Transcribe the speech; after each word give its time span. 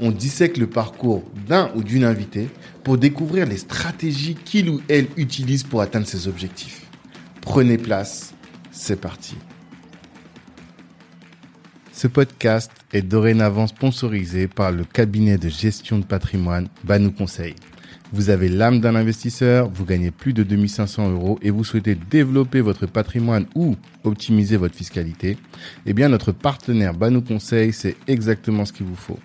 on 0.00 0.10
dissèque 0.10 0.56
le 0.56 0.66
parcours 0.66 1.24
d'un 1.46 1.70
ou 1.74 1.82
d'une 1.82 2.04
invitée 2.04 2.48
pour 2.84 2.98
découvrir 2.98 3.46
les 3.46 3.56
stratégies 3.56 4.34
qu'il 4.34 4.70
ou 4.70 4.80
elle 4.88 5.08
utilise 5.16 5.62
pour 5.62 5.80
atteindre 5.80 6.06
ses 6.06 6.28
objectifs. 6.28 6.86
Prenez 7.40 7.78
place, 7.78 8.34
c'est 8.70 9.00
parti. 9.00 9.36
Ce 11.92 12.06
podcast 12.06 12.70
est 12.92 13.02
dorénavant 13.02 13.66
sponsorisé 13.66 14.48
par 14.48 14.70
le 14.70 14.84
cabinet 14.84 15.38
de 15.38 15.48
gestion 15.48 15.98
de 15.98 16.04
patrimoine 16.04 16.68
Banou 16.84 17.10
Conseil. 17.10 17.54
Vous 18.12 18.30
avez 18.30 18.48
l'âme 18.48 18.80
d'un 18.80 18.94
investisseur, 18.94 19.68
vous 19.68 19.84
gagnez 19.84 20.10
plus 20.10 20.32
de 20.32 20.42
2500 20.42 21.10
euros 21.10 21.38
et 21.42 21.50
vous 21.50 21.64
souhaitez 21.64 21.94
développer 21.94 22.60
votre 22.60 22.86
patrimoine 22.86 23.46
ou 23.54 23.76
optimiser 24.04 24.56
votre 24.56 24.76
fiscalité, 24.76 25.38
eh 25.86 25.92
bien 25.92 26.08
notre 26.08 26.32
partenaire 26.32 26.94
Banou 26.94 27.22
Conseil, 27.22 27.72
c'est 27.72 27.96
exactement 28.06 28.64
ce 28.64 28.72
qu'il 28.72 28.86
vous 28.86 28.94
faut. 28.94 29.18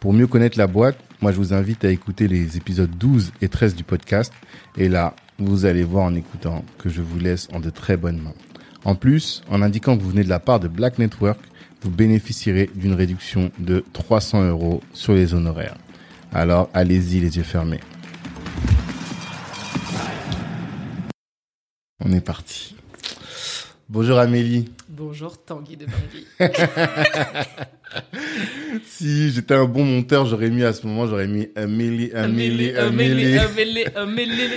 Pour 0.00 0.12
mieux 0.12 0.26
connaître 0.26 0.58
la 0.58 0.66
boîte, 0.66 0.98
moi 1.20 1.32
je 1.32 1.36
vous 1.38 1.54
invite 1.54 1.84
à 1.84 1.90
écouter 1.90 2.28
les 2.28 2.56
épisodes 2.56 2.90
12 2.90 3.32
et 3.40 3.48
13 3.48 3.74
du 3.74 3.84
podcast. 3.84 4.32
Et 4.76 4.88
là, 4.88 5.14
vous 5.38 5.64
allez 5.64 5.84
voir 5.84 6.04
en 6.04 6.14
écoutant 6.14 6.64
que 6.78 6.88
je 6.88 7.02
vous 7.02 7.18
laisse 7.18 7.48
en 7.52 7.60
de 7.60 7.70
très 7.70 7.96
bonnes 7.96 8.20
mains. 8.20 8.34
En 8.84 8.94
plus, 8.94 9.42
en 9.50 9.62
indiquant 9.62 9.96
que 9.96 10.02
vous 10.02 10.10
venez 10.10 10.24
de 10.24 10.28
la 10.28 10.38
part 10.38 10.60
de 10.60 10.68
Black 10.68 10.98
Network, 10.98 11.40
vous 11.82 11.90
bénéficierez 11.90 12.70
d'une 12.74 12.94
réduction 12.94 13.50
de 13.58 13.84
300 13.92 14.48
euros 14.48 14.82
sur 14.92 15.14
les 15.14 15.34
honoraires. 15.34 15.76
Alors 16.32 16.68
allez-y 16.74 17.20
les 17.20 17.36
yeux 17.36 17.42
fermés. 17.42 17.80
On 22.04 22.12
est 22.12 22.20
parti. 22.20 22.76
Bonjour 23.88 24.18
Amélie. 24.18 24.70
Bonjour 24.88 25.42
Tanguy 25.42 25.76
de 25.76 25.86
Bangui. 25.86 26.26
si 28.86 29.30
j'étais 29.30 29.54
un 29.54 29.64
bon 29.64 29.84
monteur, 29.84 30.26
j'aurais 30.26 30.50
mis 30.50 30.64
à 30.64 30.72
ce 30.72 30.86
moment, 30.86 31.06
j'aurais 31.06 31.28
mis 31.28 31.48
Amélie, 31.54 32.12
Amélie, 32.12 32.74
Amélie. 32.74 33.38
Amélie, 33.38 33.84
Amélie. 33.94 34.50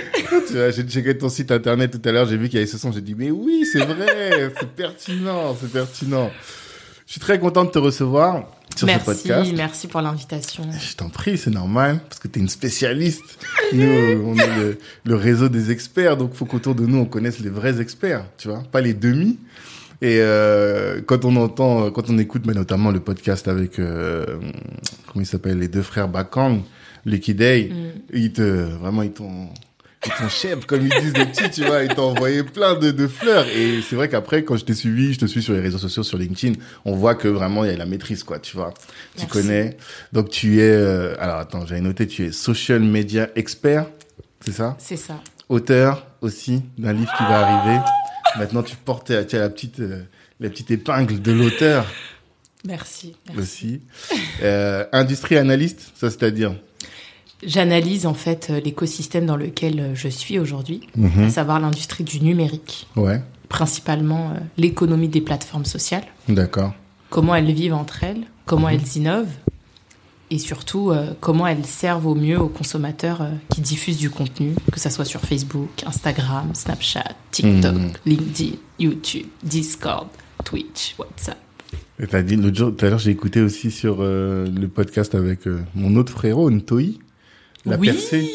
tu 0.46 0.54
vois, 0.54 0.70
j'ai 0.70 0.82
checké 0.82 1.16
ton 1.16 1.28
site 1.28 1.50
internet 1.50 1.90
tout 1.90 2.08
à 2.08 2.12
l'heure, 2.12 2.26
j'ai 2.26 2.36
vu 2.36 2.48
qu'il 2.48 2.58
y 2.58 2.62
avait 2.62 2.70
ce 2.70 2.78
son, 2.78 2.92
j'ai 2.92 3.00
dit, 3.00 3.14
mais 3.16 3.30
oui, 3.30 3.66
c'est 3.70 3.84
vrai, 3.84 4.52
c'est 4.60 4.70
pertinent, 4.70 5.56
c'est 5.60 5.72
pertinent. 5.72 6.30
Je 7.06 7.14
suis 7.14 7.20
très 7.20 7.40
content 7.40 7.64
de 7.64 7.70
te 7.70 7.78
recevoir 7.78 8.44
sur 8.76 8.86
merci, 8.86 9.00
ce 9.00 9.10
podcast. 9.10 9.52
Merci 9.56 9.88
pour 9.88 10.00
l'invitation. 10.00 10.62
Je 10.72 10.94
t'en 10.94 11.08
prie, 11.08 11.36
c'est 11.36 11.50
normal, 11.50 12.00
parce 12.08 12.20
que 12.20 12.28
tu 12.28 12.38
es 12.38 12.42
une 12.42 12.48
spécialiste. 12.48 13.38
Nous, 13.72 14.22
on 14.24 14.36
est 14.36 14.56
le, 14.56 14.78
le, 15.04 15.14
réseau 15.16 15.48
des 15.48 15.72
experts, 15.72 16.16
donc 16.16 16.34
faut 16.34 16.44
qu'autour 16.44 16.76
de 16.76 16.86
nous, 16.86 16.98
on 16.98 17.06
connaisse 17.06 17.40
les 17.40 17.50
vrais 17.50 17.80
experts, 17.80 18.24
tu 18.38 18.46
vois, 18.46 18.62
pas 18.70 18.80
les 18.80 18.94
demi. 18.94 19.38
Et 20.02 20.18
euh, 20.20 21.00
quand 21.04 21.24
on 21.24 21.36
entend, 21.36 21.90
quand 21.90 22.08
on 22.08 22.18
écoute, 22.18 22.42
mais 22.46 22.54
notamment 22.54 22.90
le 22.90 23.00
podcast 23.00 23.48
avec, 23.48 23.78
euh, 23.78 24.24
comment 25.06 25.22
il 25.22 25.26
s'appelle, 25.26 25.58
les 25.58 25.68
deux 25.68 25.82
frères 25.82 26.08
Bakang, 26.08 26.62
Lucky 27.04 27.34
Day, 27.34 27.70
mm. 27.70 28.14
ils 28.14 28.32
te, 28.32 28.42
vraiment, 28.42 29.02
ils 29.02 29.12
t'ont 29.12 29.48
ils 30.06 30.12
t'ont 30.12 30.28
chèvre, 30.30 30.66
comme 30.66 30.82
ils 30.82 31.00
disent 31.02 31.16
les 31.16 31.26
petits, 31.26 31.50
tu 31.50 31.64
vois, 31.64 31.82
ils 31.82 31.94
t'ont 31.94 32.10
envoyé 32.10 32.42
plein 32.42 32.74
de, 32.74 32.90
de 32.90 33.06
fleurs. 33.06 33.46
Et 33.48 33.82
c'est 33.82 33.96
vrai 33.96 34.08
qu'après, 34.08 34.44
quand 34.44 34.56
je 34.56 34.64
t'ai 34.64 34.72
suivi, 34.72 35.12
je 35.12 35.18
te 35.18 35.26
suis 35.26 35.42
sur 35.42 35.52
les 35.52 35.60
réseaux 35.60 35.78
sociaux, 35.78 36.02
sur 36.02 36.16
LinkedIn, 36.16 36.58
on 36.86 36.94
voit 36.94 37.14
que 37.14 37.28
vraiment, 37.28 37.64
il 37.64 37.70
y 37.70 37.74
a 37.74 37.76
la 37.76 37.84
maîtrise, 37.84 38.24
quoi, 38.24 38.38
tu 38.38 38.56
vois. 38.56 38.72
Tu 39.18 39.26
connais. 39.26 39.76
Donc, 40.12 40.30
tu 40.30 40.60
es, 40.60 40.70
euh, 40.70 41.14
alors 41.18 41.36
attends, 41.36 41.66
j'avais 41.66 41.82
noté, 41.82 42.06
tu 42.06 42.24
es 42.24 42.32
social 42.32 42.80
media 42.80 43.28
expert, 43.36 43.86
c'est 44.40 44.52
ça? 44.52 44.74
C'est 44.78 44.96
ça. 44.96 45.20
Auteur 45.50 46.06
aussi 46.22 46.62
d'un 46.78 46.94
livre 46.94 47.12
qui 47.18 47.22
va 47.24 47.46
arriver? 47.46 47.80
Maintenant, 48.38 48.62
tu 48.62 48.76
portes, 48.76 49.12
tu 49.26 49.36
as 49.36 49.38
la 49.38 49.48
petite, 49.50 49.80
euh, 49.80 50.04
la 50.38 50.48
petite 50.48 50.70
épingle 50.70 51.20
de 51.20 51.32
l'auteur. 51.32 51.86
Merci, 52.66 53.16
merci. 53.26 53.40
Aussi. 53.40 53.80
Euh, 54.42 54.84
industrie 54.92 55.36
analyste, 55.36 55.92
ça 55.94 56.10
c'est-à-dire 56.10 56.54
J'analyse 57.42 58.04
en 58.04 58.12
fait 58.12 58.50
l'écosystème 58.62 59.24
dans 59.24 59.36
lequel 59.36 59.92
je 59.94 60.08
suis 60.08 60.38
aujourd'hui, 60.38 60.82
mmh. 60.94 61.24
à 61.24 61.30
savoir 61.30 61.58
l'industrie 61.58 62.04
du 62.04 62.20
numérique. 62.20 62.86
Ouais. 62.96 63.22
Principalement 63.48 64.30
euh, 64.30 64.38
l'économie 64.58 65.08
des 65.08 65.22
plateformes 65.22 65.64
sociales. 65.64 66.04
D'accord. 66.28 66.74
Comment 67.08 67.34
elles 67.34 67.52
vivent 67.52 67.74
entre 67.74 68.04
elles, 68.04 68.24
comment 68.44 68.68
mmh. 68.68 68.72
elles 68.72 68.96
innovent 68.96 69.36
et 70.30 70.38
surtout 70.38 70.90
euh, 70.90 71.12
comment 71.20 71.46
elles 71.46 71.66
servent 71.66 72.06
au 72.06 72.14
mieux 72.14 72.38
aux 72.38 72.48
consommateurs 72.48 73.22
euh, 73.22 73.30
qui 73.48 73.60
diffusent 73.60 73.98
du 73.98 74.10
contenu, 74.10 74.54
que 74.72 74.80
ce 74.80 74.90
soit 74.90 75.04
sur 75.04 75.20
Facebook, 75.20 75.82
Instagram, 75.84 76.54
Snapchat, 76.54 77.14
TikTok, 77.30 77.74
mmh. 77.74 77.92
LinkedIn, 78.06 78.56
YouTube, 78.78 79.26
Discord, 79.42 80.08
Twitch, 80.44 80.94
WhatsApp. 80.98 81.38
Et 82.02 82.06
t'as 82.06 82.22
dit 82.22 82.36
l'autre 82.36 82.56
jour, 82.56 82.74
tout 82.74 82.86
à 82.86 82.88
l'heure, 82.88 82.98
j'ai 82.98 83.10
écouté 83.10 83.42
aussi 83.42 83.70
sur 83.70 83.98
euh, 84.00 84.46
le 84.46 84.68
podcast 84.68 85.14
avec 85.14 85.46
euh, 85.46 85.60
mon 85.74 85.96
autre 85.96 86.12
frérot, 86.12 86.50
Ntoi, 86.50 86.82
la 87.66 87.76
oui 87.76 87.88
percée. 87.88 88.26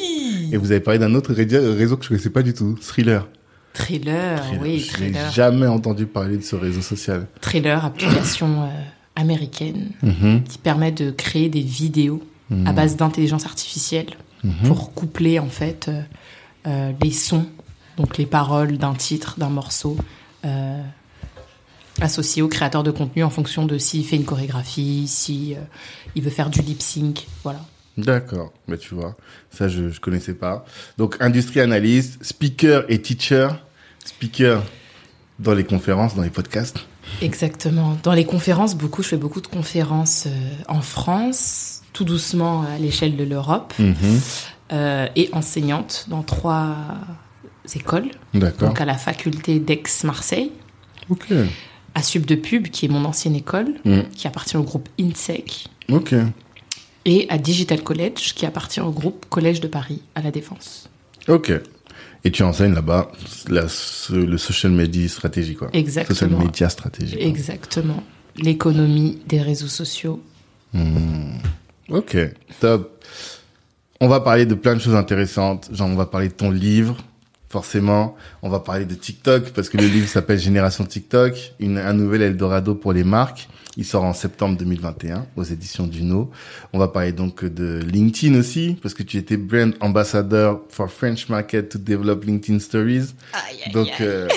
Et 0.52 0.58
vous 0.58 0.72
avez 0.72 0.82
parlé 0.82 1.00
d'un 1.00 1.16
autre 1.16 1.34
réseau 1.34 1.98
que 1.98 2.04
je 2.04 2.10
connaissais 2.10 2.30
pas 2.30 2.44
du 2.44 2.54
tout, 2.54 2.76
Thriller. 2.80 3.28
Thriller, 3.74 4.40
Thriller. 4.42 4.62
oui, 4.62 4.80
je 4.80 4.94
Thriller. 4.94 5.32
jamais 5.32 5.66
entendu 5.66 6.06
parler 6.06 6.38
de 6.38 6.44
ce 6.44 6.56
réseau 6.56 6.82
social. 6.82 7.26
Thriller, 7.42 7.84
application 7.84 8.64
euh, 8.64 8.68
américaine 9.16 9.92
-hmm. 10.04 10.44
qui 10.44 10.58
permet 10.58 10.92
de 10.92 11.12
créer 11.12 11.50
des 11.50 11.62
vidéos 11.62 12.22
à 12.66 12.74
base 12.74 12.96
d'intelligence 12.96 13.46
artificielle 13.46 14.12
-hmm. 14.46 14.68
pour 14.68 14.94
coupler 14.94 15.40
en 15.40 15.50
fait 15.50 15.88
euh, 15.88 16.02
euh, 16.68 16.92
les 17.02 17.12
sons, 17.12 17.48
donc 17.98 18.18
les 18.18 18.26
paroles 18.26 18.78
d'un 18.78 18.94
titre, 18.94 19.36
d'un 19.40 19.50
morceau, 19.50 19.98
euh, 20.46 20.82
associé 22.02 22.42
au 22.42 22.48
créateur 22.48 22.84
de 22.84 22.92
contenu 22.92 23.24
en 23.24 23.30
fonction 23.30 23.66
de 23.66 23.78
s'il 23.78 24.06
fait 24.06 24.16
une 24.16 24.26
chorégraphie, 24.26 25.08
si 25.08 25.56
il 26.16 26.22
veut 26.22 26.30
faire 26.30 26.50
du 26.50 26.62
lip 26.62 26.82
sync, 26.82 27.26
voilà. 27.44 27.62
D'accord, 27.98 28.52
mais 28.68 28.78
tu 28.78 28.94
vois, 28.94 29.16
ça 29.50 29.70
je 29.70 29.90
je 29.90 30.00
connaissais 30.02 30.34
pas. 30.34 30.66
Donc 30.98 31.16
industrie 31.22 31.62
analyste, 31.62 32.22
speaker 32.22 32.84
et 32.90 33.02
teacher, 33.02 33.48
speaker 34.04 34.62
dans 35.40 35.54
les 35.54 35.64
conférences, 35.64 36.16
dans 36.16 36.22
les 36.24 36.30
podcasts. 36.30 36.80
Exactement. 37.22 37.98
Dans 38.04 38.14
les 38.14 38.26
conférences, 38.26 38.76
beaucoup, 38.76 39.04
je 39.04 39.10
fais 39.10 39.18
beaucoup 39.18 39.42
de 39.42 39.48
conférences 39.48 40.26
euh, 40.28 40.32
en 40.68 40.82
France, 40.82 41.82
tout 41.94 42.04
doucement 42.04 42.64
à 42.64 42.78
l'échelle 42.78 43.16
de 43.16 43.24
l'Europe, 43.24 43.74
-hmm. 43.80 43.94
euh, 44.74 45.08
et 45.16 45.30
enseignante 45.32 46.06
dans 46.10 46.24
trois 46.24 46.76
écoles. 47.74 48.12
D'accord. 48.34 48.70
Donc 48.70 48.82
à 48.82 48.86
la 48.86 48.98
faculté 48.98 49.60
d'Aix-Marseille. 49.60 50.52
Ok. 51.10 51.28
À 51.94 52.04
Sub 52.04 52.26
de 52.26 52.36
Pub, 52.36 52.68
qui 52.68 52.86
est 52.86 52.90
mon 52.90 53.06
ancienne 53.06 53.36
école, 53.36 53.74
mm. 53.86 54.02
qui 54.16 54.28
appartient 54.28 54.58
au 54.58 54.64
groupe 54.64 54.90
INSEC. 55.00 55.68
Ok. 55.90 56.14
Et 57.06 57.28
à 57.30 57.38
Digital 57.38 57.82
College, 57.82 58.34
qui 58.36 58.46
appartient 58.46 58.82
au 58.82 58.92
groupe 58.92 59.26
Collège 59.30 59.62
de 59.62 59.68
Paris, 59.68 60.02
à 60.16 60.22
la 60.22 60.32
Défense. 60.32 60.90
Ok. 61.28 61.54
Et 62.26 62.32
tu 62.32 62.42
enseignes 62.42 62.74
là-bas 62.74 63.12
la, 63.48 63.68
le 64.10 64.38
social 64.38 64.72
media 64.72 65.08
stratégie, 65.08 65.56
quoi. 65.56 65.70
Exactement. 65.74 66.16
Social 66.16 66.38
media 66.38 66.70
stratégie. 66.70 67.16
Quoi. 67.16 67.26
Exactement. 67.26 68.04
L'économie 68.36 69.20
des 69.28 69.42
réseaux 69.42 69.68
sociaux. 69.68 70.22
Mmh. 70.74 71.38
Ok, 71.90 72.18
top. 72.60 73.04
On 74.02 74.08
va 74.08 74.20
parler 74.20 74.48
de 74.48 74.56
plein 74.56 74.74
de 74.74 74.82
choses 74.82 74.96
intéressantes. 74.96 75.70
Genre, 75.72 75.88
on 75.88 75.96
va 75.96 76.08
parler 76.08 76.30
de 76.30 76.34
ton 76.34 76.50
livre, 76.50 76.98
forcément. 77.56 78.18
On 78.42 78.50
va 78.50 78.60
parler 78.60 78.84
de 78.84 78.96
TikTok, 78.96 79.52
parce 79.52 79.70
que 79.70 79.78
le 79.78 79.88
livre 79.88 80.10
s'appelle 80.10 80.38
Génération 80.40 80.84
TikTok, 80.84 81.54
une, 81.62 81.78
un 81.78 81.94
nouvel 81.94 82.22
Eldorado 82.22 82.76
pour 82.76 82.92
les 82.92 83.06
marques. 83.06 83.48
Il 83.78 83.86
sort 83.86 84.04
en 84.04 84.12
septembre 84.14 84.58
2021 84.58 85.26
aux 85.38 85.44
éditions 85.44 85.88
Duno. 85.88 86.32
On 86.74 86.80
va 86.80 86.90
parler 86.90 87.14
donc 87.14 87.46
de 87.46 87.80
LinkedIn 87.80 88.38
aussi, 88.38 88.78
parce 88.82 88.94
que 88.94 89.04
tu 89.04 89.16
étais 89.18 89.38
brand 89.38 89.74
ambassador 89.80 90.64
for 90.70 90.92
French 90.92 91.30
market 91.30 91.70
to 91.70 91.78
develop 91.80 92.26
LinkedIn 92.26 92.60
stories. 92.60 93.14
Aïe, 93.32 93.62
aïe, 93.66 93.72
donc, 93.72 93.88
aïe. 93.88 93.96
euh, 94.02 94.28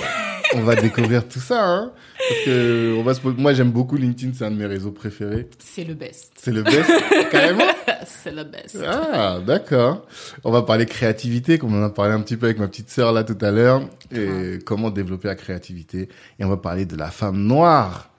on 0.55 0.61
va 0.61 0.77
découvrir 0.77 1.27
tout 1.27 1.41
ça, 1.41 1.65
hein. 1.67 1.91
Parce 2.29 2.41
que 2.45 2.95
on 2.99 3.03
va 3.03 3.15
se... 3.15 3.21
moi, 3.37 3.53
j'aime 3.53 3.73
beaucoup 3.73 3.97
LinkedIn, 3.97 4.33
c'est 4.37 4.45
un 4.45 4.51
de 4.53 4.57
mes 4.57 4.67
réseaux 4.67 4.93
préférés. 4.93 5.49
C'est 5.59 5.85
le 5.85 5.95
best. 5.95 6.33
C'est 6.37 6.53
le 6.53 6.63
best, 6.63 6.89
carrément. 7.33 7.65
C'est 8.07 8.31
le 8.33 8.45
best. 8.45 8.79
Ah, 8.87 9.39
d'accord. 9.45 10.07
On 10.45 10.51
va 10.51 10.63
parler 10.63 10.87
créativité, 10.87 11.59
comme 11.59 11.75
on 11.75 11.83
en 11.83 11.87
a 11.87 11.91
parlé 11.91 12.13
un 12.13 12.21
petit 12.21 12.37
peu 12.37 12.47
avec 12.47 12.59
ma 12.59 12.69
petite 12.69 12.91
sœur 12.91 13.13
là 13.13 13.25
tout 13.25 13.39
à 13.41 13.51
l'heure, 13.51 13.83
et 14.15 14.29
Ah. 14.57 14.59
comment 14.65 14.91
développer 14.91 15.29
la 15.29 15.35
créativité. 15.35 16.09
Et 16.39 16.45
on 16.45 16.49
va 16.49 16.57
parler 16.57 16.85
de 16.87 16.97
la 16.97 17.11
femme 17.11 17.39
noire. 17.39 18.11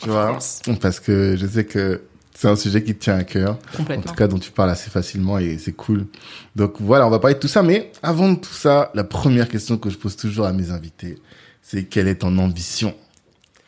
Tu 0.00 0.08
vois, 0.10 0.38
parce 0.80 1.00
que 1.00 1.36
je 1.36 1.46
sais 1.46 1.64
que 1.64 2.02
c'est 2.34 2.46
un 2.46 2.54
sujet 2.54 2.84
qui 2.84 2.94
te 2.94 3.02
tient 3.02 3.16
à 3.16 3.24
cœur. 3.24 3.58
En 3.80 4.00
tout 4.00 4.14
cas, 4.14 4.28
dont 4.28 4.38
tu 4.38 4.52
parles 4.52 4.70
assez 4.70 4.90
facilement 4.90 5.38
et 5.38 5.58
c'est 5.58 5.72
cool. 5.72 6.06
Donc 6.54 6.74
voilà, 6.80 7.06
on 7.06 7.10
va 7.10 7.18
parler 7.18 7.34
de 7.34 7.40
tout 7.40 7.48
ça. 7.48 7.62
Mais 7.64 7.90
avant 8.02 8.30
de 8.30 8.36
tout 8.38 8.52
ça, 8.54 8.92
la 8.94 9.02
première 9.02 9.48
question 9.48 9.76
que 9.76 9.90
je 9.90 9.98
pose 9.98 10.14
toujours 10.16 10.46
à 10.46 10.52
mes 10.52 10.70
invités, 10.70 11.18
c'est 11.62 11.84
quelle 11.84 12.06
est 12.06 12.16
ton 12.20 12.38
ambition? 12.38 12.94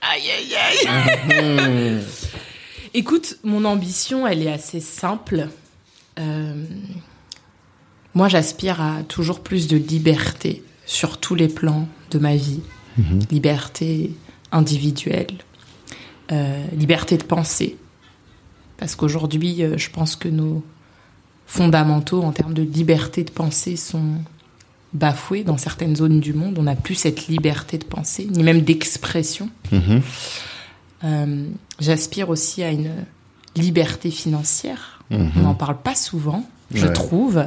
Aïe, 0.02 0.22
aïe, 0.30 0.54
aïe. 1.28 1.98
Mhm. 2.92 3.00
Écoute, 3.00 3.38
mon 3.44 3.64
ambition, 3.64 4.26
elle 4.26 4.42
est 4.42 4.52
assez 4.52 4.80
simple. 4.80 5.48
Euh, 6.18 6.64
moi, 8.14 8.28
j'aspire 8.28 8.80
à 8.80 9.02
toujours 9.02 9.40
plus 9.40 9.68
de 9.68 9.76
liberté 9.76 10.62
sur 10.86 11.18
tous 11.18 11.34
les 11.34 11.48
plans 11.48 11.88
de 12.10 12.18
ma 12.18 12.34
vie. 12.36 12.60
Liberté 13.30 14.10
individuelle, 14.52 15.38
euh, 16.32 16.64
liberté 16.76 17.16
de 17.16 17.22
penser. 17.22 17.78
Parce 18.76 18.94
qu'aujourd'hui, 18.94 19.62
euh, 19.62 19.78
je 19.78 19.90
pense 19.90 20.16
que 20.16 20.28
nos 20.28 20.62
fondamentaux 21.46 22.22
en 22.22 22.32
termes 22.32 22.52
de 22.52 22.62
liberté 22.62 23.24
de 23.24 23.30
penser 23.30 23.76
sont 23.76 24.16
bafoués 24.92 25.44
dans 25.44 25.56
certaines 25.56 25.96
zones 25.96 26.20
du 26.20 26.32
monde. 26.32 26.58
On 26.58 26.64
n'a 26.64 26.76
plus 26.76 26.94
cette 26.94 27.26
liberté 27.28 27.78
de 27.78 27.84
penser, 27.84 28.26
ni 28.30 28.42
même 28.42 28.60
d'expression. 28.60 29.48
Mhm. 29.72 30.02
Euh, 31.04 31.46
J'aspire 31.80 32.28
aussi 32.28 32.62
à 32.62 32.70
une 32.70 32.90
liberté 33.56 34.10
financière. 34.10 35.02
Mhm. 35.10 35.30
On 35.36 35.40
n'en 35.40 35.54
parle 35.54 35.78
pas 35.78 35.94
souvent, 35.94 36.44
je 36.72 36.86
Ouais. 36.86 36.92
trouve. 36.92 37.44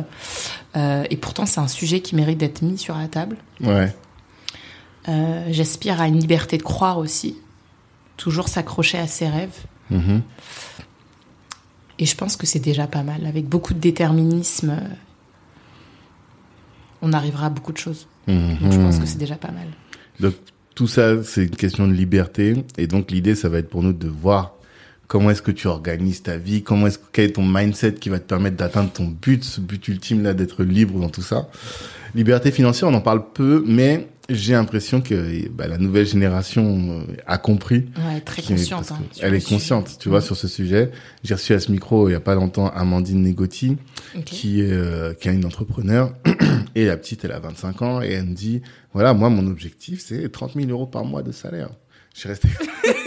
Euh, 0.76 1.04
et 1.10 1.18
pourtant, 1.18 1.46
c'est 1.46 1.60
un 1.62 1.68
sujet 1.68 2.02
qui 2.02 2.16
mérite 2.16 2.38
d'être 2.40 2.62
mis 2.62 2.78
sur 2.78 2.98
la 2.98 3.08
table. 3.08 3.38
Ouais. 3.62 3.96
Euh, 5.08 5.46
J'aspire 5.52 6.02
à 6.02 6.08
une 6.08 6.20
liberté 6.20 6.58
de 6.58 6.64
croire 6.64 6.98
aussi. 6.98 7.38
Toujours 8.18 8.48
s'accrocher 8.50 8.98
à 8.98 9.08
ses 9.08 9.28
rêves. 9.30 9.58
Mhm. 9.92 10.22
Et 12.00 12.06
je 12.06 12.16
pense 12.16 12.36
que 12.36 12.46
c'est 12.48 12.60
déjà 12.60 12.88
pas 12.88 13.04
mal. 13.04 13.26
Avec 13.26 13.48
beaucoup 13.48 13.74
de 13.74 13.80
déterminisme, 13.80 14.78
on 17.02 17.14
arrivera 17.14 17.48
à 17.48 17.50
beaucoup 17.50 17.72
de 17.72 17.78
choses. 17.78 18.08
Mhm. 18.28 18.58
Donc 18.62 18.72
je 18.72 18.80
pense 18.80 19.00
que 19.00 19.06
c'est 19.06 19.18
déjà 19.18 19.36
pas 19.36 19.52
mal. 19.52 19.68
Donc 20.20 20.34
tout 20.76 20.88
ça, 20.88 21.24
c'est 21.24 21.44
une 21.44 21.56
question 21.56 21.88
de 21.88 21.94
liberté. 21.94 22.56
Et 22.78 22.88
donc 22.88 23.12
l'idée, 23.12 23.36
ça 23.36 23.50
va 23.50 23.60
être 23.60 23.70
pour 23.70 23.84
nous 23.84 23.94
de 23.94 24.08
voir 24.08 24.56
comment 25.08 25.30
est-ce 25.30 25.42
que 25.42 25.52
tu 25.52 25.68
organises 25.68 26.24
ta 26.24 26.38
vie, 26.38 26.64
comment 26.64 26.88
est-ce 26.88 26.98
quel 27.12 27.26
est 27.26 27.34
ton 27.34 27.46
mindset 27.46 27.94
qui 27.94 28.10
va 28.10 28.20
te 28.20 28.28
permettre 28.28 28.58
d'atteindre 28.58 28.92
ton 28.92 29.06
but, 29.06 29.44
ce 29.44 29.62
but 29.62 29.88
ultime 29.88 30.24
là, 30.24 30.34
d'être 30.34 30.64
libre 30.64 31.00
dans 31.00 31.10
tout 31.10 31.22
ça. 31.22 31.50
Liberté 32.16 32.52
financière, 32.52 32.90
on 32.90 32.94
en 32.94 33.02
parle 33.02 33.24
peu, 33.34 33.64
mais 33.68 34.08
j'ai 34.30 34.54
l'impression 34.54 35.02
que 35.02 35.48
bah, 35.50 35.68
la 35.68 35.78
nouvelle 35.78 36.06
génération 36.06 37.06
euh, 37.10 37.14
a 37.28 37.38
compris. 37.38 37.86
Ouais, 37.98 38.22
très 38.22 38.42
consciente. 38.42 38.92
hein, 38.92 39.00
elle 39.22 39.32
le 39.32 39.38
est 39.38 39.40
sujet. 39.42 39.56
consciente, 39.56 39.98
tu 40.00 40.10
vois, 40.10 40.22
sur 40.22 40.36
ce 40.38 40.48
sujet. 40.48 40.92
J'ai 41.24 41.34
reçu 41.34 41.54
à 41.54 41.60
ce 41.60 41.72
micro 41.72 42.08
il 42.10 42.14
y 42.14 42.16
a 42.16 42.20
pas 42.22 42.36
longtemps 42.36 42.70
Amandine 42.70 43.22
Negotti, 43.22 43.78
Ok. 44.18 44.24
qui 44.24 44.62
est 44.62 44.72
euh, 44.72 45.14
qui 45.14 45.28
est 45.30 45.34
une 45.34 45.46
entrepreneur 45.46 46.14
et 46.76 46.86
la 46.86 46.96
petite 46.98 47.26
elle 47.26 47.34
a 47.34 47.40
25 47.40 47.82
ans 47.82 48.02
et 48.02 48.12
elle 48.14 48.26
me 48.26 48.34
dit 48.34 48.62
voilà 48.94 49.14
moi 49.14 49.30
mon 49.30 49.46
objectif 49.48 50.02
c'est 50.06 50.32
30 50.32 50.54
000 50.56 50.68
euros 50.70 50.88
par 50.88 51.04
mois 51.04 51.22
de 51.22 51.32
salaire 51.34 51.70
je 52.14 52.20
suis 52.22 52.30
resté 52.30 52.48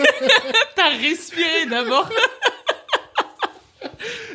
T'as 0.76 0.90
respiré 1.00 1.66
d'abord. 1.70 2.10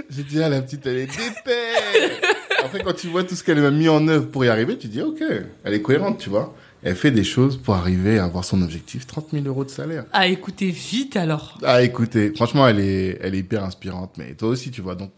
j'ai 0.09 0.23
dit 0.23 0.41
ah 0.43 0.49
la 0.49 0.61
petite 0.61 0.85
elle 0.85 0.97
est 0.97 1.07
d'épais 1.07 2.19
après 2.63 2.81
quand 2.83 2.93
tu 2.93 3.07
vois 3.07 3.23
tout 3.23 3.35
ce 3.35 3.43
qu'elle 3.43 3.63
a 3.63 3.71
mis 3.71 3.89
en 3.89 4.07
œuvre 4.07 4.27
pour 4.27 4.43
y 4.45 4.49
arriver 4.49 4.77
tu 4.77 4.87
dis 4.87 5.01
ok 5.01 5.23
elle 5.63 5.73
est 5.73 5.81
cohérente 5.81 6.19
tu 6.19 6.29
vois 6.29 6.55
elle 6.83 6.95
fait 6.95 7.11
des 7.11 7.23
choses 7.23 7.57
pour 7.57 7.75
arriver 7.75 8.17
à 8.19 8.25
avoir 8.25 8.43
son 8.45 8.61
objectif 8.61 9.05
30 9.07 9.27
000 9.33 9.45
euros 9.45 9.63
de 9.65 9.69
salaire 9.69 10.05
Ah, 10.13 10.27
écoutez 10.27 10.69
vite 10.71 11.15
alors. 11.15 11.59
ah 11.63 11.81
écoutez 11.83 12.31
franchement 12.35 12.67
elle 12.67 12.79
est 12.79 13.19
elle 13.21 13.35
est 13.35 13.39
hyper 13.39 13.63
inspirante 13.63 14.13
mais 14.17 14.33
toi 14.33 14.49
aussi 14.49 14.71
tu 14.71 14.81
vois 14.81 14.95
donc 14.95 15.11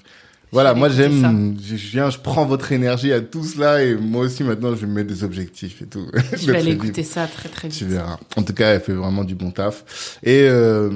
voilà, 0.51 0.75
moi 0.75 0.88
écouter 0.88 1.04
j'aime, 1.10 1.57
je 1.60 1.75
je 1.75 1.88
viens, 1.89 2.12
je 2.12 2.19
prends 2.19 2.45
votre 2.45 2.71
énergie 2.71 3.12
à 3.12 3.21
tous 3.21 3.56
là 3.56 3.81
et 3.83 3.95
moi 3.95 4.25
aussi 4.25 4.44
maintenant 4.44 4.75
je 4.75 4.81
vais 4.81 4.86
me 4.88 4.94
mettre 4.94 5.07
des 5.07 5.24
objectifs 5.24 5.81
et 5.81 5.88
tout. 5.88 6.06
Je 6.38 6.45
vais 6.51 6.57
aller 6.60 6.74
écouter 6.74 7.01
ça 7.01 7.25
très 7.25 7.50
très 7.50 7.69
vite. 7.69 7.77
Tu 7.80 7.86
verras. 7.86 8.19
En 8.36 8.44
tout 8.44 8.54
cas, 8.54 8.69
elle 8.75 8.81
fait 8.81 8.94
vraiment 8.94 9.24
du 9.24 9.33
bon 9.33 9.50
taf. 9.50 10.19
Et 10.21 10.42
euh, 10.48 10.92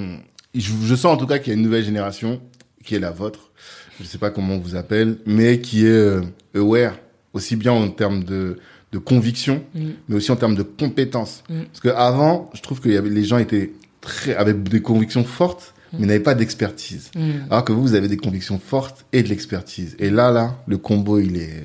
je, 0.54 0.72
je 0.84 0.94
sens 0.96 1.12
en 1.12 1.18
tout 1.18 1.26
cas 1.26 1.40
qu'il 1.40 1.54
y 1.54 1.56
a 1.56 1.58
une 1.58 1.64
nouvelle 1.66 1.84
génération 1.84 2.40
qui 2.86 2.94
est 2.94 3.00
la 3.00 3.10
vôtre. 3.10 3.52
Je 4.00 4.06
sais 4.06 4.20
pas 4.20 4.30
comment 4.30 4.54
on 4.54 4.60
vous 4.60 4.76
appelle, 4.76 5.18
mais 5.26 5.60
qui 5.60 5.88
est 5.88 5.90
euh, 5.90 6.22
aware 6.54 6.94
aussi 7.34 7.56
bien 7.56 7.72
en 7.72 7.90
termes 7.90 8.24
de 8.24 8.60
de 8.98 9.04
conviction, 9.04 9.64
Mm. 9.76 9.80
mais 10.10 10.16
aussi 10.16 10.32
en 10.32 10.36
termes 10.36 10.56
de 10.56 10.64
compétences. 10.64 11.44
Mm. 11.50 11.64
Parce 11.66 11.80
que 11.82 11.90
avant, 11.90 12.50
je 12.54 12.62
trouve 12.62 12.80
que 12.80 12.90
y 12.90 12.98
avait, 12.98 13.10
les 13.10 13.24
gens 13.24 13.38
étaient 13.38 13.72
très 14.02 14.36
avec 14.36 14.64
des 14.64 14.82
convictions 14.82 15.24
fortes, 15.24 15.74
mais 15.94 16.06
n'avaient 16.06 16.20
pas 16.20 16.34
d'expertise. 16.36 17.12
Mm. 17.16 17.32
Alors 17.50 17.64
que 17.64 17.72
vous, 17.72 17.82
vous 17.82 17.96
avez 17.96 18.08
des 18.08 18.18
convictions 18.18 18.60
fortes 18.60 19.06
et 19.14 19.24
de 19.24 19.30
l'expertise. 19.30 19.96
Et 20.00 20.10
là, 20.10 20.32
là, 20.32 20.56
le 20.68 20.78
combo, 20.78 21.20
il 21.20 21.38
est 21.38 21.64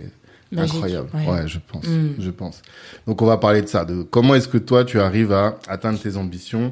Magique, 0.52 0.74
incroyable. 0.74 1.08
ouais. 1.14 1.26
Ouais. 1.28 1.48
je 1.48 1.58
pense. 1.66 1.86
Mm. 1.86 2.14
Je 2.18 2.30
pense. 2.30 2.60
Donc, 3.06 3.22
on 3.22 3.26
va 3.26 3.38
parler 3.38 3.62
de 3.62 3.68
ça. 3.68 3.84
De 3.84 4.02
comment 4.02 4.34
est-ce 4.34 4.48
que 4.48 4.58
toi, 4.58 4.84
tu 4.84 5.00
arrives 5.00 5.32
à 5.32 5.58
atteindre 5.68 5.98
tes 5.98 6.16
ambitions? 6.16 6.70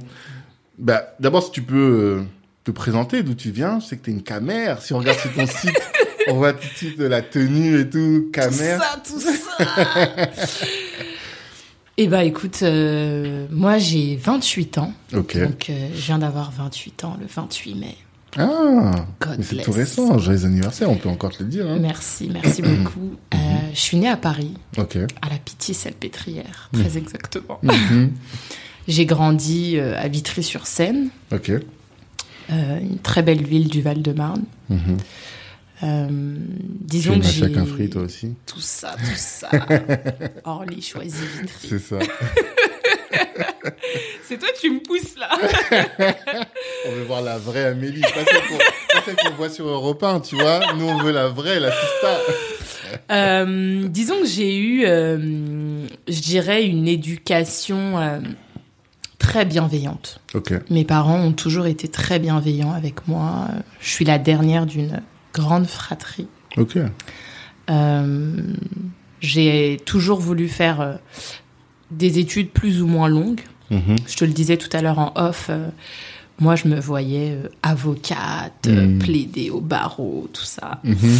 Bah, 0.79 1.15
d'abord, 1.21 1.43
si 1.43 1.51
tu 1.51 1.63
peux 1.63 1.77
euh, 2.21 2.23
te 2.65 2.71
présenter 2.71 3.23
d'où 3.23 3.35
tu 3.35 3.51
viens. 3.51 3.81
Je 3.81 3.87
sais 3.87 3.97
que 3.97 4.03
t'es 4.05 4.11
une 4.13 4.23
camère. 4.23 4.83
Si 4.83 4.93
on 4.93 4.99
regarde 4.99 5.19
sur 5.19 5.33
ton 5.33 5.47
site, 5.47 5.75
on 6.29 6.35
voit 6.35 6.53
tout 6.53 6.69
de 6.69 6.75
suite 6.77 6.99
la 6.99 7.23
tenue 7.23 7.81
et 7.81 7.85
tout. 7.89 8.25
Tout 8.27 8.31
Camère. 8.33 8.81
ça, 8.83 9.03
tout 9.07 9.21
ça. 9.21 9.31
Eh 12.03 12.07
bah 12.09 12.25
écoute, 12.25 12.61
euh, 12.63 13.47
moi 13.51 13.77
j'ai 13.77 14.17
28 14.17 14.79
ans. 14.79 14.95
Ok. 15.15 15.37
Donc 15.39 15.69
euh, 15.69 15.89
je 15.95 16.01
viens 16.01 16.19
d'avoir 16.19 16.51
28 16.51 17.05
ans 17.05 17.17
le 17.21 17.27
28 17.27 17.75
mai. 17.75 17.95
Ah, 18.39 18.93
God 19.21 19.35
mais 19.39 19.45
c'est 19.45 19.57
tout 19.63 19.73
récent. 19.73 20.19
Joyeux 20.19 20.47
anniversaire, 20.47 20.89
on 20.89 20.97
peut 20.97 21.11
encore 21.11 21.31
te 21.37 21.43
le 21.43 21.51
dire. 21.51 21.67
Hein. 21.69 21.79
Merci, 21.79 22.31
merci 22.33 22.63
beaucoup. 22.63 23.17
Euh, 23.35 23.39
je 23.75 23.81
suis 23.81 23.97
née 23.97 24.09
à 24.09 24.17
Paris, 24.17 24.55
Ok. 24.79 24.97
à 24.97 25.29
la 25.29 25.37
Pitié-Salpêtrière, 25.45 26.71
très 26.73 26.97
exactement. 26.99 27.59
Mhm. 27.63 28.13
J'ai 28.89 29.07
grandi 29.07 29.77
euh, 29.77 29.97
à 30.01 30.09
Vitry-sur-Seine, 30.09 31.09
Ok. 31.33 31.51
euh, 31.51 31.61
une 32.81 32.99
très 32.99 33.23
belle 33.23 33.43
ville 33.45 33.69
du 33.69 33.83
Val-de-Marne. 33.83 34.45
Mhm. 34.69 34.97
Euh, 35.83 36.09
Tu 36.09 36.87
disons 36.87 37.15
es 37.15 37.21
que 37.21 37.27
j'ai 37.27 37.41
chacun 37.41 37.65
free, 37.65 37.89
toi 37.89 38.03
aussi. 38.03 38.35
tout 38.47 38.61
ça, 38.61 38.95
tout 38.99 39.17
ça. 39.17 39.49
Orly 40.45 40.83
choisi 40.83 41.23
Vitry. 41.41 41.69
C'est 41.69 41.79
ça. 41.79 41.99
C'est 44.23 44.39
toi, 44.39 44.49
tu 44.61 44.71
me 44.71 44.81
pousses 44.81 45.17
là. 45.17 45.29
On 46.87 46.93
veut 46.93 47.03
voir 47.05 47.23
la 47.23 47.39
vraie 47.39 47.65
Amélie, 47.65 48.01
pas 48.01 48.25
celle 49.05 49.17
qu'on 49.17 49.31
qu'on 49.31 49.37
voit 49.37 49.51
sur 49.51 49.67
Europe 49.67 50.03
1, 50.03 50.21
tu 50.21 50.37
vois. 50.37 50.61
Nous, 50.77 50.85
on 50.87 50.99
veut 51.03 51.11
la 51.11 51.29
vraie, 51.29 51.59
la 51.59 51.71
sista. 51.73 52.19
Euh, 53.11 53.89
disons 53.89 54.21
que 54.21 54.27
j'ai 54.27 54.57
eu, 54.57 54.85
euh, 54.85 55.87
je 56.07 56.21
dirais, 56.21 56.65
une 56.65 56.87
éducation 56.87 57.99
euh, 57.99 58.21
très 59.19 59.45
bienveillante. 59.45 60.21
Ok. 60.35 60.53
Mes 60.71 60.85
parents 60.85 61.21
ont 61.21 61.33
toujours 61.33 61.67
été 61.67 61.89
très 61.89 62.19
bienveillants 62.19 62.73
avec 62.73 63.09
moi. 63.09 63.49
Je 63.81 63.91
suis 63.91 64.05
la 64.05 64.19
dernière 64.19 64.67
d'une 64.67 65.03
grande 65.35 65.67
fratrie. 65.67 66.29
Ok. 66.57 66.79
Euh, 67.71 68.37
j'ai 69.21 69.81
toujours 69.85 70.21
voulu 70.21 70.49
faire 70.49 70.81
euh, 70.81 70.95
des 71.91 72.19
études 72.19 72.51
plus 72.51 72.83
ou 72.83 72.87
moins 72.87 73.09
longues. 73.09 73.43
Mhm. 73.71 73.97
Je 74.09 74.17
te 74.17 74.25
le 74.25 74.33
disais 74.33 74.57
tout 74.57 74.75
à 74.77 74.83
l'heure 74.83 74.99
en 74.99 75.13
off. 75.17 75.47
euh, 75.51 75.69
moi, 76.41 76.57
je 76.57 76.69
me 76.69 76.81
voyais 76.81 77.33
euh, 77.33 77.49
avocate, 77.63 78.67
Mm. 78.67 78.99
plaider 78.99 79.51
au 79.51 79.61
barreau, 79.61 80.29
tout 80.33 80.43
ça. 80.45 80.81
Mhm. 80.85 81.19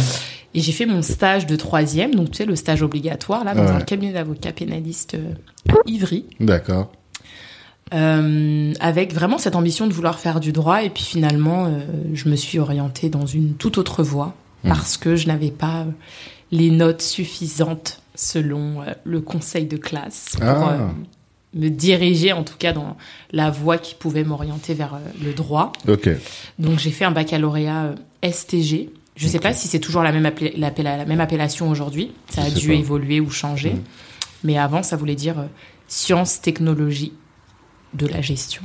Et 0.55 0.59
j'ai 0.61 0.71
fait 0.71 0.85
mon 0.87 1.01
stage 1.03 1.45
de 1.45 1.55
troisième, 1.55 2.15
donc 2.15 2.31
tu 2.31 2.37
sais, 2.37 2.45
le 2.45 2.55
stage 2.55 2.81
obligatoire, 2.81 3.43
là, 3.43 3.53
dans 3.53 3.63
Ouais. 3.65 3.69
un 3.71 3.81
cabinet 3.81 4.13
d'avocats 4.13 4.51
pénalistes 4.51 5.13
euh, 5.13 5.33
à 5.69 5.75
Ivry, 5.85 6.25
D'accord. 6.39 6.91
Euh, 7.93 8.73
avec 8.79 9.13
vraiment 9.13 9.37
cette 9.37 9.55
ambition 9.55 9.87
de 9.87 9.93
vouloir 9.93 10.19
faire 10.19 10.39
du 10.39 10.51
droit. 10.51 10.83
Et 10.83 10.89
puis 10.89 11.03
finalement, 11.03 11.65
euh, 11.65 11.79
je 12.13 12.29
me 12.29 12.35
suis 12.35 12.59
orientée 12.59 13.09
dans 13.09 13.25
une 13.25 13.53
toute 13.55 13.77
autre 13.77 14.03
voie, 14.03 14.35
Mm. 14.63 14.69
parce 14.69 14.97
que 14.97 15.15
je 15.15 15.25
n'avais 15.27 15.49
pas 15.51 15.85
les 16.51 16.69
notes 16.69 17.01
suffisantes 17.01 18.01
selon 18.15 18.81
euh, 18.81 18.93
le 19.05 19.19
conseil 19.21 19.65
de 19.65 19.77
classe 19.77 20.35
pour 20.37 20.47
Ah. 20.47 20.73
euh, 20.73 20.87
me 21.55 21.69
diriger, 21.69 22.31
en 22.31 22.43
tout 22.43 22.53
cas, 22.59 22.71
dans 22.71 22.95
la 23.31 23.49
voie 23.49 23.77
qui 23.77 23.95
pouvait 23.95 24.23
m'orienter 24.23 24.73
vers 24.73 24.99
le 25.23 25.33
droit. 25.33 25.73
Donc 26.59 26.79
j'ai 26.79 26.91
fait 26.91 27.05
un 27.05 27.11
baccalauréat 27.11 27.95
STG. 28.23 28.89
Je 29.17 29.27
sais 29.27 29.37
Ok. 29.37 29.43
pas 29.43 29.53
si 29.53 29.67
c'est 29.67 29.79
toujours 29.79 30.03
la 30.03 30.11
même, 30.13 30.31
la 30.55 30.67
appellation 31.23 31.69
aujourd'hui. 31.69 32.11
Ça 32.29 32.43
a 32.43 32.45
sais 32.45 32.51
dû 32.59 32.67
pas. 32.67 32.73
évoluer 32.75 33.19
ou 33.19 33.29
changer. 33.29 33.71
Mhm. 33.71 33.81
Mais 34.45 34.57
avant, 34.57 34.81
ça 34.83 34.95
voulait 34.95 35.15
dire 35.15 35.35
sciences, 35.87 36.39
technologies 36.41 37.11
de 37.93 38.07
la 38.07 38.21
gestion. 38.21 38.63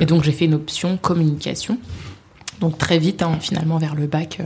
Et 0.00 0.06
donc 0.06 0.22
j'ai 0.24 0.32
fait 0.32 0.44
une 0.44 0.54
option 0.54 0.96
communication. 0.96 1.78
Donc 2.60 2.78
très 2.78 2.98
vite, 2.98 3.22
hein, 3.22 3.36
finalement, 3.40 3.78
vers 3.78 3.94
le 3.94 4.06
bac, 4.06 4.38
euh, 4.40 4.44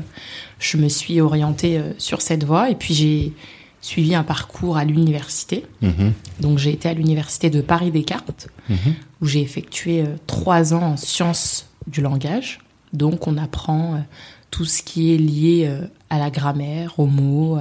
je 0.58 0.76
me 0.76 0.88
suis 0.88 1.20
orientée 1.20 1.78
euh, 1.78 1.92
sur 1.99 2.22
cette 2.22 2.44
voie. 2.44 2.70
Et 2.70 2.75
puis 2.75 2.94
j'ai 2.94 3.32
suivi 3.80 4.14
un 4.14 4.25
parcours 4.25 4.76
à 4.76 4.84
l'université. 4.84 5.64
Mhm. 5.80 6.12
Donc 6.40 6.58
j'ai 6.58 6.72
été 6.72 6.88
à 6.88 6.94
l'université 6.94 7.50
de 7.50 7.60
Paris-Descartes 7.60 8.49
Mhm. 8.68 8.94
où 9.20 9.26
j'ai 9.26 9.40
effectué 9.40 10.02
euh, 10.02 10.16
trois 10.26 10.75
ans 10.75 10.82
en 10.82 10.96
sciences 10.96 11.66
du 11.87 12.00
langage. 12.00 12.60
Donc 12.92 13.26
on 13.28 13.37
apprend 13.37 14.04
tout 14.50 14.64
ce 14.64 14.82
qui 14.82 15.14
est 15.14 15.16
lié 15.16 15.72
à 16.10 16.18
la 16.18 16.28
grammaire, 16.30 16.99
aux 16.99 17.06
mots, 17.06 17.56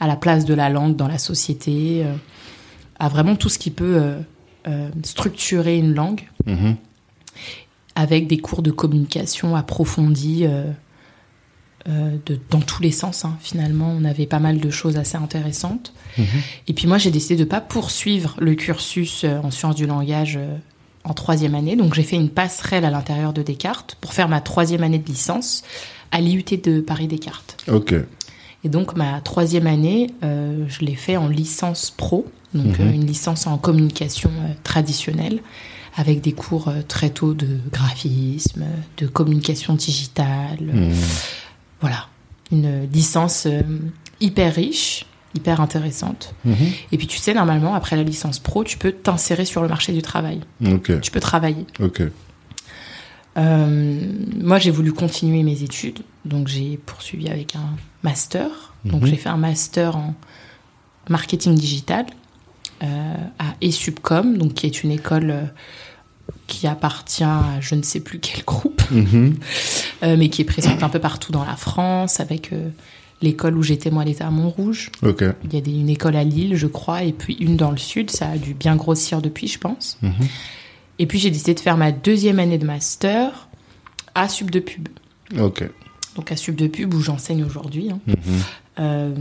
à 0.00 0.06
la 0.08 0.16
place 0.16 0.44
de 0.44 0.52
la 0.52 0.68
langue 0.68 0.96
dans 0.96 1.06
la 1.06 1.18
société, 1.18 2.04
à 2.98 3.08
vraiment 3.08 3.36
tout 3.36 3.48
ce 3.48 3.56
qui 3.56 3.70
peut 3.70 4.16
euh, 4.66 4.88
structurer 5.04 5.76
une 5.78 5.94
langue, 5.94 6.22
Mhm. 6.46 6.76
avec 7.94 8.26
des 8.26 8.38
cours 8.38 8.62
de 8.62 8.70
communication 8.70 9.54
approfondis 9.56 10.46
euh, 10.46 10.64
euh, 11.88 12.16
de, 12.26 12.38
dans 12.50 12.60
tous 12.60 12.82
les 12.82 12.90
sens. 12.90 13.24
hein. 13.24 13.36
Finalement, 13.40 13.94
on 13.96 14.04
avait 14.04 14.26
pas 14.26 14.38
mal 14.40 14.58
de 14.58 14.70
choses 14.70 14.96
assez 14.96 15.16
intéressantes. 15.16 15.92
Mhm. 16.18 16.24
Et 16.68 16.72
puis 16.72 16.86
moi, 16.86 16.98
j'ai 16.98 17.10
décidé 17.10 17.36
de 17.36 17.44
pas 17.44 17.60
poursuivre 17.60 18.36
le 18.40 18.54
cursus 18.54 19.24
en 19.24 19.50
sciences 19.50 19.76
du 19.76 19.86
langage 19.86 20.38
en 21.04 21.12
troisième 21.14 21.54
année. 21.54 21.76
Donc 21.76 21.94
j'ai 21.94 22.02
fait 22.02 22.16
une 22.16 22.30
passerelle 22.30 22.84
à 22.84 22.90
l'intérieur 22.90 23.32
de 23.34 23.42
Descartes 23.42 23.96
pour 24.00 24.12
faire 24.14 24.28
ma 24.28 24.40
troisième 24.40 24.82
année 24.82 24.98
de 24.98 25.06
licence 25.06 25.62
à 26.10 26.20
l'IUT 26.20 26.44
de 26.64 26.80
Paris 26.80 27.06
Descartes. 27.06 27.58
Ok. 27.70 27.94
Et 28.64 28.68
donc 28.70 28.96
ma 28.96 29.20
troisième 29.20 29.66
année, 29.66 30.06
euh, 30.22 30.64
je 30.68 30.80
l'ai 30.86 30.94
fait 30.94 31.18
en 31.18 31.28
licence 31.28 31.90
pro, 31.94 32.26
donc 32.54 32.78
Mhm. 32.78 32.86
euh, 32.86 32.92
une 32.92 33.06
licence 33.06 33.46
en 33.46 33.58
communication 33.58 34.30
euh, 34.40 34.52
traditionnelle, 34.62 35.40
avec 35.96 36.20
des 36.20 36.32
cours 36.32 36.68
euh, 36.68 36.82
très 36.86 37.10
tôt 37.10 37.34
de 37.34 37.58
graphisme, 37.72 38.64
de 38.98 39.06
communication 39.06 39.74
digitale. 39.74 40.58
Mhm. 40.60 40.92
Voilà, 41.80 42.06
une 42.52 42.88
licence 42.90 43.46
hyper 44.20 44.54
riche, 44.54 45.04
hyper 45.34 45.60
intéressante. 45.60 46.34
Mhm. 46.44 46.54
Et 46.92 46.96
puis 46.98 47.06
tu 47.06 47.18
sais, 47.18 47.34
normalement, 47.34 47.74
après 47.74 47.96
la 47.96 48.02
licence 48.04 48.38
pro, 48.38 48.64
tu 48.64 48.78
peux 48.78 48.92
t'insérer 48.92 49.44
sur 49.44 49.60
le 49.62 49.68
marché 49.68 49.92
du 49.92 50.00
travail. 50.02 50.40
Tu 51.00 51.10
peux 51.10 51.20
travailler. 51.20 51.66
Euh, 53.36 54.00
moi, 54.40 54.58
j'ai 54.58 54.70
voulu 54.70 54.92
continuer 54.92 55.42
mes 55.42 55.62
études, 55.62 56.00
donc 56.24 56.46
j'ai 56.48 56.76
poursuivi 56.86 57.28
avec 57.28 57.56
un 57.56 57.76
master. 58.02 58.48
Donc 58.84 59.06
j'ai 59.06 59.16
fait 59.16 59.30
un 59.30 59.38
master 59.38 59.96
en 59.96 60.14
marketing 61.08 61.54
digital 61.54 62.04
à 62.80 63.54
ESUBCOM, 63.60 64.36
donc 64.38 64.54
qui 64.54 64.66
est 64.66 64.82
une 64.82 64.90
école 64.90 65.30
euh, 65.30 65.42
qui 66.46 66.66
appartient 66.66 67.24
à 67.24 67.42
je 67.60 67.74
ne 67.74 67.82
sais 67.82 68.00
plus 68.00 68.18
quel 68.18 68.44
groupe, 68.44 68.82
Mhm. 68.90 69.36
euh, 70.02 70.16
mais 70.18 70.28
qui 70.28 70.42
est 70.42 70.44
présente 70.44 70.82
un 70.82 70.88
peu 70.88 70.98
partout 70.98 71.32
dans 71.32 71.44
la 71.44 71.56
France, 71.56 72.20
avec 72.20 72.52
euh, 72.52 72.68
l'école 73.22 73.56
où 73.56 73.62
j'étais 73.62 73.90
moi, 73.90 74.02
elle 74.02 74.10
était 74.10 74.24
à 74.24 74.30
Montrouge. 74.30 74.90
Il 75.44 75.54
y 75.54 75.56
a 75.56 75.60
des- 75.60 75.72
une 75.72 75.88
école 75.88 76.16
à 76.16 76.24
Lille, 76.24 76.56
je 76.56 76.66
crois, 76.66 77.02
et 77.04 77.12
puis 77.12 77.34
une 77.34 77.56
dans 77.56 77.70
le 77.70 77.78
sud. 77.78 78.10
Ça 78.10 78.28
a 78.30 78.36
dû 78.38 78.52
bien 78.54 78.76
grossir 78.76 79.22
depuis, 79.22 79.48
je 79.48 79.58
pense. 79.58 79.96
Mhm. 80.02 80.12
Et 80.98 81.06
puis 81.06 81.18
j'ai 81.18 81.30
décidé 81.30 81.54
de 81.54 81.60
faire 81.60 81.76
ma 81.76 81.90
deuxième 81.92 82.38
année 82.38 82.58
de 82.58 82.66
master 82.66 83.48
à 84.14 84.28
Sub 84.28 84.50
de 84.50 84.60
Pub. 84.60 84.88
Donc 86.16 86.30
à 86.30 86.36
Sub 86.36 86.54
de 86.54 86.66
Pub 86.68 86.94
où 86.94 87.00
j'enseigne 87.00 87.42
aujourd'hui. 87.44 87.88
hein. 87.90 87.98
Mhm. 88.06 88.16
Euh, 88.80 89.14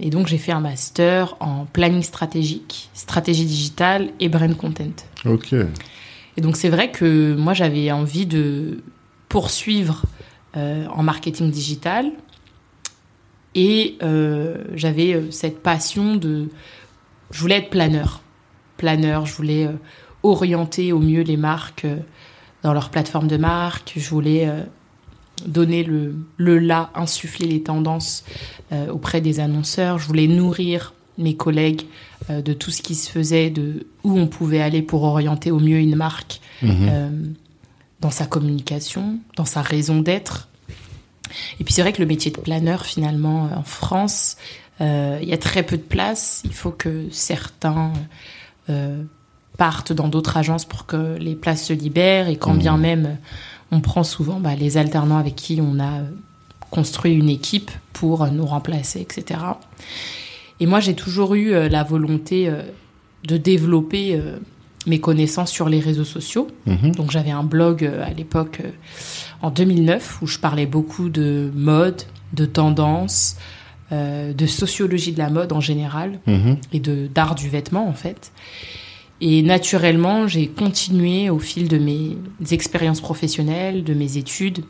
et 0.00 0.10
donc 0.10 0.26
j'ai 0.26 0.38
fait 0.38 0.52
un 0.52 0.60
master 0.60 1.36
en 1.40 1.64
planning 1.66 2.02
stratégique, 2.02 2.90
stratégie 2.94 3.44
digitale 3.44 4.10
et 4.20 4.28
brand 4.28 4.56
content. 4.56 4.94
Ok. 5.24 5.52
Et 5.52 6.40
donc 6.40 6.56
c'est 6.56 6.68
vrai 6.68 6.90
que 6.90 7.34
moi 7.34 7.54
j'avais 7.54 7.92
envie 7.92 8.26
de 8.26 8.82
poursuivre 9.28 10.02
euh, 10.56 10.86
en 10.88 11.02
marketing 11.02 11.50
digital 11.50 12.10
et 13.54 13.96
euh, 14.02 14.64
j'avais 14.74 15.30
cette 15.30 15.62
passion 15.62 16.16
de... 16.16 16.48
Je 17.30 17.40
voulais 17.40 17.58
être 17.58 17.70
planeur. 17.70 18.22
Planeur, 18.76 19.26
je 19.26 19.34
voulais 19.34 19.68
orienter 20.24 20.92
au 20.92 20.98
mieux 20.98 21.22
les 21.22 21.36
marques 21.36 21.86
dans 22.62 22.72
leur 22.72 22.90
plateforme 22.90 23.28
de 23.28 23.36
marque. 23.36 23.94
Je 23.96 24.08
voulais 24.10 24.48
donner 25.46 25.82
le, 25.84 26.14
le 26.36 26.58
là, 26.58 26.90
insuffler 26.94 27.46
les 27.46 27.62
tendances 27.62 28.24
euh, 28.72 28.88
auprès 28.90 29.20
des 29.20 29.40
annonceurs. 29.40 29.98
Je 29.98 30.06
voulais 30.06 30.26
nourrir 30.28 30.94
mes 31.18 31.36
collègues 31.36 31.82
euh, 32.30 32.40
de 32.42 32.52
tout 32.52 32.70
ce 32.70 32.82
qui 32.82 32.94
se 32.94 33.10
faisait, 33.10 33.50
de 33.50 33.86
où 34.04 34.18
on 34.18 34.26
pouvait 34.26 34.60
aller 34.60 34.82
pour 34.82 35.02
orienter 35.04 35.50
au 35.50 35.58
mieux 35.60 35.78
une 35.78 35.96
marque 35.96 36.40
Mhm. 36.62 36.88
euh, 36.90 37.10
dans 38.00 38.10
sa 38.10 38.26
communication, 38.26 39.18
dans 39.36 39.44
sa 39.44 39.60
raison 39.62 40.00
d'être. 40.00 40.48
Et 41.58 41.64
puis 41.64 41.72
c'est 41.74 41.82
vrai 41.82 41.92
que 41.92 42.00
le 42.02 42.06
métier 42.06 42.30
de 42.30 42.38
planeur, 42.38 42.84
finalement, 42.86 43.48
en 43.56 43.62
France, 43.64 44.36
il 44.80 45.24
y 45.28 45.32
a 45.32 45.38
très 45.38 45.62
peu 45.62 45.76
de 45.76 45.82
place. 45.82 46.42
Il 46.44 46.52
faut 46.52 46.70
que 46.70 47.06
certains 47.10 47.92
partent 49.56 49.92
dans 49.92 50.08
d'autres 50.08 50.36
agences 50.36 50.64
pour 50.64 50.84
que 50.86 51.16
les 51.18 51.34
places 51.34 51.64
se 51.66 51.72
libèrent. 51.72 52.28
Et 52.28 52.36
quand 52.36 52.52
Mhm. 52.54 52.58
bien 52.58 52.76
même, 52.76 53.18
on 53.74 53.80
prend 53.80 54.04
souvent 54.04 54.40
bah, 54.40 54.54
les 54.54 54.76
alternants 54.76 55.18
avec 55.18 55.34
qui 55.34 55.60
on 55.60 55.78
a 55.78 56.00
euh, 56.00 56.04
construit 56.70 57.12
une 57.12 57.28
équipe 57.28 57.70
pour 57.92 58.26
nous 58.28 58.46
remplacer, 58.46 59.00
etc. 59.00 59.40
Et 60.60 60.66
moi, 60.66 60.80
j'ai 60.80 60.94
toujours 60.94 61.34
eu 61.34 61.52
euh, 61.52 61.68
la 61.68 61.82
volonté 61.82 62.48
euh, 62.48 62.62
de 63.26 63.36
développer 63.36 64.20
mes 64.86 65.00
connaissances 65.00 65.50
sur 65.50 65.70
les 65.70 65.80
réseaux 65.80 66.04
sociaux. 66.04 66.48
Mhm. 66.66 66.94
Donc 66.94 67.10
j'avais 67.10 67.30
un 67.30 67.42
blog 67.42 67.84
à 67.84 68.10
l'époque 68.10 68.60
en 69.40 69.50
2009 69.50 70.18
où 70.20 70.26
je 70.26 70.38
parlais 70.38 70.66
beaucoup 70.66 71.08
de 71.08 71.50
mode, 71.54 72.02
de 72.34 72.44
tendance, 72.44 73.36
euh, 73.92 74.32
de 74.32 74.46
sociologie 74.46 75.12
de 75.12 75.18
la 75.18 75.28
mode 75.30 75.52
en 75.52 75.60
général 75.60 76.18
Mhm. 76.26 76.56
et 76.72 76.80
de 76.80 77.06
d'art 77.06 77.34
du 77.34 77.48
vêtement 77.48 77.86
en 77.86 77.92
fait. 77.92 78.32
Et 79.20 79.42
naturellement, 79.42 80.26
j'ai 80.26 80.48
continué 80.48 81.30
au 81.30 81.38
fil 81.38 81.68
de 81.68 81.78
mes 81.78 82.16
expériences 82.50 83.00
professionnelles, 83.00 83.84
de 83.84 83.94
mes 83.94 84.16
études, 84.16 84.64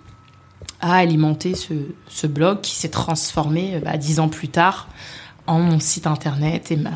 à 0.80 0.96
alimenter 0.96 1.54
ce, 1.54 1.74
ce 2.08 2.26
blog 2.26 2.60
qui 2.60 2.74
s'est 2.74 2.90
transformé 2.90 3.80
bah, 3.84 3.96
dix 3.96 4.20
ans 4.20 4.28
plus 4.28 4.48
tard 4.48 4.88
en 5.46 5.60
mon 5.60 5.78
site 5.80 6.06
internet 6.06 6.70
et 6.70 6.76
ma 6.76 6.90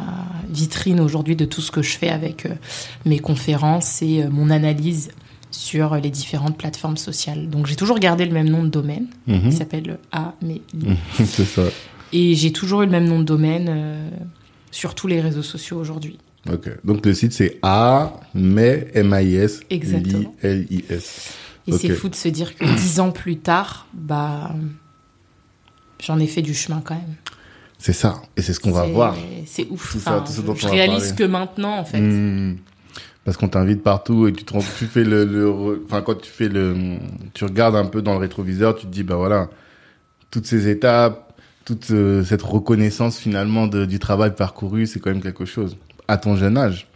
vitrine 0.48 1.00
aujourd'hui 1.00 1.36
de 1.36 1.44
tout 1.44 1.60
ce 1.60 1.70
que 1.70 1.82
je 1.82 1.96
fais 1.98 2.08
avec 2.10 2.46
euh, 2.46 2.50
mes 3.04 3.18
conférences 3.18 4.00
et 4.02 4.22
euh, 4.22 4.30
mon 4.30 4.50
analyse 4.50 5.10
sur 5.50 5.96
les 5.96 6.10
différentes 6.10 6.56
plateformes 6.58 6.96
sociales. 6.98 7.48
Donc 7.48 7.66
j'ai 7.66 7.76
toujours 7.76 7.98
gardé 7.98 8.24
le 8.26 8.32
même 8.32 8.48
nom 8.48 8.62
de 8.62 8.68
domaine, 8.68 9.06
Mhm. 9.26 9.50
qui 9.50 9.52
s'appelle 9.56 9.98
Amélie. 10.12 10.62
C'est 11.24 11.44
ça. 11.44 11.62
Et 12.12 12.34
j'ai 12.34 12.52
toujours 12.52 12.82
eu 12.82 12.86
le 12.86 12.92
même 12.92 13.06
nom 13.06 13.18
de 13.18 13.24
domaine 13.24 13.66
euh, 13.68 14.10
sur 14.70 14.94
tous 14.94 15.06
les 15.08 15.20
réseaux 15.20 15.42
sociaux 15.42 15.78
aujourd'hui. 15.78 16.18
Ok. 16.52 16.70
Donc 16.84 17.04
le 17.04 17.14
site 17.14 17.32
c'est 17.32 17.58
A 17.62 18.12
mais 18.34 18.88
M 18.94 19.12
A 19.12 19.22
I 19.22 19.36
S 19.36 19.60
Exactement. 19.70 20.34
L 20.42 20.66
I 20.70 20.84
S. 20.88 21.34
Et 21.66 21.72
c'est 21.72 21.90
fou 21.90 22.08
de 22.08 22.14
se 22.14 22.28
dire 22.28 22.56
que 22.56 22.64
dix 22.76 22.98
ans 22.98 23.10
plus 23.10 23.36
tard, 23.38 23.86
bah, 23.92 24.52
j'en 26.02 26.18
ai 26.18 26.26
fait 26.26 26.42
du 26.42 26.54
chemin 26.54 26.80
quand 26.82 26.94
même. 26.94 27.14
C'est 27.78 27.92
ça. 27.92 28.22
Et 28.36 28.42
c'est 28.42 28.52
ce 28.54 28.60
qu'on 28.60 28.72
va 28.72 28.86
voir. 28.86 29.16
C'est 29.46 29.66
ouf. 29.70 29.92
Tout 29.92 29.98
ça, 30.00 30.16
Enfin, 30.16 30.24
tout 30.24 30.32
ce 30.32 30.40
je- 30.40 30.46
dont 30.46 30.54
je 30.54 30.66
on 30.66 30.70
réalise 30.70 31.12
que 31.12 31.24
maintenant, 31.24 31.76
en 31.78 31.84
fait. 31.84 32.00
Hmm. 32.00 32.56
Parce 33.24 33.36
qu'on 33.36 33.48
t'invite 33.48 33.82
partout 33.82 34.26
et 34.26 34.32
tu 34.32 34.44
te 34.44 34.54
rends, 34.54 34.60
tu 34.78 34.86
fais 34.86 35.04
le, 35.04 35.78
enfin 35.84 36.00
quand 36.00 36.14
tu 36.14 36.30
fais 36.30 36.48
le, 36.48 36.96
tu 37.34 37.44
regardes 37.44 37.76
un 37.76 37.84
peu 37.84 38.00
dans 38.00 38.12
le 38.14 38.18
rétroviseur, 38.20 38.74
tu 38.74 38.86
te 38.86 38.90
dis 38.90 39.02
bah 39.02 39.16
voilà, 39.16 39.50
toutes 40.30 40.46
ces 40.46 40.68
étapes, 40.68 41.38
toute 41.66 41.90
euh, 41.90 42.24
cette 42.24 42.40
reconnaissance 42.40 43.18
finalement 43.18 43.66
de, 43.66 43.84
du 43.84 43.98
travail 43.98 44.34
parcouru, 44.34 44.86
c'est 44.86 44.98
quand 44.98 45.10
même 45.10 45.20
quelque 45.22 45.44
chose 45.44 45.76
à 46.08 46.16
ton 46.16 46.36
jeune 46.36 46.56
âge. 46.56 46.86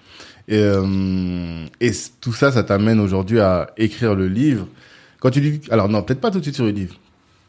Et, 0.49 0.57
euh, 0.59 1.65
et 1.81 1.93
tout 2.21 2.33
ça, 2.33 2.51
ça 2.51 2.65
t'amène 2.65 2.99
aujourd'hui 2.99 3.39
à 3.41 3.71
écrire 3.77 4.15
le 4.15 4.27
livre. 4.29 4.67
Quand 5.21 5.31
tu 5.31 5.41
dis, 5.41 5.61
alors 5.71 5.89
non, 5.89 6.03
peut-être 6.03 6.21
pas 6.21 6.31
tout 6.31 6.39
de 6.39 6.43
suite 6.43 6.57
sur 6.57 6.65
le 6.65 6.71
livre. 6.73 6.97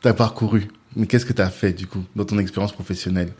T'as 0.01 0.13
parcouru, 0.13 0.67
mais 0.95 1.07
qu'est-ce 1.07 1.25
que 1.25 1.33
t'as 1.33 1.49
fait 1.49 1.73
du 1.73 1.87
coup 1.87 2.03
dans 2.15 2.25
ton 2.25 2.37
expérience 2.37 2.71
professionnelle? 2.73 3.33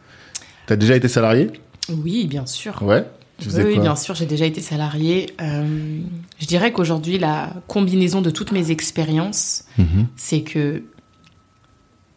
T'as 0.66 0.76
déjà 0.78 0.96
été 0.96 1.08
salarié? 1.08 1.52
Oui, 1.90 2.26
bien 2.26 2.46
sûr. 2.46 2.82
Ouais. 2.82 3.06
Tu 3.40 3.50
Oui, 3.50 3.80
bien 3.80 3.96
sûr, 3.96 4.16
j'ai 4.16 4.26
déjà 4.28 4.46
été 4.46 4.62
salarié. 4.62 5.28
Euh, 5.42 6.00
je 6.40 6.46
dirais 6.46 6.72
qu'aujourd'hui, 6.72 7.18
la 7.18 7.52
combinaison 7.68 8.22
de 8.22 8.30
toutes 8.30 8.52
mes 8.54 8.72
expériences, 8.72 9.66
Mhm. 9.78 10.08
c'est 10.16 10.42
que 10.42 10.84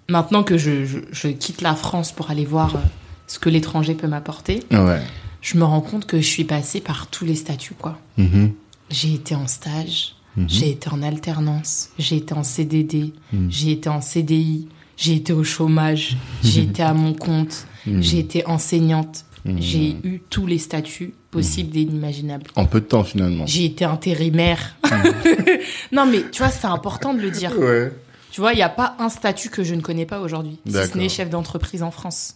maintenant 0.08 0.42
que 0.44 0.56
je, 0.56 0.84
je- 0.84 0.98
je 1.10 1.28
quitte 1.28 1.62
la 1.62 1.75
France 1.75 2.12
pour 2.12 2.30
aller 2.30 2.44
voir 2.44 2.76
euh, 2.76 2.80
ce 3.26 3.38
que 3.38 3.48
l'étranger 3.50 3.94
peut 3.94 4.06
m'apporter, 4.06 4.60
Ouais. 4.70 5.00
Je 5.46 5.56
me 5.58 5.64
rends 5.64 5.80
compte 5.80 6.06
que 6.06 6.20
je 6.20 6.26
suis 6.26 6.42
passée 6.44 6.80
par 6.80 7.06
tous 7.06 7.24
les 7.24 7.36
statuts, 7.36 7.74
quoi. 7.78 7.98
Mhm. 8.16 8.52
J'ai 8.90 9.14
été 9.14 9.36
en 9.36 9.46
stage, 9.46 10.16
Mhm. 10.36 10.48
j'ai 10.48 10.70
été 10.70 10.88
en 10.88 11.02
alternance, 11.02 11.90
j'ai 12.00 12.16
été 12.16 12.34
en 12.34 12.42
CDD, 12.42 13.12
Mhm. 13.32 13.46
j'ai 13.48 13.70
été 13.72 13.88
en 13.88 14.00
CDI, 14.00 14.66
j'ai 14.96 15.14
été 15.14 15.32
au 15.32 15.44
chômage, 15.44 16.16
j'ai 16.42 16.62
été 16.62 16.82
à 16.82 16.94
mon 16.94 17.14
compte, 17.14 17.66
Mhm. 17.86 18.02
j'ai 18.02 18.18
été 18.18 18.44
enseignante, 18.48 19.24
Mhm. 19.44 19.62
j'ai 19.62 19.90
eu 20.02 20.20
tous 20.30 20.46
les 20.46 20.58
statuts 20.58 21.14
possibles 21.30 21.76
et 21.76 21.82
inimaginables. 21.82 22.46
En 22.56 22.66
peu 22.66 22.80
de 22.80 22.86
temps 22.86 23.04
finalement. 23.04 23.46
J'ai 23.46 23.66
été 23.66 23.84
intérimaire. 23.84 24.74
non, 25.92 26.06
mais 26.06 26.22
tu 26.32 26.42
vois, 26.42 26.50
c'est 26.50 26.66
important 26.66 27.14
de 27.14 27.20
le 27.20 27.30
dire. 27.30 27.56
Ouais. 27.56 27.92
Tu 28.32 28.40
vois, 28.40 28.52
il 28.52 28.56
n'y 28.56 28.62
a 28.62 28.68
pas 28.68 28.96
un 28.98 29.08
statut 29.08 29.48
que 29.48 29.62
je 29.64 29.74
ne 29.74 29.80
connais 29.80 30.06
pas 30.06 30.20
aujourd'hui, 30.20 30.58
si 30.66 30.72
ce 30.72 30.98
n'est 30.98 31.08
chef 31.08 31.30
d'entreprise 31.30 31.82
en 31.82 31.90
France. 31.90 32.36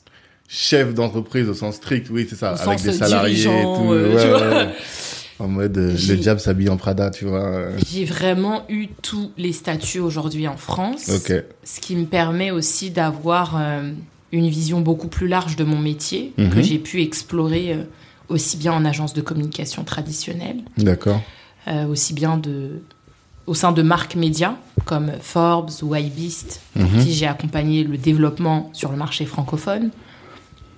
Chef 0.53 0.95
d'entreprise 0.95 1.49
au 1.49 1.55
sens 1.55 1.77
strict, 1.77 2.09
oui, 2.11 2.27
c'est 2.29 2.35
ça, 2.35 2.55
Au 2.55 2.69
avec 2.69 2.83
des 2.83 2.93
salariés 2.93 3.41
et 3.43 3.45
tout. 3.45 3.93
euh, 3.93 4.15
ouais, 4.17 4.21
tu 4.23 4.29
ouais, 4.33 4.39
vois. 4.39 4.57
ouais. 4.65 4.69
En 5.39 5.47
mode, 5.49 5.79
euh, 5.79 5.97
le 6.09 6.17
diable 6.17 6.41
s'habille 6.41 6.69
en 6.69 6.77
Prada, 6.77 7.11
tu 7.11 7.25
vois. 7.25 7.67
J'ai 7.89 8.05
vraiment 8.05 8.65
eu 8.69 8.89
tous 9.01 9.31
les 9.39 9.53
statuts 9.53 10.01
aujourd'hui 10.01 10.49
en 10.49 10.57
France. 10.57 11.05
Ce 11.65 11.81
qui 11.81 11.95
me 11.95 12.05
permet 12.05 12.51
aussi 12.51 12.91
d'avoir 12.91 13.57
euh, 13.61 13.93
une 14.33 14.49
vision 14.49 14.81
beaucoup 14.81 15.07
plus 15.07 15.29
large 15.29 15.55
de 15.55 15.63
mon 15.63 15.79
métier, 15.79 16.33
Mhm. 16.37 16.51
que 16.51 16.63
j'ai 16.63 16.79
pu 16.81 17.01
explorer 17.01 17.79
aussi 18.29 18.57
bien 18.57 18.73
en 18.73 18.85
agence 18.85 19.15
de 19.15 19.21
communication 19.21 19.85
traditionnelle, 19.85 20.59
D'accord. 20.77 21.21
aussi 21.89 22.13
bien 22.13 22.37
de, 22.37 22.83
au 23.47 23.55
sein 23.55 23.71
de 23.73 23.83
marques 23.83 24.17
médias 24.17 24.55
comme 24.85 25.13
Forbes 25.21 25.71
ou 25.83 25.95
iBeast, 25.95 26.61
pour 26.75 26.83
Mhm. 26.91 27.05
qui 27.05 27.13
j'ai 27.13 27.27
accompagné 27.29 27.85
le 27.85 27.97
développement 27.97 28.71
sur 28.73 28.91
le 28.91 28.97
marché 28.99 29.27
francophone. 29.27 29.91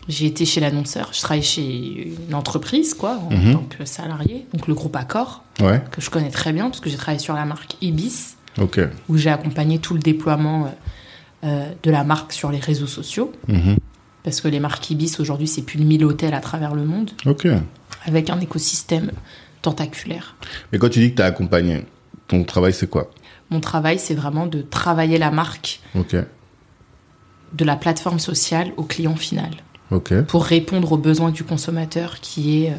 J'ai 0.09 0.27
été 0.27 0.45
chez 0.45 0.61
l'annonceur, 0.61 1.11
je 1.13 1.21
travaillais 1.21 1.43
chez 1.45 2.13
une 2.29 2.35
entreprise, 2.35 2.93
quoi, 2.95 3.19
en 3.19 3.31
Mhm. 3.31 3.53
tant 3.55 3.63
que 3.79 3.85
salarié, 3.85 4.47
donc 4.53 4.67
le 4.67 4.75
groupe 4.75 4.97
Accor, 4.97 5.45
Ouais. 5.61 5.81
que 5.93 6.01
je 6.01 6.11
connais 6.11 6.31
très 6.31 6.53
bien, 6.53 6.65
parce 6.65 6.81
que 6.81 6.91
j'ai 6.91 6.97
travaillé 6.97 7.21
sur 7.21 7.35
la 7.35 7.45
marque 7.45 7.77
Ibis, 7.81 8.37
où 9.09 9.17
j'ai 9.17 9.31
accompagné 9.31 9.79
tout 9.79 9.95
le 9.95 10.01
déploiement 10.01 10.67
euh, 10.67 10.69
euh, 11.45 11.73
de 11.83 11.91
la 11.91 12.03
marque 12.05 12.33
sur 12.33 12.51
les 12.51 12.59
réseaux 12.59 12.87
sociaux. 12.89 13.33
Mhm. 13.49 13.77
Parce 14.25 14.41
que 14.41 14.49
les 14.49 14.61
marques 14.61 14.91
Ibis, 14.91 15.17
aujourd'hui, 15.21 15.47
c'est 15.49 15.63
plus 15.63 15.79
de 15.79 15.85
1000 15.85 16.05
hôtels 16.05 16.35
à 16.35 16.41
travers 16.41 16.75
le 16.75 16.85
monde, 16.85 17.11
avec 18.05 18.29
un 18.31 18.41
écosystème 18.41 19.11
tentaculaire. 19.63 20.35
Mais 20.73 20.79
quand 20.79 20.89
tu 20.89 20.99
dis 21.01 21.11
que 21.13 21.17
tu 21.17 21.23
as 21.23 21.27
accompagné, 21.27 21.85
ton 22.29 22.43
travail, 22.45 22.73
c'est 22.73 22.89
quoi? 22.91 23.11
Mon 23.51 23.61
travail, 23.61 23.99
c'est 23.99 24.15
vraiment 24.15 24.47
de 24.47 24.63
travailler 24.63 25.19
la 25.19 25.31
marque 25.31 25.81
de 25.95 27.65
la 27.65 27.77
plateforme 27.77 28.19
sociale 28.19 28.73
au 28.77 28.83
client 28.85 29.17
final, 29.17 29.51
Pour 30.29 30.45
répondre 30.45 30.93
aux 30.93 30.97
besoins 30.97 31.31
du 31.31 31.45
consommateur 31.45 32.21
qui 32.21 32.65
est 32.65 32.71
euh, 32.71 32.77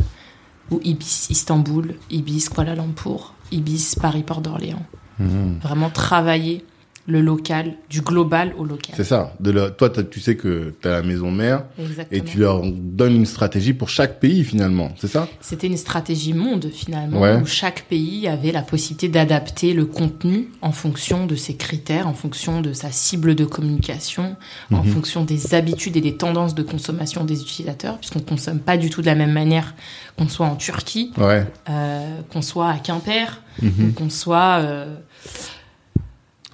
ou 0.72 0.80
Ibis 0.84 1.28
Istanbul, 1.30 1.96
Ibis 2.10 2.48
Kuala 2.50 2.76
Lumpur, 2.76 3.34
Ibis 3.52 3.96
Paris 4.00 4.24
Port 4.24 4.42
d'Orléans. 4.42 4.86
Mhm. 5.20 5.60
Vraiment 5.62 5.90
travailler 5.90 6.66
le 7.06 7.20
local, 7.22 7.74
du 7.90 8.00
global 8.02 8.54
au 8.58 8.64
local. 8.64 8.94
C'est 8.96 9.04
ça. 9.04 9.34
De 9.42 9.52
la- 9.52 9.70
Toi, 9.72 9.90
tu 9.90 10.22
sais 10.22 10.38
que 10.38 10.74
tu 10.82 10.88
as 10.88 10.92
la 10.92 11.02
maison 11.02 11.32
mère 11.32 11.66
Exactement. 11.78 12.22
et 12.22 12.24
tu 12.26 12.38
leur 12.40 12.62
donnes 12.64 13.16
une 13.16 13.26
stratégie 13.26 13.74
pour 13.74 13.90
chaque 13.90 14.22
pays, 14.22 14.46
finalement. 14.46 14.94
C'est 14.98 15.10
ça? 15.10 15.28
C'était 15.42 15.68
une 15.68 15.76
stratégie 15.76 16.32
monde 16.34 16.70
finalement, 16.72 17.20
Ouais. 17.20 17.36
où 17.42 17.46
chaque 17.46 17.84
pays 17.90 18.28
avait 18.30 18.54
la 18.54 18.62
possibilité 18.62 19.10
d'adapter 19.10 19.74
le 19.74 19.86
contenu 19.86 20.48
en 20.62 20.72
fonction 20.72 21.26
de 21.26 21.36
ses 21.36 21.56
critères, 21.56 22.08
en 22.08 22.14
fonction 22.14 22.62
de 22.62 22.72
sa 22.72 22.90
cible 22.92 23.36
de 23.36 23.44
communication, 23.44 24.38
en 24.72 24.84
Mhm. 24.84 24.92
fonction 24.94 25.24
des 25.26 25.54
habitudes 25.56 25.98
et 25.98 26.02
des 26.02 26.16
tendances 26.16 26.56
de 26.56 26.64
consommation 26.64 27.26
des 27.26 27.42
utilisateurs, 27.42 27.98
puisqu'on 27.98 28.20
ne 28.20 28.24
consomme 28.26 28.60
pas 28.60 28.78
du 28.78 28.90
tout 28.90 29.02
de 29.02 29.08
la 29.08 29.16
même 29.16 29.34
manière 29.34 29.76
qu'on 30.18 30.30
soit 30.30 30.46
en 30.48 30.56
Turquie, 30.56 31.12
Ouais. 31.18 31.46
euh, 31.70 32.22
qu'on 32.32 32.42
soit 32.42 32.70
à 32.70 32.78
Quimper, 32.78 33.42
Mhm. 33.62 33.94
qu'on 33.94 34.10
soit 34.10 34.60
euh, 34.62 34.96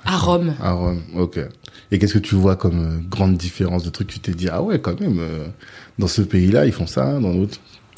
à 0.05 0.17
Rome. 0.17 0.53
À 0.61 0.71
Rome, 0.73 1.01
ok. 1.15 1.39
Et 1.91 1.99
qu'est-ce 1.99 2.13
que 2.15 2.19
tu 2.19 2.35
vois 2.35 2.55
comme 2.55 2.79
euh, 2.79 2.99
grande 3.09 3.35
différence 3.37 3.83
de 3.83 3.89
trucs? 3.89 4.07
Que 4.07 4.13
tu 4.13 4.19
t'es 4.19 4.31
dit, 4.33 4.47
ah 4.49 4.61
ouais, 4.61 4.79
quand 4.79 4.99
même, 4.99 5.19
euh, 5.19 5.45
dans 5.97 6.07
ce 6.07 6.21
pays-là, 6.21 6.65
ils 6.65 6.71
font 6.71 6.87
ça, 6.87 7.19
dans 7.19 7.31
l'autre 7.33 7.57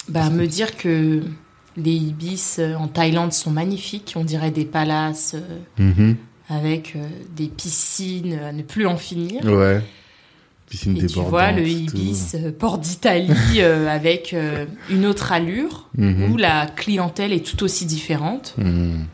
Bah, 0.09 0.29
me 0.29 0.45
dire 0.47 0.75
que 0.77 1.21
les 1.77 1.91
ibis 1.93 2.57
euh, 2.59 2.75
en 2.75 2.87
Thaïlande 2.87 3.33
sont 3.33 3.51
magnifiques, 3.51 4.13
on 4.15 4.23
dirait 4.23 4.51
des 4.51 4.65
palaces. 4.65 5.35
Mhm. 5.77 6.15
avec 6.49 6.97
des 7.33 7.47
piscines 7.47 8.33
à 8.39 8.51
ne 8.51 8.61
plus 8.61 8.85
en 8.85 8.97
finir. 8.97 9.41
Ouais. 9.45 9.81
Piscine 10.69 10.97
Et 10.97 11.05
tu 11.05 11.19
vois 11.19 11.51
le. 11.53 11.65
Ibis 11.67 12.35
port 12.59 12.77
d'Italie 12.77 13.31
euh, 13.59 13.87
avec 13.87 14.33
euh, 14.33 14.65
une 14.89 15.05
autre 15.05 15.31
allure 15.31 15.89
Mhm. 15.97 16.31
où 16.31 16.37
la 16.37 16.65
clientèle 16.67 17.31
est 17.33 17.45
tout 17.45 17.63
aussi 17.63 17.85
différente. 17.85 18.53
Mhm. 18.57 19.05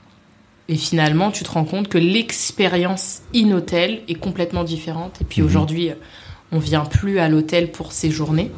Et 0.70 0.76
finalement, 0.76 1.32
tu 1.32 1.44
te 1.44 1.52
rends 1.52 1.64
compte 1.66 1.88
que 1.88 1.98
l'expérience 1.98 3.22
in-hôtel 3.36 4.02
est 4.08 4.16
complètement 4.16 4.64
différente. 4.64 5.18
Et 5.22 5.24
puis 5.24 5.42
Mhm. 5.42 5.48
aujourd'hui, 5.48 5.90
euh, 5.90 5.96
on 6.52 6.60
vient 6.60 6.86
plus 6.86 7.20
à 7.20 7.30
l'hôtel 7.30 7.72
pour 7.72 7.92
séjourner. 7.94 8.52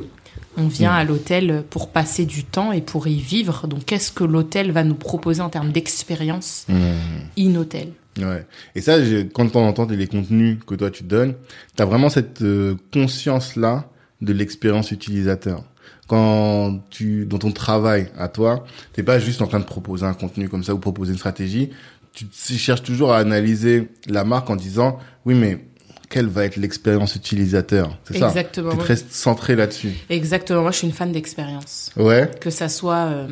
On 0.58 0.68
vient 0.68 0.92
Mhm. 0.92 0.98
à 0.98 1.04
l'hôtel 1.04 1.64
pour 1.70 1.90
passer 1.92 2.26
du 2.26 2.44
temps 2.44 2.72
et 2.72 2.82
pour 2.82 3.08
y 3.08 3.16
vivre. 3.20 3.68
Donc, 3.68 3.86
qu'est-ce 3.86 4.12
que 4.12 4.24
l'hôtel 4.24 4.72
va 4.72 4.84
nous 4.84 4.96
proposer 4.96 5.42
en 5.42 5.50
termes 5.50 5.72
d'expérience 5.72 6.66
Mhm. 6.68 6.98
in-hôtel 7.38 7.90
Ouais. 8.18 8.46
Et 8.76 8.82
ça, 8.82 8.98
quand 9.34 9.56
on 9.56 9.66
entend 9.66 9.86
les 9.86 10.08
contenus 10.08 10.58
que 10.68 10.76
toi 10.76 10.90
tu 10.92 11.04
donnes, 11.04 11.36
tu 11.78 11.82
as 11.82 11.86
vraiment 11.86 12.10
cette 12.10 12.42
euh, 12.42 12.76
conscience-là 12.92 13.88
de 14.22 14.34
l'expérience 14.34 14.92
utilisateur. 14.92 15.64
Quand 16.08 16.80
tu, 16.90 17.26
dans 17.26 17.38
ton 17.38 17.52
travail 17.52 18.08
à 18.18 18.28
toi, 18.28 18.66
t'es 18.94 19.04
pas 19.04 19.20
juste 19.20 19.42
en 19.42 19.48
train 19.48 19.60
de 19.60 19.66
proposer 19.66 20.06
un 20.06 20.14
contenu 20.16 20.50
comme 20.50 20.64
ça 20.64 20.74
ou 20.74 20.80
proposer 20.80 21.12
une 21.14 21.18
stratégie. 21.20 21.70
Tu, 22.14 22.28
tu 22.28 22.58
cherches 22.58 22.84
toujours 22.84 23.14
à 23.14 23.18
analyser 23.20 23.90
la 24.08 24.24
marque 24.24 24.50
en 24.50 24.56
disant, 24.56 25.00
oui, 25.26 25.36
mais 25.36 25.66
quelle 26.10 26.28
va 26.28 26.46
être 26.46 26.56
l'expérience 26.58 27.16
utilisateur? 27.16 27.98
C'est 28.04 28.18
ça. 28.18 28.28
Exactement. 28.30 28.72
T'es 28.72 28.78
très 28.78 28.96
centré 28.98 29.56
là-dessus. 29.56 29.92
Exactement. 30.10 30.64
Moi, 30.64 30.72
je 30.72 30.78
suis 30.78 30.88
une 30.88 30.94
fan 30.94 31.12
d'expérience. 31.12 31.92
Ouais. 31.96 32.30
que 32.42 32.50
ça 32.50 32.68
soit 32.68 33.06
euh, 33.06 33.28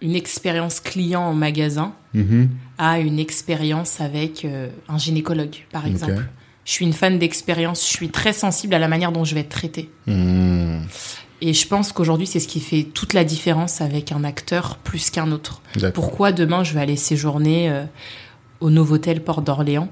une 0.00 0.14
expérience 0.14 0.80
client 0.80 1.22
en 1.22 1.34
magasin 1.34 1.94
Mhm. 2.14 2.48
à 2.78 2.98
une 3.00 3.18
expérience 3.18 4.00
avec 4.00 4.44
euh, 4.46 4.68
un 4.88 4.96
gynécologue, 4.96 5.56
par 5.70 5.86
exemple. 5.86 6.24
Je 6.64 6.72
suis 6.72 6.86
une 6.86 6.94
fan 6.94 7.18
d'expérience, 7.18 7.82
je 7.86 7.92
suis 7.96 8.08
très 8.08 8.32
sensible 8.32 8.72
à 8.74 8.78
la 8.78 8.88
manière 8.88 9.12
dont 9.12 9.24
je 9.24 9.34
vais 9.34 9.40
être 9.40 9.48
traitée. 9.50 9.90
Mhm. 10.06 10.86
Et 11.40 11.52
je 11.52 11.68
pense 11.68 11.92
qu'aujourd'hui, 11.92 12.26
c'est 12.26 12.40
ce 12.40 12.48
qui 12.48 12.60
fait 12.60 12.82
toute 12.82 13.12
la 13.12 13.24
différence 13.24 13.80
avec 13.80 14.10
un 14.12 14.24
acteur 14.24 14.76
plus 14.78 15.10
qu'un 15.10 15.30
autre. 15.30 15.62
Pourquoi 15.94 16.32
demain, 16.32 16.64
je 16.64 16.74
vais 16.74 16.80
aller 16.80 16.96
séjourner 16.96 17.70
euh, 17.70 17.84
au 18.60 18.70
Novotel 18.70 19.22
Port 19.22 19.42
d'Orléans 19.42 19.88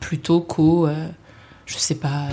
plutôt 0.00 0.40
qu'au, 0.40 0.86
euh, 0.86 1.08
je 1.64 1.78
sais 1.78 1.94
pas, 1.94 2.28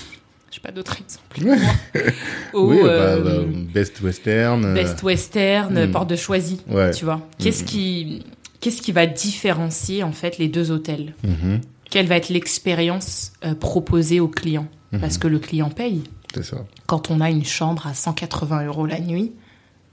je 0.50 0.56
sais 0.56 0.60
pas 0.60 0.70
d'autres 0.70 0.96
exemples. 1.00 1.60
au 2.52 2.70
oui, 2.70 2.82
bah, 2.82 2.88
euh, 2.88 3.44
bah, 3.44 3.52
Best 3.72 4.00
Western. 4.00 4.64
euh, 4.64 4.74
Best 4.74 5.02
Western, 5.02 5.86
hmm. 5.86 5.90
Porte 5.90 6.10
de 6.10 6.16
Choisy. 6.16 6.60
Ouais. 6.68 6.92
Tu 6.92 7.04
vois, 7.04 7.26
qu'est-ce 7.38 7.64
qui, 7.64 8.24
qu'est-ce 8.60 8.80
qui 8.80 8.92
va 8.92 9.06
différencier 9.06 10.04
en 10.04 10.12
fait 10.12 10.38
les 10.38 10.48
deux 10.48 10.70
hôtels? 10.70 11.14
Mhm. 11.24 11.60
Quelle 11.90 12.06
va 12.06 12.16
être 12.16 12.28
l'expérience 12.28 13.32
euh, 13.44 13.54
proposée 13.54 14.20
au 14.20 14.28
client? 14.28 14.66
Parce 15.00 15.18
que 15.18 15.26
le 15.26 15.40
client 15.40 15.70
paye. 15.70 16.04
C'est 16.34 16.42
ça. 16.44 16.64
Quand 16.86 17.10
on 17.10 17.20
a 17.20 17.30
une 17.30 17.44
chambre 17.44 17.86
à 17.86 17.94
180 17.94 18.66
euros 18.66 18.86
la 18.86 19.00
nuit, 19.00 19.32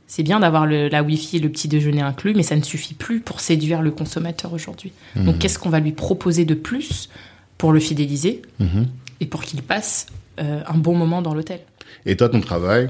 c'est 0.08 0.23
bien 0.23 0.39
d'avoir 0.41 0.65
la 0.65 1.04
Wi-Fi 1.04 1.38
et 1.38 1.39
le 1.39 1.49
petit 1.49 1.67
déjeuner 1.67 2.01
inclus, 2.01 2.34
mais 2.36 2.43
ça 2.43 2.56
ne 2.56 2.63
suffit 2.63 2.93
plus 2.95 3.21
pour 3.21 3.39
séduire 3.39 3.82
le 3.82 3.91
consommateur 3.91 4.51
aujourd'hui. 4.51 4.91
Donc, 5.15 5.39
qu'est-ce 5.39 5.58
qu'on 5.58 5.69
va 5.69 5.80
lui 5.80 5.93
proposer 5.93 6.43
de 6.43 6.54
plus 6.54 7.10
pour 7.58 7.71
le 7.71 7.80
fidéliser 7.80 8.41
Mhm. 8.60 8.88
et 9.21 9.25
pour 9.25 9.43
qu'il 9.43 9.62
passe 9.62 10.08
euh, 10.39 10.62
un 10.67 10.77
bon 10.77 10.95
moment 10.95 11.21
dans 11.21 11.34
l'hôtel? 11.34 11.62
Et 12.06 12.17
toi, 12.17 12.27
ton 12.27 12.41
travail, 12.41 12.89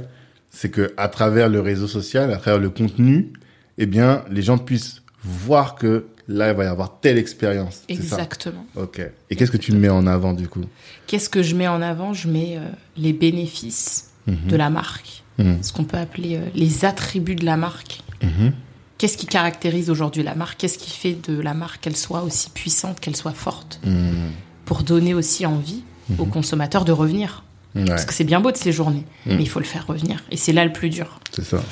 c'est 0.49 0.69
que 0.71 0.93
à 0.97 1.09
travers 1.09 1.49
le 1.49 1.59
réseau 1.59 1.87
social, 1.87 2.31
à 2.31 2.37
travers 2.37 2.59
le 2.59 2.69
contenu, 2.69 3.31
eh 3.77 3.85
bien, 3.85 4.23
les 4.31 4.41
gens 4.41 4.57
puissent 4.57 5.01
voir 5.23 5.75
que 5.75 6.07
là, 6.27 6.51
il 6.51 6.55
va 6.55 6.63
y 6.63 6.67
avoir 6.67 6.99
telle 6.99 7.17
expérience. 7.17 7.75
Ça. 7.75 7.81
Exactement. 7.89 8.65
Ok. 8.75 9.01
Et 9.29 9.35
qu'est-ce 9.35 9.51
que 9.51 9.57
tu 9.57 9.71
mets 9.73 9.89
en 9.89 10.07
avant 10.07 10.33
du 10.33 10.47
coup? 10.47 10.63
Qu'est-ce 11.07 11.29
que 11.29 11.43
je 11.43 11.55
mets 11.55 11.67
en 11.67 11.81
avant? 11.81 12.13
Je 12.13 12.27
mets 12.27 12.57
euh, 12.57 12.61
les 12.97 13.13
bénéfices 13.13 14.09
de 14.27 14.55
la 14.55 14.69
marque, 14.69 15.23
Mhm. 15.39 15.63
ce 15.63 15.73
qu'on 15.73 15.83
peut 15.83 15.97
appeler 15.97 16.35
euh, 16.37 16.45
les 16.55 16.85
attributs 16.85 17.35
de 17.35 17.45
la 17.45 17.57
marque. 17.57 18.01
Mhm. 18.21 18.53
Qu'est-ce 18.97 19.17
qui 19.17 19.25
caractérise 19.25 19.89
aujourd'hui 19.89 20.21
la 20.21 20.35
marque? 20.35 20.59
Qu'est-ce 20.59 20.77
qui 20.77 20.91
fait 20.91 21.15
de 21.27 21.39
la 21.41 21.53
marque 21.55 21.81
qu'elle 21.81 21.97
soit 21.97 22.21
aussi 22.21 22.49
puissante, 22.51 22.99
qu'elle 22.99 23.15
soit 23.15 23.31
forte? 23.33 23.79
Mhm. 23.83 24.29
Pour 24.65 24.83
donner 24.83 25.13
aussi 25.15 25.45
envie 25.45 25.83
aux 26.19 26.25
consommateurs 26.25 26.85
de 26.85 26.91
revenir. 26.91 27.43
Ouais, 27.73 27.85
Parce 27.85 28.05
que 28.05 28.13
c'est 28.13 28.25
bien 28.25 28.41
beau 28.41 28.51
de 28.51 28.57
séjourner, 28.57 29.03
Mhm. 29.25 29.37
mais 29.37 29.43
il 29.43 29.49
faut 29.49 29.59
le 29.59 29.65
faire 29.65 29.87
revenir. 29.87 30.23
Et 30.29 30.37
c'est 30.37 30.53
là 30.53 30.63
le 30.65 30.71
plus 30.73 30.89
dur. 30.89 31.19
c'est 31.31 31.43
ça. 31.45 31.63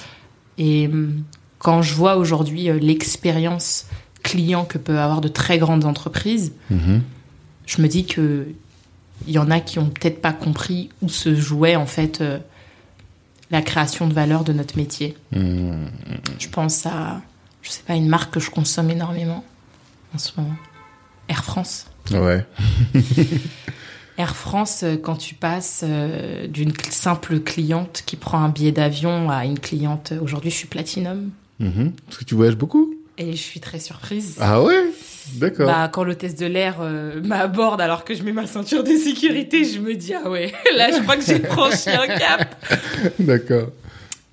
Et 0.57 0.87
hum, 0.87 1.23
quand 1.59 1.81
je 1.81 1.93
vois 1.93 2.15
aujourd'hui 2.17 2.69
euh, 2.69 2.79
l'expérience 2.79 3.85
client 4.29 4.65
que 4.65 4.77
peuvent 4.77 4.97
avoir 4.97 5.21
de 5.21 5.27
très 5.29 5.57
grandes 5.57 5.85
entreprises, 5.85 6.51
Mhm. 6.69 7.01
je 7.65 7.81
me 7.81 7.87
dis 7.87 8.05
que 8.05 8.47
il 9.27 9.33
y 9.33 9.37
en 9.39 9.51
a 9.51 9.59
qui 9.59 9.79
ont 9.79 9.89
peut-être 9.89 10.21
pas 10.21 10.31
compris 10.33 10.89
où 11.01 11.09
se 11.09 11.35
jouait 11.35 11.75
en 11.75 11.85
fait 11.85 12.21
euh, 12.21 12.37
la 13.51 13.61
création 13.61 14.07
de 14.07 14.13
valeur 14.13 14.43
de 14.43 14.53
notre 14.53 14.77
métier. 14.77 15.15
Mhm. 15.33 15.87
Je 16.39 16.47
pense 16.49 16.85
à, 16.85 17.21
je 17.61 17.69
sais 17.69 17.83
pas, 17.85 17.95
une 17.95 18.07
marque 18.07 18.33
que 18.35 18.39
je 18.39 18.49
consomme 18.51 18.89
énormément 18.89 19.43
en 20.15 20.17
ce 20.17 20.31
moment. 20.37 20.55
Air 21.27 21.43
France. 21.43 21.87
Ouais. 22.11 22.45
Air 24.17 24.35
France, 24.35 24.81
euh, 24.83 24.97
quand 24.97 25.15
tu 25.15 25.33
passes 25.35 25.81
euh, 25.83 26.47
d'une 26.47 26.73
simple 26.89 27.39
cliente 27.39 28.03
qui 28.05 28.15
prend 28.17 28.39
un 28.43 28.49
billet 28.49 28.71
d'avion 28.73 29.29
à 29.29 29.45
une 29.45 29.59
cliente, 29.59 30.13
aujourd'hui 30.21 30.49
je 30.51 30.55
suis 30.55 30.67
platinum, 30.67 31.29
Mhm. 31.61 31.91
Parce 32.05 32.19
que 32.19 32.23
tu 32.23 32.35
voyages 32.35 32.55
beaucoup? 32.55 32.93
Et 33.19 33.31
je 33.33 33.37
suis 33.41 33.59
très 33.59 33.79
surprise. 33.79 34.37
Ah 34.39 34.63
ouais? 34.63 34.85
D'accord. 35.35 35.67
Bah, 35.67 35.89
quand 35.93 36.03
l'hôtesse 36.03 36.35
de 36.35 36.47
l'air 36.47 36.77
euh, 36.81 37.21
m'aborde 37.23 37.79
alors 37.81 38.03
que 38.03 38.15
je 38.15 38.23
mets 38.23 38.31
ma 38.31 38.47
ceinture 38.47 38.83
de 38.83 38.95
sécurité, 38.97 39.63
je 39.65 39.79
me 39.79 39.93
dis 39.93 40.13
ah 40.15 40.27
ouais, 40.27 40.51
là 40.75 40.89
je 40.91 41.01
crois 41.03 41.17
que 41.17 41.23
j'ai 41.23 41.39
franchi 41.39 41.89
un 41.91 42.07
cap. 42.07 42.55
D'accord. 43.19 43.67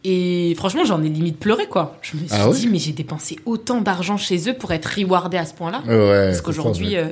Et 0.05 0.55
franchement, 0.57 0.85
j'en 0.85 1.03
ai 1.03 1.09
limite 1.09 1.39
pleuré, 1.41 1.67
quoi. 1.67 1.99
Je 2.01 2.17
me 2.17 2.21
suis 2.21 2.29
Ah 2.31 2.49
ouais? 2.49 2.57
dit, 2.57 2.69
mais 2.69 2.79
j'ai 2.79 2.93
dépensé 2.93 3.39
autant 3.45 3.81
d'argent 3.81 4.17
chez 4.17 4.49
eux 4.49 4.55
pour 4.55 4.73
être 4.73 4.87
rewardé 4.87 5.37
à 5.37 5.45
ce 5.45 5.53
point-là. 5.53 5.83
Ouais. 5.87 6.29
Parce 6.29 6.41
qu'aujourd'hui. 6.43 6.97
euh, 6.97 7.09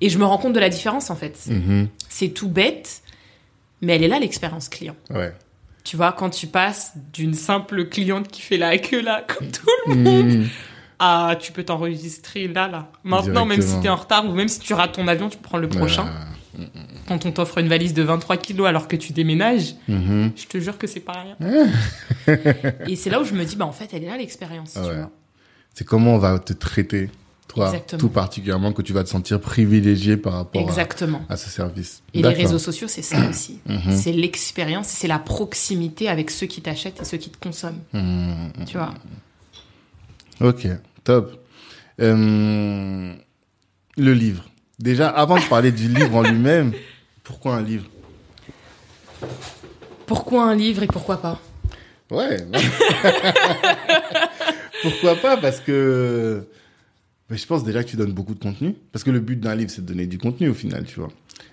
Et 0.00 0.08
je 0.08 0.18
me 0.18 0.24
rends 0.24 0.38
compte 0.38 0.54
de 0.54 0.58
la 0.60 0.70
différence, 0.70 1.10
en 1.10 1.14
fait. 1.14 1.38
Mhm. 1.46 1.88
C'est 2.08 2.28
tout 2.30 2.48
bête, 2.48 3.02
mais 3.82 3.96
elle 3.96 4.02
est 4.04 4.08
là, 4.08 4.18
l'expérience 4.18 4.70
client. 4.70 4.96
Ouais. 5.10 5.32
Tu 5.84 5.96
vois, 5.98 6.12
quand 6.12 6.30
tu 6.30 6.46
passes 6.46 6.92
d'une 7.12 7.34
simple 7.34 7.84
cliente 7.88 8.28
qui 8.28 8.40
fait 8.40 8.56
la 8.56 8.78
queue 8.78 9.02
là, 9.02 9.24
comme 9.28 9.48
tout 9.48 9.66
le 9.86 9.94
monde, 9.94 10.26
Mhm. 10.26 10.48
À 11.04 11.34
tu 11.36 11.50
peux 11.50 11.64
t'enregistrer 11.64 12.46
là, 12.46 12.68
là. 12.68 12.92
Maintenant, 13.02 13.44
même 13.44 13.60
si 13.60 13.66
Directement. 13.68 13.82
t'es 13.82 13.88
en 13.88 13.96
retard 13.96 14.24
ou 14.26 14.32
même 14.34 14.46
si 14.48 14.60
tu 14.60 14.72
rates 14.72 14.92
ton 14.92 15.08
avion, 15.08 15.28
tu 15.28 15.36
prendre 15.38 15.62
le 15.62 15.68
prochain. 15.68 16.06
Quand 17.08 17.26
on 17.26 17.32
t'offre 17.32 17.58
une 17.58 17.66
valise 17.68 17.92
de 17.94 18.02
23 18.02 18.36
kilos 18.36 18.66
alors 18.68 18.86
que 18.86 18.94
tu 18.94 19.12
déménages, 19.12 19.74
Mhm. 19.88 20.30
je 20.36 20.46
te 20.46 20.58
jure 20.60 20.78
que 20.78 20.86
c'est 20.86 21.00
pas 21.00 21.14
rien. 21.24 21.36
Et 22.88 22.94
c'est 22.94 23.10
là 23.10 23.20
où 23.20 23.24
je 23.24 23.34
me 23.34 23.44
dis, 23.44 23.56
bah 23.56 23.66
en 23.66 23.72
fait, 23.72 23.88
elle 23.92 24.04
est 24.04 24.08
là 24.08 24.16
l'expérience, 24.16 24.74
Ah 24.76 24.82
tu 24.88 24.94
vois. 24.94 25.10
C'est 25.74 25.84
comment 25.84 26.14
on 26.14 26.18
va 26.18 26.38
te 26.38 26.52
traiter, 26.52 27.10
toi, 27.48 27.66
Exactement. 27.66 27.98
tout 28.00 28.08
particulièrement, 28.10 28.72
que 28.72 28.82
tu 28.82 28.92
vas 28.92 29.02
te 29.02 29.08
sentir 29.08 29.40
privilégié 29.40 30.16
par 30.16 30.34
rapport 30.34 30.60
à, 30.60 30.64
Exactement. 30.64 31.22
à 31.28 31.36
ce 31.36 31.50
service. 31.50 32.02
Et 32.14 32.22
les 32.22 32.28
réseaux 32.28 32.58
sociaux, 32.60 32.86
c'est 32.86 33.02
ça 33.02 33.16
aussi. 33.30 33.58
Mhm. 33.66 33.90
C'est 33.96 34.12
l'expérience, 34.12 34.86
c'est 34.88 35.08
la 35.08 35.18
proximité 35.18 36.08
avec 36.08 36.30
ceux 36.30 36.46
qui 36.46 36.60
t'achètent 36.60 37.00
et 37.00 37.04
ceux 37.04 37.18
qui 37.18 37.30
te 37.30 37.38
consomment. 37.38 37.80
Mhm. 37.92 38.52
Tu 38.66 38.76
vois. 38.76 38.92
Ok, 40.40 40.66
top. 41.04 41.44
Euh, 42.00 43.14
le 43.96 44.14
livre. 44.14 44.44
Déjà, 44.78 45.08
avant 45.08 45.36
de 45.36 45.48
parler 45.48 45.72
du 45.72 45.88
livre 45.88 46.16
en 46.16 46.22
lui-même, 46.22 46.72
pourquoi 47.22 47.56
un 47.56 47.62
livre? 47.62 47.86
Pourquoi 50.06 50.44
un 50.44 50.54
livre 50.54 50.82
et 50.82 50.86
pourquoi 50.86 51.20
pas? 51.20 51.40
Ouais. 52.10 52.38
pourquoi 54.82 55.16
pas? 55.16 55.36
Parce 55.36 55.60
que 55.60 56.46
mais 57.32 57.38
je 57.38 57.46
pense 57.46 57.64
déjà 57.64 57.82
que 57.82 57.88
tu 57.88 57.96
donnes 57.96 58.12
beaucoup 58.12 58.34
de 58.34 58.38
contenu. 58.38 58.74
Parce 58.92 59.02
que 59.02 59.10
le 59.10 59.18
but 59.18 59.40
d'un 59.40 59.54
livre, 59.54 59.70
c'est 59.70 59.80
de 59.80 59.86
donner 59.86 60.06
du 60.06 60.18
contenu 60.18 60.50
au 60.50 60.54
final, 60.54 60.84
tu 60.84 61.00
vois. 61.00 61.08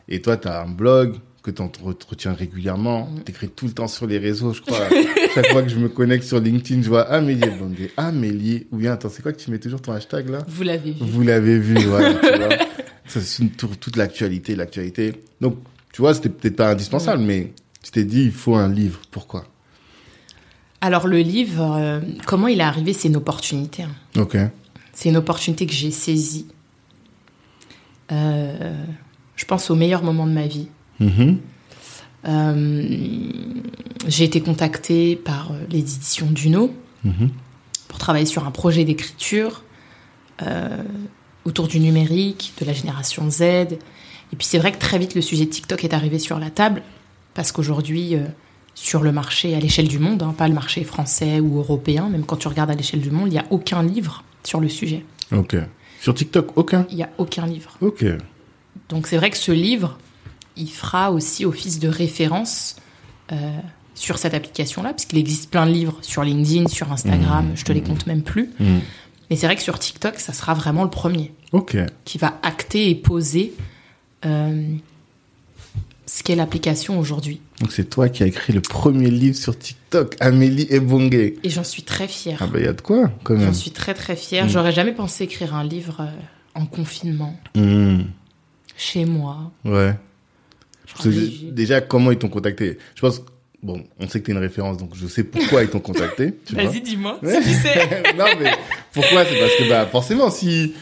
Et 0.10 0.22
toi, 0.22 0.36
tu 0.36 0.50
as 0.50 0.64
un 0.64 0.68
blog 0.68 1.16
que 1.52 1.56
tu 1.56 1.62
entretiens 1.62 2.34
régulièrement. 2.34 3.06
Mm. 3.06 3.24
Tu 3.26 3.32
écris 3.32 3.50
tout 3.50 3.66
le 3.66 3.72
temps 3.74 3.88
sur 3.88 4.08
les 4.08 4.18
réseaux, 4.18 4.54
je 4.54 4.62
crois. 4.62 4.80
Chaque 5.36 5.48
fois 5.48 5.64
que 5.64 5.70
je 5.70 5.78
me 5.78 5.90
connecte 5.90 6.24
sur 6.24 6.40
LinkedIn, 6.40 6.82
je 6.82 6.90
vois 6.90 7.04
Amélie 7.10 7.50
Bondé. 7.60 7.92
Amélie. 7.98 8.68
Ou 8.72 8.78
bien, 8.78 8.94
attends, 8.94 9.10
c'est 9.10 9.22
quoi 9.22 9.32
que 9.34 9.40
tu 9.40 9.52
mets 9.52 9.60
toujours 9.60 9.82
ton 9.82 9.92
hashtag 9.94 10.30
là? 10.30 10.40
Vous 10.48 10.64
l'avez 10.64 10.92
vu. 10.92 10.98
Vous 11.06 11.22
l'avez 11.24 11.60
vu, 11.60 11.76
voilà, 11.86 12.14
tu 12.14 12.38
vois. 12.38 12.50
Ça, 13.08 13.22
c'est 13.22 13.42
une 13.44 13.50
tour- 13.50 13.76
toute 13.78 13.96
l'actualité, 13.96 14.56
l'actualité. 14.56 15.14
Donc, 15.42 15.58
tu 15.92 16.02
vois, 16.02 16.14
c'était 16.14 16.30
peut-être 16.30 16.56
pas 16.56 16.70
indispensable, 16.70 17.24
mais 17.24 17.54
tu 17.82 17.90
t'es 17.92 18.04
dit, 18.04 18.24
il 18.26 18.32
faut 18.32 18.56
un 18.56 18.70
livre. 18.72 19.00
Pourquoi? 19.10 19.46
Alors 20.82 21.08
le 21.08 21.18
livre, 21.20 21.76
euh, 21.78 22.00
comment 22.26 22.48
il 22.48 22.60
est 22.60 22.64
arrivé 22.64 22.94
C'est 22.94 23.08
une 23.10 23.18
opportunité. 23.18 23.84
hein. 23.84 23.92
Ok. 24.22 24.38
C'est 24.94 25.10
une 25.10 25.18
opportunité 25.18 25.66
que 25.66 25.74
j'ai 25.74 25.92
saisie. 25.92 26.46
Euh, 28.12 28.74
je 29.36 29.46
pense 29.46 29.70
au 29.70 29.76
meilleur 29.76 30.04
moment 30.04 30.26
de 30.28 30.32
ma 30.32 30.48
vie. 30.48 30.68
Mhm. 31.00 31.38
Euh, 32.28 32.94
j'ai 34.08 34.24
été 34.26 34.42
contactée 34.42 35.16
par 35.16 35.52
euh, 35.52 35.56
les 35.70 35.80
éditions 35.80 36.28
Duno 36.30 36.74
Mhm. 37.06 37.30
pour 37.88 37.98
travailler 37.98 38.26
sur 38.26 38.46
un 38.46 38.52
projet 38.52 38.84
d'écriture 38.84 39.64
euh, 40.42 40.84
autour 41.46 41.68
du 41.70 41.80
numérique, 41.80 42.54
de 42.60 42.66
la 42.66 42.74
génération 42.74 43.30
Z. 43.30 43.42
Et 43.42 44.36
puis 44.38 44.46
c'est 44.46 44.58
vrai 44.58 44.74
que 44.74 44.78
très 44.78 45.00
vite 45.00 45.16
le 45.16 45.22
sujet 45.22 45.46
de 45.46 45.50
TikTok 45.50 45.84
est 45.86 45.94
arrivé 45.94 46.20
sur 46.20 46.40
la 46.40 46.50
table 46.50 46.82
parce 47.34 47.52
qu'aujourd'hui, 47.54 48.16
euh, 48.16 48.26
sur 48.76 49.02
le 49.02 49.12
marché 49.14 49.56
à 49.56 49.60
l'échelle 49.60 49.88
du 49.88 49.98
monde, 50.00 50.22
hein, 50.24 50.34
pas 50.38 50.48
le 50.50 50.54
marché 50.54 50.84
français 50.84 51.40
ou 51.40 51.58
européen, 51.60 52.10
même 52.10 52.26
quand 52.26 52.36
tu 52.38 52.48
regardes 52.50 52.72
à 52.72 52.76
l'échelle 52.76 53.02
du 53.02 53.12
monde, 53.12 53.28
il 53.28 53.32
n'y 53.32 53.40
a 53.40 53.46
aucun 53.50 53.82
livre 53.84 54.24
sur 54.44 54.60
le 54.60 54.68
sujet. 54.70 55.04
Ok. 55.32 55.56
Sur 56.02 56.14
TikTok, 56.14 56.58
aucun? 56.58 56.86
Il 56.90 56.96
n'y 56.98 57.04
a 57.04 57.10
aucun 57.18 57.46
livre. 57.46 57.72
Ok. 57.82 58.06
Donc 58.90 59.08
c'est 59.08 59.18
vrai 59.18 59.30
que 59.30 59.38
ce 59.38 59.52
livre, 59.52 59.98
il 60.60 60.70
fera 60.70 61.12
aussi 61.12 61.46
office 61.46 61.80
de 61.80 61.88
référence 61.88 62.76
euh, 63.32 63.36
sur 63.96 64.18
cette 64.18 64.34
application-là, 64.34 64.94
puisqu'il 64.94 65.18
existe 65.18 65.50
plein 65.50 65.66
de 65.66 65.72
livres 65.72 65.98
sur 66.02 66.24
LinkedIn, 66.24 66.68
sur 66.68 66.92
Instagram, 66.92 67.48
Mmh, 67.50 67.56
je 67.56 67.64
te 67.66 67.72
les 67.72 67.82
compte 67.82 68.06
même 68.08 68.22
plus. 68.24 68.50
Mhm. 68.60 68.82
Mais 69.30 69.36
c'est 69.36 69.46
vrai 69.46 69.56
que 69.56 69.62
sur 69.62 69.78
TikTok, 69.78 70.20
ça 70.20 70.34
sera 70.34 70.54
vraiment 70.54 70.84
le 70.84 70.90
premier 70.90 71.32
Ok. 71.52 71.78
qui 72.06 72.18
va 72.18 72.40
acter 72.44 72.90
et 72.90 72.96
poser 72.96 73.54
euh, 74.26 74.64
ce 76.06 76.24
qu'est 76.24 76.36
l'application 76.36 76.98
aujourd'hui. 77.00 77.40
Donc, 77.62 77.72
c'est 77.72 77.90
toi 77.90 78.10
qui 78.10 78.24
as 78.24 78.28
écrit 78.28 78.54
le 78.54 78.62
premier 78.62 79.12
livre 79.12 79.36
sur 79.38 79.58
TikTok, 79.58 80.16
Amélie 80.20 80.66
Ebongue. 80.70 81.14
Et 81.44 81.50
j'en 81.50 81.64
suis 81.64 81.84
très 81.84 82.08
fière. 82.08 82.40
Ah, 82.42 82.48
bah, 82.48 82.58
il 82.60 82.66
y 82.66 82.68
a 82.68 82.74
de 82.74 82.82
quoi, 82.82 83.12
quand 83.24 83.36
même. 83.36 83.46
J'en 83.46 83.54
suis 83.54 83.72
très 83.72 83.94
très 83.94 84.16
fière. 84.16 84.46
Mmh. 84.46 84.50
J'aurais 84.50 84.72
jamais 84.72 84.94
pensé 84.94 85.26
écrire 85.26 85.54
un 85.54 85.64
livre 85.64 85.98
euh, 86.00 86.10
en 86.56 86.66
confinement, 86.66 87.38
chez 88.78 89.06
moi. 89.06 89.52
Ouais. 89.66 89.94
Déjà, 91.52 91.82
comment 91.82 92.12
ils 92.12 92.18
t'ont 92.18 92.30
contacté? 92.30 92.78
Je 92.96 93.02
pense, 93.02 93.22
bon, 93.64 93.84
on 94.00 94.08
sait 94.08 94.20
que 94.22 94.26
t'es 94.28 94.32
une 94.32 94.38
référence, 94.38 94.78
donc 94.78 94.92
je 94.96 95.08
sais 95.08 95.24
pourquoi 95.24 95.64
ils 95.64 95.70
t'ont 95.70 95.80
contacté. 95.80 96.34
Vas-y, 96.52 96.82
dis-moi, 96.82 97.20
Ouais. 97.24 97.42
si 97.42 97.50
tu 97.50 97.56
sais. 97.56 98.14
non, 98.18 98.26
mais 98.40 98.52
pourquoi? 98.94 99.26
C'est 99.26 99.40
parce 99.40 99.56
que, 99.56 99.70
bah, 99.70 99.86
forcément, 99.86 100.30
si, 100.32 100.74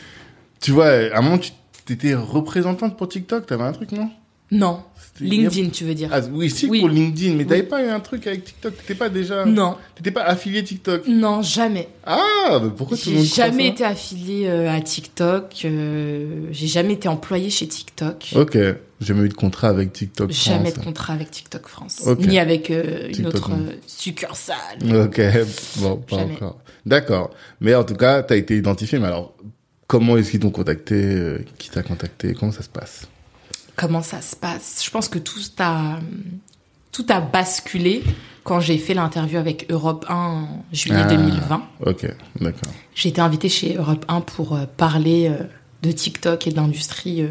tu 0.61 0.71
vois, 0.71 0.87
à 0.87 1.17
un 1.19 1.21
moment, 1.21 1.37
tu 1.37 1.51
étais 1.93 2.13
représentante 2.15 2.97
pour 2.97 3.07
TikTok, 3.09 3.45
t'avais 3.45 3.63
un 3.63 3.71
truc, 3.73 3.91
non? 3.91 4.09
Non, 4.49 4.81
LinkedIn, 5.19 5.71
tu 5.71 5.83
veux 5.83 5.93
dire. 5.93 6.09
Ah, 6.13 6.21
oui, 6.31 6.49
si, 6.49 6.67
Oui. 6.67 6.79
pour 6.79 6.87
LinkedIn, 6.87 7.33
mais 7.33 7.43
Oui. 7.43 7.47
t'avais 7.49 7.63
pas 7.63 7.83
eu 7.83 7.89
un 7.89 7.99
truc 7.99 8.27
avec 8.27 8.45
TikTok? 8.45 8.77
T'étais 8.77 8.95
pas 8.95 9.09
déjà. 9.09 9.43
Non, 9.45 9.75
T'étais 9.95 10.11
pas 10.11 10.23
affilié 10.23 10.63
TikTok? 10.63 11.05
Non, 11.05 11.41
jamais. 11.41 11.89
Ah, 12.05 12.61
mais 12.63 12.69
pourquoi 12.69 12.95
tout 12.95 13.09
le 13.09 13.11
J'ai 13.11 13.17
monde 13.17 13.27
jamais 13.27 13.67
été 13.67 13.83
affiliée 13.83 14.47
euh, 14.47 14.71
à 14.71 14.79
TikTok. 14.79 15.53
euh, 15.65 16.43
j'ai 16.51 16.67
jamais 16.67 16.93
été 16.93 17.09
employée 17.09 17.49
chez 17.49 17.67
TikTok. 17.67 18.29
Ok, 18.37 18.57
jamais 18.99 19.23
eu 19.25 19.29
de 19.29 19.33
contrat 19.33 19.69
avec 19.69 19.93
TikTok. 19.93 20.31
Jamais 20.31 20.71
France. 20.71 20.79
de 20.79 20.83
contrat 20.85 21.13
avec 21.13 21.31
TikTok 21.31 21.67
France. 21.67 22.05
Ni 22.19 22.39
avec 22.39 22.69
euh, 22.71 23.09
une 23.17 23.27
autre 23.27 23.51
euh, 23.51 23.73
succursale. 23.85 24.57
Ok, 24.83 25.21
bon, 25.77 25.97
pas 25.97 26.17
Jamais. 26.17 26.33
encore. 26.35 26.57
D'accord. 26.85 27.29
Mais 27.61 27.75
en 27.75 27.83
tout 27.83 27.95
cas, 27.95 28.23
t'as 28.23 28.35
été 28.37 28.57
identifié. 28.57 28.97
Mais 28.99 29.07
alors, 29.07 29.33
comment 29.87 30.17
est-ce 30.17 30.31
qu'ils 30.31 30.39
t'ont 30.39 30.49
contacté 30.51 30.95
euh, 30.95 31.45
Qui 31.57 31.69
t'a 31.69 31.83
contacté 31.83 32.33
Comment 32.33 32.51
ça 32.51 32.63
se 32.63 32.69
passe? 32.69 33.07
Comment 33.75 34.01
ça 34.01 34.21
se 34.21 34.35
passe? 34.35 34.81
Je 34.83 34.89
pense 34.89 35.07
que 35.09 35.19
tout 35.19 35.39
a, 35.59 35.99
tout 36.91 37.05
a 37.09 37.19
basculé 37.21 38.01
quand 38.43 38.59
j'ai 38.59 38.77
fait 38.79 38.93
l'interview 38.95 39.37
avec 39.37 39.67
Europe 39.69 40.05
1 40.09 40.15
en 40.15 40.65
juillet 40.71 41.01
Ah. 41.03 41.07
2020. 41.07 41.61
Ok, 41.85 42.07
d'accord. 42.41 42.71
J'ai 42.95 43.09
été 43.09 43.21
invitée 43.21 43.49
chez 43.49 43.75
Europe 43.75 44.05
1 44.07 44.21
pour 44.21 44.57
parler 44.77 45.31
de 45.83 45.91
TikTok 45.91 46.47
et 46.47 46.51
de 46.51 46.55
l'industrie 46.55 47.23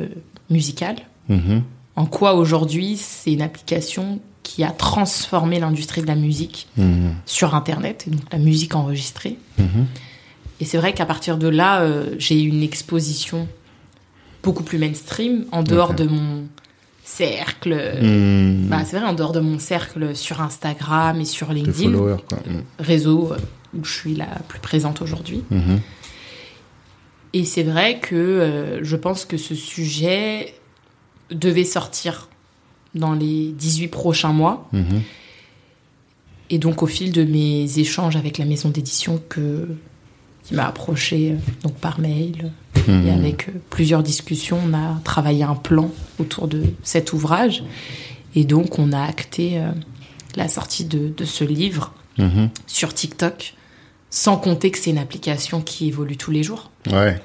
musicale. 0.50 0.96
Mhm. 1.28 1.62
En 1.96 2.06
quoi 2.06 2.34
aujourd'hui 2.34 2.96
c'est 2.96 3.32
une 3.32 3.42
application 3.42 4.20
qui 4.42 4.62
a 4.64 4.70
transformé 4.70 5.58
l'industrie 5.58 6.02
de 6.02 6.06
la 6.06 6.14
musique 6.14 6.68
Mhm. 6.76 7.14
sur 7.26 7.54
Internet, 7.54 8.04
et 8.06 8.10
donc 8.10 8.20
la 8.32 8.38
musique 8.38 8.74
enregistrée. 8.76 9.38
Mhm. 9.58 9.86
Et 10.60 10.64
c'est 10.64 10.78
vrai 10.78 10.94
qu'à 10.94 11.04
partir 11.06 11.36
de 11.36 11.48
là, 11.48 11.80
euh, 11.80 12.14
j'ai 12.18 12.40
eu 12.42 12.48
une 12.48 12.62
exposition 12.62 13.48
beaucoup 14.42 14.62
plus 14.62 14.78
mainstream, 14.78 15.44
en 15.52 15.62
dehors 15.62 15.94
de 15.94 16.04
mon 16.04 16.44
cercle. 17.04 17.74
Mhm. 18.00 18.66
Bah, 18.68 18.84
c'est 18.84 18.98
vrai, 18.98 19.06
en 19.08 19.12
dehors 19.14 19.32
de 19.32 19.40
mon 19.40 19.58
cercle 19.58 20.14
sur 20.14 20.40
Instagram 20.40 21.20
et 21.20 21.24
sur 21.24 21.52
LinkedIn, 21.52 21.92
quoi. 21.92 22.18
Mhm. 22.46 22.62
réseau 22.78 23.32
euh, 23.32 23.36
où 23.76 23.84
je 23.84 23.92
suis 23.92 24.14
la 24.14 24.26
plus 24.48 24.60
présente 24.60 25.02
aujourd'hui. 25.02 25.42
Et 27.32 27.44
c'est 27.44 27.64
vrai 27.64 27.98
que 27.98 28.14
euh, 28.14 28.84
je 28.84 28.96
pense 28.96 29.24
que 29.24 29.36
ce 29.36 29.54
sujet 29.54 30.54
devait 31.30 31.64
sortir 31.64 32.28
dans 32.94 33.12
les 33.12 33.52
18 33.52 33.88
prochains 33.88 34.32
mois. 34.32 34.68
Mhm. 34.72 35.02
Et 36.50 36.58
donc, 36.58 36.82
au 36.82 36.86
fil 36.86 37.12
de 37.12 37.24
mes 37.24 37.78
échanges 37.78 38.16
avec 38.16 38.38
la 38.38 38.44
maison 38.44 38.68
d'édition 38.68 39.20
que, 39.28 39.68
qui 40.44 40.54
m'a 40.54 40.66
approché 40.68 41.32
euh, 41.32 41.36
donc 41.62 41.74
par 41.74 41.98
mail 42.00 42.52
et 42.76 42.90
Mhm. 42.90 43.08
avec 43.10 43.48
euh, 43.48 43.52
plusieurs 43.70 44.02
discussions, 44.04 44.60
on 44.64 44.72
a 44.72 45.00
travaillé 45.02 45.42
un 45.42 45.56
plan 45.56 45.90
autour 46.20 46.46
de 46.46 46.62
cet 46.84 47.12
ouvrage. 47.12 47.64
Et 48.36 48.44
donc, 48.44 48.78
on 48.78 48.92
a 48.92 49.02
acté 49.02 49.58
euh, 49.58 49.70
la 50.36 50.46
sortie 50.48 50.84
de, 50.84 51.08
de 51.08 51.24
ce 51.24 51.42
livre 51.44 51.92
Mhm. 52.18 52.48
sur 52.66 52.94
TikTok, 52.94 53.54
sans 54.08 54.36
compter 54.38 54.70
que 54.70 54.78
c'est 54.78 54.90
une 54.90 54.98
application 54.98 55.60
qui 55.60 55.88
évolue 55.88 56.16
tous 56.16 56.30
les 56.30 56.42
jours. 56.44 56.70
Ouais. 56.90 57.20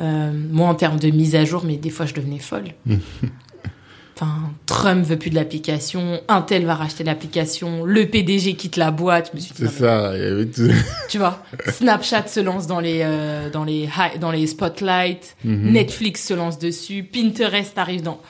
Euh, 0.00 0.32
moi, 0.50 0.68
en 0.68 0.74
termes 0.74 0.98
de 0.98 1.10
mise 1.10 1.34
à 1.36 1.44
jour, 1.44 1.64
mais 1.64 1.76
des 1.76 1.90
fois, 1.90 2.06
je 2.06 2.14
devenais 2.14 2.38
folle. 2.38 2.64
Enfin, 4.14 4.52
Trump 4.66 5.04
veut 5.06 5.16
plus 5.18 5.30
de 5.30 5.34
l'application, 5.34 6.20
Intel 6.28 6.66
va 6.66 6.74
racheter 6.74 7.02
l'application, 7.02 7.84
le 7.84 8.06
PDG 8.06 8.54
quitte 8.54 8.76
la 8.76 8.90
boîte. 8.90 9.30
Je 9.32 9.36
me 9.36 9.40
suis 9.40 9.52
dit, 9.54 9.58
C'est 9.60 9.64
mais- 9.64 9.70
ça. 9.88 10.12
Il 10.16 10.22
y 10.22 10.26
avait 10.26 10.46
tout. 10.46 10.68
tu 11.08 11.16
vois, 11.18 11.42
Snapchat 11.66 12.28
se 12.28 12.38
lance 12.40 12.66
dans 12.66 12.78
les 12.78 13.00
euh, 13.02 13.48
dans 13.50 13.64
les 13.64 13.88
dans 14.20 14.30
les 14.30 14.46
spotlights, 14.46 15.34
Mhm. 15.44 15.72
Netflix 15.72 16.26
se 16.26 16.34
lance 16.34 16.58
dessus, 16.58 17.02
Pinterest 17.04 17.76
arrive 17.78 18.02
dans. 18.02 18.20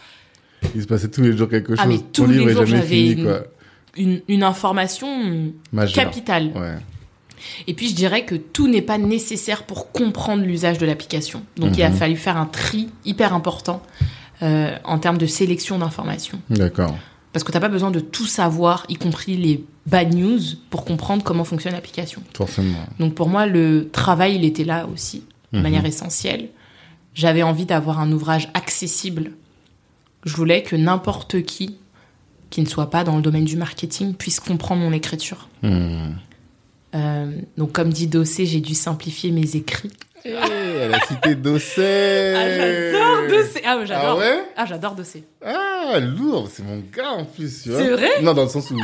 Il 0.74 0.82
se 0.82 0.86
passait 0.86 1.10
tous 1.10 1.20
les 1.22 1.36
jours 1.36 1.48
quelque 1.48 1.70
chose. 1.74 1.80
Ah, 1.82 1.88
mais 1.88 1.98
Ton 1.98 2.24
tous 2.24 2.26
les 2.30 2.48
jours, 2.52 2.64
j'avais 2.64 2.82
fini, 2.86 3.10
une- 3.14 3.24
quoi. 3.24 3.42
une, 3.96 4.20
une 4.28 4.42
information 4.44 5.52
capitale. 5.92 6.52
Ouais. 6.54 6.76
Et 7.66 7.74
puis 7.74 7.88
je 7.88 7.94
dirais 7.94 8.24
que 8.24 8.34
tout 8.34 8.68
n'est 8.68 8.82
pas 8.82 8.98
nécessaire 8.98 9.64
pour 9.64 9.92
comprendre 9.92 10.42
l'usage 10.44 10.78
de 10.78 10.86
l'application. 10.86 11.42
Donc 11.56 11.76
il 11.76 11.82
a 11.82 11.90
Mhm. 11.90 11.96
fallu 11.96 12.16
faire 12.16 12.36
un 12.36 12.46
tri 12.46 12.88
hyper 13.04 13.32
important 13.34 13.82
euh, 14.42 14.76
en 14.84 14.98
termes 14.98 15.18
de 15.18 15.26
sélection 15.26 15.78
d'informations. 15.78 16.40
D'accord. 16.50 16.96
Parce 17.32 17.44
que 17.44 17.52
t'as 17.52 17.60
pas 17.60 17.68
besoin 17.68 17.90
de 17.90 18.00
tout 18.00 18.26
savoir, 18.26 18.84
y 18.88 18.96
compris 18.96 19.36
les 19.36 19.64
bad 19.86 20.14
news, 20.14 20.40
pour 20.68 20.84
comprendre 20.84 21.22
comment 21.24 21.44
fonctionne 21.44 21.72
l'application. 21.72 22.22
Forcément. 22.36 22.78
Donc 22.98 23.14
pour 23.14 23.28
moi, 23.28 23.46
le 23.46 23.88
travail, 23.92 24.36
il 24.36 24.44
était 24.44 24.64
là 24.64 24.86
aussi, 24.92 25.24
de 25.52 25.58
Mhm. 25.58 25.62
manière 25.62 25.84
essentielle. 25.86 26.48
J'avais 27.14 27.42
envie 27.42 27.66
d'avoir 27.66 28.00
un 28.00 28.10
ouvrage 28.12 28.48
accessible. 28.54 29.32
Je 30.24 30.34
voulais 30.36 30.62
que 30.62 30.76
n'importe 30.76 31.42
qui, 31.42 31.76
qui 32.50 32.60
ne 32.62 32.66
soit 32.66 32.90
pas 32.90 33.02
dans 33.04 33.16
le 33.16 33.22
domaine 33.22 33.44
du 33.44 33.56
marketing, 33.56 34.14
puisse 34.14 34.40
comprendre 34.40 34.82
mon 34.82 34.92
écriture. 34.92 35.48
Hmm. 35.62 36.12
Euh, 36.94 37.30
donc 37.56 37.72
comme 37.72 37.90
dit 37.90 38.06
Dossé, 38.06 38.44
j'ai 38.46 38.60
dû 38.60 38.74
simplifier 38.74 39.30
mes 39.30 39.56
écrits. 39.56 39.90
Eh, 40.24 40.30
elle 40.34 40.94
a 40.94 41.00
cité 41.06 41.34
Dossé. 41.34 42.34
Ah, 42.36 42.48
j'adore 42.56 43.28
Dossé. 43.28 43.62
Ah, 43.66 43.76
ouais, 43.78 43.86
j'adore. 43.86 44.04
Ah 44.10 44.16
ouais 44.18 44.44
Ah, 44.56 44.66
j'adore 44.66 44.94
Dossé. 44.94 45.24
Ah, 45.44 45.98
lourd, 46.00 46.48
c'est 46.52 46.62
mon 46.62 46.80
gars 46.94 47.10
en 47.10 47.24
plus, 47.24 47.62
tu 47.62 47.70
vois. 47.70 47.78
C'est 47.80 47.90
vrai 47.90 48.10
Non, 48.22 48.32
dans 48.34 48.44
le 48.44 48.48
sens 48.48 48.70
où 48.70 48.78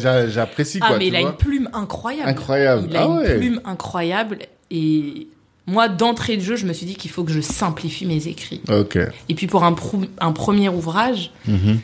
j'a- 0.00 0.28
j'apprécie, 0.28 0.78
Ah, 0.82 0.88
quoi, 0.88 0.98
mais 0.98 1.04
tu 1.04 1.10
il 1.10 1.16
a 1.16 1.20
une 1.20 1.32
plume 1.32 1.70
incroyable. 1.72 2.28
Incroyable. 2.28 2.86
Il 2.90 2.96
a 2.96 3.02
ah 3.02 3.06
une 3.06 3.18
ouais. 3.18 3.38
plume 3.38 3.60
incroyable. 3.64 4.38
Et 4.70 5.28
moi, 5.66 5.88
d'entrée 5.88 6.36
de 6.36 6.42
jeu, 6.42 6.56
je 6.56 6.66
me 6.66 6.72
suis 6.74 6.84
dit 6.86 6.96
qu'il 6.96 7.10
faut 7.10 7.24
que 7.24 7.32
je 7.32 7.40
simplifie 7.40 8.04
mes 8.04 8.26
écrits. 8.28 8.60
Ok. 8.68 8.98
Et 9.30 9.34
puis 9.34 9.46
pour 9.46 9.64
un, 9.64 9.72
premier 9.72 10.68
ouvrage, 10.68 11.30
Mhm. 11.46 11.78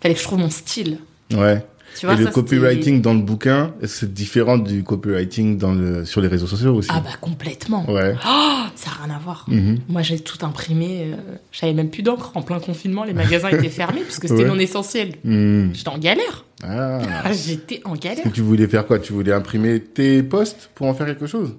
fallait 0.00 0.14
que 0.14 0.20
je 0.20 0.24
trouve 0.24 0.40
mon 0.40 0.50
style. 0.50 0.98
Ouais. 1.32 1.64
Tu 1.98 2.06
vois, 2.06 2.14
Et 2.14 2.18
le 2.18 2.24
ça, 2.24 2.30
copywriting 2.30 3.00
dans 3.00 3.14
le 3.14 3.20
bouquin, 3.20 3.72
est-ce 3.80 3.92
que 3.92 3.98
c'est 4.00 4.12
différent 4.14 4.58
du 4.58 4.82
copywriting 4.82 5.58
dans 5.58 5.72
le, 5.72 6.04
sur 6.04 6.20
les 6.20 6.28
réseaux 6.28 6.46
sociaux 6.46 6.74
aussi? 6.74 6.88
Ah 6.92 7.00
bah 7.00 7.10
complètement. 7.20 7.88
Ouais. 7.90 8.14
Oh, 8.26 8.62
ça 8.74 8.90
n'a 8.90 9.04
rien 9.06 9.14
à 9.14 9.18
voir. 9.18 9.44
Mhm. 9.48 9.78
Moi, 9.88 10.02
j'ai 10.02 10.18
tout 10.18 10.38
imprimé. 10.44 11.12
euh, 11.12 11.16
J'avais 11.52 11.72
même 11.72 11.90
plus 11.90 12.02
d'encre. 12.02 12.32
En 12.34 12.42
plein 12.42 12.58
confinement, 12.60 13.04
les 13.04 13.12
magasins 13.14 13.48
étaient 13.48 13.68
fermés 13.68 14.00
parce 14.02 14.18
que 14.18 14.28
c'était 14.28 14.42
Ouais. 14.42 14.48
non 14.48 14.58
essentiel. 14.58 15.14
Hmm. 15.24 15.72
J'étais 15.72 15.88
en 15.90 15.98
galère. 15.98 16.44
Ah. 16.62 17.00
J'étais 17.32 17.80
en 17.84 17.94
galère. 17.94 18.24
Tu 18.32 18.40
voulais 18.40 18.66
faire 18.66 18.86
quoi? 18.86 18.98
Tu 18.98 19.12
voulais 19.12 19.32
imprimer 19.32 19.80
tes 19.80 20.22
posts 20.22 20.70
pour 20.74 20.86
en 20.86 20.94
faire 20.94 21.06
quelque 21.06 21.26
chose? 21.26 21.54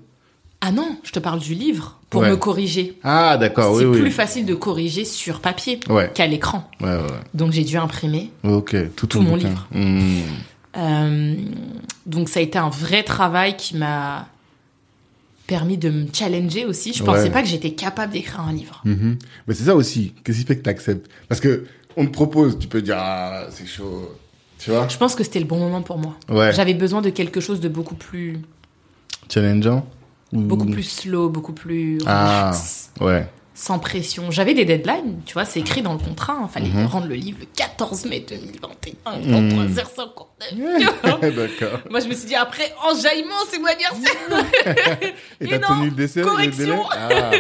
Ah 0.67 0.71
non, 0.71 0.97
je 1.04 1.12
te 1.12 1.19
parle 1.19 1.39
du 1.39 1.54
livre 1.54 1.99
pour 2.10 2.21
Ouais. 2.21 2.32
me 2.32 2.38
corriger. 2.38 2.97
Ah, 3.04 3.38
d'accord, 3.38 3.73
oui, 3.73 3.82
c'est 3.82 3.86
oui. 3.86 3.99
plus 3.99 4.10
facile 4.12 4.45
de 4.47 4.56
corriger 4.56 5.06
sur 5.06 5.39
papier 5.39 5.80
Ouais. 5.89 6.10
qu'à 6.12 6.25
l'écran. 6.25 6.67
Ouais, 6.82 6.88
ouais, 6.89 7.01
Donc 7.36 7.51
j'ai 7.51 7.63
dû 7.63 7.78
imprimer. 7.78 8.32
ouais. 8.43 8.51
Ok, 8.54 8.75
tout, 8.95 9.21
mon 9.21 9.34
bouquin. 9.34 9.49
livre. 9.49 9.67
Hmm. 9.71 10.21
Euh, 10.78 11.36
donc 12.08 12.30
ça 12.30 12.39
a 12.39 12.43
été 12.43 12.58
un 12.58 12.69
vrai 12.69 13.04
travail 13.04 13.56
qui 13.58 13.78
m'a 13.78 14.28
permis 15.45 15.78
de 15.78 15.91
me 15.91 16.08
challenger 16.12 16.65
aussi. 16.65 16.93
Je 16.93 17.04
pensais 17.04 17.23
Ouais. 17.23 17.30
pas 17.30 17.43
que 17.43 17.47
j'étais 17.47 17.71
capable 17.73 18.13
d'écrire 18.13 18.39
un 18.41 18.51
livre. 18.54 18.82
Mhm. 18.86 19.19
Mais 19.47 19.54
c'est 19.54 19.65
ça 19.65 19.75
aussi. 19.75 20.13
Qu'est-ce 20.23 20.39
qui 20.39 20.45
fait 20.45 20.58
que 20.58 20.63
tu 20.63 20.69
acceptes 20.71 21.08
Parce 21.30 21.39
que 21.41 21.65
on 21.95 22.06
te 22.08 22.12
propose, 22.12 22.58
tu 22.58 22.67
peux 22.67 22.82
dire 22.82 22.97
ah 22.97 23.45
c'est 23.51 23.67
chaud, 23.67 24.10
tu 24.58 24.71
vois? 24.71 24.88
Je 24.88 24.97
pense 24.97 25.13
que 25.13 25.23
c'était 25.23 25.39
le 25.39 25.45
bon 25.45 25.60
moment 25.60 25.84
pour 25.84 25.99
moi. 25.99 26.15
Ouais. 26.30 26.51
J'avais 26.54 26.73
besoin 26.73 27.04
de 27.04 27.12
quelque 27.12 27.39
chose 27.39 27.60
de 27.60 27.69
beaucoup 27.69 27.95
plus, 27.95 28.39
Challengeant? 29.30 29.86
Ou- 30.36 30.41
beaucoup 30.41 30.65
plus 30.67 30.84
slow, 30.84 31.30
beaucoup 31.30 31.54
plus 31.54 31.98
Ah. 32.06 32.50
relax, 32.52 32.91
Ouais. 33.02 33.28
sans 33.54 33.80
pression. 33.80 34.32
J'avais 34.32 34.54
des 34.54 34.65
deadlines, 34.65 35.21
tu 35.26 35.34
vois, 35.34 35.45
c'est 35.45 35.60
écrit 35.62 35.82
dans 35.82 35.93
le 35.93 36.00
contrat. 36.00 36.38
Il 36.43 36.50
fallait 36.50 36.69
Mhm. 36.69 36.86
rendre 36.88 37.08
le 37.08 37.15
livre 37.15 37.38
le 37.39 37.45
14 37.56 38.06
mai 38.06 38.26
2021, 38.28 39.17
Mhm. 39.19 39.50
23h59. 39.50 41.36
D'accord. 41.36 41.80
Moi, 41.89 42.00
je 42.02 42.08
me 42.08 42.13
suis 42.13 42.28
dit, 42.28 42.36
après, 42.36 42.71
enjaillement, 42.84 43.36
c'est 43.50 43.60
mon 43.60 43.67
anniversaire. 43.67 45.13
Et 45.41 45.45
Et 45.45 45.60
t'as 45.60 45.67
tenu 45.67 45.86
le 45.89 45.95
décès 45.95 46.21
correction. 46.21 46.65
le 46.65 46.65
délai 46.65 46.82
ah. 46.91 47.32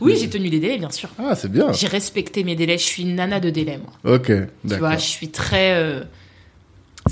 oui, 0.00 0.16
j'ai 0.20 0.28
tenu 0.30 0.48
les 0.48 0.58
délais, 0.60 0.78
bien 0.78 0.90
sûr. 0.90 1.08
ah, 1.18 1.34
c'est 1.34 1.50
bien. 1.50 1.72
J'ai 1.72 1.86
respecté 1.86 2.44
mes 2.44 2.56
délais. 2.56 2.78
Je 2.78 2.84
suis 2.84 3.02
une 3.04 3.14
nana 3.14 3.38
de 3.40 3.50
délai, 3.50 3.78
moi. 3.78 4.14
Ok, 4.16 4.32
Tu 4.68 4.74
vois, 4.76 4.96
je 4.96 5.04
suis 5.06 5.30
très 5.30 5.74
euh, 5.76 6.02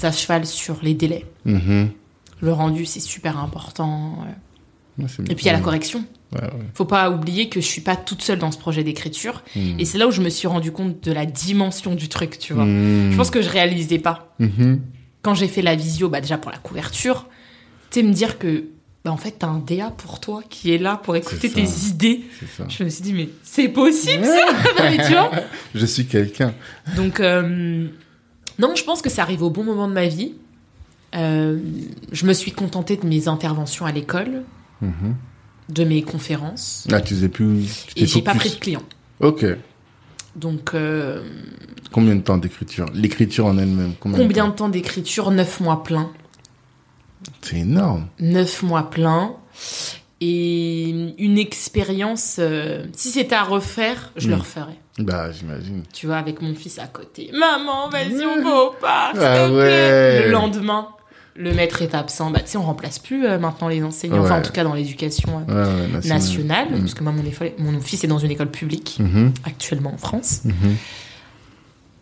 à 0.03 0.13
cheval 0.13 0.45
sur 0.47 0.77
les 0.83 0.95
délais. 0.95 1.25
Mhm. 1.45 1.91
Le 2.43 2.53
rendu, 2.53 2.87
c'est 2.87 3.01
super 3.01 3.39
important. 3.39 4.19
ouais. 4.21 4.35
Et 5.29 5.35
puis, 5.35 5.45
il 5.45 5.47
y 5.47 5.51
a 5.51 5.53
la 5.53 5.61
correction. 5.61 6.05
Ouais, 6.33 6.43
ouais. 6.43 6.51
Faut 6.75 6.85
pas 6.85 7.11
oublier 7.11 7.49
que 7.49 7.61
je 7.61 7.67
suis 7.67 7.81
pas 7.81 7.97
toute 7.97 8.23
seule 8.23 8.39
dans 8.39 8.53
ce 8.53 8.59
projet 8.59 8.85
d'écriture. 8.85 9.43
Mhm. 9.57 9.81
Et 9.81 9.85
c'est 9.85 9.99
là 9.99 10.07
où 10.07 10.11
je 10.11 10.21
me 10.21 10.29
suis 10.29 10.47
rendu 10.47 10.71
compte 10.71 11.03
de 11.03 11.13
la 11.13 11.27
dimension 11.27 11.95
du 11.95 12.09
truc, 12.09 12.39
tu 12.39 12.53
vois. 12.53 12.65
Mhm. 12.65 13.11
Je 13.13 13.17
pense 13.17 13.31
que 13.31 13.43
je 13.43 13.49
réalisais 13.49 13.99
pas. 13.99 14.35
Mhm. 14.39 14.81
Quand 15.23 15.35
j'ai 15.35 15.49
fait 15.49 15.63
la 15.63 15.75
visio, 15.75 16.09
bah 16.09 16.21
déjà 16.21 16.39
pour 16.39 16.51
la 16.51 16.59
couverture, 16.59 17.29
tu 17.91 18.01
sais, 18.01 18.07
me 18.07 18.13
dire 18.13 18.39
que, 18.39 18.65
bah 19.05 19.11
en 19.11 19.17
fait, 19.17 19.37
t'as 19.41 19.49
un 19.49 19.59
DA 19.59 19.91
pour 19.91 20.21
toi 20.21 20.43
qui 20.49 20.73
est 20.73 20.79
là 20.79 20.97
pour 21.03 21.17
écouter 21.17 21.51
tes 21.51 21.67
idées. 21.89 22.23
Je 22.69 22.85
me 22.85 22.89
suis 22.89 23.03
dit, 23.03 23.13
mais 23.13 23.29
c'est 23.43 23.69
possible 23.69 24.25
ça 24.25 24.53
Non, 24.79 24.85
mais 24.91 25.05
tu 25.05 25.13
vois 25.13 25.31
Je 25.75 25.85
suis 25.87 26.07
quelqu'un. 26.07 26.55
Donc, 26.97 27.21
euh, 27.21 27.89
non, 28.59 28.75
je 28.77 28.85
pense 28.85 29.03
que 29.03 29.11
ça 29.11 29.23
arrive 29.23 29.43
au 29.43 29.51
bon 29.51 29.65
moment 29.65 29.89
de 29.89 29.95
ma 29.95 30.07
vie. 30.07 30.35
Euh, 31.17 31.59
je 32.13 32.25
me 32.25 32.33
suis 32.33 32.53
contentée 32.53 32.97
de 32.97 33.07
mes 33.07 33.27
interventions 33.27 33.85
à 33.85 33.93
l'école, 33.93 34.45
Mhm. 34.81 35.15
de 35.69 35.85
mes 35.85 36.03
conférences, 36.03 36.87
Ah, 36.93 37.01
tu 37.01 37.15
faisais 37.15 37.29
plus. 37.29 37.87
tu 37.95 38.03
et 38.03 38.07
j'ai 38.07 38.23
pas 38.23 38.35
pris 38.35 38.51
de 38.51 38.57
clients. 38.57 38.83
Ok. 39.21 39.45
Donc, 40.37 40.75
euh, 40.75 41.23
Combien 41.93 42.15
de 42.17 42.21
temps 42.23 42.39
d'écriture? 42.39 42.87
L'écriture 42.95 43.47
en 43.47 43.59
elle-même. 43.59 43.95
Combien, 44.01 44.19
combien 44.19 44.49
de 44.49 44.53
temps 44.53 44.69
d'écriture? 44.69 45.31
9 45.31 45.61
mois 45.61 45.83
plein. 45.83 46.11
C'est 47.43 47.59
énorme. 47.59 48.07
9 48.21 48.63
mois 48.63 48.89
plein. 48.91 49.35
Et 50.21 50.91
une 51.19 51.39
expérience, 51.39 52.37
euh, 52.39 52.85
si 52.93 53.09
c'était 53.11 53.35
à 53.35 53.43
refaire, 53.45 54.13
je 54.17 54.29
le 54.29 54.37
Mm. 54.37 54.41
referais. 54.41 54.79
Bah, 54.99 55.33
j'imagine. 55.33 55.83
Tu 55.95 56.07
vois, 56.07 56.17
avec 56.19 56.43
mon 56.43 56.55
fils 56.55 56.79
à 56.79 56.87
côté. 56.87 57.31
Maman, 57.33 57.89
vas-y, 57.89 58.25
on 58.27 58.43
va 58.43 58.55
au 58.65 58.71
parc, 58.81 59.15
s'il 59.17 59.25
Ah 59.25 59.51
ouais. 59.51 60.27
Le 60.27 60.31
lendemain, 60.31 60.89
le 61.37 61.55
maître 61.55 61.81
est 61.83 61.95
absent. 61.95 62.31
Bah, 62.31 62.41
tu 62.41 62.51
sais, 62.51 62.59
on 62.59 62.63
remplace 62.63 62.99
plus 62.99 63.25
euh, 63.27 63.39
maintenant 63.39 63.69
les 63.69 63.83
enseignants. 63.83 64.23
Enfin, 64.23 64.39
en 64.41 64.43
tout 64.43 64.53
cas, 64.53 64.65
dans 64.65 64.75
l'éducation 64.75 65.45
euh, 65.49 65.75
Ouais, 65.77 65.83
ouais, 65.83 65.89
national. 65.89 66.19
nationale. 66.19 66.69
Mm. 66.73 66.79
Parce 66.81 66.95
que 66.95 67.03
moi, 67.05 67.13
mon, 67.59 67.81
fils 67.81 68.05
est 68.05 68.09
dans 68.09 68.19
une 68.19 68.31
école 68.31 68.51
publique, 68.51 68.97
Mhm. 69.01 69.33
actuellement 69.45 69.95
en 69.95 69.99
France. 69.99 70.43
Mhm. 70.45 70.77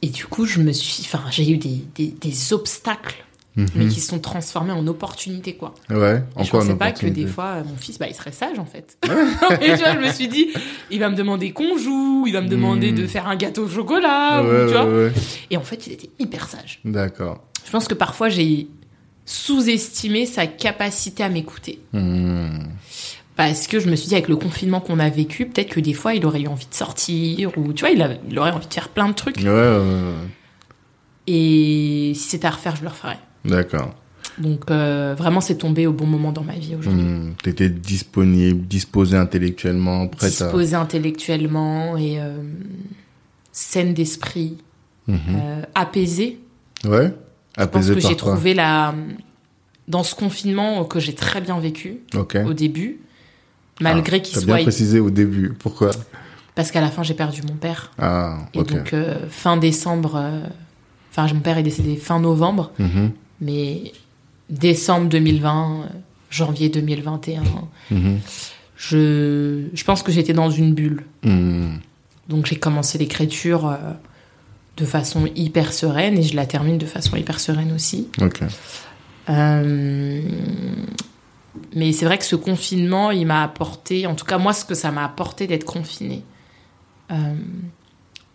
Et 0.03 0.09
du 0.09 0.27
coup, 0.27 0.47
je 0.47 0.61
me 0.61 0.73
suis. 0.73 1.03
Enfin, 1.05 1.23
j'ai 1.31 1.51
eu 1.51 1.57
des, 1.57 1.85
des, 1.97 2.09
des 2.21 2.53
obstacles, 2.53 3.25
Mhm. 3.57 3.67
mais 3.75 3.87
qui 3.89 4.01
se 4.01 4.09
sont 4.09 4.21
transformés 4.21 4.71
en 4.73 4.87
opportunités, 4.87 5.55
quoi. 5.55 5.75
Ouais. 5.91 6.23
Et 6.39 6.45
je 6.45 6.51
pensais 6.51 6.77
pas 6.77 6.93
que 6.93 7.07
des 7.09 7.27
fois, 7.27 7.57
mon 7.65 7.77
fils, 7.77 7.99
bah, 7.99 8.07
il 8.09 8.15
serait 8.15 8.31
sage, 8.31 8.59
en 8.61 8.65
fait. 8.65 8.97
et 9.61 9.73
tu 9.73 9.79
vois, 9.83 9.95
je 9.95 9.99
me 10.07 10.13
suis 10.13 10.29
dit, 10.29 10.49
il 10.93 11.01
va 11.01 11.11
me 11.11 11.17
demander 11.17 11.51
qu'on 11.51 11.77
joue, 11.77 12.25
il 12.29 12.33
va 12.33 12.41
me 12.41 12.49
demander 12.49 12.93
Mm. 12.93 12.95
de 12.95 13.07
faire 13.09 13.27
un 13.27 13.35
gâteau 13.35 13.65
au 13.65 13.69
chocolat, 13.69 14.43
ou, 14.45 14.69
tu 14.69 14.73
vois. 14.75 15.11
Et 15.51 15.57
en 15.57 15.63
fait, 15.63 15.87
il 15.89 15.93
était 15.95 16.11
hyper 16.21 16.49
sage. 16.49 16.79
D'accord. 16.85 17.43
Je 17.67 17.71
pense 17.73 17.89
que 17.89 17.95
parfois, 17.95 18.29
j'ai 18.29 18.69
sous-estimé 19.31 20.25
sa 20.25 20.47
capacité 20.47 21.23
à 21.23 21.29
m'écouter. 21.29 21.81
Mhm. 21.93 22.49
Parce 23.37 23.67
que 23.67 23.79
je 23.79 23.89
me 23.89 23.95
suis 23.95 24.09
dit, 24.09 24.15
avec 24.15 24.29
le 24.29 24.37
confinement 24.37 24.81
qu'on 24.81 24.99
a 24.99 25.11
vécu, 25.11 25.47
peut-être 25.47 25.69
que 25.69 25.81
des 25.81 25.93
fois, 25.93 26.15
il 26.15 26.25
aurait 26.25 26.41
eu 26.41 26.49
envie 26.49 26.67
de 26.67 26.75
sortir, 26.75 27.53
ou 27.59 27.73
tu 27.75 27.81
vois, 27.85 27.91
il, 27.91 28.01
a- 28.03 28.15
il 28.29 28.39
aurait 28.39 28.51
envie 28.53 28.67
de 28.67 28.73
faire 28.75 28.89
plein 28.89 29.07
de 29.09 29.13
trucs. 29.13 29.37
Ouais, 29.37 29.45
ouais, 29.45 29.51
ouais. 29.77 30.15
Et 31.27 32.13
si 32.15 32.21
c'était 32.31 32.47
à 32.47 32.51
refaire, 32.51 32.75
je 32.77 32.83
le 32.83 32.89
referais. 32.89 33.19
D'accord. 33.45 33.95
Donc, 34.39 34.71
euh, 34.71 35.15
vraiment, 35.17 35.41
c'est 35.43 35.57
tombé 35.59 35.87
au 35.87 35.93
bon 35.93 36.07
moment 36.07 36.33
dans 36.33 36.43
ma 36.43 36.55
vie 36.55 36.75
aujourd'hui. 36.75 37.03
Hmm, 37.03 37.35
T'étais 37.43 37.69
disponible, 37.69 38.67
disposé 38.67 39.17
intellectuellement, 39.17 40.07
prête 40.09 40.31
Disposée 40.31 40.75
intellectuellement 40.75 41.97
et 41.99 42.19
euh, 42.21 42.39
saine 43.53 43.93
d'esprit, 43.95 44.57
à. 45.07 45.13
Mhm. 45.13 45.21
euh, 45.37 45.63
apaisée. 45.75 46.41
Ouais. 46.85 47.13
Je 47.59 47.65
pense 47.65 47.87
que 47.91 48.01
j'ai 48.01 48.17
trouvé 48.17 48.55
la 48.55 48.95
dans 49.89 50.03
ce 50.03 50.15
confinement 50.15 50.85
que 50.85 51.01
j'ai 51.01 51.15
très 51.15 51.41
bien 51.41 51.59
vécu 51.59 52.01
au 52.45 52.53
début, 52.53 53.01
malgré 53.81 54.17
Ah, 54.17 54.21
qu'il 54.21 54.35
soit 54.37 54.45
bien 54.55 54.63
précisé 54.63 55.01
au 55.01 55.11
début. 55.11 55.55
Pourquoi? 55.59 55.91
Parce 56.55 56.71
qu'à 56.71 56.81
la 56.81 56.91
fin 56.91 57.03
j'ai 57.03 57.15
perdu 57.15 57.41
mon 57.49 57.55
père 57.55 57.91
Ah, 57.99 58.39
et 58.53 58.59
ok. 58.61 58.67
donc 58.75 58.93
euh, 58.93 59.17
fin 59.31 59.57
décembre, 59.57 60.17
euh, 60.17 60.43
enfin 61.11 61.33
mon 61.33 61.41
père 61.41 61.57
est 61.59 61.63
décédé 61.63 61.97
fin 61.97 62.21
novembre, 62.21 62.73
Mhm, 62.79 63.13
mais 63.41 63.93
décembre 64.51 65.09
2020, 65.09 65.83
euh, 65.85 65.87
janvier 66.31 66.69
2021, 66.69 67.43
mhm, 67.91 68.19
je 68.77 69.65
je 69.73 69.85
pense 69.85 70.03
que 70.03 70.13
j'étais 70.13 70.33
dans 70.35 70.51
une 70.51 70.75
bulle. 70.75 71.05
mhm. 71.25 71.79
Donc 72.29 72.45
j'ai 72.47 72.57
commencé 72.57 72.99
l'écriture 72.99 73.67
euh, 73.69 73.77
de 74.79 74.85
façon 74.85 75.29
hyper 75.35 75.73
sereine 75.73 76.17
et 76.19 76.23
je 76.23 76.37
la 76.37 76.47
termine 76.47 76.79
de 76.79 76.87
façon 76.87 77.17
hyper 77.17 77.41
sereine 77.41 77.73
aussi. 77.75 78.09
Euh, 79.29 80.23
mais 81.75 81.93
c'est 81.93 82.07
vrai 82.07 82.17
que 82.19 82.25
ce 82.25 82.37
confinement, 82.37 83.11
il 83.11 83.27
m'a 83.27 83.43
apporté, 83.43 84.07
en 84.07 84.15
tout 84.15 84.25
cas 84.25 84.39
moi, 84.39 84.53
ce 84.53 84.65
que 84.65 84.75
ça 84.75 84.91
m'a 84.91 85.05
apporté 85.05 85.47
d'être 85.47 85.65
confiné, 85.65 86.23
euh, 87.11 87.35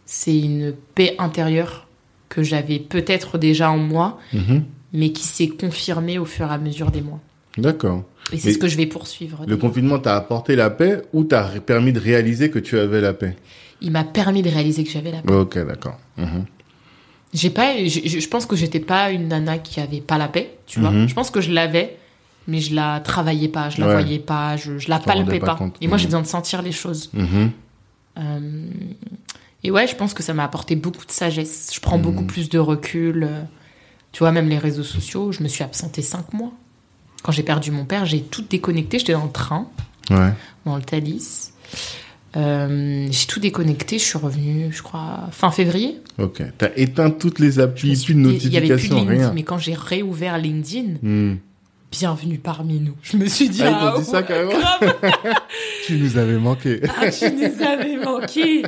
c'est 0.05 0.37
une 0.37 0.73
paix 0.95 1.15
intérieure 1.17 1.87
que 2.29 2.43
j'avais 2.43 2.79
peut-être 2.79 3.37
déjà 3.37 3.71
en 3.71 3.77
moi, 3.77 4.19
Mhm, 4.33 4.63
mais 4.91 5.11
qui 5.11 5.23
s'est 5.23 5.47
confirmé 5.47 6.19
au 6.19 6.25
fur 6.25 6.47
et 6.47 6.53
à 6.53 6.57
mesure 6.57 6.91
des 6.91 7.01
mois. 7.01 7.19
D'accord. 7.57 8.03
Et 8.31 8.37
c'est 8.37 8.51
ce 8.51 8.57
que 8.57 8.67
je 8.67 8.77
vais 8.77 8.85
poursuivre. 8.85 9.43
Le 9.47 9.57
confinement 9.57 9.99
t'a 9.99 10.15
apporté 10.15 10.55
la 10.55 10.69
paix 10.69 11.01
ou 11.13 11.23
t'a 11.23 11.43
permis 11.65 11.93
de 11.93 11.99
réaliser 11.99 12.49
que 12.49 12.59
tu 12.59 12.79
avais 12.79 13.01
la 13.01 13.13
paix? 13.13 13.35
Il 13.81 13.91
m'a 13.91 14.03
permis 14.03 14.41
de 14.41 14.49
réaliser 14.49 14.83
que 14.83 14.89
j'avais 14.89 15.11
la 15.11 15.21
paix. 15.21 15.33
Ok, 15.33 15.57
d'accord. 15.65 15.97
Mhm. 16.17 16.45
J'ai 17.33 17.49
pas, 17.49 17.75
je, 17.87 18.27
pense 18.27 18.45
que 18.45 18.55
j'étais 18.55 18.79
pas 18.79 19.09
une 19.11 19.27
nana 19.27 19.57
qui 19.57 19.79
avait 19.79 20.01
pas 20.01 20.17
la 20.17 20.27
paix, 20.27 20.55
tu 20.67 20.79
vois. 20.79 20.91
Mhm. 20.91 21.07
Je 21.09 21.13
pense 21.15 21.31
que 21.31 21.41
je 21.41 21.51
l'avais, 21.51 21.97
mais 22.47 22.59
je 22.59 22.75
la 22.75 22.99
travaillais 22.99 23.47
pas, 23.47 23.69
je 23.69 23.81
la 23.81 23.87
Ouais. 23.87 23.93
voyais 23.93 24.19
pas, 24.19 24.55
je, 24.55 24.77
je 24.77 24.87
la 24.89 24.99
palpais 24.99 25.39
pas. 25.39 25.57
Et 25.81 25.87
moi, 25.87 25.97
j'ai 25.97 26.03
Mhm. 26.05 26.09
besoin 26.09 26.21
de 26.21 26.27
sentir 26.27 26.61
les 26.61 26.71
choses. 26.71 27.11
Euh, 28.19 28.67
et 29.63 29.71
ouais, 29.71 29.87
je 29.87 29.95
pense 29.95 30.13
que 30.13 30.21
ça 30.21 30.33
m'a 30.33 30.43
apporté 30.43 30.75
beaucoup 30.75 31.05
de 31.05 31.11
sagesse. 31.11 31.71
Je 31.73 31.79
prends 31.79 31.97
beaucoup 31.97 32.23
plus 32.25 32.49
de 32.49 32.59
recul. 32.59 33.23
euh, 33.23 33.41
Tu 34.11 34.19
vois, 34.19 34.31
même 34.31 34.47
les 34.47 34.59
réseaux 34.59 34.83
sociaux, 34.83 35.31
je 35.31 35.41
me 35.41 35.47
suis 35.47 35.63
absentée 35.63 36.03
cinq 36.03 36.33
mois. 36.33 36.51
Quand 37.23 37.31
j'ai 37.31 37.41
perdu 37.41 37.71
mon 37.71 37.85
père, 37.85 38.05
j'ai 38.05 38.21
tout 38.21 38.43
déconnecté. 38.47 38.99
J'étais 38.99 39.13
dans 39.13 39.23
le 39.25 39.31
train, 39.31 39.67
Ouais. 40.11 40.33
dans 40.65 40.75
le 40.75 40.83
Thalys. 40.83 41.51
Euh, 42.35 43.07
j'ai 43.11 43.27
tout 43.27 43.39
déconnecté. 43.39 43.99
Je 43.99 44.03
suis 44.03 44.17
revenue, 44.17 44.69
je 44.71 44.81
crois, 44.81 45.29
fin 45.31 45.51
février. 45.51 45.99
Ok. 46.17 46.41
T'as 46.57 46.69
éteint 46.75 47.11
toutes 47.11 47.39
les 47.39 47.59
applis, 47.59 48.01
plus 48.03 48.15
de 48.15 48.19
y 48.19 48.57
avait 48.57 48.67
plus 48.67 48.89
notifications, 48.89 49.05
rien. 49.05 49.31
mais 49.33 49.43
quand 49.43 49.57
j'ai 49.59 49.75
réouvert 49.75 50.37
LinkedIn, 50.37 50.95
Hmm. 51.01 51.35
bienvenue 51.91 52.39
parmi 52.39 52.79
nous. 52.79 52.95
Je 53.03 53.17
me 53.17 53.27
suis 53.27 53.49
dit, 53.49 53.61
Ah, 53.63 53.69
ils 53.69 53.93
t'ont 53.93 53.99
dit 53.99 54.05
ça 54.05 54.17
ouais, 54.21 54.25
carrément 54.27 54.51
grave. 54.59 54.95
Tu 55.85 55.97
nous 55.97 56.17
avais 56.17 56.37
manqué. 56.37 56.81
Ah, 56.99 57.09
tu 57.11 57.31
nous 57.31 57.61
avais 57.65 57.97
manqué. 57.97 58.63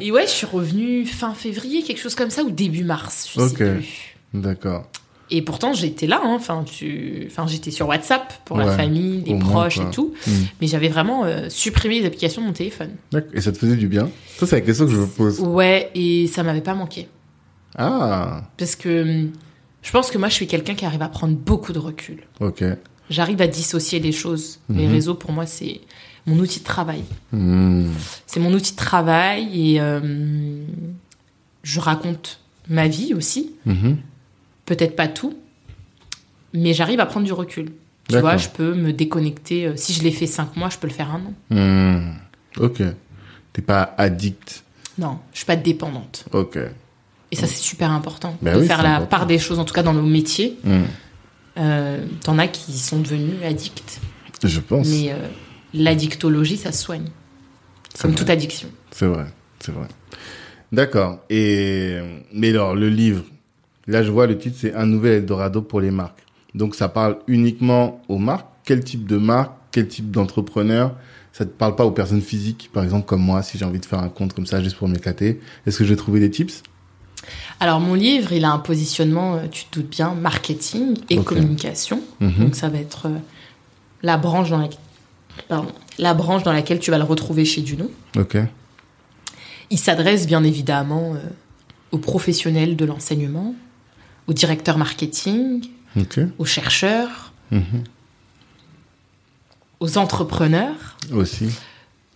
Et 0.00 0.10
ouais, 0.10 0.22
je 0.26 0.30
suis 0.32 0.46
revenue 0.46 1.04
fin 1.04 1.34
février, 1.34 1.82
quelque 1.82 2.00
chose 2.00 2.14
comme 2.14 2.30
ça, 2.30 2.42
ou 2.42 2.50
début 2.50 2.84
mars, 2.84 3.30
je 3.34 3.40
Ok. 3.40 3.58
sais 3.58 3.74
plus. 3.74 4.16
D'accord. 4.34 4.88
Et 5.30 5.42
pourtant, 5.42 5.72
j'étais 5.74 6.06
là, 6.06 6.20
hein. 6.24 6.32
enfin, 6.34 6.64
tu... 6.64 7.24
enfin, 7.30 7.46
j'étais 7.46 7.70
sur 7.70 7.86
WhatsApp 7.88 8.32
pour 8.44 8.56
la 8.56 8.66
Ouais, 8.66 8.76
famille, 8.76 9.22
les 9.26 9.34
moins, 9.34 9.44
proches 9.44 9.78
et 9.78 9.90
tout. 9.90 10.14
Hmm. 10.26 10.30
Mais 10.60 10.66
j'avais 10.66 10.88
vraiment 10.88 11.24
euh, 11.24 11.48
supprimé 11.50 12.00
les 12.00 12.06
applications 12.06 12.40
de 12.42 12.46
mon 12.46 12.52
téléphone. 12.52 12.90
Et 13.34 13.40
ça 13.40 13.52
te 13.52 13.58
faisait 13.58 13.76
du 13.76 13.88
bien? 13.88 14.08
Ça, 14.38 14.46
c'est 14.46 14.56
la 14.56 14.62
question 14.62 14.86
que 14.86 14.92
je 14.92 14.96
me 14.98 15.06
pose. 15.06 15.40
Ouais, 15.40 15.90
et 15.94 16.26
ça 16.28 16.42
m'avait 16.42 16.62
pas 16.62 16.74
manqué. 16.74 17.08
Ah, 17.76 18.42
Parce 18.56 18.74
que 18.76 19.02
hum, 19.02 19.32
je 19.82 19.90
pense 19.90 20.10
que 20.10 20.18
moi, 20.18 20.28
je 20.28 20.34
suis 20.34 20.46
quelqu'un 20.46 20.74
qui 20.74 20.84
arrive 20.86 21.02
à 21.02 21.08
prendre 21.08 21.34
beaucoup 21.36 21.72
de 21.72 21.78
recul. 21.78 22.22
ok. 22.40 22.64
J'arrive 23.10 23.40
à 23.40 23.46
dissocier 23.46 24.00
les 24.00 24.12
choses. 24.12 24.60
Les 24.68 24.86
Mhm. 24.86 24.92
réseaux, 24.92 25.14
pour 25.14 25.32
moi, 25.32 25.46
c'est 25.46 25.80
mon 26.26 26.38
outil 26.40 26.58
de 26.60 26.64
travail. 26.64 27.04
Hmm. 27.32 27.86
C'est 28.26 28.38
mon 28.40 28.52
outil 28.52 28.72
de 28.72 28.76
travail 28.76 29.48
et 29.74 29.80
euh, 29.80 30.62
je 31.62 31.80
raconte 31.80 32.40
ma 32.68 32.86
vie 32.86 33.14
aussi. 33.14 33.52
Peut-être 34.68 34.94
pas 34.96 35.08
tout, 35.08 35.34
mais 36.52 36.74
j'arrive 36.74 37.00
à 37.00 37.06
prendre 37.06 37.24
du 37.24 37.32
recul. 37.32 37.72
Tu 38.06 38.18
vois, 38.18 38.36
je 38.36 38.48
peux 38.50 38.74
me 38.74 38.92
déconnecter. 38.92 39.66
euh, 39.66 39.72
Si 39.76 39.94
je 39.94 40.02
l'ai 40.02 40.10
fait 40.12 40.26
cinq 40.26 40.56
mois, 40.56 40.68
je 40.68 40.76
peux 40.76 40.86
le 40.86 40.92
faire 40.92 41.10
un 41.10 41.22
an. 41.24 41.34
Hmm. 41.50 42.12
Ok. 42.62 42.82
T'es 43.54 43.62
pas 43.62 43.94
addict. 43.96 44.64
Non, 44.98 45.20
je 45.32 45.38
suis 45.38 45.46
pas 45.46 45.56
dépendante. 45.56 46.26
Ok. 46.32 46.58
Et 47.30 47.36
ça, 47.36 47.46
c'est 47.46 47.56
super 47.56 47.90
important. 47.92 48.36
Bah 48.42 48.54
de 48.54 48.60
oui, 48.60 48.66
faire 48.66 48.82
la 48.82 48.96
important. 48.96 49.06
part 49.08 49.26
des 49.26 49.38
choses, 49.38 49.58
en 49.58 49.64
tout 49.64 49.72
cas 49.72 49.82
dans 49.82 49.94
nos 49.94 50.02
métiers. 50.02 50.58
Hmm. 50.64 50.82
Euh, 51.58 52.04
T'en 52.22 52.38
as 52.38 52.48
qui 52.48 52.72
sont 52.78 52.98
devenus 53.00 53.42
addicts. 53.42 54.00
Je 54.44 54.60
pense. 54.60 54.86
Mais 54.88 55.12
euh, 55.12 55.16
l'addictologie, 55.72 56.58
ça 56.58 56.72
se 56.72 56.82
soigne. 56.84 57.06
C'est 57.94 58.02
Comme 58.02 58.10
vrai. 58.12 58.18
toute 58.18 58.30
addiction. 58.30 58.68
C'est 58.90 59.06
vrai, 59.06 59.24
c'est 59.60 59.72
vrai. 59.72 59.88
D'accord. 60.72 61.20
Et 61.30 61.98
mais 62.34 62.50
alors 62.50 62.74
le 62.74 62.88
livre, 62.90 63.22
là 63.88 64.02
je 64.02 64.10
vois 64.10 64.26
le 64.26 64.38
titre 64.38 64.56
c'est 64.60 64.74
un 64.74 64.86
nouvel 64.86 65.14
Eldorado 65.14 65.62
pour 65.62 65.80
les 65.80 65.90
marques. 65.90 66.24
Donc 66.54 66.74
ça 66.74 66.88
parle 66.88 67.18
uniquement 67.26 68.00
aux 68.08 68.18
marques. 68.18 68.48
Quel 68.64 68.84
type 68.84 69.06
de 69.06 69.16
marque, 69.16 69.52
quel 69.70 69.88
type 69.88 70.10
d'entrepreneur? 70.10 70.94
Ça 71.32 71.44
te 71.44 71.50
parle 71.50 71.76
pas 71.76 71.84
aux 71.84 71.90
personnes 71.90 72.20
physiques, 72.20 72.70
par 72.72 72.82
exemple 72.82 73.06
comme 73.06 73.22
moi, 73.22 73.42
si 73.42 73.58
j'ai 73.58 73.64
envie 73.64 73.78
de 73.78 73.86
faire 73.86 74.00
un 74.00 74.08
compte 74.08 74.32
comme 74.32 74.46
ça 74.46 74.62
juste 74.62 74.76
pour 74.76 74.88
m'éclater. 74.88 75.40
Est-ce 75.66 75.78
que 75.78 75.84
je 75.84 75.90
vais 75.90 75.96
trouver 75.96 76.20
des 76.20 76.30
tips? 76.30 76.62
Alors, 77.60 77.80
mon 77.80 77.94
livre, 77.94 78.32
il 78.32 78.44
a 78.44 78.50
un 78.50 78.58
positionnement, 78.58 79.36
euh, 79.36 79.46
tu 79.50 79.64
te 79.64 79.78
doutes 79.78 79.90
bien, 79.90 80.14
marketing 80.14 80.96
et 81.10 81.18
communication. 81.18 82.00
Mhm. 82.20 82.32
Donc, 82.38 82.54
ça 82.54 82.68
va 82.68 82.78
être 82.78 83.06
euh, 83.06 83.18
la, 84.02 84.16
branche 84.16 84.50
dans 84.50 84.58
laquelle, 84.58 84.78
pardon, 85.48 85.70
la 85.98 86.14
branche 86.14 86.42
dans 86.42 86.52
laquelle 86.52 86.78
tu 86.78 86.90
vas 86.90 86.98
le 86.98 87.04
retrouver 87.04 87.44
chez 87.44 87.62
Duno. 87.62 87.90
Ok. 88.16 88.36
Il 89.70 89.78
s'adresse 89.78 90.26
bien 90.26 90.44
évidemment 90.44 91.14
euh, 91.14 91.18
aux 91.92 91.98
professionnels 91.98 92.76
de 92.76 92.84
l'enseignement, 92.84 93.54
aux 94.28 94.32
directeurs 94.32 94.78
marketing, 94.78 95.64
aux 96.38 96.44
chercheurs, 96.44 97.32
Mhm. 97.50 97.82
aux 99.80 99.96
entrepreneurs, 99.98 100.96
Aussi. 101.12 101.48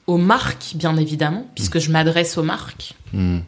aux 0.06 0.18
marques, 0.18 0.72
bien 0.76 0.96
évidemment, 0.96 1.50
puisque 1.54 1.78
je 1.78 1.90
m'adresse 1.90 2.36
aux 2.38 2.42
marques. 2.42 2.94
Hmm. 3.12 3.40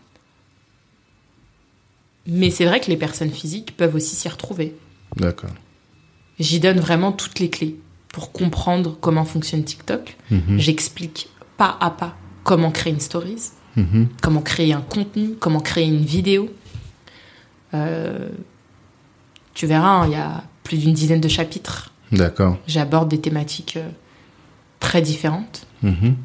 Mais 2.26 2.50
c'est 2.50 2.64
vrai 2.64 2.80
que 2.80 2.88
les 2.90 2.96
personnes 2.96 3.30
physiques 3.30 3.76
peuvent 3.76 3.94
aussi 3.94 4.16
s'y 4.16 4.28
retrouver. 4.28 4.74
D'accord. 5.16 5.50
J'y 6.38 6.58
donne 6.58 6.80
vraiment 6.80 7.12
toutes 7.12 7.38
les 7.38 7.50
clés 7.50 7.76
pour 8.08 8.32
comprendre 8.32 8.96
comment 9.00 9.24
fonctionne 9.26 9.62
TikTok. 9.62 10.16
Mhm. 10.30 10.58
J'explique 10.58 11.28
pas 11.58 11.76
à 11.80 11.90
pas 11.90 12.16
comment 12.44 12.70
créer 12.70 12.92
une 12.94 13.00
stories, 13.00 13.50
Mhm. 13.76 14.08
comment 14.22 14.40
créer 14.40 14.72
un 14.72 14.80
contenu, 14.80 15.34
comment 15.38 15.60
créer 15.60 15.86
une 15.86 16.04
vidéo. 16.04 16.48
Euh, 17.74 18.28
tu 19.54 19.66
verras, 19.66 20.02
hein, 20.02 20.06
il 20.06 20.12
y 20.12 20.16
a 20.16 20.44
plus 20.62 20.78
d'une 20.78 20.92
dizaine 20.92 21.20
de 21.20 21.28
chapitres. 21.28 21.92
D'accord. 22.12 22.58
J'aborde 22.66 23.08
des 23.08 23.20
thématiques 23.20 23.76
euh, 23.76 23.88
très 24.80 25.00
différentes, 25.02 25.66
Mhm. 25.82 26.16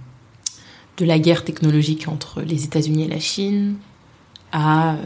de 0.97 1.05
la 1.05 1.17
guerre 1.19 1.43
technologique 1.45 2.07
entre 2.07 2.41
les 2.41 2.63
États-Unis 2.65 3.03
et 3.05 3.07
la 3.07 3.19
Chine, 3.19 3.75
à 4.51 4.93
euh, 4.93 4.97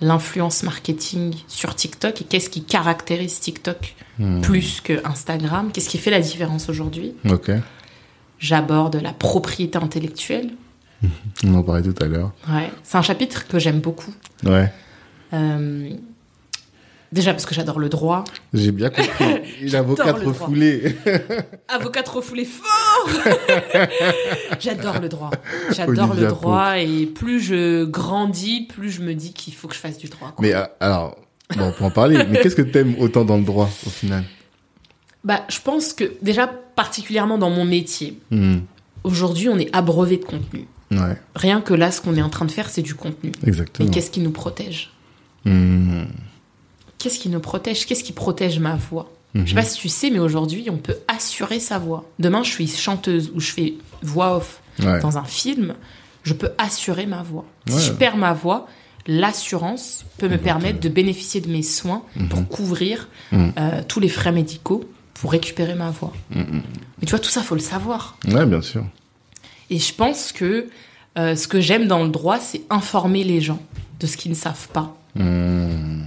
l'influence 0.00 0.62
marketing 0.62 1.34
sur 1.48 1.74
TikTok 1.74 2.20
et 2.20 2.24
qu'est-ce 2.24 2.50
qui 2.50 2.62
caractérise 2.64 3.40
TikTok 3.40 3.94
Hmm. 4.18 4.40
plus 4.40 4.80
que 4.80 5.00
Instagram, 5.06 5.70
qu'est-ce 5.72 5.88
qui 5.88 5.96
fait 5.98 6.10
la 6.10 6.20
différence 6.20 6.68
aujourd'hui? 6.68 7.12
Ok. 7.30 7.52
J'aborde 8.40 8.96
la 8.96 9.12
propriété 9.12 9.78
intellectuelle. 9.78 10.50
On 11.44 11.54
en 11.54 11.62
parlait 11.62 11.82
tout 11.82 11.94
à 12.02 12.06
l'heure. 12.06 12.32
Ouais, 12.48 12.70
c'est 12.82 12.98
un 12.98 13.02
chapitre 13.02 13.46
que 13.46 13.58
j'aime 13.60 13.78
beaucoup. 13.80 14.12
Ouais. 14.44 14.72
Euh, 15.34 15.90
déjà 17.12 17.32
parce 17.32 17.46
que 17.46 17.54
j'adore 17.54 17.78
le 17.78 17.88
droit. 17.88 18.24
J'ai 18.54 18.72
bien 18.72 18.90
compris. 18.90 19.08
L'avocat 19.70 20.04
J'adore 20.04 20.18
le 20.18 20.24
droit. 20.24 20.32
refoulé. 20.46 20.96
Avocat 21.68 22.02
refoulé 22.10 22.44
fort 22.44 23.08
J'adore 24.60 25.00
le 25.00 25.08
droit. 25.08 25.30
J'adore 25.74 26.14
le 26.14 26.26
droit 26.26 26.78
et 26.78 27.06
plus 27.06 27.40
je 27.40 27.84
grandis, 27.84 28.62
plus 28.68 28.90
je 28.90 29.02
me 29.02 29.14
dis 29.14 29.32
qu'il 29.32 29.54
faut 29.54 29.68
que 29.68 29.74
je 29.74 29.80
fasse 29.80 29.98
du 29.98 30.08
droit. 30.08 30.32
quoi. 30.32 30.36
Mais 30.46 30.54
euh, 30.54 30.64
alors, 30.80 31.16
bon, 31.56 31.72
pour 31.72 31.86
en 31.86 31.90
parler, 31.90 32.18
mais 32.28 32.40
qu'est-ce 32.40 32.56
que 32.56 32.62
t'aimes 32.62 32.94
autant 32.98 33.24
dans 33.24 33.36
le 33.36 33.44
droit 33.44 33.68
au 33.86 33.90
final? 33.90 34.24
Bah, 35.24 35.44
je 35.48 35.60
pense 35.60 35.92
que 35.92 36.12
déjà 36.22 36.46
particulièrement 36.46 37.38
dans 37.38 37.50
mon 37.50 37.64
métier, 37.64 38.18
Hmm. 38.30 38.58
aujourd'hui 39.04 39.48
on 39.48 39.58
est 39.58 39.74
abreuvé 39.74 40.16
de 40.16 40.24
contenu. 40.24 40.66
Ouais, 40.90 41.16
Rien 41.34 41.60
que 41.60 41.74
là, 41.74 41.90
ce 41.90 42.00
qu'on 42.00 42.16
est 42.16 42.22
en 42.22 42.30
train 42.30 42.46
de 42.46 42.50
faire, 42.50 42.70
c'est 42.70 42.80
du 42.82 42.94
contenu. 42.94 43.32
exactement. 43.46 43.86
Mais 43.88 43.94
qu'est-ce 43.94 44.10
qui 44.10 44.20
nous 44.20 44.30
protège? 44.30 44.90
Hmm. 45.44 46.04
Qu'est-ce 46.98 47.18
qui 47.18 47.28
nous 47.28 47.40
protège? 47.40 47.86
Qu'est-ce 47.86 48.04
qui 48.04 48.12
protège 48.12 48.58
ma 48.58 48.74
voix? 48.76 49.10
Mhm. 49.34 49.44
Je 49.44 49.50
sais 49.50 49.54
pas 49.54 49.62
si 49.62 49.78
tu 49.78 49.88
sais, 49.88 50.10
mais 50.10 50.18
aujourd'hui, 50.18 50.66
on 50.70 50.76
peut 50.78 50.96
assurer 51.06 51.60
sa 51.60 51.78
voix. 51.78 52.04
Demain, 52.18 52.42
je 52.42 52.50
suis 52.50 52.66
chanteuse 52.66 53.30
ou 53.34 53.40
je 53.40 53.52
fais 53.52 53.74
voix 54.02 54.36
off 54.36 54.60
Ouais. 54.80 55.00
dans 55.00 55.18
un 55.18 55.24
film, 55.24 55.74
je 56.22 56.32
peux 56.34 56.50
assurer 56.56 57.06
ma 57.06 57.22
voix. 57.22 57.44
Ouais. 57.68 57.74
Si 57.78 57.86
je 57.88 57.92
perds 57.92 58.16
ma 58.16 58.32
voix, 58.32 58.68
l'assurance 59.08 60.04
peut 60.18 60.28
me 60.28 60.38
permettre 60.38 60.78
de 60.80 60.88
bénéficier 60.88 61.40
de 61.40 61.48
mes 61.50 61.62
soins 61.62 62.02
pour 62.30 62.46
couvrir 62.48 63.08
Mhm. 63.32 63.52
euh, 63.58 63.82
tous 63.88 64.00
les 64.00 64.08
frais 64.08 64.32
médicaux 64.32 64.84
pour 65.14 65.32
récupérer 65.32 65.74
ma 65.74 65.90
voix. 65.90 66.12
Mhm. 66.30 66.62
Mais 67.00 67.06
tu 67.06 67.10
vois, 67.10 67.18
tout 67.18 67.28
ça, 67.30 67.42
faut 67.42 67.54
le 67.56 67.60
savoir. 67.60 68.16
Ouais, 68.28 68.46
bien 68.46 68.62
sûr. 68.62 68.84
Et 69.70 69.78
je 69.78 69.92
pense 69.94 70.32
que 70.32 70.68
euh, 71.18 71.34
ce 71.34 71.48
que 71.48 71.60
j'aime 71.60 71.86
dans 71.88 72.04
le 72.04 72.10
droit, 72.10 72.38
c'est 72.38 72.62
informer 72.70 73.24
les 73.24 73.40
gens 73.40 73.60
de 73.98 74.06
ce 74.06 74.16
qu'ils 74.16 74.30
ne 74.30 74.36
savent 74.36 74.68
pas. 74.68 74.96
Hmm. 75.16 76.02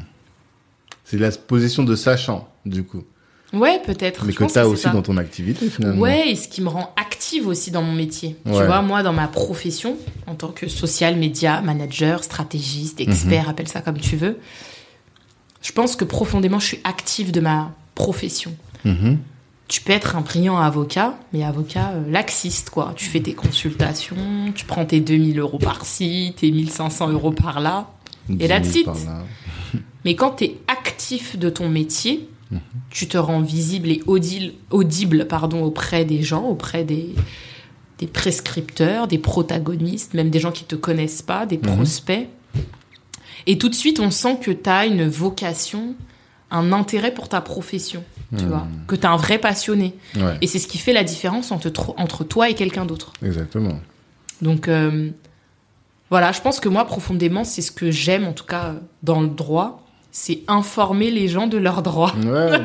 C'est 1.11 1.17
la 1.17 1.29
position 1.29 1.83
de 1.83 1.93
sachant, 1.93 2.47
du 2.65 2.85
coup. 2.85 3.03
Ouais, 3.51 3.81
peut-être. 3.85 4.23
Mais 4.23 4.31
Je 4.31 4.37
que 4.37 4.45
t'as 4.45 4.49
c'est 4.49 4.63
aussi 4.63 4.83
ça. 4.83 4.91
dans 4.91 5.01
ton 5.01 5.17
activité, 5.17 5.69
finalement. 5.69 6.01
Ouais, 6.01 6.29
et 6.29 6.37
ce 6.37 6.47
qui 6.47 6.61
me 6.61 6.69
rend 6.69 6.93
active 6.95 7.47
aussi 7.47 7.69
dans 7.69 7.81
mon 7.81 7.91
métier. 7.91 8.37
Tu 8.45 8.51
vois, 8.53 8.81
moi, 8.81 9.03
dans 9.03 9.11
ma 9.11 9.27
profession, 9.27 9.97
en 10.25 10.35
tant 10.35 10.53
que 10.53 10.69
social 10.69 11.17
media 11.17 11.59
manager, 11.59 12.23
stratégiste, 12.23 13.01
expert, 13.01 13.49
appelle 13.49 13.67
ça 13.67 13.81
comme 13.81 13.97
tu 13.97 14.15
veux, 14.15 14.39
je 15.61 15.73
pense 15.73 15.97
que 15.97 16.05
profondément, 16.05 16.59
je 16.59 16.67
suis 16.67 16.79
active 16.85 17.33
de 17.33 17.41
ma 17.41 17.73
profession. 17.93 18.55
Mhm. 18.85 19.17
Tu 19.67 19.81
peux 19.81 19.91
être 19.91 20.15
un 20.15 20.21
brillant 20.21 20.59
avocat, 20.59 21.19
mais 21.33 21.43
avocat 21.43 21.89
euh, 21.89 22.09
laxiste, 22.09 22.69
quoi. 22.69 22.93
Tu 22.95 23.03
fais 23.03 23.19
tes 23.19 23.33
consultations, 23.33 24.15
tu 24.55 24.63
prends 24.63 24.85
tes 24.85 25.01
2000 25.01 25.39
euros 25.39 25.59
par-ci, 25.59 26.33
tes 26.37 26.49
1500 26.51 27.09
euros 27.09 27.31
par-là. 27.31 27.89
Et 28.39 28.47
that's 28.47 28.69
10 28.69 28.83
000 28.85 28.95
it. 28.95 29.05
là. 29.05 29.23
Mais 30.05 30.15
quand 30.15 30.31
tu 30.37 30.45
es 30.45 30.57
actif 30.67 31.37
de 31.37 31.49
ton 31.49 31.69
métier, 31.69 32.27
tu 32.89 33.07
te 33.07 33.17
rends 33.17 33.39
visible 33.41 33.89
et 33.89 34.01
audible, 34.07 34.53
audible 34.71 35.25
pardon, 35.27 35.63
auprès 35.63 36.03
des 36.05 36.21
gens, 36.21 36.43
auprès 36.43 36.83
des, 36.83 37.15
des 37.99 38.07
prescripteurs, 38.07 39.07
des 39.07 39.17
protagonistes, 39.19 40.13
même 40.13 40.29
des 40.29 40.39
gens 40.39 40.51
qui 40.51 40.65
te 40.65 40.75
connaissent 40.75 41.21
pas, 41.21 41.45
des 41.45 41.57
prospects. 41.57 42.27
Et 43.47 43.57
tout 43.57 43.69
de 43.69 43.75
suite, 43.75 43.99
on 43.99 44.11
sent 44.11 44.37
que 44.41 44.51
tu 44.51 44.69
as 44.69 44.85
une 44.85 45.07
vocation, 45.07 45.95
un 46.51 46.73
intérêt 46.73 47.13
pour 47.13 47.29
ta 47.29 47.39
profession, 47.41 48.03
tu 48.37 48.45
vois, 48.45 48.67
que 48.87 48.95
tu 48.95 49.01
es 49.03 49.05
un 49.05 49.15
vrai 49.17 49.37
passionné. 49.37 49.95
Ouais, 50.17 50.37
Et 50.41 50.47
c'est 50.47 50.59
ce 50.59 50.67
qui 50.67 50.77
fait 50.77 50.93
la 50.93 51.03
différence 51.05 51.51
entre 51.51 52.23
toi 52.25 52.49
et 52.49 52.53
quelqu'un 52.53 52.85
d'autre. 52.85 53.13
exactement. 53.23 53.79
Donc 54.41 54.67
euh, 54.67 55.09
voilà, 56.11 56.31
je 56.31 56.41
pense 56.41 56.59
que 56.59 56.69
moi, 56.69 56.85
profondément, 56.85 57.43
c'est 57.43 57.61
ce 57.63 57.71
que 57.71 57.89
j'aime, 57.89 58.25
en 58.27 58.33
tout 58.33 58.45
cas 58.45 58.75
dans 59.01 59.21
le 59.21 59.29
droit, 59.29 59.83
c'est 60.11 60.41
informer 60.49 61.09
les 61.09 61.27
gens 61.29 61.47
de 61.47 61.57
leurs 61.57 61.81
droits. 61.81 62.13
Ouais, 62.25 62.59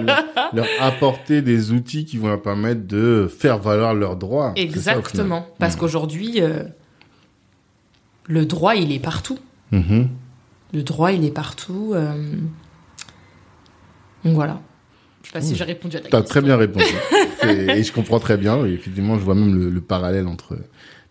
leur, 0.52 0.66
apporter 0.80 1.42
des 1.42 1.70
outils 1.70 2.04
qui 2.04 2.18
vont 2.18 2.26
leur 2.28 2.42
permettre 2.42 2.86
de 2.86 3.28
faire 3.28 3.58
valoir 3.58 3.94
leurs 3.94 4.16
droits. 4.16 4.52
Ça. 4.56 4.60
Exactement. 4.62 5.46
Parce 5.60 5.76
qu'aujourd'hui, 5.76 6.42
euh, 6.42 6.64
le 8.26 8.44
droit, 8.46 8.74
il 8.74 8.90
est 8.92 8.98
partout. 8.98 9.38
Mhm. 9.70 10.08
Le 10.72 10.82
droit, 10.82 11.12
il 11.12 11.24
est 11.24 11.30
partout. 11.30 11.92
euh, 11.94 12.12
Donc 14.24 14.34
voilà. 14.34 14.60
Je 15.22 15.28
sais 15.28 15.32
pas 15.32 15.40
si 15.40 15.54
j'ai 15.56 15.64
répondu 15.64 15.96
à 15.96 16.00
ta 16.00 16.08
T'as 16.08 16.20
question. 16.20 16.40
très 16.40 16.40
bien 16.46 16.56
répondu. 16.56 16.84
Et 17.48 17.82
je 17.84 17.92
comprends 17.92 18.18
très 18.20 18.36
bien. 18.36 18.64
Et 18.66 18.72
effectivement, 18.72 19.16
je 19.18 19.24
vois 19.24 19.34
même 19.36 19.54
le, 19.56 19.70
le 19.70 19.80
parallèle 19.80 20.26
entre 20.26 20.56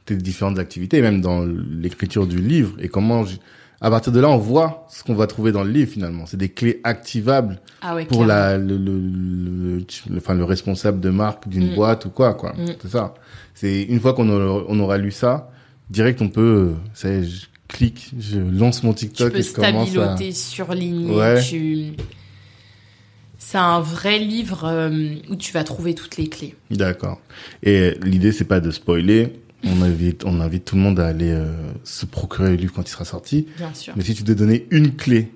tes 0.06 0.16
différentes 0.16 0.60
activités, 0.60 0.98
et 0.98 1.02
même 1.02 1.22
dans 1.22 1.44
l'écriture 1.46 2.28
du 2.28 2.38
livre, 2.38 2.76
et 2.80 2.88
comment, 2.90 3.26
je- 3.26 3.38
à 3.82 3.90
partir 3.90 4.14
de 4.14 4.20
là, 4.20 4.30
on 4.30 4.38
voit 4.38 4.86
ce 4.90 5.04
qu'on 5.04 5.16
va 5.16 5.28
trouver 5.28 5.52
dans 5.52 5.64
le 5.64 5.72
livre 5.72 5.92
finalement. 5.92 6.26
C'est 6.26 6.38
des 6.38 6.50
clés 6.50 6.80
activables 6.84 7.60
Ah 7.82 7.94
ouais, 7.96 8.06
pour 8.06 8.24
la, 8.26 8.58
le, 8.58 8.78
le, 8.78 9.00
le, 9.00 9.78
le- 10.10 10.18
enfin, 10.18 10.34
le 10.34 10.44
responsable 10.44 11.00
de 11.02 11.10
marque 11.10 11.48
d'une 11.50 11.72
Mm. 11.72 11.76
boîte 11.76 12.06
ou 12.06 12.10
quoi, 12.10 12.34
quoi. 12.36 12.54
Mm. 12.54 12.66
C'est 12.82 12.90
ça. 12.92 13.14
C'est 13.54 13.84
une 13.84 14.00
fois 14.00 14.14
qu'on 14.14 14.30
aura, 14.30 14.66
on 14.70 14.80
aura 14.80 14.98
lu 14.98 15.12
ça, 15.12 15.50
direct, 15.90 16.22
on 16.22 16.30
peut, 16.30 16.74
ça 16.94 17.10
y 17.10 17.12
est, 17.20 17.24
je 17.24 17.46
clique, 17.68 18.12
je 18.20 18.40
lance 18.40 18.84
mon 18.84 18.94
Tu 18.94 19.08
TikTok 19.08 19.34
peux 19.34 19.40
et 19.40 19.44
je 19.44 19.54
commence 19.54 19.98
à... 19.98 20.18
surligner. 20.32 21.14
Ouais. 21.16 21.42
Tu... 21.44 21.94
C'est 23.38 23.58
un 23.58 23.80
vrai 23.82 24.18
livre 24.20 24.64
euh, 24.66 25.16
où 25.30 25.36
tu 25.36 25.52
vas 25.52 25.64
trouver 25.64 25.94
toutes 25.94 26.18
les 26.18 26.28
clés. 26.28 26.56
D'accord. 26.72 27.20
Et 27.62 27.96
l'idée, 28.04 28.32
c'est 28.32 28.46
pas 28.46 28.60
de 28.60 28.72
spoiler. 28.72 29.34
On 29.66 29.82
invite, 29.82 30.24
on 30.26 30.40
invite 30.40 30.66
tout 30.66 30.76
le 30.76 30.82
monde 30.82 31.00
à 31.00 31.08
aller 31.08 31.32
euh, 31.32 31.52
se 31.84 32.06
procurer 32.06 32.50
le 32.50 32.56
livre 32.56 32.74
quand 32.74 32.88
il 32.88 32.92
sera 32.92 33.06
sorti. 33.06 33.48
Bien 33.58 33.74
sûr. 33.74 33.94
Mais 33.96 34.04
si 34.04 34.14
tu 34.14 34.24
devais 34.24 34.38
donner 34.38 34.68
une 34.72 34.96
clé 34.96 35.32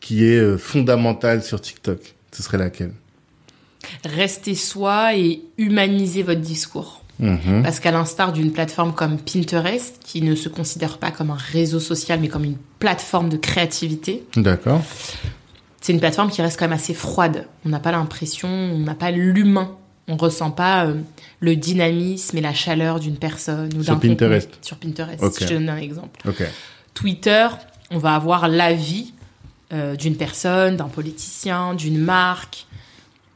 qui 0.00 0.24
est 0.24 0.38
euh, 0.38 0.56
fondamentale 0.56 1.42
sur 1.42 1.60
TikTok, 1.60 2.14
ce 2.32 2.42
serait 2.42 2.58
laquelle? 2.58 2.92
Restez 4.04 4.54
soi 4.54 5.16
et 5.16 5.42
humanisez 5.58 6.22
votre 6.22 6.40
discours. 6.40 7.02
Mhm. 7.18 7.62
Parce 7.62 7.80
qu'à 7.80 7.90
l'instar 7.90 8.32
d'une 8.32 8.52
plateforme 8.52 8.92
comme 8.92 9.18
Pinterest, 9.18 9.98
qui 10.04 10.22
ne 10.22 10.34
se 10.34 10.48
considère 10.48 10.98
pas 10.98 11.10
comme 11.10 11.30
un 11.30 11.38
réseau 11.52 11.80
social, 11.80 12.20
mais 12.20 12.28
comme 12.28 12.44
une 12.44 12.58
plateforme 12.78 13.28
de 13.28 13.36
créativité, 13.36 14.24
D'accord. 14.36 14.82
c'est 15.80 15.92
une 15.92 16.00
plateforme 16.00 16.30
qui 16.30 16.42
reste 16.42 16.58
quand 16.58 16.66
même 16.66 16.76
assez 16.76 16.94
froide. 16.94 17.46
On 17.64 17.70
n'a 17.70 17.80
pas 17.80 17.92
l'impression, 17.92 18.48
on 18.48 18.78
n'a 18.80 18.94
pas 18.94 19.10
l'humain. 19.10 19.76
On 20.08 20.16
ressent 20.16 20.50
pas 20.52 20.86
euh, 20.86 20.94
le 21.40 21.56
dynamisme 21.56 22.38
et 22.38 22.40
la 22.40 22.54
chaleur 22.54 23.00
d'une 23.00 23.16
personne 23.16 23.68
ou 23.76 23.82
Sur 23.82 23.94
d'un 23.94 23.94
contenu. 23.94 24.10
Pinterest. 24.10 24.50
Sur 24.62 24.76
Pinterest. 24.76 25.40
Je 25.40 25.46
te 25.46 25.52
donne 25.52 25.68
un 25.68 25.76
exemple. 25.78 26.20
Twitter, 26.94 27.48
on 27.90 27.98
va 27.98 28.14
avoir 28.14 28.48
l'avis 28.48 29.12
euh, 29.72 29.96
d'une 29.96 30.16
personne, 30.16 30.76
d'un 30.76 30.88
politicien, 30.88 31.74
d'une 31.74 31.98
marque. 31.98 32.66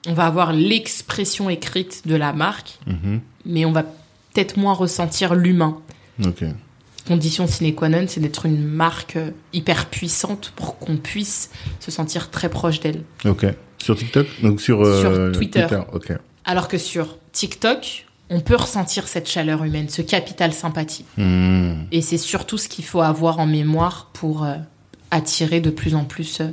On 0.06 0.14
va 0.14 0.26
avoir 0.26 0.52
l'expression 0.52 1.50
écrite 1.50 2.02
de 2.06 2.14
la 2.14 2.32
marque, 2.32 2.78
Mhm. 2.86 3.20
mais 3.44 3.64
on 3.64 3.72
va 3.72 3.82
peut-être 3.82 4.56
moins 4.56 4.72
ressentir 4.74 5.34
l'humain. 5.34 5.78
Condition 7.06 7.46
sine 7.46 7.74
qua 7.74 7.88
non, 7.88 8.04
c'est 8.06 8.20
d'être 8.20 8.46
une 8.46 8.62
marque 8.62 9.16
euh, 9.16 9.30
hyper 9.52 9.86
puissante 9.86 10.52
pour 10.54 10.78
qu'on 10.78 10.96
puisse 10.96 11.50
se 11.80 11.90
sentir 11.90 12.30
très 12.30 12.48
proche 12.48 12.78
d'elle. 12.80 13.02
Ok. 13.24 13.46
Sur 13.78 13.96
TikTok? 13.96 14.26
Donc 14.42 14.60
sur, 14.60 14.82
euh, 14.82 15.00
Sur 15.32 15.36
Twitter. 15.36 15.66
Ok. 15.92 16.12
Alors 16.50 16.66
que 16.66 16.78
sur 16.78 17.16
TikTok, 17.30 18.06
on 18.28 18.40
peut 18.40 18.56
ressentir 18.56 19.06
cette 19.06 19.28
chaleur 19.28 19.62
humaine, 19.62 19.88
ce 19.88 20.02
capital 20.02 20.52
sympathie. 20.52 21.04
Hmm. 21.16 21.84
Et 21.92 22.02
c'est 22.02 22.18
surtout 22.18 22.58
ce 22.58 22.66
qu'il 22.66 22.84
faut 22.84 23.02
avoir 23.02 23.38
en 23.38 23.46
mémoire 23.46 24.10
pour 24.12 24.42
euh, 24.42 24.56
attirer 25.12 25.60
de 25.60 25.70
plus 25.70 25.94
en 25.94 26.04
plus 26.04 26.40
euh, 26.40 26.48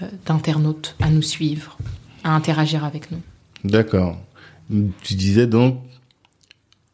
euh, 0.00 0.06
d'internautes 0.26 0.94
à 1.02 1.10
nous 1.10 1.22
suivre, 1.22 1.76
à 2.22 2.36
interagir 2.36 2.84
avec 2.84 3.10
nous. 3.10 3.18
D'accord. 3.64 4.16
Tu 5.02 5.14
disais 5.14 5.48
donc, 5.48 5.80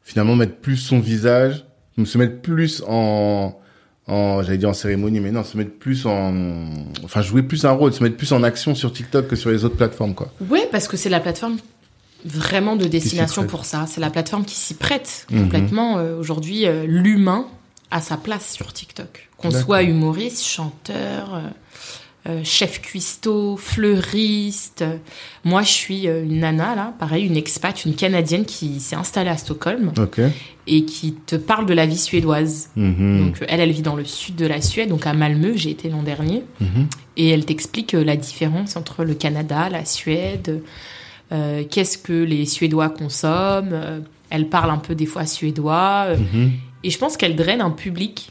finalement, 0.03 0.37
mettre 0.37 0.57
plus 0.57 0.79
son 0.79 1.01
visage, 1.01 1.67
se 2.03 2.17
mettre 2.17 2.41
plus 2.41 2.83
en, 2.89 3.61
en 4.07 4.43
j'allais 4.43 4.57
dire 4.57 4.71
en 4.71 4.73
cérémonie, 4.73 5.21
mais 5.21 5.33
non, 5.33 5.45
se 5.45 5.59
mettre 5.59 5.73
plus 5.73 6.07
en, 6.07 6.33
enfin, 7.05 7.21
jouer 7.21 7.43
plus 7.43 7.67
un 7.67 7.73
rôle, 7.73 7.93
se 7.93 8.03
mettre 8.03 8.17
plus 8.17 8.33
en 8.33 8.43
action 8.43 8.75
sur 8.75 8.91
TikTok 8.91 9.29
que 9.29 9.37
sur 9.37 9.51
les 9.51 9.67
autres 9.67 9.77
plateformes, 9.77 10.15
quoi. 10.15 10.33
Oui, 10.49 10.61
parce 10.73 10.89
que 10.89 10.97
c'est 10.97 11.11
la 11.11 11.21
plateforme 11.21 11.59
vraiment 12.25 12.77
de 12.77 12.85
destination 12.87 13.47
pour 13.47 13.65
ça. 13.65 13.87
C'est 13.89 14.01
la 14.01 14.11
plateforme 14.11 14.45
qui 14.45 14.55
s'y 14.57 14.75
prête 14.75 15.27
Mhm. 15.31 15.43
complètement. 15.43 15.99
Euh, 15.99 16.19
Aujourd'hui, 16.19 16.67
euh, 16.67 16.85
l'humain 16.87 17.47
a 17.91 18.01
sa 18.01 18.17
place 18.17 18.53
sur 18.53 18.73
TikTok. 18.73 19.29
Qu'on 19.37 19.51
soit 19.51 19.83
humoriste, 19.83 20.45
chanteur, 20.45 21.41
euh, 22.29 22.41
chef 22.45 22.81
cuistot, 22.83 23.57
fleuriste. 23.57 24.85
Moi, 25.45 25.63
je 25.63 25.69
suis 25.71 26.07
une 26.07 26.41
nana, 26.41 26.75
là, 26.75 26.95
pareil, 26.99 27.25
une 27.27 27.37
expat, 27.37 27.85
une 27.85 27.95
Canadienne 27.95 28.45
qui 28.45 28.79
s'est 28.81 28.97
installée 28.97 29.31
à 29.31 29.37
Stockholm 29.39 29.93
et 30.67 30.85
qui 30.85 31.15
te 31.15 31.35
parle 31.37 31.67
de 31.67 31.75
la 31.75 31.87
vie 31.87 31.99
suédoise. 31.99 32.69
Mhm. 32.77 33.25
Donc, 33.25 33.37
elle, 33.49 33.61
elle 33.61 33.73
vit 33.73 33.83
dans 33.83 33.97
le 33.97 34.05
sud 34.05 34.37
de 34.37 34.47
la 34.47 34.61
Suède, 34.61 34.89
donc 34.91 35.07
à 35.07 35.15
Malmö, 35.15 35.57
j'ai 35.57 35.71
été 35.71 35.89
l'an 35.89 36.03
dernier. 36.03 36.45
Mhm. 36.61 36.87
Et 37.17 37.31
elle 37.31 37.45
t'explique 37.45 37.93
la 37.93 38.17
différence 38.17 38.77
entre 38.77 39.03
le 39.05 39.15
Canada, 39.15 39.69
la 39.71 39.85
Suède, 39.85 40.63
euh, 41.33 41.65
qu'est-ce 41.71 41.99
que 41.99 42.13
les 42.13 42.47
Suédois 42.47 42.89
consomment? 42.91 43.71
euh, 43.73 44.01
elle 44.31 44.49
parle 44.49 44.71
un 44.71 44.79
peu 44.79 44.95
des 44.95 45.07
fois 45.07 45.27
suédois. 45.27 46.07
euh, 46.09 46.17
Mhm. 46.17 46.53
et 46.85 46.91
je 46.91 46.99
pense 46.99 47.17
qu'elle 47.17 47.37
draine 47.37 47.61
un 47.61 47.71
public 47.71 48.31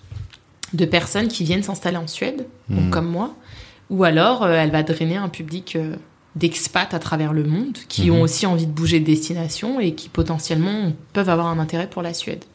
de 0.74 0.86
personnes 0.86 1.28
qui 1.28 1.43
viennent 1.43 1.64
s'installer 1.64 1.97
en 1.97 2.08
Suède, 2.08 2.45
donc 2.70 2.86
Mhm. 2.86 2.89
comme 2.89 3.08
moi. 3.08 3.36
Ou 3.89 4.04
alors, 4.04 4.47
elle 4.47 4.70
va 4.72 4.84
drainer 4.84 5.18
un 5.18 5.30
public 5.30 5.78
d'expats 6.36 6.93
à 6.93 7.00
travers 7.00 7.34
le 7.34 7.43
monde 7.43 7.76
qui 7.88 8.10
Mhm. 8.10 8.16
ont 8.18 8.22
aussi 8.22 8.45
envie 8.45 8.68
de 8.68 8.72
bouger 8.72 9.00
de 9.00 9.06
destination 9.06 9.80
et 9.80 9.93
qui 9.95 10.10
potentiellement 10.10 10.93
peuvent 11.12 11.30
avoir 11.30 11.47
un 11.47 11.58
intérêt 11.60 11.88
pour 11.89 12.02
la 12.04 12.14
Suède. 12.14 12.45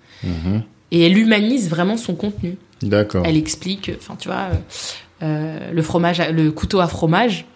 Et 0.92 1.04
elle 1.04 1.18
humanise 1.18 1.68
vraiment 1.68 1.96
son 1.96 2.14
contenu. 2.14 2.56
D'accord. 2.82 3.24
Elle 3.26 3.36
explique, 3.36 3.90
enfin 3.98 4.14
tu 4.18 4.28
vois, 4.28 4.48
euh, 5.22 5.72
le 5.72 5.82
fromage, 5.82 6.20
à- 6.20 6.30
le 6.30 6.52
couteau 6.52 6.80
à 6.80 6.86
fromage. 6.86 7.46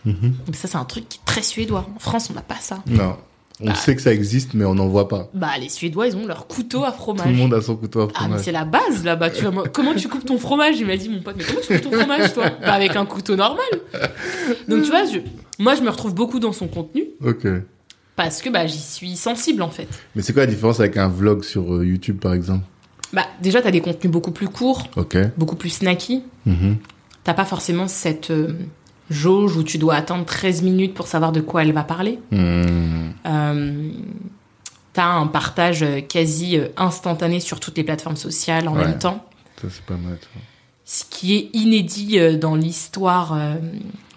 Ça, 0.53 0.67
c'est 0.69 0.77
un 0.77 0.85
truc 0.85 1.09
qui 1.09 1.21
très 1.39 1.43
suédois. 1.47 1.87
En 1.97 1.99
France, 1.99 2.29
on 2.31 2.35
n'a 2.35 2.43
pas 2.43 2.57
ça. 2.61 2.83
Non. 2.87 3.17
On 3.61 3.67
Bah. 3.67 3.75
sait 3.75 3.97
que 3.97 4.03
ça 4.03 4.13
existe, 4.15 4.55
mais 4.55 4.65
on 4.65 4.75
n'en 4.77 4.87
voit 4.87 5.09
pas. 5.09 5.29
Bah, 5.35 5.51
les 5.61 5.69
Suédois, 5.69 6.07
ils 6.07 6.17
ont 6.17 6.27
leur 6.27 6.47
couteau 6.47 6.85
à 6.85 6.93
fromage. 6.93 7.25
Tout 7.25 7.31
le 7.33 7.37
monde 7.37 7.55
a 7.55 7.61
son 7.61 7.75
couteau 7.77 8.01
à 8.01 8.05
Ah, 8.05 8.07
mais 8.09 8.15
fromage. 8.15 8.41
c'est 8.45 8.53
la 8.53 8.65
base 8.65 9.03
là-bas. 9.05 9.31
Tu 9.31 9.45
vois, 9.45 9.65
comment 9.69 9.95
tu 9.95 10.09
coupes 10.09 10.25
ton 10.25 10.39
fromage? 10.39 10.79
Il 10.79 10.87
m'a 10.87 10.97
dit, 10.97 11.09
mon 11.09 11.21
pote, 11.23 11.35
mais 11.37 11.43
comment 11.45 11.61
tu 11.67 11.75
coupes 11.81 11.91
ton 11.91 11.99
fromage, 11.99 12.33
toi? 12.35 12.51
Bah, 12.61 12.73
avec 12.75 12.95
un 12.95 13.05
couteau 13.05 13.35
normal. 13.35 13.65
Donc, 14.69 14.83
tu 14.85 14.91
vois, 14.91 15.05
je- 15.07 15.19
moi, 15.59 15.75
je 15.75 15.83
me 15.83 15.91
retrouve 15.91 16.15
beaucoup 16.15 16.39
dans 16.39 16.53
son 16.53 16.69
contenu 16.69 17.05
ok. 17.25 17.47
parce 18.15 18.43
que 18.43 18.49
bah, 18.49 18.67
j'y 18.69 18.79
suis 18.79 19.17
sensible, 19.17 19.63
en 19.63 19.71
fait. 19.71 19.89
Mais 20.15 20.23
c'est 20.23 20.33
quoi 20.33 20.43
la 20.43 20.47
différence 20.53 20.79
avec 20.79 20.97
un 20.97 21.09
vlog 21.09 21.43
sur 21.43 21.75
euh, 21.75 21.85
YouTube, 21.85 22.19
par 22.21 22.35
exemple? 22.35 22.65
Bah, 23.13 23.27
déjà, 23.43 23.61
t'as 23.61 23.73
des 23.73 23.81
contenus 23.81 24.13
beaucoup 24.13 24.31
plus 24.33 24.49
courts, 24.49 24.85
Ok. 24.97 25.17
beaucoup 25.37 25.57
plus 25.57 25.71
snacky. 25.71 26.23
Mhm. 26.47 26.77
T'as 27.25 27.35
pas 27.35 27.45
forcément 27.45 27.89
cette 27.89 28.31
euh, 28.31 28.53
jauge 29.11 29.57
où 29.57 29.63
tu 29.63 29.79
dois 29.79 29.95
attendre 29.95 30.25
13 30.25 30.63
minutes 30.63 30.95
pour 30.95 31.07
savoir 31.07 31.33
de 31.33 31.41
quoi 31.41 31.63
elle 31.63 31.73
va 31.73 31.85
parler. 31.85 32.19
Hmm. 32.31 33.11
Euh, 33.27 33.91
T'as 34.95 35.07
un 35.13 35.27
partage 35.29 35.83
euh, 35.83 36.01
quasi 36.01 36.59
euh, 36.59 36.69
instantané 36.77 37.39
sur 37.41 37.61
toutes 37.61 37.77
les 37.77 37.85
plateformes 37.85 38.17
sociales 38.17 38.67
en 38.69 38.75
Ouais. 38.77 38.85
même 38.87 38.99
temps, 38.99 39.25
Ça, 39.61 39.69
c'est 39.71 39.85
pas 39.85 39.95
mal. 39.97 40.19
ça. 40.21 40.41
ce 40.85 41.05
qui 41.09 41.37
est 41.37 41.51
inédit 41.53 42.19
dans 42.39 42.55
l'histoire 42.55 43.39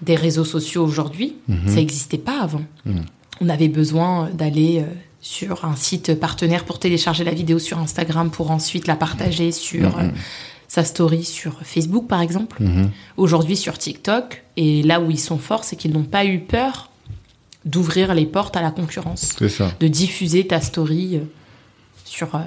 des 0.01 0.15
réseaux 0.15 0.45
sociaux 0.45 0.83
aujourd'hui. 0.85 1.35
Mhm. 1.49 1.67
Ça 1.67 1.75
n'existait 1.75 2.17
pas 2.17 2.41
avant. 2.41 2.63
Mhm. 2.85 3.03
On 3.41 3.49
avait 3.49 3.67
besoin 3.67 4.29
d'aller 4.31 4.85
sur 5.19 5.65
un 5.65 5.75
site 5.75 6.19
partenaire 6.19 6.63
pour 6.63 6.79
télécharger 6.79 7.23
la 7.25 7.33
vidéo 7.33 7.59
sur 7.59 7.77
Instagram 7.77 8.31
pour 8.31 8.49
ensuite 8.51 8.87
la 8.87 8.95
partager 8.95 9.51
sur 9.51 9.97
Mhm. 9.97 10.05
euh, 10.05 10.09
sa 10.73 10.85
story 10.85 11.25
sur 11.25 11.59
Facebook 11.63 12.07
par 12.07 12.21
exemple. 12.21 12.63
Mhm. 12.63 12.91
Aujourd'hui 13.17 13.57
sur 13.57 13.77
TikTok. 13.77 14.43
Et 14.55 14.83
là 14.83 15.01
où 15.01 15.11
ils 15.11 15.19
sont 15.19 15.37
forts, 15.37 15.65
c'est 15.65 15.75
qu'ils 15.75 15.91
n'ont 15.91 16.05
pas 16.05 16.23
eu 16.23 16.39
peur 16.39 16.89
d'ouvrir 17.65 18.13
les 18.13 18.25
portes 18.25 18.55
à 18.55 18.61
la 18.61 18.71
concurrence 18.71 19.33
C'est 19.37 19.49
ça. 19.49 19.69
de 19.81 19.87
diffuser 19.89 20.47
ta 20.47 20.61
story 20.61 21.17
euh, 21.17 21.19
sur, 22.05 22.35
euh, 22.35 22.39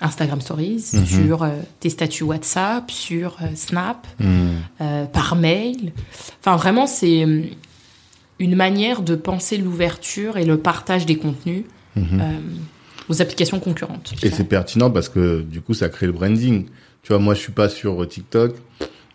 Instagram 0.00 0.40
Stories, 0.40 0.84
Mhm. 0.94 1.06
sur 1.06 1.42
euh, 1.42 1.50
tes 1.80 1.90
statuts 1.90 2.22
WhatsApp, 2.22 2.88
sur 2.92 3.36
euh, 3.42 3.46
Snap, 3.56 4.06
euh, 4.20 5.06
par 5.06 5.34
mail. 5.34 5.92
Enfin, 6.40 6.54
vraiment, 6.54 6.86
c'est 6.86 7.26
une 8.38 8.54
manière 8.54 9.02
de 9.02 9.16
penser 9.16 9.56
l'ouverture 9.56 10.36
et 10.36 10.44
le 10.44 10.58
partage 10.58 11.06
des 11.06 11.16
contenus 11.16 11.64
Mhm. 11.96 12.22
aux 13.08 13.20
applications 13.20 13.58
concurrentes. 13.58 14.14
Et 14.22 14.30
c'est 14.30 14.44
pertinent 14.44 14.92
parce 14.92 15.08
que 15.08 15.42
du 15.42 15.60
coup, 15.60 15.74
ça 15.74 15.88
crée 15.88 16.06
le 16.06 16.12
branding. 16.12 16.66
Tu 17.08 17.14
vois, 17.14 17.22
moi, 17.22 17.32
je 17.32 17.40
suis 17.40 17.52
pas 17.52 17.70
sur 17.70 18.02
euh, 18.02 18.06
TikTok. 18.06 18.54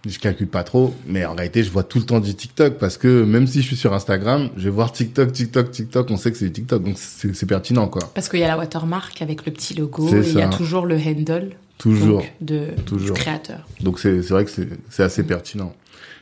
Je 0.07 0.17
calcule 0.17 0.47
pas 0.47 0.63
trop, 0.63 0.95
mais 1.05 1.25
en 1.25 1.35
réalité, 1.35 1.61
je 1.61 1.69
vois 1.69 1.83
tout 1.83 1.99
le 1.99 2.05
temps 2.05 2.19
du 2.19 2.33
TikTok 2.33 2.79
parce 2.79 2.97
que 2.97 3.23
même 3.23 3.45
si 3.45 3.61
je 3.61 3.67
suis 3.67 3.75
sur 3.75 3.93
Instagram, 3.93 4.49
je 4.57 4.63
vais 4.63 4.71
voir 4.71 4.91
TikTok, 4.91 5.31
TikTok, 5.31 5.69
TikTok. 5.69 6.09
On 6.09 6.17
sait 6.17 6.31
que 6.31 6.37
c'est 6.39 6.45
du 6.45 6.53
TikTok, 6.53 6.81
donc 6.81 6.95
c'est 6.97 7.45
pertinent, 7.45 7.87
quoi. 7.87 8.01
Parce 8.15 8.29
qu'il 8.29 8.39
y 8.39 8.43
a 8.43 8.47
la 8.47 8.57
watermark 8.57 9.21
avec 9.21 9.45
le 9.45 9.51
petit 9.51 9.75
logo 9.75 10.09
et 10.09 10.27
il 10.27 10.39
y 10.39 10.41
a 10.41 10.47
toujours 10.47 10.87
le 10.87 10.95
handle 10.97 11.51
Toujours. 11.77 12.21
donc, 12.21 12.33
de, 12.41 12.65
Toujours. 12.83 13.13
du 13.15 13.21
créateur. 13.21 13.59
Donc 13.81 13.99
c'est 13.99 14.21
vrai 14.21 14.43
que 14.45 14.51
c'est 14.89 15.03
assez 15.03 15.21
pertinent. 15.21 15.75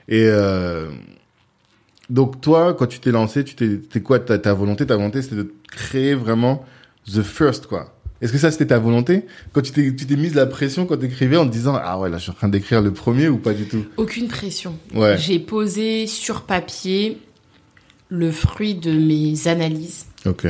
Et 0.09 0.25
euh, 0.27 0.91
donc 2.09 2.41
toi, 2.41 2.73
quand 2.73 2.87
tu 2.87 2.99
t'es 2.99 3.11
lancé, 3.11 3.45
tu 3.45 3.55
t'es 3.55 3.77
t'es 3.77 4.01
quoi? 4.01 4.19
Ta, 4.19 4.37
ta 4.37 4.53
volonté 4.53 4.85
Ta 4.85 4.97
volonté, 4.97 5.21
c'était 5.21 5.37
de 5.37 5.53
créer 5.71 6.15
vraiment 6.15 6.65
the 7.07 7.23
first, 7.23 7.67
quoi. 7.67 7.95
Est-ce 8.21 8.31
que 8.31 8.37
ça 8.37 8.51
c'était 8.51 8.67
ta 8.67 8.77
volonté 8.79 9.25
Quand 9.51 9.61
tu 9.61 9.71
t'es 9.71 9.93
tu 9.95 10.05
t'es 10.05 10.15
mise 10.15 10.35
la 10.35 10.45
pression 10.45 10.85
quand 10.85 10.97
t'écrivais 10.97 11.37
en 11.37 11.45
te 11.47 11.51
disant 11.51 11.75
ah 11.81 11.97
ouais 11.99 12.09
là 12.09 12.17
je 12.17 12.23
suis 12.23 12.31
en 12.31 12.35
train 12.35 12.49
d'écrire 12.49 12.81
le 12.81 12.91
premier 12.93 13.27
ou 13.29 13.37
pas 13.37 13.53
du 13.53 13.65
tout 13.65 13.83
Aucune 13.97 14.27
pression. 14.27 14.77
Ouais. 14.93 15.17
J'ai 15.17 15.39
posé 15.39 16.05
sur 16.07 16.41
papier 16.43 17.17
le 18.09 18.31
fruit 18.31 18.75
de 18.75 18.91
mes 18.91 19.47
analyses. 19.47 20.05
Ok. 20.25 20.47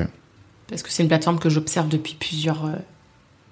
Parce 0.68 0.84
que 0.84 0.90
c'est 0.92 1.04
une 1.04 1.10
plateforme 1.10 1.40
que 1.40 1.50
j'observe 1.50 1.88
depuis 1.90 2.16
plusieurs 2.20 2.66
euh, 2.66 2.72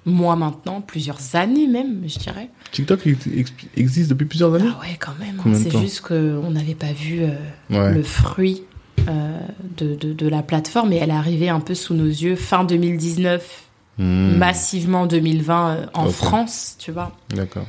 mois 0.06 0.36
maintenant, 0.36 0.82
plusieurs 0.82 1.20
années 1.36 1.68
même, 1.68 2.02
je 2.08 2.18
dirais. 2.18 2.50
TikTok 2.72 3.06
ex- 3.08 3.28
ex- 3.28 3.54
existe 3.78 4.10
depuis 4.10 4.26
plusieurs 4.26 4.54
années. 4.56 4.70
Ah 4.70 4.80
ouais, 4.82 4.98
quand 5.00 5.18
même. 5.20 5.36
Combien 5.38 5.58
C'est 5.60 5.78
juste 5.78 6.02
qu'on 6.02 6.50
n'avait 6.52 6.76
pas 6.76 6.92
vu 6.94 7.22
euh, 7.22 7.30
Ouais. 7.70 7.94
le 7.94 8.02
fruit 8.04 8.64
euh, 9.08 9.40
de, 9.78 9.96
de, 9.96 10.14
de 10.14 10.28
la 10.28 10.42
plateforme 10.44 10.92
et 10.94 10.98
elle 10.98 11.10
est 11.10 11.14
arrivée 11.14 11.50
un 11.50 11.60
peu 11.60 11.76
sous 11.76 11.94
nos 11.94 12.06
yeux 12.08 12.36
fin 12.36 12.64
2019, 12.64 13.64
Hmm. 14.00 14.38
massivement 14.38 15.06
2020 15.06 15.70
euh, 15.70 15.86
en. 15.93 16.10
France, 16.10 16.76
tu 16.80 16.91
vois. 16.91 17.12
D'accord. 17.36 17.66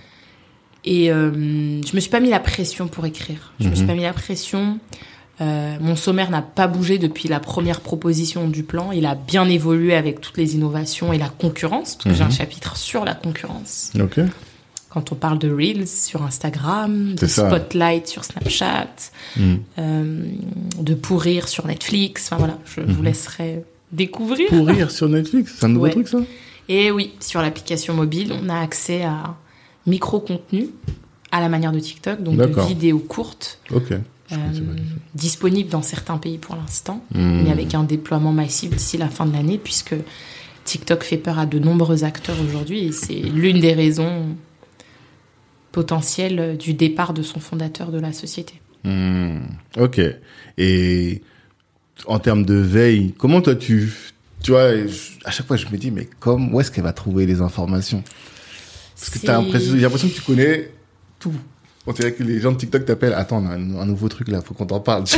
Et 0.84 1.10
euh, 1.12 1.30
je 1.82 1.94
me 1.94 2.00
suis 2.00 2.08
pas 2.10 2.20
mis 2.20 2.30
la 2.30 2.40
pression 2.40 2.88
pour 2.88 3.04
écrire. 3.04 3.52
Je 3.60 3.68
me 3.68 3.74
suis 3.74 3.82
Mhm. 3.82 3.88
pas 3.88 3.94
mis 3.96 4.02
la 4.02 4.12
pression. 4.14 4.78
Euh, 5.40 5.76
mon 5.80 5.96
sommaire 5.96 6.30
n'a 6.30 6.42
pas 6.42 6.68
bougé 6.68 6.98
depuis 6.98 7.28
la 7.28 7.40
première 7.40 7.80
proposition 7.80 8.46
du 8.48 8.62
plan. 8.62 8.92
Il 8.92 9.06
a 9.06 9.14
bien 9.14 9.48
évolué 9.48 9.94
avec 9.94 10.20
toutes 10.20 10.36
les 10.38 10.54
innovations 10.54 11.12
et 11.12 11.18
la 11.18 11.28
concurrence, 11.28 11.96
parce 11.96 12.04
que 12.04 12.14
j'ai 12.14 12.22
un 12.22 12.26
Mhm. 12.26 12.32
chapitre 12.32 12.76
sur 12.76 13.04
la 13.04 13.14
concurrence. 13.14 13.90
Ok. 14.00 14.20
Quand 14.90 15.12
on 15.12 15.14
parle 15.14 15.38
de 15.38 15.50
Reels 15.50 15.86
sur 15.88 16.22
Instagram, 16.22 17.14
de 17.14 17.26
ça. 17.26 17.48
Spotlight 17.48 18.06
sur 18.06 18.24
Snapchat, 18.24 18.88
Hmm. 19.36 19.54
euh, 19.78 20.24
de 20.78 20.94
Pourrir 20.94 21.48
sur 21.48 21.66
Netflix. 21.66 22.24
Enfin 22.26 22.36
voilà, 22.38 22.58
je 22.64 22.80
vous 22.80 22.98
Mhm. 23.00 23.04
laisserai 23.04 23.64
découvrir. 23.92 24.48
Pour 24.48 24.66
rire 24.66 24.90
sur 24.90 25.08
Netflix, 25.08 25.56
c'est 25.58 25.66
un 25.66 25.68
nouveau 25.68 25.84
Ouais. 25.86 25.90
truc 25.92 26.08
ça? 26.08 26.18
Et 26.68 26.90
oui, 26.90 27.12
sur 27.20 27.40
l'application 27.42 27.94
mobile, 27.94 28.32
on 28.40 28.48
a 28.48 28.58
accès 28.60 29.02
à 29.02 29.36
micro-contenu 29.86 30.68
à 31.32 31.40
la 31.40 31.48
manière 31.48 31.72
de 31.72 31.80
TikTok, 31.80 32.22
donc 32.22 32.36
de 32.36 32.44
D'accord. 32.46 32.66
vidéos 32.66 32.98
courtes, 33.00 33.58
Ok. 33.74 33.92
Euh, 34.32 34.36
disponibles 35.16 35.70
dans 35.70 35.82
certains 35.82 36.16
pays 36.18 36.38
pour 36.38 36.54
l'instant, 36.54 37.04
Hmm. 37.14 37.42
mais 37.42 37.50
avec 37.50 37.74
un 37.74 37.82
déploiement 37.82 38.32
massif 38.32 38.70
d'ici 38.70 38.96
la 38.96 39.08
fin 39.08 39.26
de 39.26 39.32
l'année, 39.32 39.58
puisque 39.58 39.94
TikTok 40.64 41.02
fait 41.02 41.16
peur 41.16 41.38
à 41.40 41.46
de 41.46 41.58
nombreux 41.58 42.04
acteurs 42.04 42.36
aujourd'hui, 42.46 42.84
et 42.84 42.92
c'est 42.92 43.14
l'une 43.14 43.58
des 43.58 43.72
raisons 43.72 44.36
potentielles 45.72 46.56
du 46.58 46.74
départ 46.74 47.12
de 47.14 47.22
son 47.22 47.40
fondateur 47.40 47.90
de 47.90 47.98
la 47.98 48.12
société. 48.12 48.54
Hmm, 48.84 49.38
Ok. 49.78 50.00
Et 50.58 51.22
en 52.06 52.18
termes 52.18 52.44
de 52.44 52.54
veille, 52.54 53.14
comment 53.18 53.40
toi 53.40 53.54
tu, 53.54 53.92
tu 54.42 54.50
vois, 54.52 54.74
je- 54.76 55.18
à 55.24 55.30
chaque 55.30 55.46
fois 55.46 55.56
je 55.56 55.66
me 55.66 55.76
dis 55.76 55.90
mais 55.90 56.08
comme 56.18 56.54
où 56.54 56.60
est-ce 56.60 56.70
qu'elle 56.70 56.84
va 56.84 56.92
trouver 56.92 57.26
les 57.26 57.40
informations? 57.40 58.02
Parce 58.96 59.10
que 59.10 59.18
t'as 59.26 59.38
l'impression, 59.40 59.72
j'ai 59.74 59.80
l'impression 59.80 60.08
que 60.08 60.14
tu 60.14 60.22
connais 60.22 60.70
tout. 61.18 61.32
On 61.86 61.92
dirait 61.92 62.12
que 62.12 62.22
les 62.22 62.40
gens 62.40 62.52
de 62.52 62.58
TikTok 62.58 62.84
t'appellent. 62.84 63.14
Attends, 63.14 63.42
on 63.42 63.46
a 63.46 63.54
un, 63.54 63.78
un 63.78 63.86
nouveau 63.86 64.08
truc 64.10 64.28
là, 64.28 64.42
faut 64.42 64.52
qu'on 64.54 64.66
t'en 64.66 64.80
parle. 64.80 65.04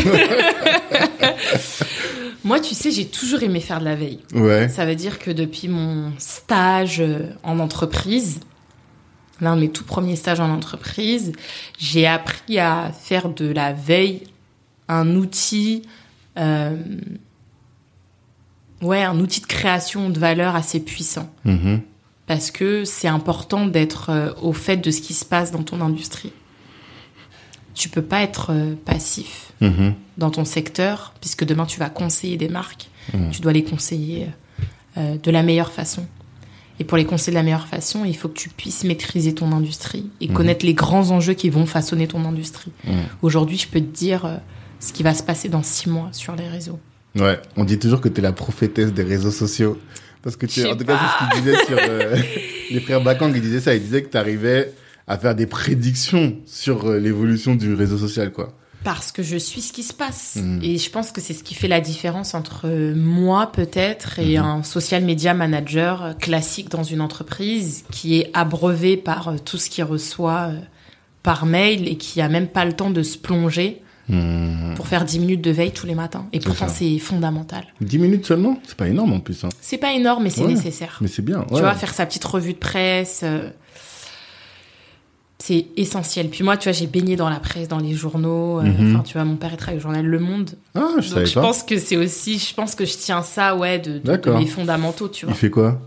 Moi, 2.45 2.59
tu 2.61 2.75
sais, 2.75 2.91
j'ai 2.91 3.07
toujours 3.07 3.43
aimé 3.43 3.61
faire 3.61 3.79
de 3.79 3.85
la 3.85 3.95
veille. 3.95 4.19
ouais. 4.35 4.69
Ça 4.69 4.85
veut 4.85 4.97
dire 4.97 5.19
que 5.21 5.31
depuis 5.31 5.69
mon 5.69 6.13
stage 6.19 7.01
euh, 7.01 7.31
en 7.45 7.61
entreprise, 7.61 8.41
l'un 9.41 9.55
de 9.57 9.61
mes 9.63 9.71
tout 9.71 9.85
premiers 9.85 10.17
stages 10.17 10.41
en 10.41 10.51
entreprise, 10.51 11.33
j'ai 11.79 12.07
appris 12.07 12.59
à 12.59 12.91
faire 12.93 13.29
de 13.29 13.47
la 13.53 13.73
veille 13.73 14.23
un 14.89 15.15
outil, 15.15 15.83
euh, 16.39 16.77
ouais, 18.83 19.03
un 19.03 19.19
outil 19.21 19.41
de 19.41 19.47
création 19.47 20.11
de 20.11 20.19
valeur 20.19 20.55
assez 20.57 20.81
puissant. 20.81 21.33
Mhm. 21.45 21.81
Parce 22.27 22.51
que 22.51 22.85
c'est 22.85 23.09
important 23.09 23.67
d'être 23.67 24.11
euh, 24.11 24.33
au 24.41 24.53
fait 24.53 24.77
de 24.79 24.91
ce 24.91 25.01
qui 25.01 25.13
se 25.15 25.25
passe 25.25 25.51
dans 25.51 25.63
ton 25.63 25.81
industrie. 25.81 26.33
Tu 27.75 27.89
peux 27.89 28.03
pas 28.03 28.23
être 28.23 28.51
euh, 28.51 28.75
passif 28.85 29.53
Mhm. 29.61 29.95
dans 30.19 30.31
ton 30.31 30.45
secteur, 30.45 31.15
puisque 31.21 31.45
demain 31.45 31.67
tu 31.67 31.79
vas 31.79 31.89
conseiller 31.89 32.37
des 32.37 32.49
marques, 32.49 32.89
Mhm. 33.15 33.31
tu 33.31 33.41
dois 33.41 33.53
les 33.53 33.65
conseiller 33.65 34.29
euh, 34.99 35.17
de 35.19 35.31
la 35.31 35.43
meilleure 35.43 35.73
façon. 35.73 36.05
Et 36.81 36.85
pour 36.85 36.97
les 36.99 37.05
conseiller 37.05 37.33
de 37.33 37.39
la 37.39 37.43
meilleure 37.45 37.67
façon, 37.69 38.05
il 38.05 38.17
faut 38.17 38.29
que 38.29 38.39
tu 38.39 38.49
puisses 38.49 38.83
maîtriser 38.85 39.35
ton 39.35 39.53
industrie 39.53 40.11
et 40.21 40.29
connaître 40.29 40.67
les 40.67 40.75
grands 40.75 41.11
enjeux 41.11 41.35
qui 41.35 41.49
vont 41.49 41.65
façonner 41.67 42.09
ton 42.09 42.25
industrie. 42.25 42.73
Aujourd'hui, 43.23 43.57
je 43.57 43.69
peux 43.69 43.81
te 43.81 43.85
dire 43.95 44.41
ce 44.83 44.93
qui 44.93 45.03
va 45.03 45.15
se 45.15 45.23
passer 45.23 45.49
dans 45.49 45.63
six 45.63 45.89
mois 45.89 46.09
sur 46.13 46.35
les 46.37 46.49
réseaux. 46.49 46.79
Ouais. 47.17 47.39
On 47.57 47.65
dit 47.65 47.79
toujours 47.79 48.01
que 48.01 48.09
t'es 48.09 48.21
la 48.23 48.33
prophétesse 48.33 48.93
des 48.93 49.03
réseaux 49.03 49.31
sociaux. 49.31 49.79
Parce 50.23 50.37
que 50.37 50.47
tu, 50.47 50.61
Je 50.61 50.67
sais 50.67 50.73
en 50.73 50.77
tout 50.77 50.85
cas, 50.85 50.99
c'est 50.99 51.25
ce 51.25 51.31
qu'ils 51.35 51.43
disaient 51.43 51.65
sur 51.67 51.79
euh, 51.89 52.17
les 52.71 52.81
frères 52.81 53.03
Bakang, 53.03 53.33
ils 53.35 53.41
disaient 53.43 53.61
ça. 53.61 53.75
Ils 53.75 53.83
disaient 53.83 54.03
que 54.03 54.09
t'arrivais 54.09 54.73
à 55.07 55.19
faire 55.19 55.35
des 55.35 55.47
prédictions 55.47 56.37
sur 56.47 56.87
euh, 56.87 56.99
l'évolution 56.99 57.55
du 57.55 57.75
réseau 57.75 57.99
social, 57.99 58.33
quoi. 58.33 58.53
Parce 58.85 59.13
que 59.13 59.23
je 59.23 59.37
suis 59.37 59.61
ce 59.61 59.73
qui 59.73 59.83
se 59.85 59.93
passe. 59.93 60.37
Mhm. 60.37 60.61
Et 60.63 60.79
je 60.79 60.91
pense 60.91 61.13
que 61.13 61.21
c'est 61.21 61.35
ce 61.35 61.45
qui 61.45 61.55
fait 61.55 61.69
la 61.69 61.81
différence 61.81 62.35
entre 62.35 62.63
euh, 62.67 62.95
moi, 62.97 63.53
peut-être, 63.53 64.19
et 64.19 64.39
Mhm. 64.39 64.45
un 64.45 64.63
social 64.63 65.05
media 65.05 65.35
manager 65.35 66.17
classique 66.19 66.69
dans 66.71 66.83
une 66.85 67.01
entreprise 67.01 67.85
qui 67.93 68.19
est 68.19 68.31
abreuvé 68.33 68.97
par 68.97 69.35
tout 69.45 69.59
ce 69.59 69.69
qu'il 69.71 69.85
reçoit 69.85 70.51
par 71.23 71.47
mail 71.47 71.87
et 71.89 71.97
qui 71.97 72.21
a 72.21 72.29
même 72.29 72.49
pas 72.49 72.65
le 72.65 72.73
temps 72.73 72.91
de 72.91 73.03
se 73.03 73.19
plonger 73.19 73.82
Mhm. 74.09 74.75
pour 74.75 74.89
faire 74.89 75.05
10 75.05 75.19
minutes 75.21 75.41
de 75.43 75.51
veille 75.53 75.73
tous 75.73 75.87
les 75.87 75.95
matins. 75.95 76.27
Et 76.33 76.41
pourtant, 76.41 76.67
c'est 76.69 76.99
fondamental. 76.99 77.65
10 77.81 77.99
minutes 77.99 78.27
seulement 78.27 78.59
C'est 78.67 78.77
pas 78.77 78.89
énorme 78.89 79.13
en 79.13 79.21
plus. 79.21 79.45
Hein. 79.45 79.49
C'est 79.61 79.79
pas 79.79 79.93
énorme, 79.93 80.25
mais 80.25 80.31
c'est 80.31 80.43
Ouais. 80.43 80.49
nécessaire. 80.55 80.99
Mais 81.01 81.09
c'est 81.09 81.23
bien. 81.23 81.45
Tu 81.53 81.61
vois, 81.61 81.75
faire 81.75 81.95
sa 81.95 82.05
petite 82.07 82.25
revue 82.25 82.53
de 82.53 82.59
presse, 82.59 83.21
euh, 83.23 83.49
c'est 85.39 85.67
essentiel. 85.77 86.29
Puis 86.31 86.45
moi, 86.45 86.57
tu 86.57 86.65
vois, 86.69 86.73
j'ai 86.73 86.87
baigné 86.87 87.17
dans 87.17 87.29
la 87.29 87.41
presse, 87.41 87.67
dans 87.69 87.79
les 87.79 87.95
journaux. 87.95 88.59
euh, 88.61 88.63
Mhm. 88.63 88.95
Enfin, 88.95 89.03
tu 89.03 89.15
vois, 89.15 89.25
mon 89.25 89.37
père 89.37 89.57
travaille 89.57 89.79
au 89.79 89.83
journal 89.83 90.05
Le 90.07 90.19
Monde. 90.21 90.51
Ah, 90.75 90.89
je 91.01 91.15
Donc 91.15 91.25
je 91.27 91.35
pas. 91.35 91.41
pense 91.41 91.63
que 91.65 91.79
c'est 91.79 91.97
aussi, 91.97 92.39
je 92.39 92.55
pense 92.55 92.75
que 92.77 92.85
je 92.85 92.95
tiens 92.97 93.23
ça, 93.23 93.57
ouais, 93.57 93.79
de, 93.81 93.99
de- 93.99 94.17
de 94.17 94.31
mes 94.33 94.47
fondamentaux, 94.47 95.09
tu 95.09 95.25
Il 95.25 95.29
vois. 95.29 95.35
fait 95.35 95.51
quoi? 95.51 95.81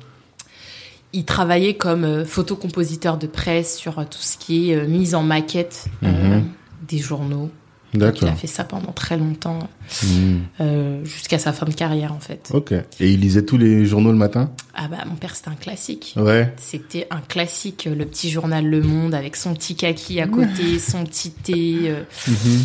Il 1.13 1.23
travaillait 1.23 1.75
comme 1.75 2.03
euh, 2.03 2.25
photocompositeur 2.25 3.17
de 3.17 3.27
presse 3.27 3.77
sur 3.77 3.95
tout 4.09 4.19
ce 4.19 4.37
qui 4.37 4.71
est 4.71 4.85
mise 4.87 5.15
en 5.15 5.23
maquette 5.23 5.85
Mhm. 6.01 6.43
des 6.87 6.97
journaux. 6.97 7.49
Il 7.95 8.27
a 8.27 8.35
fait 8.35 8.47
ça 8.47 8.63
pendant 8.63 8.91
très 8.91 9.17
longtemps, 9.17 9.59
Mhm. 10.03 10.41
euh, 10.61 11.05
jusqu'à 11.05 11.39
sa 11.39 11.53
fin 11.53 11.65
de 11.65 11.73
carrière, 11.73 12.13
en 12.13 12.19
fait. 12.19 12.49
Ok. 12.53 12.71
Et 12.71 13.11
il 13.11 13.19
lisait 13.19 13.43
tous 13.45 13.57
les 13.57 13.85
journaux 13.85 14.11
le 14.11 14.17
matin? 14.17 14.51
Ah 14.73 14.87
bah, 14.87 14.97
mon 15.07 15.15
père, 15.15 15.35
c'était 15.35 15.49
un 15.49 15.55
classique. 15.55 16.13
Ouais. 16.17 16.53
C'était 16.57 17.07
un 17.11 17.21
classique, 17.21 17.87
euh, 17.87 17.95
le 17.95 18.05
petit 18.05 18.29
journal 18.29 18.65
Le 18.65 18.81
Monde 18.81 19.13
avec 19.15 19.35
son 19.35 19.53
petit 19.53 19.75
kaki 19.75 20.19
à 20.21 20.27
côté, 20.27 20.79
son 20.79 21.03
petit 21.05 21.31
thé. 21.31 21.75
euh. 21.85 22.03
Mhm. 22.27 22.63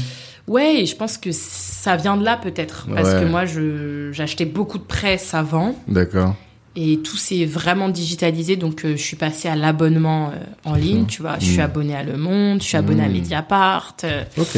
Ouais, 0.48 0.80
et 0.82 0.86
je 0.86 0.96
pense 0.96 1.16
que 1.16 1.30
ça 1.32 1.96
vient 1.96 2.16
de 2.16 2.24
là 2.24 2.36
peut-être. 2.36 2.86
Parce 2.92 3.08
Ouais. 3.14 3.20
que 3.20 3.26
moi, 3.26 3.44
je- 3.46 4.10
j'achetais 4.12 4.46
beaucoup 4.46 4.78
de 4.78 4.82
presse 4.84 5.32
avant. 5.34 5.76
D'accord. 5.86 6.34
Et 6.76 6.98
tout 6.98 7.16
s'est 7.16 7.44
vraiment 7.46 7.88
digitalisé, 7.88 8.56
donc 8.56 8.84
euh, 8.84 8.96
je 8.96 9.02
suis 9.02 9.16
passée 9.16 9.48
à 9.48 9.56
l'abonnement 9.56 10.28
euh, 10.30 10.36
en 10.64 10.74
ligne, 10.74 11.04
tu 11.06 11.20
vois. 11.20 11.36
Je 11.40 11.44
suis 11.44 11.58
Mm. 11.58 11.60
abonnée 11.60 11.96
à 11.96 12.02
Le 12.04 12.16
Monde, 12.16 12.60
je 12.62 12.66
suis 12.66 12.76
abonnée 12.76 13.04
à. 13.04 13.08
Mediapart. 13.08 13.96
euh, 14.04 14.22
Ok. 14.38 14.56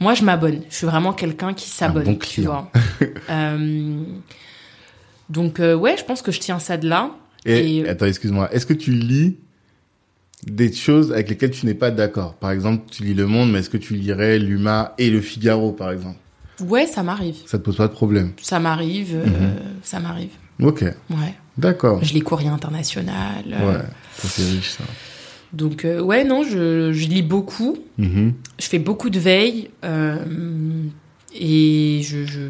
Moi, 0.00 0.14
je 0.14 0.22
m'abonne. 0.24 0.62
Je 0.70 0.74
suis 0.76 0.86
vraiment 0.86 1.12
quelqu'un 1.12 1.54
qui 1.54 1.68
s'abonne, 1.68 2.04
bon 2.04 2.16
tu 2.16 2.42
vois. 2.42 2.70
Euh, 3.30 4.02
donc, 5.28 5.60
euh, 5.60 5.74
ouais, 5.74 5.96
je 5.98 6.04
pense 6.04 6.22
que 6.22 6.30
je 6.32 6.40
tiens 6.40 6.58
ça 6.58 6.76
de 6.76 6.88
là. 6.88 7.10
Et, 7.44 7.78
Et- 7.78 7.88
attends, 7.88 8.06
excuse-moi. 8.06 8.52
Est-ce 8.52 8.66
que 8.66 8.74
tu 8.74 8.92
lis 8.92 9.36
des 10.46 10.72
choses 10.72 11.12
avec 11.12 11.28
lesquelles 11.28 11.50
tu 11.50 11.66
n'es 11.66 11.74
pas 11.74 11.90
d'accord? 11.90 12.34
Par 12.34 12.50
exemple, 12.50 12.84
tu 12.90 13.02
lis 13.04 13.14
Le 13.14 13.26
Monde, 13.26 13.50
mais 13.52 13.60
est-ce 13.60 13.70
que 13.70 13.76
tu 13.76 13.94
lirais 13.94 14.38
l'Huma 14.38 14.94
et 14.98 15.10
Le 15.10 15.20
Figaro, 15.20 15.72
par 15.72 15.90
exemple? 15.90 16.18
Ouais, 16.60 16.86
ça 16.86 17.02
m'arrive. 17.02 17.36
Ça 17.46 17.58
te 17.58 17.64
pose 17.64 17.76
pas 17.76 17.88
de 17.88 17.92
problème? 17.92 18.32
Ça 18.40 18.58
m'arrive, 18.60 19.14
euh, 19.14 19.26
Mhm. 19.26 19.54
ça 19.82 20.00
m'arrive. 20.00 20.30
Ok. 20.60 20.82
Ouais. 20.82 21.34
D'accord. 21.58 22.02
Je 22.02 22.12
lis 22.14 22.20
Courrier 22.22 22.48
International. 22.48 23.44
euh, 23.50 23.72
Ouais, 23.72 23.84
c'est 24.18 24.42
riche 24.42 24.70
ça. 24.70 24.84
Donc, 25.52 25.84
euh, 25.84 26.00
ouais, 26.00 26.24
non, 26.24 26.42
je, 26.44 26.92
je 26.92 27.06
lis 27.08 27.22
beaucoup. 27.22 27.76
Mhm. 27.98 28.34
Je 28.58 28.66
fais 28.66 28.78
beaucoup 28.78 29.10
de 29.10 29.18
veille. 29.18 29.70
euh, 29.84 30.16
et 31.38 32.00
je, 32.02 32.24
je- 32.24 32.48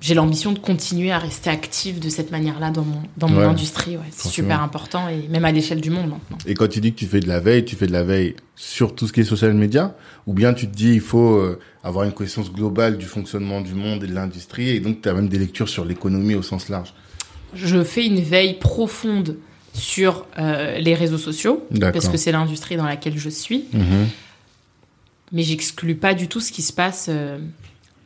j'ai 0.00 0.14
l'ambition 0.14 0.52
de 0.52 0.58
continuer 0.58 1.10
à 1.10 1.18
rester 1.18 1.48
active 1.48 2.00
de 2.00 2.08
cette 2.10 2.30
manière-là 2.30 2.70
dans 2.70 2.84
mon, 2.84 3.02
dans 3.16 3.28
mon 3.28 3.38
Ouais, 3.38 3.44
industrie. 3.44 3.96
Ouais, 3.96 4.02
c'est 4.10 4.28
super 4.28 4.60
important, 4.62 5.08
et 5.08 5.26
même 5.28 5.44
à 5.44 5.52
l'échelle 5.52 5.80
du 5.80 5.90
monde 5.90 6.10
maintenant. 6.10 6.38
Et 6.46 6.54
quand 6.54 6.68
tu 6.68 6.80
dis 6.80 6.92
que 6.92 6.98
tu 6.98 7.06
fais 7.06 7.20
de 7.20 7.28
la 7.28 7.40
veille, 7.40 7.64
tu 7.64 7.76
fais 7.76 7.86
de 7.86 7.92
la 7.92 8.04
veille 8.04 8.34
sur 8.56 8.94
tout 8.94 9.06
ce 9.06 9.12
qui 9.12 9.20
est 9.20 9.24
social 9.24 9.54
media 9.54 9.96
Ou 10.26 10.34
bien 10.34 10.52
tu 10.54 10.68
te 10.68 10.76
dis 10.76 10.92
il 10.92 11.00
faut 11.00 11.36
euh, 11.36 11.58
avoir 11.82 12.04
une 12.04 12.12
connaissance 12.12 12.52
globale 12.52 12.98
du 12.98 13.06
fonctionnement 13.06 13.60
du 13.62 13.74
monde 13.74 14.04
et 14.04 14.06
de 14.06 14.14
l'industrie 14.14 14.68
et 14.70 14.80
donc 14.80 15.00
tu 15.02 15.08
as 15.08 15.14
même 15.14 15.28
des 15.28 15.38
lectures 15.38 15.68
sur 15.68 15.84
l'économie 15.84 16.34
au 16.34 16.42
sens 16.42 16.68
large? 16.68 16.92
Je 17.54 17.82
fais 17.82 18.04
une 18.06 18.20
veille 18.20 18.58
profonde 18.58 19.36
sur 19.76 20.26
euh, 20.38 20.78
les 20.78 20.94
réseaux 20.94 21.18
sociaux, 21.18 21.66
parce 21.80 22.08
que 22.08 22.16
c'est 22.16 22.32
l'industrie 22.32 22.76
dans 22.76 22.84
laquelle 22.86 23.18
je 23.18 23.28
suis. 23.30 23.64
Mhm. 23.72 24.08
mais 25.32 25.42
j'exclus 25.42 25.96
pas 25.96 26.14
du 26.14 26.28
tout 26.28 26.40
ce 26.40 26.52
qui 26.52 26.62
se 26.62 26.72
passe 26.72 27.06
euh, 27.08 27.38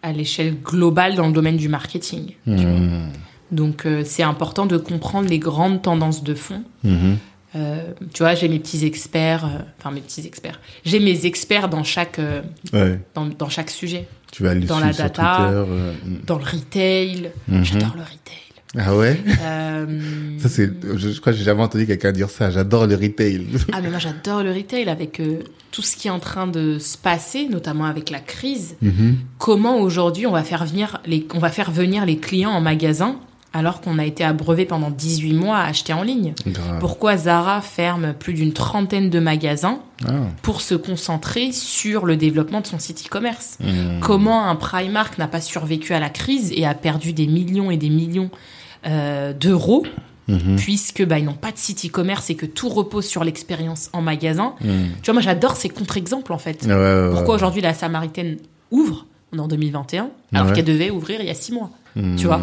à 0.03 0.13
l'échelle 0.13 0.55
globale 0.55 1.15
dans 1.15 1.27
le 1.27 1.33
domaine 1.33 1.57
du 1.59 1.69
marketing. 1.69 2.33
Mhm. 2.47 3.13
Donc 3.53 3.85
euh, 3.85 4.03
c'est 4.07 4.23
important 4.23 4.65
de 4.67 4.77
comprendre 4.79 5.29
les 5.29 5.39
grandes 5.39 5.83
tendances 5.83 6.23
de 6.25 6.35
fond. 6.35 6.63
Mhm. 6.85 7.17
Tu 8.15 8.23
vois, 8.23 8.37
j'ai 8.37 8.49
mes 8.49 8.61
petits 8.61 8.85
experts, 8.87 9.45
enfin 9.79 9.91
mes 9.91 10.01
petits 10.01 10.25
experts. 10.25 10.61
J'ai 10.85 11.01
mes 11.01 11.27
experts 11.27 11.69
dans 11.69 11.83
chaque 11.83 12.21
Ouais. 12.73 13.01
dans, 13.15 13.27
dans 13.27 13.49
chaque 13.49 13.71
sujet. 13.71 14.07
Tu 14.31 14.45
vas 14.45 14.51
aller 14.51 14.67
Dans 14.67 14.79
la 14.79 14.93
sur 14.93 15.03
data. 15.03 15.37
Twitter. 15.67 16.21
Dans 16.27 16.39
le 16.39 16.45
retail, 16.45 17.33
j'adore 17.63 17.95
le 17.97 18.03
retail. 18.03 18.39
Ah 18.79 18.97
ouais? 18.97 19.21
Euh, 19.43 19.87
Ça 20.39 20.49
c'est, 20.49 20.71
je, 20.97 21.11
je 21.11 21.21
crois 21.21 21.33
que 21.33 21.39
j'ai 21.39 21.45
jamais 21.45 21.63
entendu 21.63 21.87
quelqu'un 21.87 22.13
dire 22.13 22.31
ça. 22.31 22.51
J'adore 22.51 22.87
le 22.87 22.95
retail. 22.95 23.47
Ah 23.73 23.81
mais 23.83 23.91
moi 23.91 23.99
j'adore 23.99 24.43
le 24.43 24.53
retail 24.53 24.89
avec 24.89 25.19
euh, 25.21 25.41
tout 25.73 25.83
ce 25.83 25.97
qui 25.97 26.09
est 26.09 26.11
en 26.13 26.21
train 26.21 26.47
de 26.47 26.79
se 26.79 26.97
passer, 26.97 27.49
notamment 27.49 27.85
avec 27.87 28.11
la 28.11 28.21
crise. 28.21 28.77
Mhm. 28.83 29.17
comment 29.39 29.79
aujourd'hui 29.81 30.27
on 30.27 30.33
va 30.33 30.45
faire 30.45 30.65
venir 30.65 31.01
les 31.07 31.27
on 31.35 31.39
va 31.39 31.49
faire 31.51 31.71
venir 31.71 32.07
les 32.07 32.19
clients 32.19 32.51
en 32.51 32.61
magasin 32.61 33.17
alors 33.53 33.81
qu'on 33.81 33.99
a 33.99 34.05
été 34.07 34.23
abreuvé 34.23 34.65
pendant 34.65 34.91
18 34.93 35.33
mois 35.33 35.57
à 35.59 35.65
acheter 35.67 35.93
en 35.93 36.05
ligne? 36.05 36.35
Grave. 36.47 36.79
Pourquoi 36.79 37.17
Zara 37.17 37.61
ferme 37.61 38.15
plus 38.17 38.33
d'une 38.35 38.53
trentaine 38.53 39.11
de 39.11 39.19
magasins 39.19 39.81
Ah. 40.07 40.13
pour 40.43 40.61
se 40.61 40.77
concentrer 40.77 41.51
sur 41.51 42.07
le 42.07 42.15
développement 42.17 42.61
de 42.61 42.69
son 42.69 42.79
site 42.79 43.05
e-commerce? 43.07 43.59
Mhm. 43.59 43.99
Comment 44.01 44.49
un 44.49 44.55
Primark 44.55 45.19
n'a 45.19 45.27
pas 45.27 45.41
survécu 45.41 45.93
à 45.95 45.99
la 45.99 46.11
crise 46.11 46.53
et 46.55 46.65
a 46.65 46.75
perdu 46.75 47.13
des 47.13 47.27
millions 47.27 47.73
et 47.73 47.77
des 47.77 47.91
millions 47.91 48.31
d'euros 48.85 49.85
Mhm. 50.29 50.57
puisque 50.57 51.05
bah, 51.05 51.19
ils 51.19 51.25
n'ont 51.25 51.33
pas 51.33 51.51
de 51.51 51.59
site 51.59 51.85
e-commerce 51.87 52.31
et 52.31 52.37
que 52.37 52.47
tout 52.47 52.69
repose 52.69 53.05
sur 53.05 53.25
l'expérience 53.25 53.91
en 53.93 54.01
magasin. 54.01 54.55
Mhm. 54.61 54.91
Tu 55.03 55.07
vois, 55.07 55.15
moi 55.15 55.23
j'adore 55.23 55.57
ces 55.57 55.69
contre-exemples 55.69 56.33
en 56.33 56.39
fait. 56.39 56.65
Ouais, 56.65 56.73
ouais, 56.73 56.77
ouais. 56.79 57.11
Pourquoi 57.11 57.35
aujourd'hui 57.35 57.63
la 57.63 57.75
Samaritaine 57.75 58.37
ouvre 58.71 59.07
On 59.33 59.39
est 59.39 59.41
en 59.41 59.49
2021, 59.49 60.11
alors 60.33 60.53
qu'elle 60.53 60.65
devait 60.65 60.91
ouvrir 60.91 61.21
il 61.21 61.27
y 61.27 61.31
a 61.31 61.35
six 61.35 61.53
mois. 61.53 61.71
Mhm. 61.97 62.15
tu 62.17 62.27
vois. 62.27 62.41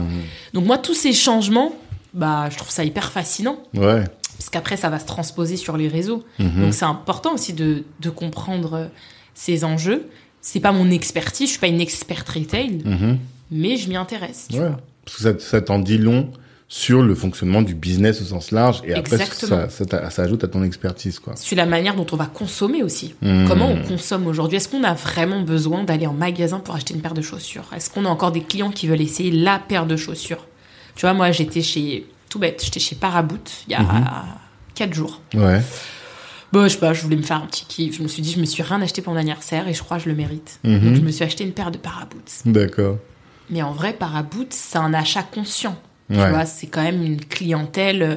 Donc 0.54 0.66
moi, 0.66 0.78
tous 0.78 0.94
ces 0.96 1.14
changements, 1.14 1.72
bah, 2.14 2.50
je 2.52 2.58
trouve 2.58 2.70
ça 2.70 2.84
hyper 2.84 3.10
fascinant, 3.12 3.58
Ouais. 3.74 4.04
parce 4.38 4.50
qu'après, 4.52 4.76
ça 4.76 4.90
va 4.90 5.00
se 5.00 5.06
transposer 5.06 5.56
sur 5.56 5.78
les 5.78 5.88
réseaux. 5.88 6.26
Mhm. 6.40 6.62
Donc 6.64 6.74
c'est 6.74 6.84
important 6.86 7.34
aussi 7.36 7.54
de, 7.54 7.86
de 8.02 8.10
comprendre 8.10 8.74
euh, 8.74 8.86
ces 9.34 9.64
enjeux. 9.64 10.10
C'est 10.42 10.60
pas 10.60 10.74
mon 10.74 10.90
expertise, 10.92 11.48
je 11.48 11.52
suis 11.52 11.60
pas 11.62 11.68
une 11.68 11.80
experte 11.80 12.28
retail, 12.28 12.82
Mhm. 12.84 13.18
mais 13.52 13.78
je 13.78 13.88
m'y 13.88 13.96
intéresse. 13.96 14.48
tu 14.52 14.60
Ouais. 14.60 14.68
vois. 14.68 14.82
Parce 15.08 15.16
que 15.18 15.24
ça, 15.24 15.40
ça 15.40 15.62
t'en 15.62 15.80
dit 15.80 15.98
long 15.98 16.32
sur 16.70 17.02
le 17.02 17.16
fonctionnement 17.16 17.62
du 17.62 17.74
business 17.76 18.22
au 18.22 18.26
sens 18.26 18.52
large 18.52 18.82
et 18.84 18.94
après 18.94 19.18
ça, 19.18 19.70
ça, 19.70 20.22
ajoute 20.22 20.44
à 20.44 20.50
ton 20.50 20.64
expertise 20.64 21.18
quoi. 21.18 21.38
Sur 21.38 21.56
la 21.56 21.66
manière 21.66 21.96
dont 21.96 22.06
on 22.12 22.18
va 22.18 22.26
consommer 22.26 22.84
aussi. 22.84 23.16
Mhm. 23.22 23.48
Comment 23.48 23.70
on 23.72 23.82
consomme 23.84 24.28
aujourd'hui? 24.28 24.58
Est-ce 24.58 24.68
qu'on 24.68 24.84
a 24.84 24.94
vraiment 24.94 25.42
besoin 25.44 25.86
d'aller 25.86 26.08
en 26.08 26.14
magasin 26.14 26.60
pour 26.60 26.76
acheter 26.76 26.94
une 26.94 27.00
paire 27.00 27.14
de 27.14 27.22
chaussures? 27.22 27.64
Est-ce 27.74 27.90
qu'on 27.90 28.04
a 28.04 28.10
encore 28.10 28.34
des 28.34 28.42
clients 28.42 28.70
qui 28.70 28.86
veulent 28.88 29.00
essayer 29.00 29.32
la 29.32 29.60
paire 29.60 29.86
de 29.86 29.96
chaussures? 29.96 30.46
Tu 30.96 31.02
vois, 31.02 31.14
moi 31.14 31.32
j'étais 31.32 31.62
chez, 31.62 32.06
tout 32.30 32.38
bête, 32.40 32.62
j'étais 32.66 32.82
chez 32.82 32.96
Paraboot 32.96 33.50
il 33.68 33.72
y 33.72 33.76
a 33.76 33.80
Mhm. 33.82 34.06
quatre 34.76 34.94
jours. 34.94 35.22
Ouais. 35.36 35.62
Bon, 36.52 36.64
je 36.64 36.70
sais 36.70 36.80
pas, 36.80 36.92
je 36.94 37.02
voulais 37.02 37.16
me 37.16 37.22
faire 37.22 37.38
un 37.38 37.46
petit 37.46 37.66
kiff. 37.66 37.98
Je 37.98 38.04
me 38.04 38.10
suis 38.10 38.22
dit, 38.22 38.32
je 38.34 38.40
me 38.42 38.46
suis 38.46 38.64
rien 38.64 38.82
acheté 38.82 39.02
pour 39.02 39.14
mon 39.14 39.20
anniversaire 39.20 39.70
et 39.70 39.74
je 39.74 39.82
crois 39.84 39.98
que 39.98 40.04
je 40.04 40.10
le 40.10 40.16
mérite. 40.16 40.60
Mhm. 40.66 40.80
Donc 40.82 40.96
je 40.96 41.02
me 41.02 41.12
suis 41.12 41.24
acheté 41.24 41.46
une 41.46 41.54
paire 41.54 41.72
de 41.72 41.78
Paraboots. 41.78 42.42
D'accord. 42.46 42.98
Mais 43.50 43.62
en 43.62 43.72
vrai, 43.72 43.94
Paraboots, 43.94 44.48
c'est 44.52 44.78
un 44.78 44.94
achat 44.94 45.24
conscient. 45.24 45.76
Tu 46.10 46.16
vois, 46.16 46.46
c'est 46.46 46.68
quand 46.68 46.84
même 46.84 47.04
une 47.04 47.20
clientèle, 47.20 48.02
euh, 48.02 48.16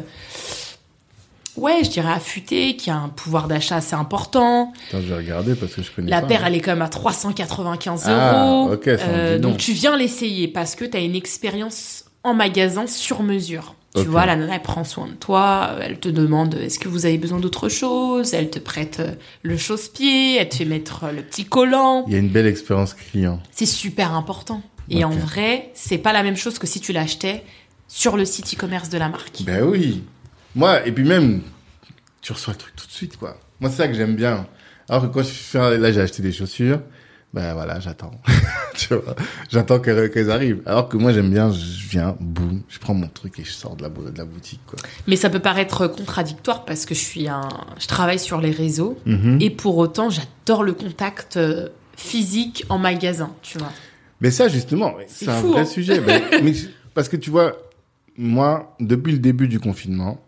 ouais, 1.56 1.82
je 1.84 1.90
dirais 1.90 2.12
affûtée, 2.12 2.76
qui 2.76 2.90
a 2.90 2.96
un 2.96 3.08
pouvoir 3.08 3.48
d'achat 3.48 3.76
assez 3.76 3.94
important. 3.94 4.72
Attends, 4.88 5.00
je 5.02 5.06
vais 5.08 5.16
regarder 5.16 5.54
parce 5.54 5.74
que 5.74 5.82
je 5.82 5.90
connais 5.90 6.10
La 6.10 6.20
pas. 6.20 6.28
paire, 6.28 6.44
elle 6.46 6.54
est 6.54 6.60
quand 6.60 6.72
même 6.72 6.82
à 6.82 6.88
395 6.88 8.04
Ah, 8.06 8.32
euros. 8.46 8.72
ok, 8.74 8.84
ça 8.84 8.92
en 8.92 8.96
dit 8.96 9.32
long. 9.34 9.38
donc 9.50 9.56
tu 9.58 9.72
viens 9.72 9.96
l'essayer 9.96 10.48
parce 10.48 10.74
que 10.76 10.84
tu 10.84 10.96
as 10.96 11.00
une 11.00 11.14
expérience 11.16 12.04
en 12.22 12.34
magasin 12.34 12.86
sur 12.86 13.22
mesure. 13.22 13.74
Tu 13.96 14.04
vois, 14.04 14.24
la 14.24 14.36
nana, 14.36 14.54
elle 14.54 14.62
prend 14.62 14.84
soin 14.84 15.08
de 15.08 15.14
toi, 15.14 15.70
elle 15.82 15.98
te 15.98 16.08
demande 16.08 16.54
est-ce 16.54 16.78
que 16.78 16.86
vous 16.88 17.06
avez 17.06 17.18
besoin 17.18 17.40
d'autre 17.40 17.68
chose, 17.68 18.34
elle 18.34 18.48
te 18.48 18.60
prête 18.60 19.00
euh, 19.00 19.10
le 19.42 19.56
chausse-pied, 19.56 20.36
elle 20.36 20.48
te 20.48 20.54
fait 20.54 20.64
mettre 20.64 21.04
euh, 21.04 21.12
le 21.12 21.22
petit 21.22 21.44
collant. 21.44 22.04
Il 22.06 22.12
y 22.12 22.16
a 22.16 22.20
une 22.20 22.28
belle 22.28 22.46
expérience 22.46 22.94
client. 22.94 23.40
C'est 23.50 23.66
super 23.66 24.14
important. 24.14 24.62
Et 24.90 25.04
en 25.04 25.10
vrai, 25.10 25.70
c'est 25.74 25.98
pas 25.98 26.12
la 26.12 26.22
même 26.22 26.36
chose 26.36 26.58
que 26.58 26.66
si 26.66 26.80
tu 26.80 26.92
l'achetais 26.92 27.44
sur 27.88 28.16
le 28.16 28.24
site 28.24 28.54
e-commerce 28.54 28.88
de 28.88 28.98
la 28.98 29.08
marque. 29.08 29.42
Ben 29.44 29.62
oui. 29.64 30.02
Moi, 30.54 30.86
et 30.86 30.92
puis 30.92 31.04
même, 31.04 31.42
tu 32.20 32.32
reçois 32.32 32.52
le 32.54 32.58
truc 32.58 32.74
tout 32.76 32.86
de 32.86 32.92
suite, 32.92 33.16
quoi. 33.16 33.38
Moi, 33.60 33.70
c'est 33.70 33.76
ça 33.76 33.88
que 33.88 33.94
j'aime 33.94 34.16
bien. 34.16 34.46
Alors 34.88 35.02
que 35.02 35.06
quand 35.14 35.22
je 35.22 35.28
fais, 35.28 35.78
là, 35.78 35.92
j'ai 35.92 36.00
acheté 36.00 36.22
des 36.22 36.32
chaussures, 36.32 36.80
ben 37.32 37.52
voilà, 37.54 37.78
j'attends. 37.78 38.10
tu 38.76 38.88
vois, 38.94 39.14
j'attends 39.50 39.78
qu'elles 39.78 40.30
arrivent. 40.30 40.62
Alors 40.66 40.88
que 40.88 40.96
moi, 40.96 41.12
j'aime 41.12 41.30
bien, 41.30 41.52
je 41.52 41.88
viens, 41.88 42.16
boum, 42.18 42.62
je 42.68 42.78
prends 42.80 42.94
mon 42.94 43.06
truc 43.06 43.38
et 43.38 43.44
je 43.44 43.52
sors 43.52 43.76
de 43.76 43.82
la, 43.82 43.88
de 43.88 44.18
la 44.18 44.24
boutique, 44.24 44.60
quoi. 44.66 44.78
Mais 45.06 45.14
ça 45.14 45.30
peut 45.30 45.38
paraître 45.38 45.86
contradictoire 45.86 46.64
parce 46.64 46.86
que 46.86 46.94
je 46.96 47.00
suis 47.00 47.28
un, 47.28 47.48
je 47.78 47.86
travaille 47.86 48.18
sur 48.18 48.40
les 48.40 48.50
réseaux 48.50 48.98
Mhm. 49.06 49.38
et 49.40 49.50
pour 49.50 49.76
autant, 49.78 50.10
j'adore 50.10 50.64
le 50.64 50.72
contact 50.72 51.36
euh, 51.36 51.68
physique 51.96 52.64
en 52.68 52.78
magasin, 52.78 53.30
tu 53.42 53.58
vois. 53.58 53.72
Mais 54.20 54.30
ça, 54.30 54.48
justement, 54.48 54.94
c'est 55.06 55.28
un 55.28 55.40
fou, 55.40 55.52
vrai 55.52 55.62
hein. 55.62 55.64
sujet. 55.64 56.00
Mais, 56.42 56.52
parce 56.94 57.08
que 57.08 57.16
tu 57.16 57.30
vois, 57.30 57.56
moi, 58.16 58.74
depuis 58.80 59.12
le 59.12 59.18
début 59.18 59.48
du 59.48 59.60
confinement, 59.60 60.20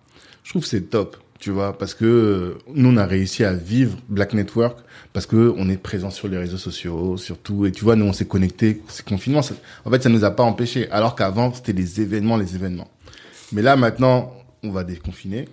je 0.45 0.51
trouve 0.51 0.65
c'est 0.65 0.83
top, 0.91 1.17
tu 1.39 1.51
vois, 1.51 1.77
parce 1.77 1.95
que 1.95 2.05
euh, 2.05 2.59
nous, 2.75 2.91
on 2.91 2.97
a 2.97 3.05
réussi 3.07 3.45
à 3.45 3.53
vivre 3.53 3.97
Black 4.09 4.33
Network 4.35 4.79
parce 5.13 5.27
que 5.27 5.53
on 5.59 5.69
est 5.69 5.77
présent 5.77 6.11
sur 6.11 6.29
les 6.29 6.39
réseaux 6.39 6.57
sociaux, 6.57 7.17
surtout, 7.19 7.67
et 7.67 7.73
tu 7.73 7.85
vois, 7.85 7.97
nous, 7.97 8.07
on 8.07 8.13
s'est 8.13 8.25
connectés, 8.27 8.81
ce 8.89 9.03
confinement, 9.03 9.43
ça- 9.43 9.55
en 9.85 9.91
fait, 9.91 10.03
ça 10.03 10.09
nous 10.09 10.25
a 10.25 10.31
pas 10.31 10.43
empêchés, 10.43 10.89
alors 10.91 11.15
qu'avant, 11.15 11.53
c'était 11.53 11.73
les 11.75 12.01
événements, 12.01 12.37
les 12.39 12.55
événements. 12.55 12.89
Mais 13.53 13.61
là, 13.63 13.77
maintenant, 13.77 14.33
on 14.63 14.71
va 14.71 14.85
déconfiner. 14.85 15.49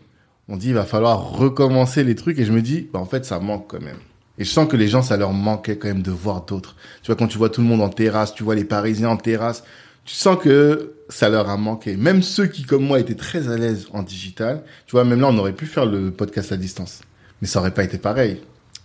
On 0.48 0.56
dit, 0.58 0.70
il 0.70 0.74
va 0.74 0.86
falloir 0.86 1.32
recommencer 1.34 2.04
les 2.04 2.16
trucs, 2.16 2.40
et 2.40 2.46
je 2.46 2.52
me 2.54 2.62
dis, 2.62 2.88
bah, 2.94 3.00
en 3.00 3.06
fait, 3.06 3.26
ça 3.26 3.40
manque 3.40 3.68
quand 3.68 3.82
même. 3.82 3.98
Et 4.40 4.46
je 4.46 4.50
sens 4.50 4.68
que 4.68 4.78
les 4.78 4.88
gens, 4.88 5.02
ça 5.04 5.18
leur 5.18 5.34
manquait 5.34 5.78
quand 5.78 5.90
même 5.90 6.02
de 6.02 6.12
voir 6.12 6.46
d'autres. 6.46 6.76
Tu 7.04 7.08
vois, 7.08 7.16
quand 7.16 7.28
tu 7.28 7.38
vois 7.38 7.50
tout 7.50 7.62
le 7.62 7.68
monde 7.68 7.82
en 7.82 7.90
terrasse, 7.90 8.34
tu 8.34 8.44
vois 8.44 8.56
les 8.56 8.64
Parisiens 8.64 9.10
en 9.10 9.18
terrasse, 9.18 9.64
tu 10.06 10.16
sens 10.16 10.38
que 10.42 10.94
ça 11.10 11.28
leur 11.30 11.50
a 11.50 11.58
manqué. 11.58 11.98
Même 11.98 12.24
ceux 12.24 12.48
qui, 12.48 12.64
comme 12.64 12.84
moi, 12.86 13.00
étaient 13.00 13.16
très 13.16 13.50
à 13.50 13.58
l'aise 13.58 13.88
en 13.94 14.02
digital, 14.02 14.64
tu 14.88 14.92
vois, 14.94 15.04
même 15.04 15.20
là, 15.22 15.28
on 15.28 15.38
aurait 15.38 15.52
pu 15.54 15.66
faire 15.66 15.86
le 15.86 16.10
podcast 16.12 16.52
à 16.52 16.58
distance. 16.58 17.02
Mais 17.42 17.48
ça 17.48 17.60
aurait 17.60 17.74
pas 17.74 17.84
été 17.84 17.98
pareil, 17.98 18.42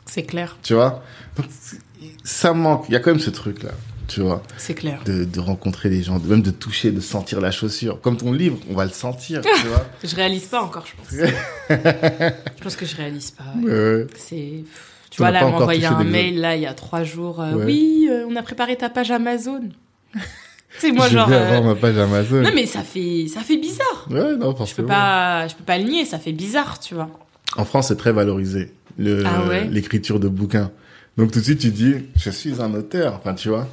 C'est 0.07 0.25
clair, 0.25 0.57
tu 0.63 0.75
vois? 0.75 1.03
Donc, 1.37 1.47
ça 2.25 2.53
manque. 2.53 2.87
Il 2.89 2.93
y 2.93 2.97
a 2.97 3.01
quand 3.01 3.11
même 3.13 3.21
ce 3.21 3.31
truc-là, 3.31 3.71
tu 4.09 4.21
vois, 4.21 4.43
c'est 4.59 4.75
clair. 4.75 5.01
de, 5.07 5.25
de 5.25 5.41
rencontrer 5.41 5.89
les 5.89 6.03
gens, 6.03 6.19
de- 6.19 6.29
même 6.29 6.43
de 6.43 6.51
toucher, 6.51 6.91
de 6.91 7.01
sentir 7.01 7.41
la 7.41 7.51
chaussure. 7.51 8.01
Comme 8.01 8.17
ton 8.17 8.33
livre, 8.33 8.59
on 8.71 8.75
va 8.75 8.85
le 8.85 8.91
sentir, 8.91 9.41
tu 9.41 9.67
vois. 9.69 9.87
Je 10.03 10.15
réalise 10.15 10.45
pas 10.47 10.63
encore, 10.63 10.85
je 10.87 10.93
pense. 10.97 11.31
je 11.71 12.63
pense 12.63 12.77
que 12.77 12.87
je 12.87 12.97
réalise 12.97 13.31
pas. 13.31 13.45
ouais. 13.63 14.07
C'est, 14.17 14.65
tu 15.15 15.19
vois, 15.19 15.29
as 15.29 15.31
là, 15.33 15.41
elle 15.43 15.51
m'a 15.53 15.57
envoyé 15.59 15.87
un 15.87 16.05
mail, 16.05 16.41
là, 16.41 16.57
il 16.57 16.63
y 16.63 16.67
a 16.67 16.75
trois 16.75 17.03
jours. 17.05 17.41
euh, 17.41 17.53
Ouais. 17.55 17.65
Oui, 17.65 18.09
euh, 18.11 18.27
on 18.29 18.37
a 18.37 18.43
préparé 18.43 18.77
ta 18.77 18.89
page 18.91 19.11
Amazon. 19.11 19.61
c'est 20.79 20.93
moi, 20.93 21.09
genre. 21.09 21.29
vais 21.29 21.37
euh, 21.37 21.47
avoir 21.57 21.63
ma 21.63 21.75
page 21.75 21.97
Amazon. 21.99 22.43
Non, 22.43 22.51
mais 22.55 22.67
ça 22.67 22.83
fait, 22.83 23.27
ça 23.29 23.41
fait 23.41 23.57
bizarre. 23.57 24.07
Ouais, 24.11 24.37
non, 24.37 24.47
Je 24.47 24.51
peux 24.51 24.57
forcément. 24.57 24.89
pas, 24.89 25.47
je 25.49 25.55
peux 25.55 25.65
pas 25.65 25.79
le 25.79 25.85
nier, 25.85 26.05
ça 26.05 26.19
fait 26.19 26.33
bizarre, 26.33 26.79
tu 26.81 26.95
vois. 26.95 27.09
En 27.57 27.65
France, 27.65 27.89
c'est 27.89 27.97
très 27.97 28.13
valorisé, 28.13 28.73
Ah 29.25 29.47
ouais? 29.49 29.65
l'écriture 29.71 30.19
de 30.21 30.29
bouquins. 30.29 30.71
Donc 31.17 31.31
tout 31.31 31.39
de 31.39 31.45
suite, 31.45 31.61
tu 31.61 31.71
dis, 31.71 31.95
je 32.17 32.31
suis 32.31 32.61
un 32.61 32.75
auteur. 32.75 33.15
Enfin, 33.15 33.35
tu 33.35 33.49
vois. 33.49 33.69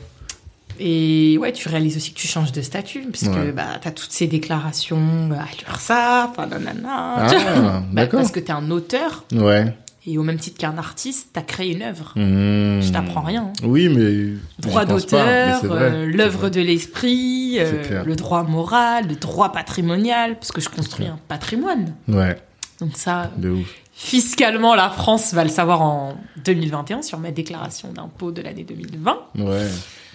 Et 0.80 1.38
ouais, 1.40 1.52
tu 1.52 1.68
réalises 1.70 1.98
aussi 1.98 2.14
que 2.14 2.18
tu 2.20 2.28
changes 2.28 2.52
de 2.52 2.62
statut, 2.62 3.02
parce 3.12 3.24
Ouais. 3.24 3.48
que 3.48 3.52
bah, 3.52 3.80
t'as 3.82 3.92
toutes 3.92 4.12
ces 4.12 4.26
déclarations 4.28 5.30
à 5.32 5.46
l'URSSAF, 5.68 6.30
enfin 6.32 6.48
nanana. 6.48 7.16
Ah, 7.18 7.28
tu. 7.30 7.36
Bah, 7.36 7.84
d'accord. 7.94 8.20
parce 8.22 8.32
que 8.32 8.40
t'es 8.40 8.52
un 8.54 8.70
auteur, 8.72 9.26
Ouais. 9.34 9.76
Et 10.08 10.18
au 10.18 10.24
même 10.24 10.38
titre 10.40 10.58
qu'un 10.58 10.78
artiste, 10.80 11.30
t'as 11.34 11.44
créé 11.44 11.74
une 11.76 11.84
œuvre. 11.84 12.14
Hmm. 12.16 12.82
Je 12.82 12.92
t'apprends 12.92 13.22
rien. 13.22 13.52
hein. 13.56 13.66
Oui, 13.68 13.88
mais. 13.88 14.34
Droit 14.60 14.86
d'auteur, 14.86 15.62
euh, 15.66 16.06
l'œuvre 16.08 16.50
de 16.50 16.60
l'esprit, 16.60 17.58
euh, 17.60 18.04
le 18.04 18.16
droit 18.16 18.42
moral, 18.44 19.08
le 19.08 19.16
droit 19.16 19.52
patrimonial, 19.52 20.36
parce 20.40 20.52
que 20.52 20.60
je 20.60 20.70
construis 20.70 21.06
un 21.06 21.20
patrimoine. 21.28 21.94
Ouais, 22.08 22.36
Donc 22.80 22.98
ça, 22.98 23.30
de 23.38 23.50
ouf. 23.52 23.76
fiscalement, 23.94 24.74
la 24.74 24.90
France 24.90 25.36
va 25.36 25.44
le 25.44 25.52
savoir 25.52 25.82
en 25.84 26.16
2021 26.46 27.04
sur 27.04 27.20
ma 27.20 27.30
déclaration 27.30 27.94
d'impôt 27.94 28.32
de 28.32 28.42
l'année 28.42 28.64
2020. 28.64 29.18
Ouais. 29.38 29.68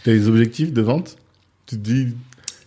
T'as 0.05 0.11
des 0.11 0.29
objectifs 0.29 0.73
de 0.73 0.83
vente? 0.83 1.17
Tu 1.67 1.77
te 1.77 1.81
dis. 1.81 2.09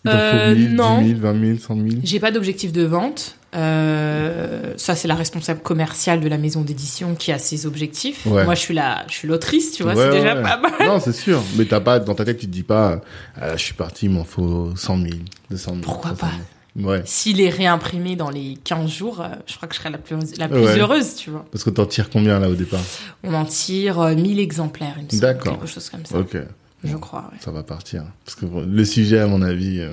Il 0.05 0.11
t'en 0.11 0.17
Euh, 0.17 0.49
faut 0.53 0.55
1000, 0.59 0.75
non. 0.75 1.01
10 1.01 1.07
000, 1.09 1.19
20 1.19 1.45
000, 1.45 1.57
100 1.59 1.75
000 1.75 1.87
J'ai 2.05 2.19
pas 2.21 2.31
d'objectif 2.31 2.71
de 2.71 2.83
vente. 2.83 3.35
Euh, 3.55 4.73
ça, 4.77 4.95
c'est 4.95 5.07
la 5.07 5.15
responsable 5.15 5.61
commerciale 5.61 6.19
de 6.21 6.27
la 6.27 6.37
maison 6.37 6.61
d'édition 6.61 7.15
qui 7.15 7.31
a 7.31 7.39
ses 7.39 7.65
objectifs. 7.65 8.25
Ouais. 8.25 8.43
Moi, 8.45 8.55
je 8.55 8.59
suis 8.59 8.73
la, 8.73 9.05
je 9.07 9.13
suis 9.13 9.27
l'autrice, 9.27 9.71
tu 9.73 9.83
vois, 9.83 9.93
Ouais, 9.95 10.03
c'est 10.11 10.17
déjà 10.17 10.35
ouais. 10.35 10.41
pas 10.43 10.57
mal. 10.57 10.71
Non, 10.85 10.99
c'est 10.99 11.13
sûr. 11.13 11.41
Mais 11.57 11.65
t'as 11.65 11.79
pas, 11.79 11.99
dans 11.99 12.15
ta 12.15 12.25
tête, 12.25 12.37
tu 12.37 12.45
te 12.47 12.51
dis 12.51 12.63
pas, 12.63 13.01
ah, 13.39 13.55
je 13.57 13.61
suis 13.63 13.73
parti, 13.73 14.05
il 14.05 14.11
m'en 14.11 14.23
faut 14.23 14.75
100 14.75 14.97
000, 14.97 15.09
200 15.51 15.71
000. 15.71 15.81
Pourquoi 15.83 16.11
300 16.11 16.27
pas 16.27 16.31
000. 16.77 16.89
Ouais. 16.89 17.01
S'il 17.05 17.41
est 17.41 17.49
réimprimé 17.49 18.15
dans 18.15 18.29
les 18.29 18.57
15 18.63 18.89
jours, 18.89 19.21
euh, 19.21 19.27
je 19.47 19.55
crois 19.55 19.67
que 19.67 19.73
je 19.73 19.79
serai 19.79 19.89
la 19.89 19.97
plus, 19.97 20.15
la 20.37 20.47
plus 20.47 20.59
Ouais. 20.61 20.79
heureuse, 20.79 21.15
tu 21.15 21.31
vois. 21.31 21.45
Parce 21.51 21.63
que 21.63 21.71
t'en 21.71 21.85
tires 21.87 22.09
combien, 22.09 22.39
là, 22.39 22.47
au 22.49 22.53
départ 22.55 22.79
On 23.23 23.33
en 23.33 23.45
tire 23.45 23.99
euh, 23.99 24.15
1000 24.15 24.39
exemplaires, 24.39 24.95
semble. 25.09 25.19
D'accord. 25.21 25.53
Quelque 25.59 25.67
chose 25.67 25.89
comme 25.89 26.05
ça, 26.05 26.19
Ok. 26.19 26.37
je 26.83 26.95
crois. 26.95 27.31
Ça 27.41 27.51
va 27.51 27.63
partir. 27.63 28.03
Parce 28.23 28.35
que 28.35 28.45
le 28.45 28.85
sujet, 28.85 29.19
à 29.19 29.27
mon 29.27 29.41
avis, 29.41 29.79
euh, 29.81 29.89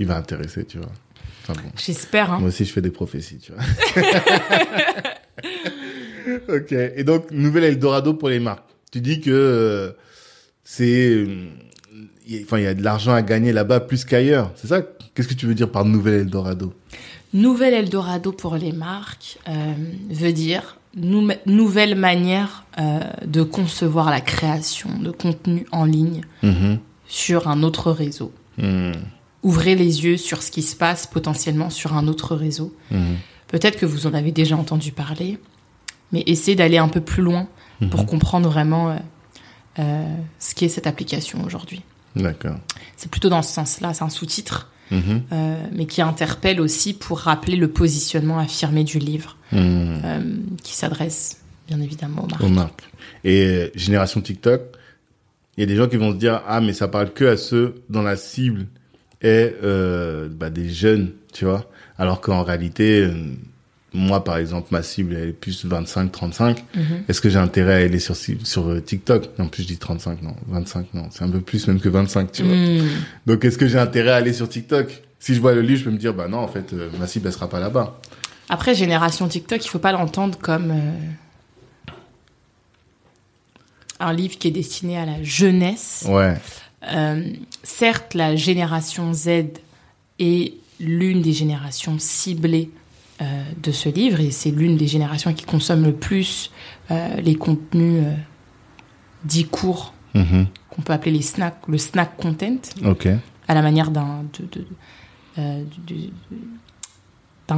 il 0.00 0.06
va 0.08 0.16
intéresser, 0.16 0.64
tu 0.64 0.78
vois. 0.78 0.90
Enfin 1.42 1.54
bon. 1.62 1.68
J'espère, 1.76 2.32
hein. 2.32 2.38
Moi 2.38 2.48
aussi, 2.48 2.64
je 2.64 2.72
fais 2.72 2.80
des 2.82 2.90
prophéties, 2.90 3.38
tu 3.38 3.52
vois. 3.52 3.62
ok. 6.56 6.72
Et 6.72 7.04
donc, 7.04 7.30
nouvel 7.30 7.64
Eldorado 7.64 8.14
pour 8.14 8.28
les 8.28 8.40
marques. 8.40 8.64
Tu 8.92 9.00
dis 9.00 9.20
que 9.20 9.30
euh, 9.30 9.90
c'est, 10.64 11.08
euh, 11.10 11.46
enfin, 12.42 12.58
il 12.58 12.64
y 12.64 12.66
a 12.66 12.74
de 12.74 12.82
l'argent 12.82 13.12
à 13.14 13.22
gagner 13.22 13.52
là-bas 13.52 13.80
plus 13.80 14.04
qu'ailleurs. 14.04 14.50
C'est 14.56 14.66
ça? 14.68 14.82
Qu'est-ce 15.14 15.28
que 15.28 15.34
tu 15.34 15.46
veux 15.46 15.54
dire 15.54 15.70
par 15.70 15.84
nouvel 15.84 16.14
Eldorado? 16.20 16.72
Nouvel 17.32 17.74
Eldorado 17.74 18.32
pour 18.32 18.56
les 18.56 18.72
marques 18.72 19.38
euh, 19.48 19.72
veut 20.10 20.32
dire 20.32 20.78
nou- 20.96 21.30
nouvelle 21.46 21.94
manière 21.94 22.64
euh, 22.78 22.98
de 23.24 23.42
concevoir 23.42 24.10
la 24.10 24.20
création 24.20 24.90
de 24.98 25.10
contenu 25.10 25.66
en 25.70 25.84
ligne 25.84 26.22
Mhm. 26.42 26.78
sur 27.06 27.46
un 27.48 27.62
autre 27.62 27.92
réseau. 27.92 28.32
Mhm. 28.58 28.92
Ouvrez 29.42 29.74
les 29.74 30.04
yeux 30.04 30.16
sur 30.16 30.42
ce 30.42 30.50
qui 30.50 30.62
se 30.62 30.76
passe 30.76 31.06
potentiellement 31.06 31.70
sur 31.70 31.94
un 31.94 32.06
autre 32.08 32.36
réseau. 32.36 32.74
Mhm. 32.90 33.16
Peut-être 33.48 33.78
que 33.78 33.86
vous 33.86 34.06
en 34.06 34.14
avez 34.14 34.32
déjà 34.32 34.56
entendu 34.56 34.92
parler, 34.92 35.38
mais 36.12 36.22
essayez 36.26 36.54
d'aller 36.56 36.78
un 36.78 36.88
peu 36.88 37.00
plus 37.00 37.22
loin 37.22 37.48
pour 37.90 38.00
Mhm. 38.00 38.06
comprendre 38.06 38.48
vraiment 38.50 38.90
euh, 38.90 38.96
euh, 39.78 40.14
ce 40.38 40.54
qu'est 40.54 40.68
cette 40.68 40.86
application 40.86 41.42
aujourd'hui. 41.44 41.82
D'accord. 42.16 42.56
C'est 42.96 43.10
plutôt 43.10 43.28
dans 43.30 43.42
ce 43.42 43.52
sens-là, 43.52 43.94
c'est 43.94 44.02
un 44.04 44.08
sous-titre, 44.10 44.70
Mhm. 44.90 45.22
euh, 45.32 45.62
mais 45.72 45.86
qui 45.86 46.02
interpelle 46.02 46.60
aussi 46.60 46.92
pour 46.92 47.20
rappeler 47.20 47.56
le 47.56 47.68
positionnement 47.68 48.38
affirmé 48.38 48.84
du 48.84 48.98
livre, 48.98 49.36
qui 49.50 50.74
s'adresse 50.74 51.38
bien 51.68 51.80
évidemment 51.80 52.24
aux 52.24 52.26
marques. 52.28 52.42
aux 52.42 52.48
marques. 52.48 52.90
Et 53.24 53.70
génération 53.74 54.20
TikTok, 54.20 54.60
il 55.56 55.60
y 55.60 55.64
a 55.64 55.66
des 55.66 55.76
gens 55.76 55.88
qui 55.88 55.96
vont 55.96 56.10
se 56.12 56.16
dire 56.16 56.42
ah 56.46 56.60
mais 56.60 56.72
ça 56.72 56.88
parle 56.88 57.12
que 57.12 57.24
à 57.24 57.36
ceux 57.36 57.82
dont 57.88 58.02
la 58.02 58.16
cible 58.16 58.66
est 59.20 59.56
euh, 59.62 60.28
bah, 60.30 60.50
des 60.50 60.68
jeunes, 60.68 61.12
tu 61.32 61.44
vois. 61.44 61.70
Alors 61.98 62.20
qu'en 62.20 62.42
réalité, 62.42 63.02
euh, 63.02 63.12
moi 63.92 64.24
par 64.24 64.38
exemple, 64.38 64.68
ma 64.70 64.82
cible 64.82 65.16
elle 65.16 65.28
est 65.30 65.32
plus 65.32 65.64
25-35. 65.66 66.58
Mhm. 66.74 66.84
Est-ce 67.08 67.20
que 67.20 67.28
j'ai 67.28 67.38
intérêt 67.38 67.74
à 67.74 67.84
aller 67.84 67.98
sur 67.98 68.16
sur 68.16 68.68
euh, 68.68 68.80
TikTok? 68.80 69.30
En 69.38 69.48
plus 69.48 69.64
je 69.64 69.68
dis 69.68 69.78
35 69.78 70.22
non, 70.22 70.34
25 70.48 70.94
non, 70.94 71.08
c'est 71.10 71.24
un 71.24 71.28
peu 71.28 71.40
plus 71.40 71.66
même 71.68 71.80
que 71.80 71.88
25, 71.88 72.32
tu 72.32 72.42
vois. 72.42 72.54
Hmm. 72.54 72.88
Donc 73.26 73.44
est-ce 73.44 73.58
que 73.58 73.66
j'ai 73.66 73.78
intérêt 73.78 74.12
à 74.12 74.16
aller 74.16 74.32
sur 74.32 74.48
TikTok? 74.48 75.02
Si 75.18 75.34
je 75.34 75.40
vois 75.40 75.52
le 75.54 75.60
livre, 75.60 75.80
je 75.80 75.84
peux 75.84 75.90
me 75.90 75.98
dire 75.98 76.14
bah 76.14 76.28
non 76.28 76.38
en 76.38 76.48
fait 76.48 76.72
euh, 76.72 76.88
ma 76.98 77.06
cible 77.06 77.26
elle 77.26 77.32
sera 77.32 77.48
pas 77.48 77.60
là-bas. 77.60 78.00
Après, 78.48 78.74
génération 78.74 79.28
TikTok, 79.28 79.64
il 79.64 79.68
faut 79.68 79.78
pas 79.78 79.92
l'entendre 79.92 80.36
comme 80.36 80.72
un 84.00 84.12
livre 84.12 84.36
qui 84.38 84.48
est 84.48 84.50
destiné 84.50 84.98
à 84.98 85.06
la 85.06 85.22
jeunesse. 85.22 86.04
Ouais. 86.08 86.36
Euh, 86.82 87.22
certes, 87.62 88.14
la 88.14 88.36
génération 88.36 89.12
Z 89.12 89.28
est 90.18 90.54
l'une 90.80 91.20
des 91.22 91.32
générations 91.32 91.96
ciblées 91.98 92.70
euh, 93.20 93.24
de 93.62 93.70
ce 93.72 93.88
livre 93.90 94.20
et 94.20 94.30
c'est 94.30 94.50
l'une 94.50 94.76
des 94.78 94.86
générations 94.86 95.34
qui 95.34 95.44
consomme 95.44 95.84
le 95.84 95.92
plus 95.92 96.50
euh, 96.90 97.16
les 97.20 97.34
contenus 97.34 98.02
euh, 98.06 98.14
dits 99.24 99.44
courts 99.46 99.92
Mhm. 100.12 100.46
qu'on 100.70 100.82
peut 100.82 100.92
appeler 100.92 101.12
les 101.12 101.22
snacks, 101.22 101.60
le 101.68 101.78
snack 101.78 102.16
content, 102.16 102.56
à 103.46 103.54
la 103.54 103.62
manière 103.62 103.92
d'un 103.92 104.24
euh, 105.38 105.62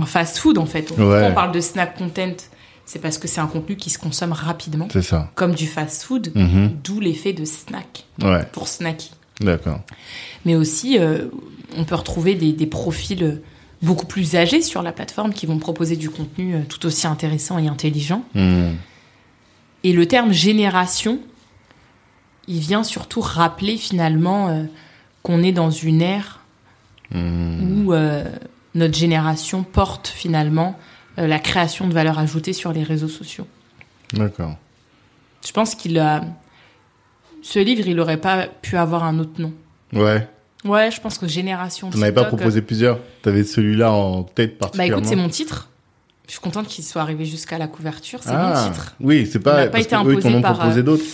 fast-food 0.04 0.58
en 0.58 0.66
fait. 0.66 0.90
Ouais. 0.98 1.28
on 1.30 1.32
parle 1.34 1.52
de 1.52 1.60
snack 1.60 1.96
content, 1.96 2.36
c'est 2.84 2.98
parce 3.00 3.18
que 3.18 3.28
c'est 3.28 3.40
un 3.40 3.46
contenu 3.46 3.76
qui 3.76 3.90
se 3.90 3.98
consomme 3.98 4.32
rapidement, 4.32 4.88
C'est 4.92 5.02
ça. 5.02 5.30
comme 5.34 5.54
du 5.54 5.66
fast-food, 5.66 6.32
Mhm. 6.34 6.76
d'où 6.84 7.00
l'effet 7.00 7.32
de 7.32 7.44
snack 7.44 8.04
Ouais. 8.22 8.44
pour 8.52 8.68
snacky. 8.68 9.10
D'accord. 9.40 9.80
Mais 10.44 10.54
aussi, 10.54 10.98
euh, 10.98 11.26
on 11.76 11.84
peut 11.84 11.94
retrouver 11.94 12.34
des, 12.34 12.52
des 12.52 12.66
profils 12.66 13.40
beaucoup 13.82 14.06
plus 14.06 14.36
âgés 14.36 14.62
sur 14.62 14.82
la 14.82 14.92
plateforme 14.92 15.32
qui 15.32 15.46
vont 15.46 15.58
proposer 15.58 15.96
du 15.96 16.10
contenu 16.10 16.54
euh, 16.54 16.60
tout 16.68 16.84
aussi 16.86 17.06
intéressant 17.06 17.58
et 17.58 17.66
intelligent. 17.68 18.24
Mhm. 18.34 18.76
Et 19.84 19.92
le 19.92 20.06
terme 20.06 20.32
génération, 20.32 21.18
il 22.46 22.58
vient 22.60 22.84
surtout 22.84 23.20
rappeler 23.20 23.76
finalement 23.76 24.48
euh, 24.48 24.64
qu'on 25.22 25.42
est 25.42 25.52
dans 25.52 25.70
une 25.70 26.02
ère 26.02 26.40
Mhm. 27.12 27.84
où 27.86 27.92
euh, 27.92 28.24
notre 28.74 28.94
génération 28.96 29.64
porte 29.64 30.08
finalement 30.08 30.78
la 31.16 31.38
création 31.38 31.86
de 31.88 31.92
valeur 31.92 32.18
ajoutée 32.18 32.52
sur 32.52 32.72
les 32.72 32.82
réseaux 32.82 33.08
sociaux. 33.08 33.46
D'accord. 34.12 34.56
Je 35.46 35.52
pense 35.52 35.74
qu'il 35.74 35.98
a... 35.98 36.22
Ce 37.42 37.58
livre, 37.58 37.86
il 37.86 37.96
n'aurait 37.96 38.20
pas 38.20 38.46
pu 38.46 38.76
avoir 38.76 39.04
un 39.04 39.18
autre 39.18 39.40
nom. 39.40 39.52
Ouais. 39.92 40.28
Ouais, 40.64 40.90
je 40.92 41.00
pense 41.00 41.18
que 41.18 41.26
Génération 41.26 41.90
T'en 41.90 42.00
avais 42.02 42.12
pas 42.12 42.24
proposé 42.24 42.62
plusieurs? 42.62 42.98
T'avais 43.22 43.42
celui-là 43.42 43.90
en 43.92 44.22
tête 44.22 44.52
Bah 44.52 44.66
particulièrement? 44.66 44.98
écoute, 44.98 45.08
c'est 45.08 45.16
mon 45.16 45.28
titre. 45.28 45.68
Je 46.28 46.32
suis 46.32 46.40
contente 46.40 46.68
qu'il 46.68 46.84
soit 46.84 47.02
arrivé 47.02 47.24
jusqu'à 47.24 47.58
la 47.58 47.66
couverture. 47.66 48.20
C'est 48.22 48.30
ah, 48.32 48.54
mon 48.64 48.70
titre. 48.70 48.94
Oui, 49.00 49.28
c'est 49.30 49.38
Il 49.38 49.42
pas 49.42 49.56
n'a 49.56 49.64
pas 49.64 49.70
parce 49.72 49.84
été 49.84 49.96
que 49.96 50.00
eux, 50.02 50.12
ils 50.12 50.18
imposé 50.18 50.40
par, 50.40 50.58
proposé 50.58 50.80
euh, 50.80 50.82
d'autres. 50.84 51.04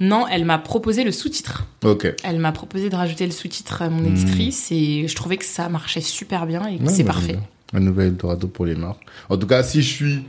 Non, 0.00 0.26
elle 0.26 0.44
m'a 0.46 0.58
proposé 0.58 1.04
le 1.04 1.12
sous-titre. 1.12 1.66
Ok. 1.84 2.12
Elle 2.24 2.38
m'a 2.38 2.50
proposé 2.50 2.88
de 2.88 2.96
rajouter 2.96 3.26
le 3.26 3.32
sous-titre 3.32 3.82
à 3.82 3.90
mon 3.90 4.04
éditrice 4.04 4.72
et 4.72 5.06
je 5.06 5.14
trouvais 5.14 5.36
que 5.36 5.44
ça 5.44 5.68
marchait 5.68 6.00
super 6.00 6.46
bien 6.46 6.66
et 6.66 6.78
que 6.78 6.84
Ouais, 6.84 6.88
c'est 6.88 7.04
bah, 7.04 7.12
parfait. 7.12 7.38
Un 7.72 7.80
nouvel 7.80 8.08
Eldorado 8.08 8.46
pour 8.48 8.66
les 8.66 8.74
marques. 8.74 9.02
En 9.28 9.36
tout 9.36 9.46
cas, 9.46 9.62
si 9.62 9.82
je 9.82 9.88
suis 9.92 10.24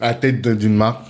à 0.00 0.08
la 0.08 0.14
tête 0.14 0.40
d'un- 0.40 0.54
d'une 0.54 0.76
marque, 0.76 1.06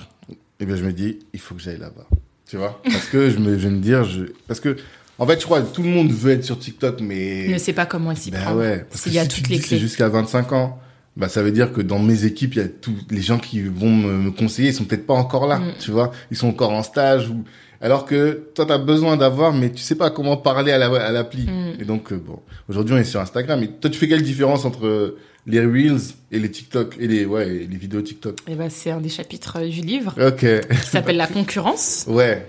eh 0.61 0.67
bien, 0.67 0.77
je 0.77 0.85
me 0.85 0.93
dis, 0.93 1.19
il 1.35 1.41
faut 1.41 1.55
que 1.55 1.61
j'aille 1.63 1.79
là-bas. 1.79 2.07
Tu 2.47 2.57
vois? 2.57 2.81
Parce 2.85 3.07
que 3.07 3.31
je, 3.31 3.39
me, 3.39 3.59
je 3.59 3.69
vais 3.69 3.75
me 3.75 3.81
dire, 3.81 4.05
je... 4.05 4.25
parce 4.49 4.59
que, 4.61 4.77
en 5.19 5.27
fait, 5.27 5.39
je 5.41 5.45
crois 5.45 5.61
que 5.61 5.73
tout 5.75 5.83
le 5.83 5.89
monde 5.91 6.11
veut 6.11 6.33
être 6.33 6.45
sur 6.45 6.59
TikTok, 6.59 7.01
mais. 7.01 7.47
Ne 7.49 7.59
sais 7.59 7.73
pas 7.75 7.87
comment 7.87 8.15
s'y 8.15 8.31
Ben 8.31 8.41
prendre. 8.43 8.59
ouais, 8.61 8.79
parce 8.89 9.03
que 9.03 9.11
S'il 9.11 9.15
y 9.15 9.19
a 9.19 9.23
si 9.25 9.29
toutes 9.29 9.45
tu 9.45 9.51
les 9.53 9.59
clés. 9.61 9.79
jusqu'à 9.79 10.09
25 10.09 10.53
ans, 10.53 10.81
bah 11.17 11.29
ça 11.29 11.43
veut 11.43 11.53
dire 11.53 11.73
que 11.73 11.81
dans 11.83 11.99
mes 11.99 12.25
équipes, 12.25 12.55
il 12.55 12.63
y 12.63 12.65
a 12.65 12.69
tous 12.69 12.95
les 13.11 13.21
gens 13.21 13.39
qui 13.39 13.61
vont 13.63 13.95
me, 13.95 14.17
me 14.17 14.31
conseiller, 14.31 14.71
ils 14.71 14.75
sont 14.75 14.85
peut-être 14.85 15.07
pas 15.07 15.15
encore 15.15 15.47
là, 15.47 15.59
Mm. 15.59 15.73
tu 15.79 15.91
vois, 15.91 16.11
ils 16.31 16.37
sont 16.37 16.49
encore 16.49 16.71
en 16.71 16.83
stage 16.83 17.29
ou 17.29 17.45
alors 17.83 18.05
que 18.07 18.45
toi 18.55 18.65
tu 18.67 18.73
as 18.73 18.79
besoin 18.79 19.17
d'avoir 19.17 19.53
mais 19.53 19.71
tu 19.73 19.83
sais 19.83 19.95
pas 19.97 20.11
comment 20.11 20.37
parler 20.37 20.71
à 20.73 20.79
la 20.79 20.87
à 21.05 21.11
l'appli. 21.13 21.47
Mm. 21.47 21.81
Et 21.81 21.85
donc 21.85 22.13
euh, 22.13 22.17
bon, 22.17 22.41
aujourd'hui 22.69 22.95
on 22.95 22.99
est 22.99 23.05
sur 23.05 23.21
Instagram 23.21 23.63
et 23.63 23.69
toi 23.69 23.91
tu 23.91 23.99
fais 23.99 24.09
quelle 24.09 24.23
différence 24.23 24.65
entre 24.65 25.17
les 25.47 25.61
reels 25.61 26.01
et 26.31 26.39
les 26.39 26.51
TikTok 26.51 26.97
et 27.01 27.09
les 27.09 27.25
ouais, 27.25 27.49
et 27.49 27.67
les 27.67 27.77
vidéos 27.77 28.03
TikTok 28.03 28.39
Et 28.47 28.55
ben, 28.55 28.69
c'est 28.71 28.91
un 28.91 29.01
des 29.01 29.09
chapitres 29.09 29.59
euh, 29.61 29.69
du 29.69 29.81
livre 29.81 30.15
OK. 30.21 30.45
qui 30.83 30.89
s'appelle 30.89 31.17
La 31.17 31.27
concurrence. 31.27 32.05
ouais. 32.09 32.47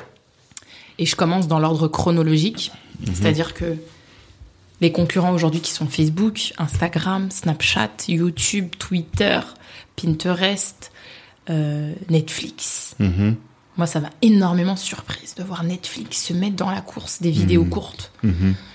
Et 1.00 1.06
je 1.06 1.16
commence 1.16 1.48
dans 1.48 1.60
l'ordre 1.60 1.88
chronologique. 1.88 2.72
Mhm. 3.00 3.16
C'est-à-dire 3.16 3.54
que 3.56 3.76
les 4.82 4.92
concurrents 4.92 5.32
aujourd'hui 5.34 5.62
qui 5.62 5.72
sont 5.72 5.88
Facebook, 5.88 6.54
Instagram, 6.58 7.32
Snapchat, 7.32 7.90
YouTube, 8.08 8.68
Twitter, 8.78 9.40
Pinterest, 9.96 10.92
euh, 11.50 11.94
Netflix. 12.10 12.96
Mhm. 13.00 13.36
Moi, 13.78 13.88
ça 13.88 14.00
m'a 14.02 14.10
énormément 14.22 14.76
surprise 14.76 15.34
de 15.36 15.44
voir 15.44 15.64
Netflix 15.64 16.26
se 16.26 16.34
mettre 16.34 16.56
dans 16.58 16.70
la 16.70 16.82
course 16.82 17.22
des 17.22 17.32
vidéos 17.32 17.64
Mhm. 17.64 17.70
courtes. 17.70 18.12
Je 18.24 18.30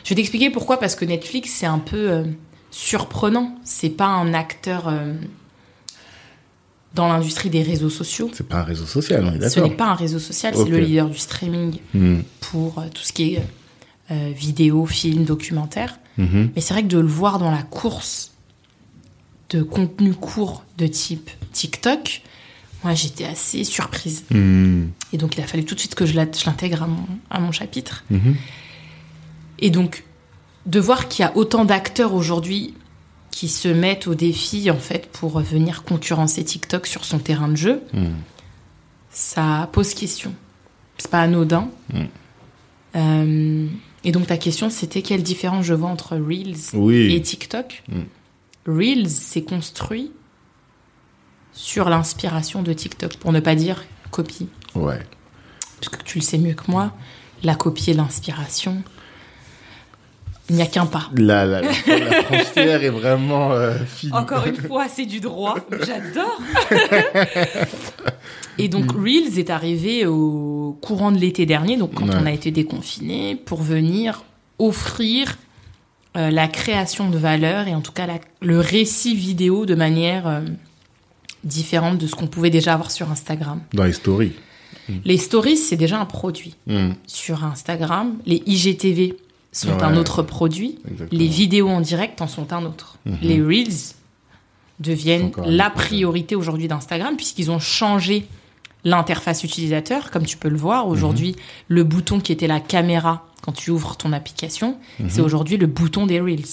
vais 0.08 0.14
t'expliquer 0.14 0.50
pourquoi, 0.50 0.80
parce 0.80 0.96
que 0.96 1.04
Netflix, 1.04 1.50
c'est 1.52 1.66
un 1.66 1.78
peu 1.78 2.10
euh, 2.10 2.24
surprenant. 2.70 3.56
C'est 3.64 3.90
pas 3.90 4.06
un 4.06 4.34
acteur 4.34 4.88
euh, 4.88 5.14
dans 6.94 7.08
l'industrie 7.08 7.50
des 7.50 7.62
réseaux 7.62 7.90
sociaux. 7.90 8.30
C'est 8.32 8.48
pas 8.48 8.58
un 8.60 8.64
réseau 8.64 8.86
social, 8.86 9.24
on 9.24 9.28
est 9.34 9.48
Ce 9.48 9.60
n'est 9.60 9.68
d'accord. 9.68 9.76
pas 9.76 9.86
un 9.90 9.94
réseau 9.94 10.18
social, 10.18 10.54
c'est 10.56 10.68
le 10.68 10.78
leader 10.78 11.08
du 11.08 11.18
streaming 11.18 11.78
Mhm. 11.94 12.22
pour 12.40 12.78
euh, 12.78 12.86
tout 12.94 13.02
ce 13.02 13.12
qui 13.12 13.34
est 13.34 13.42
euh, 14.10 14.32
vidéo, 14.34 14.86
film, 14.86 15.24
documentaire. 15.24 15.98
Mhm. 16.16 16.52
Mais 16.54 16.60
c'est 16.60 16.72
vrai 16.74 16.82
que 16.82 16.88
de 16.88 16.98
le 16.98 17.06
voir 17.08 17.38
dans 17.38 17.50
la 17.50 17.62
course 17.62 18.32
de 19.50 19.62
contenu 19.62 20.12
court 20.14 20.64
de 20.78 20.86
type 20.86 21.30
TikTok, 21.52 22.22
moi, 22.84 22.94
j'étais 22.94 23.24
assez 23.24 23.64
surprise. 23.64 24.24
Hmm. 24.30 24.86
Et 25.12 25.18
donc, 25.18 25.36
il 25.36 25.40
a 25.40 25.46
fallu 25.46 25.64
tout 25.64 25.74
de 25.74 25.80
suite 25.80 25.94
que 25.94 26.06
je 26.06 26.14
l'intègre 26.14 26.82
à 26.84 26.86
mon, 26.86 27.04
à 27.30 27.40
mon 27.40 27.50
chapitre. 27.50 28.04
Et 29.58 29.70
donc, 29.70 30.04
de 30.66 30.80
voir 30.80 31.08
qu'il 31.08 31.24
y 31.24 31.28
a 31.28 31.36
autant 31.36 31.64
d'acteurs 31.64 32.14
aujourd'hui 32.14 32.74
qui 33.30 33.48
se 33.48 33.68
mettent 33.68 34.06
au 34.06 34.14
défi, 34.14 34.70
en 34.70 34.78
fait, 34.78 35.08
pour 35.12 35.38
venir 35.40 35.82
concurrencer 35.84 36.42
TikTok 36.44 36.86
sur 36.86 37.04
son 37.04 37.18
terrain 37.18 37.48
de 37.48 37.56
jeu, 37.56 37.82
Hmm. 37.92 38.14
ça 39.10 39.68
pose 39.72 39.94
question. 39.94 40.34
C'est 40.98 41.10
pas 41.10 41.20
anodin. 41.20 41.68
Mm. 41.92 42.00
Euh, 42.96 43.66
et 44.04 44.12
donc, 44.12 44.26
ta 44.28 44.38
question, 44.38 44.70
c'était 44.70 45.02
quelle 45.02 45.22
différence 45.22 45.64
je 45.66 45.74
vois 45.74 45.90
entre 45.90 46.16
Reels 46.16 46.56
Oui. 46.72 47.14
et 47.14 47.20
TikTok? 47.20 47.82
Mm. 47.88 48.00
Reels, 48.66 49.10
c'est 49.10 49.42
construit 49.42 50.10
sur 51.52 51.88
l'inspiration 51.90 52.62
de 52.62 52.72
TikTok, 52.72 53.16
pour 53.18 53.32
ne 53.32 53.40
pas 53.40 53.54
dire 53.54 53.84
copie. 54.10 54.48
Ouais. 54.74 55.00
Parce 55.80 55.90
que 55.90 56.02
tu 56.02 56.18
le 56.18 56.22
sais 56.24 56.38
mieux 56.38 56.54
que 56.54 56.70
moi, 56.70 56.92
la 57.42 57.54
copie 57.54 57.90
et 57.90 57.94
l'inspiration, 57.94 58.82
il 60.48 60.56
n'y 60.56 60.62
a 60.62 60.66
qu'un 60.66 60.86
pas. 60.86 61.10
La, 61.16 61.44
la, 61.44 61.60
la, 61.60 61.68
la 61.98 62.22
frontière 62.22 62.82
est 62.84 62.88
vraiment 62.90 63.52
euh, 63.52 63.74
fine. 63.86 64.12
Encore 64.14 64.46
une 64.46 64.56
fois, 64.68 64.86
c'est 64.88 65.06
du 65.06 65.20
droit. 65.20 65.56
J'adore. 65.84 66.40
Et 68.58 68.68
donc, 68.68 68.92
Reels 68.92 69.38
est 69.38 69.50
arrivé 69.50 70.06
au 70.06 70.78
courant 70.80 71.12
de 71.12 71.18
l'été 71.18 71.44
dernier, 71.46 71.76
donc 71.76 71.94
quand 71.94 72.08
Ouais. 72.08 72.14
on 72.20 72.26
a 72.26 72.32
été 72.32 72.50
déconfiné, 72.50 73.36
pour 73.36 73.60
venir 73.62 74.22
offrir 74.58 75.36
euh, 76.16 76.30
la 76.30 76.48
création 76.48 77.10
de 77.10 77.18
valeur 77.18 77.68
et 77.68 77.74
en 77.74 77.82
tout 77.82 77.92
cas 77.92 78.06
la- 78.06 78.20
le 78.40 78.58
récit 78.58 79.14
vidéo 79.14 79.66
de 79.66 79.74
manière 79.74 80.26
euh, 80.26 80.40
différente 81.44 81.98
de 81.98 82.06
ce 82.06 82.14
qu'on 82.14 82.26
pouvait 82.28 82.48
déjà 82.48 82.72
avoir 82.72 82.90
sur 82.90 83.10
Instagram. 83.10 83.60
Dans 83.74 83.84
les 83.84 83.92
stories. 83.92 84.32
Les 85.04 85.18
stories, 85.18 85.56
c'est 85.56 85.76
déjà 85.76 85.98
un 86.00 86.04
produit. 86.06 86.54
Hmm. 86.68 86.92
Sur 87.08 87.44
Instagram, 87.44 88.16
les 88.24 88.42
IGTV 88.46 89.16
sont 89.56 89.68
Ouais. 89.76 89.82
un 89.82 89.96
autre 89.96 90.22
produit. 90.22 90.78
Exactement. 90.90 91.20
Les 91.20 91.28
vidéos 91.28 91.68
en 91.68 91.80
direct 91.80 92.20
en 92.22 92.26
sont 92.28 92.52
un 92.52 92.64
autre. 92.64 92.98
Mhm. 93.06 93.18
Les 93.22 93.40
Reels 93.42 93.94
deviennent 94.80 95.32
la 95.46 95.70
priorité 95.70 96.34
aujourd'hui 96.36 96.68
d'Instagram 96.68 97.16
puisqu'ils 97.16 97.50
ont 97.50 97.58
changé 97.58 98.26
l'interface 98.84 99.42
utilisateur. 99.42 100.10
Comme 100.10 100.26
tu 100.26 100.36
peux 100.36 100.48
le 100.48 100.56
voir, 100.58 100.86
aujourd'hui, 100.86 101.30
Mhm. 101.30 101.36
le 101.68 101.84
bouton 101.84 102.20
qui 102.20 102.32
était 102.32 102.46
la 102.46 102.60
caméra 102.60 103.26
quand 103.42 103.52
tu 103.52 103.70
ouvres 103.70 103.96
ton 103.96 104.12
application, 104.12 104.76
Mhm. 105.00 105.08
c'est 105.10 105.20
aujourd'hui 105.22 105.56
le 105.56 105.66
bouton 105.66 106.06
des 106.06 106.20
Reels. 106.20 106.44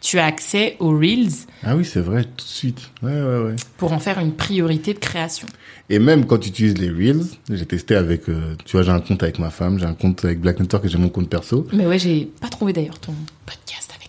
Tu 0.00 0.18
as 0.18 0.26
accès 0.26 0.76
aux 0.78 0.96
Reels 0.96 1.46
Ah 1.64 1.74
oui, 1.76 1.84
c'est 1.84 2.00
vrai, 2.00 2.22
tout 2.24 2.36
de 2.36 2.40
suite. 2.50 2.90
Ouais, 3.02 3.10
ouais, 3.12 3.38
ouais. 3.44 3.56
pour 3.78 3.92
en 3.92 3.98
faire 3.98 4.18
une 4.18 4.32
priorité 4.32 4.94
de 4.94 4.98
création. 4.98 5.48
Et 5.88 5.98
même 5.98 6.26
quand 6.26 6.38
tu 6.38 6.48
utilises 6.50 6.78
les 6.78 6.90
Reels, 6.90 7.24
j'ai 7.50 7.66
testé 7.66 7.94
avec, 7.96 8.28
euh, 8.28 8.54
tu 8.64 8.72
vois, 8.76 8.82
j'ai 8.82 8.90
un 8.92 9.00
compte 9.00 9.22
avec 9.22 9.38
ma 9.38 9.50
femme, 9.50 9.78
j'ai 9.78 9.86
un 9.86 9.94
compte 9.94 10.24
avec 10.24 10.40
Black 10.40 10.60
Network 10.60 10.84
et 10.84 10.88
j'ai 10.88 10.98
mon 10.98 11.08
compte 11.08 11.28
perso. 11.28 11.66
Mais 11.72 11.86
ouais, 11.86 11.98
j'ai 11.98 12.30
pas 12.40 12.48
trouvé 12.48 12.72
d'ailleurs 12.72 12.98
ton 12.98 13.14
podcast 13.46 13.90
avec. 13.96 14.05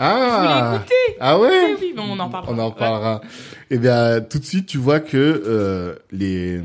Ah 0.00 0.78
Vous 0.86 0.92
Ah 1.20 1.38
ouais 1.40 1.76
Oui, 1.80 1.92
mais 1.96 2.02
on 2.02 2.18
en 2.18 2.28
parlera. 2.30 2.52
On 2.52 2.58
en 2.58 2.68
Ouais. 2.68 2.74
parlera. 2.78 3.20
Eh 3.70 3.78
bien, 3.78 4.20
tout 4.20 4.38
de 4.38 4.44
suite, 4.44 4.66
tu 4.66 4.78
vois 4.78 5.00
que 5.00 5.16
euh, 5.16 5.94
les, 6.12 6.60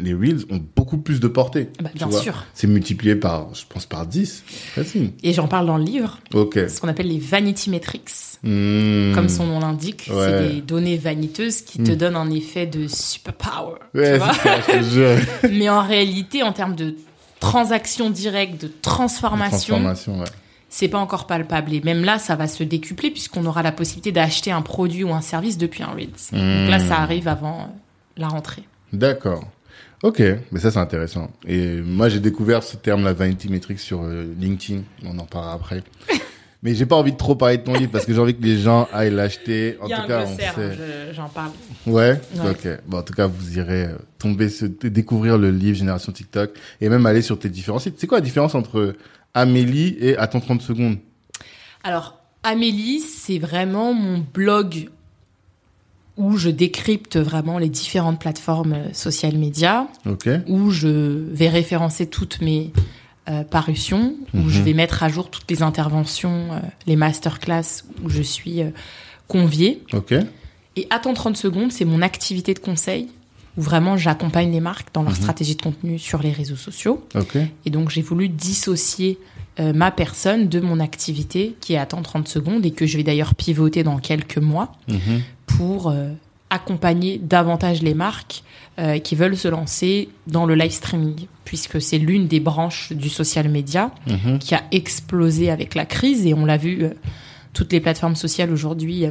les 0.00 0.14
Reels 0.14 0.44
ont 0.50 0.60
beaucoup 0.76 0.96
plus 0.98 1.18
de 1.20 1.26
portée. 1.28 1.68
Bah, 1.82 1.90
bien 1.94 2.06
vois. 2.06 2.20
sûr. 2.20 2.44
C'est 2.54 2.66
multiplié 2.68 3.16
par, 3.16 3.52
je 3.54 3.64
pense, 3.68 3.84
par 3.86 4.06
10. 4.06 4.44
Facile. 4.74 5.12
Et 5.22 5.32
j'en 5.32 5.48
parle 5.48 5.66
dans 5.66 5.76
le 5.76 5.84
livre, 5.84 6.18
Ok. 6.32 6.58
ce 6.68 6.80
qu'on 6.80 6.88
appelle 6.88 7.08
les 7.08 7.18
vanity 7.18 7.68
metrics. 7.68 8.10
Hmm. 8.44 9.12
Comme 9.14 9.28
son 9.28 9.46
nom 9.46 9.58
l'indique, 9.60 10.08
Ouais. 10.12 10.26
c'est 10.26 10.48
des 10.54 10.60
données 10.62 10.96
vaniteuses 10.96 11.62
qui 11.62 11.78
te 11.78 11.92
Mm. 11.92 11.96
donnent 11.96 12.16
un 12.16 12.30
effet 12.30 12.66
de 12.66 12.86
superpower. 12.88 13.76
Ouais, 13.94 14.12
tu 14.14 14.18
vois 14.24 14.34
ça, 14.34 14.82
je. 14.82 15.48
Mais 15.52 15.68
en 15.68 15.82
réalité, 15.82 16.42
en 16.42 16.52
termes 16.52 16.74
de 16.74 16.94
transaction 17.40 18.08
directe, 18.10 18.60
de 18.62 18.70
transformation, 18.82 19.74
Transformation, 19.80 20.18
ouais. 20.20 20.26
C'est 20.74 20.88
pas 20.88 20.98
encore 20.98 21.26
palpable. 21.26 21.74
Et 21.74 21.82
même 21.82 22.02
là, 22.02 22.18
ça 22.18 22.34
va 22.34 22.48
se 22.48 22.64
décupler 22.64 23.10
puisqu'on 23.10 23.44
aura 23.44 23.62
la 23.62 23.72
possibilité 23.72 24.10
d'acheter 24.10 24.50
un 24.50 24.62
produit 24.62 25.04
ou 25.04 25.12
un 25.12 25.20
service 25.20 25.58
depuis 25.58 25.82
un 25.82 25.88
Reels. 25.92 26.08
Donc 26.32 26.70
là, 26.70 26.78
ça 26.78 26.96
arrive 26.98 27.28
avant 27.28 27.60
euh, 27.60 27.64
la 28.16 28.28
rentrée. 28.28 28.62
D'accord. 28.92 29.44
Ok, 30.02 30.20
mais 30.50 30.58
ça 30.60 30.70
c'est 30.70 30.78
intéressant. 30.78 31.30
Et 31.46 31.80
moi 31.82 32.08
j'ai 32.08 32.18
découvert 32.20 32.62
ce 32.62 32.76
terme, 32.76 33.04
la 33.04 33.12
vanity 33.12 33.48
metrics, 33.50 33.78
sur 33.80 34.02
euh, 34.02 34.24
LinkedIn. 34.40 34.80
On 35.04 35.16
en 35.18 35.26
parlera 35.26 35.52
après. 35.54 35.84
mais 36.62 36.74
j'ai 36.74 36.86
pas 36.86 36.96
envie 36.96 37.12
de 37.12 37.16
trop 37.18 37.34
parler 37.36 37.58
de 37.58 37.62
ton 37.62 37.74
livre 37.74 37.92
parce 37.92 38.04
que 38.06 38.12
j'ai 38.14 38.18
envie 38.18 38.34
que 38.34 38.42
les 38.42 38.58
gens 38.58 38.88
aillent 38.92 39.14
l'acheter. 39.14 39.76
En 39.80 39.86
Il 39.86 39.90
y 39.90 39.92
a 39.92 39.96
tout 39.98 40.02
un 40.04 40.06
cas, 40.08 40.22
on 40.22 40.26
glossaire, 40.26 40.54
sait. 40.54 40.60
hein, 40.62 40.72
je- 41.10 41.14
j'en 41.14 41.28
parle. 41.28 41.50
Ouais? 41.86 42.20
Ouais. 42.36 42.50
Ok. 42.50 42.68
Bon, 42.88 42.98
en 42.98 43.02
tout 43.02 43.12
cas, 43.14 43.26
vous 43.28 43.58
irez 43.58 43.84
euh, 43.84 43.94
tomber, 44.18 44.48
se, 44.48 44.64
découvrir 44.64 45.36
le 45.38 45.50
livre 45.50 45.76
Génération 45.76 46.10
TikTok 46.10 46.50
et 46.80 46.88
même 46.88 47.04
aller 47.06 47.22
sur 47.22 47.38
tes 47.38 47.48
différents 47.50 47.78
sites. 47.78 47.94
C'est 47.98 48.06
quoi 48.08 48.18
la 48.18 48.24
différence 48.24 48.54
entre 48.56 48.96
Amélie 49.34 49.96
et 50.00 50.16
Attends 50.16 50.40
30 50.40 50.62
secondes 50.62 50.98
Alors, 51.82 52.18
Amélie, 52.42 53.00
c'est 53.00 53.38
vraiment 53.38 53.94
mon 53.94 54.18
blog 54.34 54.90
où 56.18 56.36
je 56.36 56.50
décrypte 56.50 57.16
vraiment 57.16 57.58
les 57.58 57.70
différentes 57.70 58.20
plateformes 58.20 58.74
euh, 58.74 58.92
social 58.92 59.36
médias, 59.38 59.86
Ok. 60.04 60.28
où 60.46 60.70
je 60.70 60.88
vais 60.88 61.48
référencer 61.48 62.06
toutes 62.06 62.40
mes 62.42 62.70
euh, 63.28 63.44
parutions, 63.44 64.16
où 64.34 64.38
Mhm. 64.38 64.48
je 64.50 64.60
vais 64.60 64.74
mettre 64.74 65.02
à 65.04 65.08
jour 65.08 65.30
toutes 65.30 65.48
les 65.50 65.62
interventions, 65.62 66.52
euh, 66.52 66.58
les 66.86 66.96
masterclass 66.96 67.84
où 68.04 68.10
je 68.10 68.20
suis 68.20 68.60
euh, 68.60 68.70
conviée. 69.28 69.82
Et 70.76 70.86
Attends 70.90 71.14
30 71.14 71.36
secondes, 71.36 71.72
c'est 71.72 71.84
mon 71.86 72.02
activité 72.02 72.52
de 72.52 72.58
conseil 72.58 73.08
où 73.56 73.60
vraiment 73.62 73.96
j'accompagne 73.96 74.50
les 74.52 74.60
marques 74.60 74.88
dans 74.94 75.02
leur 75.02 75.12
Mhm. 75.12 75.16
stratégie 75.18 75.56
de 75.56 75.62
contenu 75.62 75.98
sur 75.98 76.22
les 76.22 76.32
réseaux 76.32 76.56
sociaux. 76.56 77.04
Et 77.66 77.70
donc, 77.70 77.90
j'ai 77.90 78.02
voulu 78.02 78.28
dissocier 78.28 79.18
euh, 79.60 79.74
ma 79.74 79.90
personne 79.90 80.48
de 80.48 80.60
mon 80.60 80.80
activité 80.80 81.54
qui 81.60 81.74
est 81.74 81.76
Attends 81.76 82.00
30 82.00 82.26
secondes 82.26 82.64
et 82.64 82.70
que 82.70 82.86
je 82.86 82.96
vais 82.96 83.02
d'ailleurs 83.02 83.34
pivoter 83.34 83.82
dans 83.82 83.98
quelques 83.98 84.38
mois 84.38 84.72
Mhm. 84.88 85.20
pour 85.46 85.90
euh, 85.90 86.08
accompagner 86.48 87.18
davantage 87.18 87.82
les 87.82 87.92
marques 87.94 88.42
euh, 88.78 88.98
qui 88.98 89.14
veulent 89.14 89.36
se 89.36 89.48
lancer 89.48 90.08
dans 90.26 90.46
le 90.46 90.54
live 90.54 90.70
streaming, 90.72 91.26
puisque 91.44 91.82
c'est 91.82 91.98
l'une 91.98 92.26
des 92.28 92.40
branches 92.40 92.92
du 92.94 93.10
social 93.10 93.48
media 93.50 93.90
Mhm. 94.06 94.38
qui 94.38 94.54
a 94.54 94.62
explosé 94.70 95.50
avec 95.50 95.74
la 95.74 95.84
crise 95.84 96.24
et 96.26 96.32
on 96.32 96.46
l'a 96.46 96.56
vu, 96.56 96.86
toutes 97.52 97.70
les 97.74 97.80
plateformes 97.80 98.16
sociales 98.16 98.50
aujourd'hui 98.50 99.04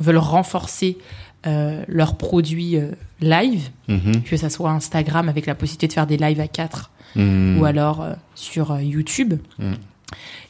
veulent 0.00 0.18
renforcer 0.18 0.98
leurs 1.44 2.16
produits 2.16 2.76
live, 3.20 3.68
Mhm. 3.88 4.22
que 4.24 4.36
ça 4.36 4.50
soit 4.50 4.70
Instagram 4.70 5.28
avec 5.28 5.46
la 5.46 5.54
possibilité 5.54 5.86
de 5.88 5.92
faire 5.92 6.06
des 6.06 6.16
lives 6.16 6.40
à 6.40 6.48
4 6.48 6.90
Mhm. 7.14 7.58
ou 7.58 7.64
alors 7.64 8.02
euh, 8.02 8.12
sur 8.34 8.72
euh, 8.72 8.82
YouTube. 8.82 9.34
Mm. 9.58 9.72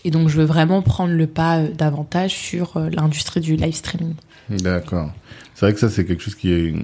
Et 0.05 0.11
donc, 0.11 0.29
je 0.29 0.37
veux 0.37 0.45
vraiment 0.45 0.83
prendre 0.83 1.12
le 1.14 1.27
pas 1.27 1.59
euh, 1.59 1.69
davantage 1.71 2.33
sur 2.35 2.79
l'industrie 2.79 3.41
du 3.41 3.57
live 3.57 3.75
streaming, 3.75 4.14
D'accord. 4.49 5.11
C'est 5.55 5.67
vrai 5.67 5.75
que 5.75 5.81
ça, 5.81 5.89
c'est 5.89 6.05
quelque 6.05 6.23
chose 6.23 6.35
qui 6.37 6.53
est 6.53 6.75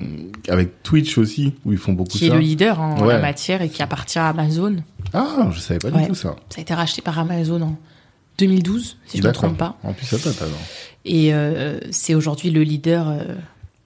avec 0.49 0.83
Twitch 0.83 1.17
aussi, 1.19 1.55
où 1.65 1.73
ils 1.73 1.79
font 1.79 1.93
beaucoup 1.93 2.11
qui 2.11 2.25
est 2.27 2.29
ça. 2.31 2.35
le 2.35 2.41
leader 2.41 2.81
hein, 2.81 2.97
en 2.99 3.05
la 3.05 3.19
matière 3.21 3.61
et 3.63 3.69
qui 3.69 3.83
appartient 3.83 4.19
à 4.19 4.29
Amazon. 4.29 4.77
Ah, 5.13 5.49
je 5.53 5.61
savais 5.61 5.79
pas 5.79 5.91
Ouais. 5.91 6.03
du 6.03 6.09
tout 6.09 6.15
ça. 6.15 6.35
Ça 6.49 6.59
a 6.59 6.61
été 6.63 6.73
racheté 6.75 7.03
par 7.03 7.19
Amazon 7.19 7.61
en 7.63 7.77
2012, 8.39 8.97
si 9.07 9.19
je 9.19 9.23
ne 9.23 9.29
me 9.29 9.33
trompe 9.33 9.59
pas. 9.59 9.77
En 9.85 9.93
plus, 9.93 10.07
ça 10.07 10.17
date 10.17 10.41
alors. 10.43 10.59
Et 11.05 11.33
c'est 11.91 12.15
aujourd'hui 12.15 12.51
le 12.51 12.63
leader 12.63 13.13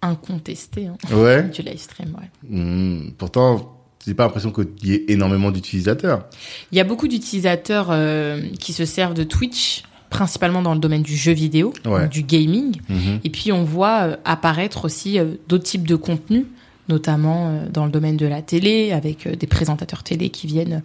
incontesté 0.02 0.86
hein, 0.86 0.96
Ouais. 1.14 1.42
du 1.44 1.62
live 1.62 1.78
stream. 1.78 2.14
ouais. 2.18 2.30
Hmm. 2.48 3.10
Pourtant, 3.18 3.76
j'ai 4.06 4.14
pas 4.14 4.24
l'impression 4.24 4.50
qu'il 4.52 4.68
y 4.84 4.94
ait 4.94 5.04
énormément 5.08 5.50
d'utilisateurs. 5.50 6.24
Il 6.72 6.78
y 6.78 6.80
a 6.80 6.84
beaucoup 6.84 7.08
d'utilisateurs 7.08 7.88
euh, 7.90 8.42
qui 8.60 8.72
se 8.72 8.84
servent 8.84 9.14
de 9.14 9.24
Twitch, 9.24 9.82
principalement 10.10 10.62
dans 10.62 10.74
le 10.74 10.80
domaine 10.80 11.02
du 11.02 11.16
jeu 11.16 11.32
vidéo, 11.32 11.72
Ouais. 11.84 12.08
du 12.08 12.22
gaming. 12.22 12.76
Mhm. 12.88 13.20
Et 13.24 13.30
puis 13.30 13.50
on 13.52 13.64
voit 13.64 14.02
euh, 14.02 14.16
apparaître 14.24 14.84
aussi 14.84 15.18
euh, 15.18 15.34
d'autres 15.48 15.64
types 15.64 15.86
de 15.88 15.96
contenus, 15.96 16.44
notamment 16.88 17.62
dans 17.72 17.84
le 17.84 17.90
domaine 17.90 18.16
de 18.16 18.26
la 18.26 18.42
télé, 18.42 18.92
avec 18.92 19.26
des 19.26 19.46
présentateurs 19.48 20.04
télé 20.04 20.30
qui 20.30 20.46
viennent 20.46 20.84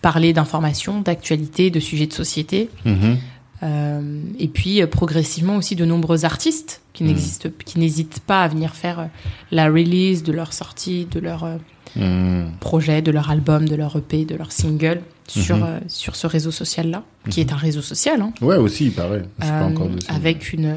parler 0.00 0.32
d'informations, 0.32 1.00
d'actualités, 1.00 1.70
de 1.70 1.80
sujets 1.80 2.06
de 2.06 2.12
société. 2.12 2.70
Mhm. 2.84 3.16
Euh, 3.64 4.20
et 4.38 4.46
puis 4.46 4.86
progressivement 4.86 5.56
aussi 5.56 5.74
de 5.74 5.84
nombreux 5.84 6.24
artistes 6.24 6.80
qui 6.96 7.04
n'existent, 7.04 7.48
qui 7.64 7.78
n'hésitent 7.78 8.20
pas 8.20 8.42
à 8.42 8.48
venir 8.48 8.74
faire 8.74 8.98
euh, 9.00 9.04
la 9.52 9.66
release 9.66 10.22
de 10.22 10.32
leur 10.32 10.52
sortie, 10.52 11.06
de 11.10 11.20
leur 11.20 11.44
euh, 11.44 11.56
Hmm. 11.94 12.50
projet, 12.60 13.00
de 13.00 13.10
leur 13.10 13.30
album, 13.30 13.66
de 13.66 13.74
leur 13.74 13.96
EP, 13.96 14.26
de 14.26 14.34
leur 14.34 14.52
single 14.52 15.00
sur 15.28 15.56
Mhm. 15.56 15.62
euh, 15.64 15.78
sur 15.88 16.14
ce 16.14 16.26
réseau 16.26 16.50
social 16.50 16.90
là, 16.90 17.04
qui 17.30 17.40
est 17.40 17.52
un 17.54 17.56
réseau 17.56 17.80
social. 17.80 18.20
Hein, 18.20 18.32
Ouais, 18.42 18.56
aussi, 18.56 18.86
il 18.86 18.92
paraît. 18.92 19.24
Je 19.38 19.44
suis 19.44 19.52
pas 19.54 19.64
encore 19.64 19.88
dessus. 19.88 20.06
avec 20.10 20.52
une, 20.52 20.76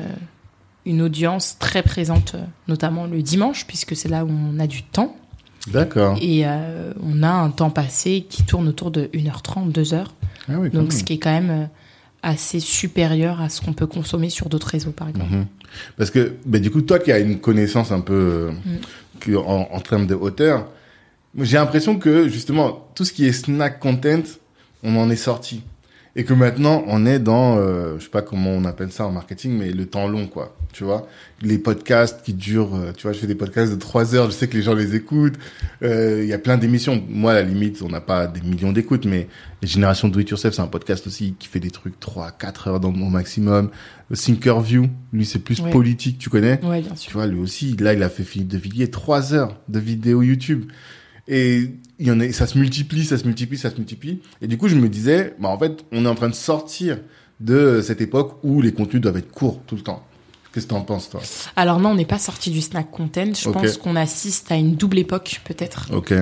une 0.85 1.01
audience 1.01 1.57
très 1.59 1.83
présente, 1.83 2.35
notamment 2.69 3.05
le 3.05 3.21
dimanche, 3.21 3.65
puisque 3.67 3.97
c'est 3.97 4.07
là 4.07 4.23
où 4.23 4.29
on 4.29 4.59
a 4.59 4.67
du 4.67 4.83
temps. 4.83 5.13
D'accord. 5.67 6.17
Et 6.21 6.43
euh, 6.45 6.93
on 7.03 7.21
a 7.21 7.29
un 7.29 7.49
temps 7.49 7.69
passé 7.71 8.25
qui 8.29 8.43
tourne 8.43 8.69
autour 8.69 8.89
de 8.91 9.09
1h30, 9.13 9.73
2h. 9.73 10.05
Ah 10.47 10.53
oui, 10.57 10.69
Donc, 10.69 10.83
même. 10.83 10.91
ce 10.91 11.03
qui 11.03 11.13
est 11.13 11.17
quand 11.19 11.31
même 11.33 11.67
assez 12.21 12.59
supérieur 12.59 13.39
à 13.41 13.49
ce 13.49 13.61
qu'on 13.61 13.73
peut 13.73 13.87
consommer 13.87 14.29
sur 14.29 14.49
d'autres 14.49 14.67
réseaux, 14.67 14.91
par 14.91 15.09
exemple. 15.09 15.31
Mhm. 15.33 15.45
Parce 15.97 16.11
que, 16.11 16.33
bah, 16.45 16.59
du 16.59 16.71
coup, 16.71 16.81
toi 16.81 16.99
qui 16.99 17.11
as 17.11 17.19
une 17.19 17.39
connaissance 17.39 17.91
un 17.91 18.01
peu, 18.01 18.13
euh, 18.13 18.51
Mm. 18.51 19.35
en 19.37 19.79
termes 19.81 20.07
de 20.07 20.15
hauteur. 20.15 20.67
J'ai 21.37 21.57
l'impression 21.57 21.99
que 21.99 22.27
justement 22.29 22.87
tout 22.95 23.05
ce 23.05 23.13
qui 23.13 23.25
est 23.27 23.33
snack 23.33 23.79
content, 23.79 24.23
on 24.83 24.95
en 24.95 25.09
est 25.09 25.15
sorti 25.15 25.61
et 26.15 26.23
que 26.23 26.33
maintenant 26.33 26.83
on 26.87 27.05
est 27.05 27.19
dans, 27.19 27.57
euh, 27.57 27.97
je 27.99 28.05
sais 28.05 28.09
pas 28.09 28.21
comment 28.21 28.49
on 28.51 28.65
appelle 28.65 28.91
ça 28.91 29.05
en 29.05 29.11
marketing, 29.11 29.51
mais 29.57 29.71
le 29.71 29.85
temps 29.85 30.07
long 30.07 30.25
quoi. 30.27 30.55
Tu 30.71 30.83
vois, 30.83 31.07
les 31.41 31.57
podcasts 31.57 32.21
qui 32.23 32.33
durent, 32.33 32.75
euh, 32.75 32.91
tu 32.95 33.03
vois, 33.03 33.11
je 33.11 33.17
fais 33.19 33.25
des 33.27 33.33
podcasts 33.35 33.71
de 33.71 33.77
trois 33.77 34.13
heures, 34.13 34.27
je 34.27 34.35
sais 34.35 34.47
que 34.47 34.55
les 34.55 34.61
gens 34.61 34.75
les 34.75 34.93
écoutent. 34.95 35.33
Euh, 35.81 36.19
Il 36.23 36.29
y 36.29 36.33
a 36.33 36.37
plein 36.37 36.57
d'émissions. 36.57 37.03
Moi, 37.09 37.31
à 37.31 37.35
la 37.35 37.41
limite, 37.41 37.81
on 37.81 37.89
n'a 37.89 38.01
pas 38.01 38.27
des 38.27 38.41
millions 38.41 38.71
d'écoutes, 38.71 39.05
mais 39.05 39.27
les 39.63 39.67
générations 39.67 40.09
Do 40.09 40.19
It 40.19 40.29
Yourself, 40.29 40.53
c'est 40.53 40.61
un 40.61 40.67
podcast 40.67 41.07
aussi 41.07 41.33
qui 41.39 41.47
fait 41.47 41.59
des 41.59 41.71
trucs 41.71 41.99
trois, 41.99 42.31
quatre 42.31 42.67
heures 42.67 42.79
dans 42.79 42.89
au 42.89 43.09
maximum. 43.09 43.71
Thinkerview, 44.13 44.87
lui, 45.13 45.25
c'est 45.25 45.39
plus 45.39 45.59
Ouais. 45.61 45.71
politique, 45.71 46.17
tu 46.19 46.29
connais 46.29 46.63
Ouais, 46.63 46.81
bien 46.81 46.91
tu 46.91 46.97
sûr. 46.97 47.13
vois, 47.13 47.25
lui 47.27 47.39
aussi, 47.39 47.75
là, 47.79 47.93
il 47.93 48.03
a 48.03 48.09
fait 48.09 48.23
Philippe 48.23 48.49
de 48.49 48.57
Villiers, 48.57 48.89
trois 48.91 49.33
heures 49.33 49.57
de 49.69 49.79
vidéo 49.79 50.21
YouTube. 50.21 50.65
Et 51.27 51.71
il 51.99 52.07
y 52.07 52.11
en 52.11 52.19
a, 52.19 52.31
ça 52.31 52.47
se 52.47 52.57
multiplie, 52.57 53.05
ça 53.05 53.17
se 53.17 53.25
multiplie, 53.25 53.57
ça 53.57 53.69
se 53.69 53.75
multiplie. 53.77 54.21
Et 54.41 54.47
du 54.47 54.57
coup, 54.57 54.67
je 54.67 54.75
me 54.75 54.89
disais, 54.89 55.35
bah, 55.39 55.49
en 55.49 55.57
fait, 55.59 55.83
on 55.91 56.05
est 56.05 56.07
en 56.09 56.15
train 56.15 56.29
de 56.29 56.33
sortir 56.35 56.99
de 57.39 57.81
cette 57.81 58.01
époque 58.01 58.37
où 58.43 58.61
les 58.61 58.71
contenus 58.73 59.01
doivent 59.01 59.17
être 59.17 59.31
courts 59.31 59.61
tout 59.65 59.75
le 59.75 59.81
temps. 59.81 60.05
Qu'est-ce 60.53 60.65
que 60.65 60.71
t'en 60.71 60.81
penses, 60.81 61.09
toi? 61.09 61.21
Alors 61.55 61.79
non, 61.79 61.91
on 61.91 61.95
n'est 61.95 62.05
pas 62.05 62.19
sorti 62.19 62.49
du 62.49 62.61
snack 62.61 62.89
content. 62.89 63.33
Je 63.33 63.49
pense 63.49 63.77
qu'on 63.77 63.95
assiste 63.95 64.51
à 64.51 64.55
une 64.55 64.75
double 64.75 64.97
époque, 64.97 65.41
peut-être. 65.43 65.89
Ok. 65.93 66.13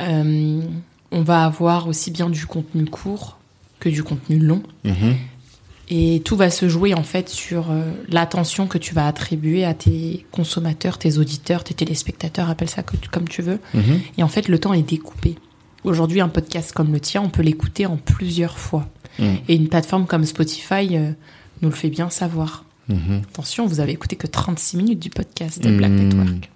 Euh, 0.00 0.60
on 1.10 1.22
va 1.22 1.44
avoir 1.44 1.88
aussi 1.88 2.10
bien 2.10 2.30
du 2.30 2.46
contenu 2.46 2.84
court 2.86 3.38
que 3.80 3.88
du 3.88 4.02
contenu 4.02 4.38
long. 4.38 4.62
Mhm. 4.84 5.16
Et 5.90 6.22
tout 6.24 6.36
va 6.36 6.50
se 6.50 6.68
jouer 6.68 6.94
en 6.94 7.02
fait 7.02 7.28
sur 7.28 7.70
euh, 7.70 7.82
l'attention 8.08 8.66
que 8.66 8.78
tu 8.78 8.94
vas 8.94 9.06
attribuer 9.06 9.64
à 9.64 9.74
tes 9.74 10.24
consommateurs, 10.32 10.96
tes 10.96 11.18
auditeurs, 11.18 11.62
tes 11.62 11.74
téléspectateurs, 11.74 12.48
appelle 12.48 12.70
ça 12.70 12.82
que 12.82 12.96
comme 13.10 13.28
tu 13.28 13.42
veux. 13.42 13.60
Mhm. 13.74 14.00
Et 14.18 14.22
en 14.22 14.28
fait, 14.28 14.48
le 14.48 14.58
temps 14.58 14.72
est 14.72 14.82
découpé. 14.82 15.36
Aujourd'hui, 15.82 16.20
un 16.22 16.28
podcast 16.28 16.72
comme 16.72 16.92
le 16.92 17.00
tien, 17.00 17.20
on 17.20 17.28
peut 17.28 17.42
l'écouter 17.42 17.84
en 17.84 17.96
plusieurs 17.96 18.58
fois. 18.58 18.88
Mhm. 19.18 19.38
Et 19.48 19.56
une 19.56 19.68
plateforme 19.68 20.06
comme 20.06 20.24
Spotify 20.24 20.96
euh, 20.96 21.10
nous 21.60 21.68
le 21.68 21.74
fait 21.74 21.90
bien 21.90 22.08
savoir. 22.08 22.64
Mhm. 22.88 23.22
Attention, 23.30 23.66
vous 23.66 23.80
avez 23.80 23.92
écouté 23.92 24.16
que 24.16 24.26
36 24.26 24.76
minutes 24.76 24.98
du 25.00 25.10
podcast 25.10 25.62
de 25.62 25.74
Black 25.76 25.90
Mhm. 25.90 25.98
Network. 26.08 26.50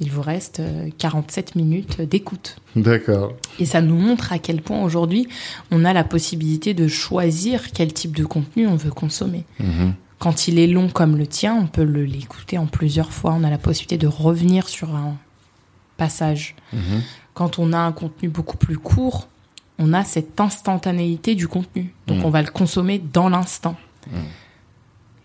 Il 0.00 0.10
vous 0.10 0.22
reste 0.22 0.60
euh, 0.60 0.88
47 0.98 1.54
minutes 1.54 2.00
d'écoute. 2.00 2.56
D'accord. 2.74 3.34
Et 3.60 3.66
ça 3.66 3.80
nous 3.80 3.96
montre 3.96 4.32
à 4.32 4.38
quel 4.38 4.60
point 4.60 4.82
aujourd'hui, 4.82 5.28
on 5.70 5.84
a 5.84 5.92
la 5.92 6.02
possibilité 6.02 6.74
de 6.74 6.88
choisir 6.88 7.70
quel 7.72 7.92
type 7.92 8.16
de 8.16 8.24
contenu 8.24 8.66
on 8.66 8.74
veut 8.76 8.90
consommer. 8.90 9.44
Mhm. 9.60 9.94
Quand 10.18 10.48
il 10.48 10.58
est 10.58 10.66
long 10.66 10.88
comme 10.88 11.16
le 11.16 11.26
tien, 11.26 11.54
on 11.56 11.66
peut 11.66 11.82
l'écouter 11.82 12.58
en 12.58 12.66
plusieurs 12.66 13.12
fois. 13.12 13.32
On 13.38 13.44
a 13.44 13.50
la 13.50 13.58
possibilité 13.58 13.98
de 13.98 14.06
revenir 14.06 14.68
sur 14.68 14.94
un 14.94 15.16
passage. 15.96 16.54
Mhm. 16.72 17.02
Quand 17.34 17.58
on 17.58 17.72
a 17.72 17.78
un 17.78 17.92
contenu 17.92 18.28
beaucoup 18.28 18.56
plus 18.56 18.78
court, 18.78 19.28
on 19.78 19.92
a 19.92 20.04
cette 20.04 20.40
instantanéité 20.40 21.34
du 21.34 21.48
contenu. 21.48 21.92
Donc 22.06 22.24
on 22.24 22.30
va 22.30 22.42
le 22.42 22.50
consommer 22.50 23.00
dans 23.12 23.28
l'instant. 23.28 23.76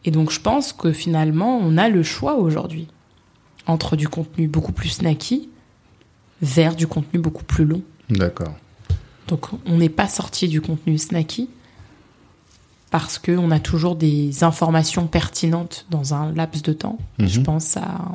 Et 0.05 0.11
donc 0.11 0.31
je 0.31 0.39
pense 0.39 0.73
que 0.73 0.91
finalement, 0.91 1.57
on 1.57 1.77
a 1.77 1.89
le 1.89 2.03
choix 2.03 2.35
aujourd'hui 2.35 2.87
entre 3.65 3.95
du 3.95 4.07
contenu 4.07 4.47
beaucoup 4.47 4.71
plus 4.71 4.89
snacky 4.89 5.49
vers 6.41 6.75
du 6.75 6.87
contenu 6.87 7.19
beaucoup 7.19 7.43
plus 7.43 7.65
long. 7.65 7.81
D'accord. 8.09 8.53
Donc 9.27 9.47
on 9.65 9.77
n'est 9.77 9.89
pas 9.89 10.07
sorti 10.07 10.47
du 10.47 10.61
contenu 10.61 10.97
snacky 10.97 11.49
parce 12.89 13.19
qu'on 13.19 13.51
a 13.51 13.59
toujours 13.59 13.95
des 13.95 14.43
informations 14.43 15.07
pertinentes 15.07 15.85
dans 15.89 16.13
un 16.13 16.31
laps 16.33 16.61
de 16.63 16.71
temps. 16.73 16.97
Je 17.19 17.39
Mhm. 17.39 17.45
pense 17.45 17.75
à 17.77 18.05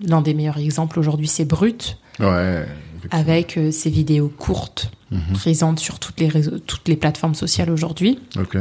l'un 0.00 0.22
des 0.22 0.32
meilleurs 0.32 0.58
exemples 0.58 0.98
aujourd'hui, 0.98 1.28
c'est 1.28 1.44
Brut, 1.44 1.98
Ouais. 2.18 2.66
avec 3.10 3.58
euh, 3.58 3.70
ses 3.70 3.90
vidéos 3.90 4.28
courtes 4.28 4.90
Mhm. 5.10 5.34
présentes 5.34 5.78
sur 5.80 5.98
toutes 5.98 6.18
les, 6.20 6.28
réseaux, 6.28 6.58
toutes 6.60 6.88
les 6.88 6.96
plateformes 6.96 7.34
sociales 7.34 7.70
aujourd'hui. 7.70 8.18
Ok. 8.38 8.56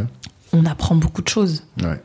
On 0.52 0.66
apprend 0.66 0.96
beaucoup 0.96 1.22
de 1.22 1.30
choses. 1.30 1.64
Ouais. 1.82 2.02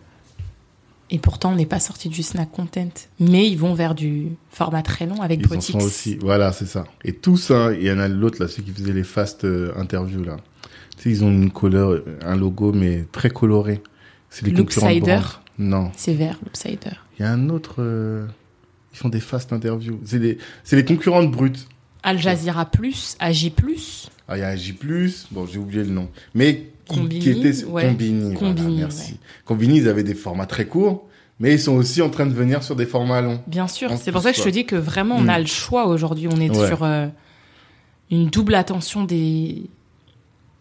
Et 1.11 1.18
pourtant, 1.18 1.52
on 1.52 1.57
n'est 1.57 1.66
pas 1.66 1.78
sorti 1.78 2.09
du 2.09 2.22
snack 2.22 2.50
content. 2.50 2.88
Mais 3.20 3.48
ils 3.48 3.57
vont 3.57 3.74
vers 3.74 3.94
du 3.94 4.32
format 4.50 4.82
très 4.82 5.07
long 5.07 5.22
avec 5.22 5.40
Ils 5.40 5.46
Brutix. 5.46 5.72
sont 5.72 5.78
aussi. 5.80 6.16
Voilà, 6.20 6.52
c'est 6.52 6.66
ça. 6.66 6.84
Et 7.04 7.12
tous, 7.12 7.52
il 7.74 7.82
y 7.84 7.90
en 7.92 7.98
a 8.00 8.09
l'autre, 8.09 8.42
là, 8.42 8.48
ceux 8.48 8.62
qui 8.62 8.72
faisaient 8.72 8.92
les 8.92 9.04
fast 9.04 9.44
euh, 9.44 9.72
interviews, 9.76 10.24
là. 10.24 10.36
Tu 10.96 11.02
sais, 11.04 11.11
ils 11.11 11.24
ont 11.24 11.30
une 11.30 11.50
couleur, 11.50 12.02
un 12.22 12.36
logo, 12.36 12.72
mais 12.72 13.04
très 13.12 13.30
coloré. 13.30 13.82
C'est 14.30 14.46
les 14.46 14.52
Loopsider. 14.52 15.20
Non. 15.59 15.92
C'est 15.96 16.14
vert, 16.14 16.38
l'Upsider. 16.44 16.96
Il 17.18 17.22
y 17.22 17.24
a 17.24 17.30
un 17.32 17.48
autre, 17.50 17.76
euh, 17.78 18.26
ils 18.92 18.98
font 18.98 19.09
des 19.09 19.20
fast 19.20 19.52
interviews. 19.52 20.00
C'est 20.04 20.18
les, 20.18 20.38
les 20.72 20.84
concurrents 20.84 21.22
de 21.22 21.28
Brut. 21.28 21.68
Al 22.02 22.18
Jazeera 22.18 22.66
Plus, 22.66 23.16
Agi 23.20 23.50
Plus. 23.50 24.11
Ah, 24.28 24.36
il 24.36 24.40
y 24.40 24.44
a 24.44 24.57
J+, 24.57 24.76
bon, 25.30 25.46
j'ai 25.46 25.59
oublié 25.59 25.84
le 25.84 25.90
nom. 25.90 26.09
Mais, 26.34 26.66
Combini, 26.89 27.18
qui 27.20 27.30
était, 27.30 27.64
ouais. 27.64 27.84
Combini, 27.89 28.34
voilà, 28.34 28.55
merci. 28.68 29.12
ouais. 29.12 29.18
Combini, 29.45 29.78
ils 29.78 29.89
avaient 29.89 30.03
des 30.05 30.14
formats 30.14 30.47
très 30.47 30.66
courts, 30.66 31.07
mais 31.41 31.53
ils 31.55 31.61
sont 31.61 31.74
aussi 31.74 32.01
en 32.03 32.11
train 32.11 32.26
de 32.26 32.32
venir 32.34 32.62
sur 32.62 32.76
des 32.76 32.87
formats 32.87 33.20
longs. 33.20 33.41
Bien 33.47 33.68
sûr, 33.68 33.91
c'est 34.01 34.12
pour 34.12 34.22
ça 34.22 34.32
que 34.32 34.39
je 34.39 34.43
te 34.45 34.49
dis 34.49 34.64
que 34.66 34.76
vraiment 34.76 35.16
on 35.18 35.28
a 35.28 35.39
le 35.39 35.47
choix 35.47 35.87
aujourd'hui. 35.87 36.28
On 36.30 36.41
est 36.41 36.51
Ouais. 36.57 36.66
sur 36.66 36.82
euh, 36.84 37.07
une 38.11 38.28
double 38.28 38.55
attention 38.55 39.05
des, 39.05 39.62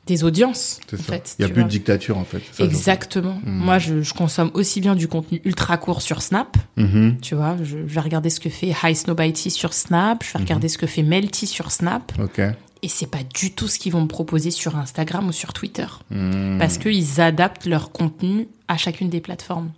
des 0.07 0.23
audiences. 0.23 0.79
En 0.93 0.97
ça. 0.97 1.03
fait, 1.03 1.35
il 1.39 1.43
y 1.43 1.45
a 1.45 1.47
plus 1.47 1.55
vois. 1.61 1.63
de 1.63 1.69
dictature, 1.69 2.17
en 2.17 2.25
fait. 2.25 2.41
Ça, 2.51 2.63
Exactement. 2.63 3.39
Mm. 3.43 3.51
Moi, 3.51 3.77
je, 3.79 4.01
je 4.01 4.13
consomme 4.13 4.51
aussi 4.53 4.81
bien 4.81 4.95
du 4.95 5.07
contenu 5.07 5.41
ultra 5.45 5.77
court 5.77 6.01
sur 6.01 6.21
Snap. 6.21 6.57
Mhm. 6.77 7.17
Tu 7.21 7.35
vois, 7.35 7.55
je, 7.61 7.77
je 7.87 7.93
vais 7.93 8.01
regarder 8.01 8.29
ce 8.29 8.39
que 8.39 8.49
fait 8.49 8.73
High 8.83 8.95
Snowbite 8.95 9.37
sur 9.51 9.73
Snap. 9.73 10.23
Je 10.23 10.33
vais 10.33 10.39
regarder 10.39 10.67
ce 10.69 10.77
que 10.77 10.87
fait 10.87 11.03
Melty 11.03 11.47
sur 11.47 11.71
Snap. 11.71 12.11
Ok. 12.21 12.41
Et 12.85 12.87
c'est 12.87 13.07
pas 13.09 13.23
du 13.33 13.51
tout 13.51 13.67
ce 13.67 13.79
qu'ils 13.79 13.91
vont 13.91 14.01
me 14.03 14.07
proposer 14.07 14.51
sur 14.51 14.75
Instagram 14.77 15.27
ou 15.27 15.31
sur 15.31 15.53
Twitter. 15.53 15.87
Mhm. 16.11 16.57
Parce 16.59 16.77
qu'ils 16.77 17.19
adaptent 17.19 17.65
leur 17.65 17.91
contenu 17.91 18.47
à 18.67 18.77
chacune 18.77 19.09
des 19.09 19.21
plateformes. 19.21 19.71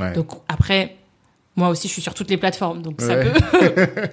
Ouais. 0.00 0.14
Donc 0.14 0.28
après, 0.48 0.96
moi 1.56 1.68
aussi, 1.68 1.88
je 1.88 1.92
suis 1.92 2.00
sur 2.00 2.14
toutes 2.14 2.30
les 2.30 2.38
plateformes. 2.38 2.80
Donc 2.80 3.02
ça 3.02 3.16
peut. 3.16 3.32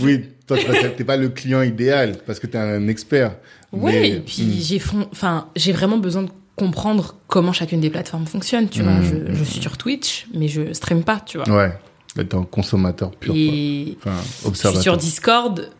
Oui, 0.00 0.26
toi, 0.46 0.56
tu 0.58 0.64
t'es 0.96 1.04
pas 1.04 1.16
le 1.16 1.28
client 1.28 1.62
idéal 1.62 2.16
parce 2.26 2.38
que 2.38 2.46
tu 2.46 2.56
es 2.56 2.60
un 2.60 2.86
expert. 2.88 3.36
Mais- 3.72 4.10
et 4.10 4.20
puis 4.20 4.42
Mm. 4.44 4.52
j'ai 4.60 4.78
fon- 4.78 5.08
enfin, 5.12 5.48
j'ai 5.56 5.72
vraiment 5.72 5.98
besoin 5.98 6.22
de 6.22 6.30
comprendre 6.56 7.16
comment 7.26 7.52
chacune 7.52 7.80
des 7.80 7.90
plateformes 7.90 8.26
fonctionne, 8.26 8.68
tu 8.68 8.82
vois. 8.82 8.92
Mm, 8.92 9.26
Je, 9.32 9.34
je 9.34 9.44
suis 9.44 9.60
sur 9.60 9.76
Twitch, 9.78 10.26
mais 10.34 10.46
je 10.48 10.72
stream 10.72 11.02
pas, 11.02 11.20
tu 11.24 11.38
vois. 11.38 11.48
Ouais. 11.48 11.72
T'es 12.14 12.34
un 12.34 12.42
consommateur 12.44 13.10
pur. 13.12 13.32
et. 13.36 13.96
Enfin, 13.98 14.16
je 14.22 14.28
suis 14.38 14.46
observateur. 14.48 14.82
sur 14.82 14.96
Discord 14.96 15.70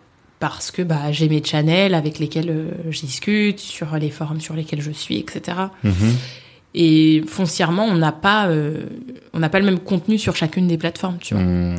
parce 0.41 0.71
que 0.73 0.83
bah, 0.83 1.13
j'ai 1.13 1.29
mes 1.29 1.45
channels 1.45 1.95
avec 1.95 2.19
lesquels 2.19 2.51
euh, 2.51 2.71
je 2.91 3.01
discute, 3.01 3.61
sur 3.61 3.95
les 3.97 4.11
forums 4.11 4.41
sur 4.41 4.55
lesquels 4.55 4.81
je 4.83 4.91
suis, 4.91 5.19
etc. 5.19 5.57
Mhm. 5.85 5.93
Et 6.75 7.23
foncièrement, 7.27 7.85
on 7.85 7.95
n'a 7.97 8.13
pas, 8.13 8.47
euh, 8.49 8.85
on 9.33 9.39
n'a 9.41 9.49
pas 9.49 9.59
le 9.59 9.65
même 9.67 9.79
contenu 9.81 10.19
sur 10.19 10.37
chacune 10.37 10.67
des 10.67 10.79
plateformes, 10.79 11.19
tu 11.21 11.35
vois. 11.35 11.43
Mhm. 11.43 11.77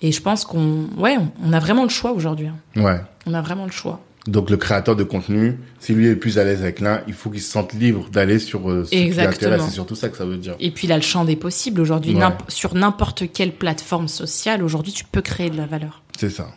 Et 0.00 0.10
je 0.10 0.20
pense 0.20 0.44
qu'on, 0.44 0.86
ouais, 0.96 1.16
on- 1.44 1.52
a 1.52 1.58
vraiment 1.60 1.82
le 1.84 1.88
choix 1.88 2.12
aujourd'hui. 2.12 2.46
hein. 2.48 2.56
Ouais. 2.82 3.00
On 3.26 3.34
a 3.34 3.40
vraiment 3.42 3.66
le 3.66 3.70
choix. 3.72 4.00
Donc 4.28 4.50
le 4.50 4.56
créateur 4.56 4.94
de 4.94 5.02
contenu, 5.02 5.58
si 5.80 5.94
lui 5.94 6.06
est 6.06 6.14
plus 6.16 6.38
à 6.38 6.44
l'aise 6.44 6.62
avec 6.62 6.78
l'un, 6.80 7.02
il 7.08 7.12
faut 7.14 7.28
qu'il 7.28 7.40
se 7.42 7.50
sente 7.50 7.72
libre 7.72 8.08
d'aller 8.10 8.38
sur 8.38 8.70
euh, 8.70 8.84
ce 8.84 8.94
Exactement. 8.94 9.58
C'est 9.64 9.72
surtout 9.74 9.96
ça 9.96 10.08
que 10.08 10.16
ça 10.16 10.24
veut 10.24 10.36
dire. 10.38 10.54
Et 10.60 10.70
puis 10.70 10.86
là, 10.86 10.94
le 10.96 11.02
champ 11.02 11.24
des 11.24 11.34
possibles 11.36 11.80
aujourd'hui, 11.80 12.14
Ouais. 12.14 12.22
sur 12.46 12.74
n'importe 12.74 13.24
quelle 13.32 13.52
plateforme 13.52 14.06
sociale, 14.06 14.62
aujourd'hui, 14.62 14.92
tu 14.92 15.04
peux 15.04 15.22
créer 15.22 15.50
de 15.50 15.56
la 15.56 15.66
valeur. 15.66 16.02
C'est 16.16 16.30
ça. 16.30 16.48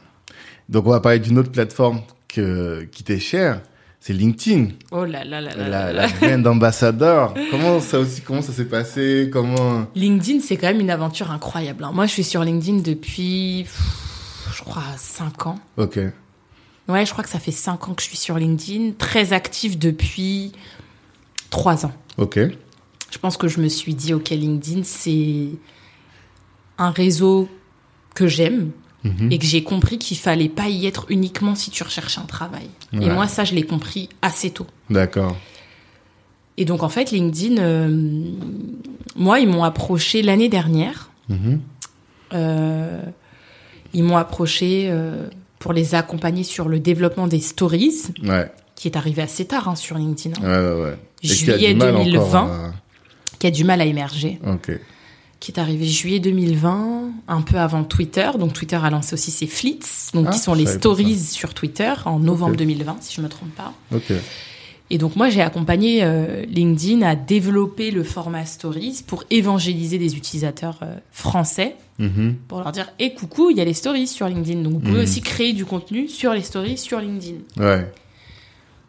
Donc 0.70 0.88
on 0.88 0.91
va 0.91 0.99
parler 0.99 1.20
d'une 1.20 1.38
autre 1.39 1.51
plateforme 1.51 2.01
que, 2.28 2.84
qui 2.91 3.03
t'est 3.03 3.20
chère, 3.20 3.61
c'est 3.99 4.13
LinkedIn. 4.13 4.70
Oh 4.91 5.05
là 5.05 5.24
là 5.24 5.41
là 5.41 5.55
là 5.55 5.55
La, 5.55 5.70
là 5.70 5.93
la 5.93 6.07
là. 6.07 6.11
graine 6.11 6.43
d'ambassadeur. 6.43 7.34
Comment 7.51 7.80
ça 7.80 7.99
aussi, 7.99 8.22
comment 8.22 8.41
ça 8.41 8.51
s'est 8.53 8.66
passé? 8.66 9.30
Comment? 9.32 9.88
LinkedIn, 9.95 10.39
c'est 10.41 10.57
quand 10.57 10.68
même 10.68 10.80
une 10.82 10.89
aventure 10.89 11.32
incroyable. 11.32 11.84
hein. 11.84 11.91
Moi, 11.93 12.05
je 12.07 12.11
suis 12.11 12.24
sur 12.24 12.43
LinkedIn 12.43 12.80
depuis, 12.80 13.63
pff, 13.63 14.51
je 14.57 14.63
crois, 14.63 14.84
5 14.97 15.47
ans. 15.47 15.59
Ok. 15.78 15.99
Ouais, 16.88 17.05
je 17.05 17.11
crois 17.11 17.24
que 17.24 17.30
ça 17.30 17.39
fait 17.39 17.51
5 17.51 17.88
ans 17.89 17.93
que 17.93 18.01
je 18.03 18.07
suis 18.07 18.18
sur 18.18 18.38
LinkedIn, 18.38 18.91
très 18.97 19.34
active 19.34 19.78
depuis 19.80 20.51
3 21.49 21.86
ans. 21.88 21.93
Ok. 22.18 22.39
Je 23.11 23.18
pense 23.18 23.38
que 23.38 23.47
je 23.47 23.59
me 23.59 23.68
suis 23.70 23.93
dit, 23.95 24.13
ok, 24.13 24.30
LinkedIn, 24.30 24.82
c'est 24.84 25.47
un 26.78 26.91
réseau 26.91 27.47
que 28.13 28.28
j'aime 28.28 28.72
Mhm. 29.06 29.32
et 29.32 29.38
que 29.38 29.45
j'ai 29.45 29.64
compris 29.64 29.97
qu'il 29.99 30.18
fallait 30.18 30.49
pas 30.49 30.68
y 30.68 30.86
être 30.88 31.06
uniquement 31.10 31.56
si 31.56 31.70
tu 31.72 31.84
recherches 31.84 32.18
un 32.18 32.24
travail. 32.26 32.68
Et 32.93 33.08
moi, 33.10 33.28
ça, 33.28 33.43
je 33.45 33.53
l'ai 33.56 33.64
compris 33.64 34.10
assez 34.22 34.49
tôt. 34.49 34.68
D'accord. 34.89 35.38
Et 36.58 36.66
donc, 36.66 36.84
en 36.84 36.89
fait, 36.89 37.12
LinkedIn, 37.12 37.58
euh, 37.62 37.89
moi, 39.16 39.39
ils 39.39 39.47
m'ont 39.47 39.64
approché 39.64 40.22
l'année 40.22 40.49
dernière. 40.49 41.12
Mhm. 41.30 41.62
Euh, 42.34 43.01
ils 43.93 44.03
m'ont 44.03 44.18
approché 44.18 44.88
euh, 44.89 45.28
pour 45.60 45.72
les 45.74 45.95
accompagner 45.95 46.43
sur 46.43 46.68
le 46.68 46.80
développement 46.80 47.28
des 47.28 47.39
stories, 47.39 47.93
Ouais. 48.24 48.51
qui 48.76 48.88
est 48.88 48.97
arrivé 48.97 49.22
assez 49.22 49.45
tard 49.45 49.70
hein, 49.70 49.76
sur 49.76 49.97
LinkedIn, 49.97 50.36
hein, 50.43 50.76
Ouais, 50.76 50.84
ouais, 50.84 50.97
qui 51.22 51.28
Juillet 51.30 51.74
du 51.74 51.80
mal 51.80 51.93
2020. 51.95 52.41
encore 52.41 52.72
qui 53.39 53.47
a 53.47 53.51
du 53.51 53.64
mal 53.66 53.82
à 53.82 53.86
émerger. 53.86 54.39
à- 54.45 54.51
Ok. 54.53 54.72
Qui 55.46 55.52
est 55.52 55.60
arrivé 55.60 55.86
juillet 55.86 56.20
2020, 56.20 57.12
un 57.28 57.41
peu 57.41 57.58
avant 57.58 57.84
Twitter. 57.84 58.32
Donc 58.39 58.54
Twitter 58.54 58.80
a 58.82 58.89
lancé 58.89 59.14
aussi 59.14 59.30
ses 59.30 59.46
flits, 59.46 59.80
donc 60.16 60.26
Ah, 60.28 60.32
qui 60.32 60.39
sont 60.39 60.56
les 60.56 60.66
stories 60.66 61.20
sur 61.20 61.54
Twitter 61.54 61.93
en 62.06 62.18
novembre 62.18 62.54
Ok. 62.54 62.58
2020, 62.60 62.98
si 63.02 63.14
je 63.16 63.22
me 63.22 63.30
trompe 63.30 63.54
pas. 63.54 63.72
Et 64.89 64.98
donc 64.98 65.16
moi 65.16 65.30
j'ai 65.30 65.41
accompagné 65.41 66.00
euh, 66.04 66.46
LinkedIn 66.48 67.04
à 67.04 67.16
développer 67.16 67.91
le 67.91 68.04
format 68.04 68.46
stories 68.46 69.04
pour 69.06 69.24
évangéliser 69.30 70.00
des 70.00 70.16
utilisateurs 70.16 70.80
euh, 70.82 70.96
français 71.12 71.76
Mhm. 72.00 72.36
pour 72.48 72.60
leur 72.60 72.72
dire 72.72 72.91
"Et 73.00 73.14
coucou, 73.14 73.52
il 73.52 73.58
y 73.58 73.62
a 73.62 73.66
les 73.66 73.74
stories 73.76 74.08
sur 74.08 74.28
LinkedIn. 74.28 74.62
Donc 74.64 74.74
vous 74.74 74.80
pouvez 74.80 74.98
Mhm. 74.98 75.04
aussi 75.04 75.22
créer 75.22 75.54
du 75.54 75.64
contenu 75.66 76.08
sur 76.10 76.34
les 76.34 76.41
stories 76.41 76.78
sur 76.80 77.00
LinkedIn." 77.00 77.38
Ouais. 77.58 77.91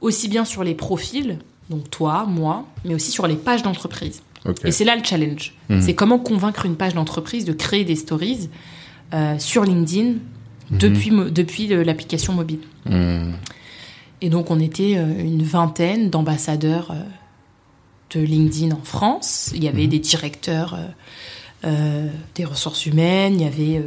Aussi 0.00 0.28
bien 0.28 0.44
sur 0.46 0.64
les 0.64 0.74
profils, 0.74 1.38
donc 1.70 1.90
toi, 1.90 2.24
moi, 2.26 2.66
mais 2.84 2.94
aussi 2.94 3.10
sur 3.10 3.26
les 3.26 3.36
pages 3.36 3.62
d'entreprise. 3.62 4.22
Et 4.64 4.72
c'est 4.72 4.84
là 4.84 4.96
le 4.96 5.04
challenge. 5.04 5.54
Mhm. 5.68 5.80
C'est 5.80 5.94
comment 5.94 6.18
convaincre 6.18 6.66
une 6.66 6.76
page 6.76 6.94
d'entreprise 6.94 7.44
de 7.44 7.52
créer 7.52 7.84
des 7.84 7.96
stories 7.96 8.48
euh, 9.14 9.38
sur 9.38 9.64
LinkedIn 9.64 10.14
depuis, 10.70 11.10
mo- 11.10 11.30
depuis 11.30 11.72
euh, 11.72 11.84
l'application 11.84 12.32
mobile. 12.32 12.60
Mhm. 12.86 13.34
Et 14.22 14.30
donc, 14.30 14.50
on 14.50 14.58
était 14.60 14.94
euh, 14.96 15.06
une 15.22 15.42
vingtaine 15.42 16.10
d'ambassadeurs 16.10 16.94
de 18.14 18.20
LinkedIn 18.20 18.74
en 18.74 18.80
France. 18.82 19.50
Il 19.54 19.62
y 19.64 19.68
avait 19.68 19.86
des 19.88 19.98
directeurs 19.98 20.78
des 22.34 22.44
ressources 22.44 22.86
humaines, 22.86 23.34
il 23.34 23.42
y 23.42 23.46
avait 23.46 23.78
euh, 23.78 23.82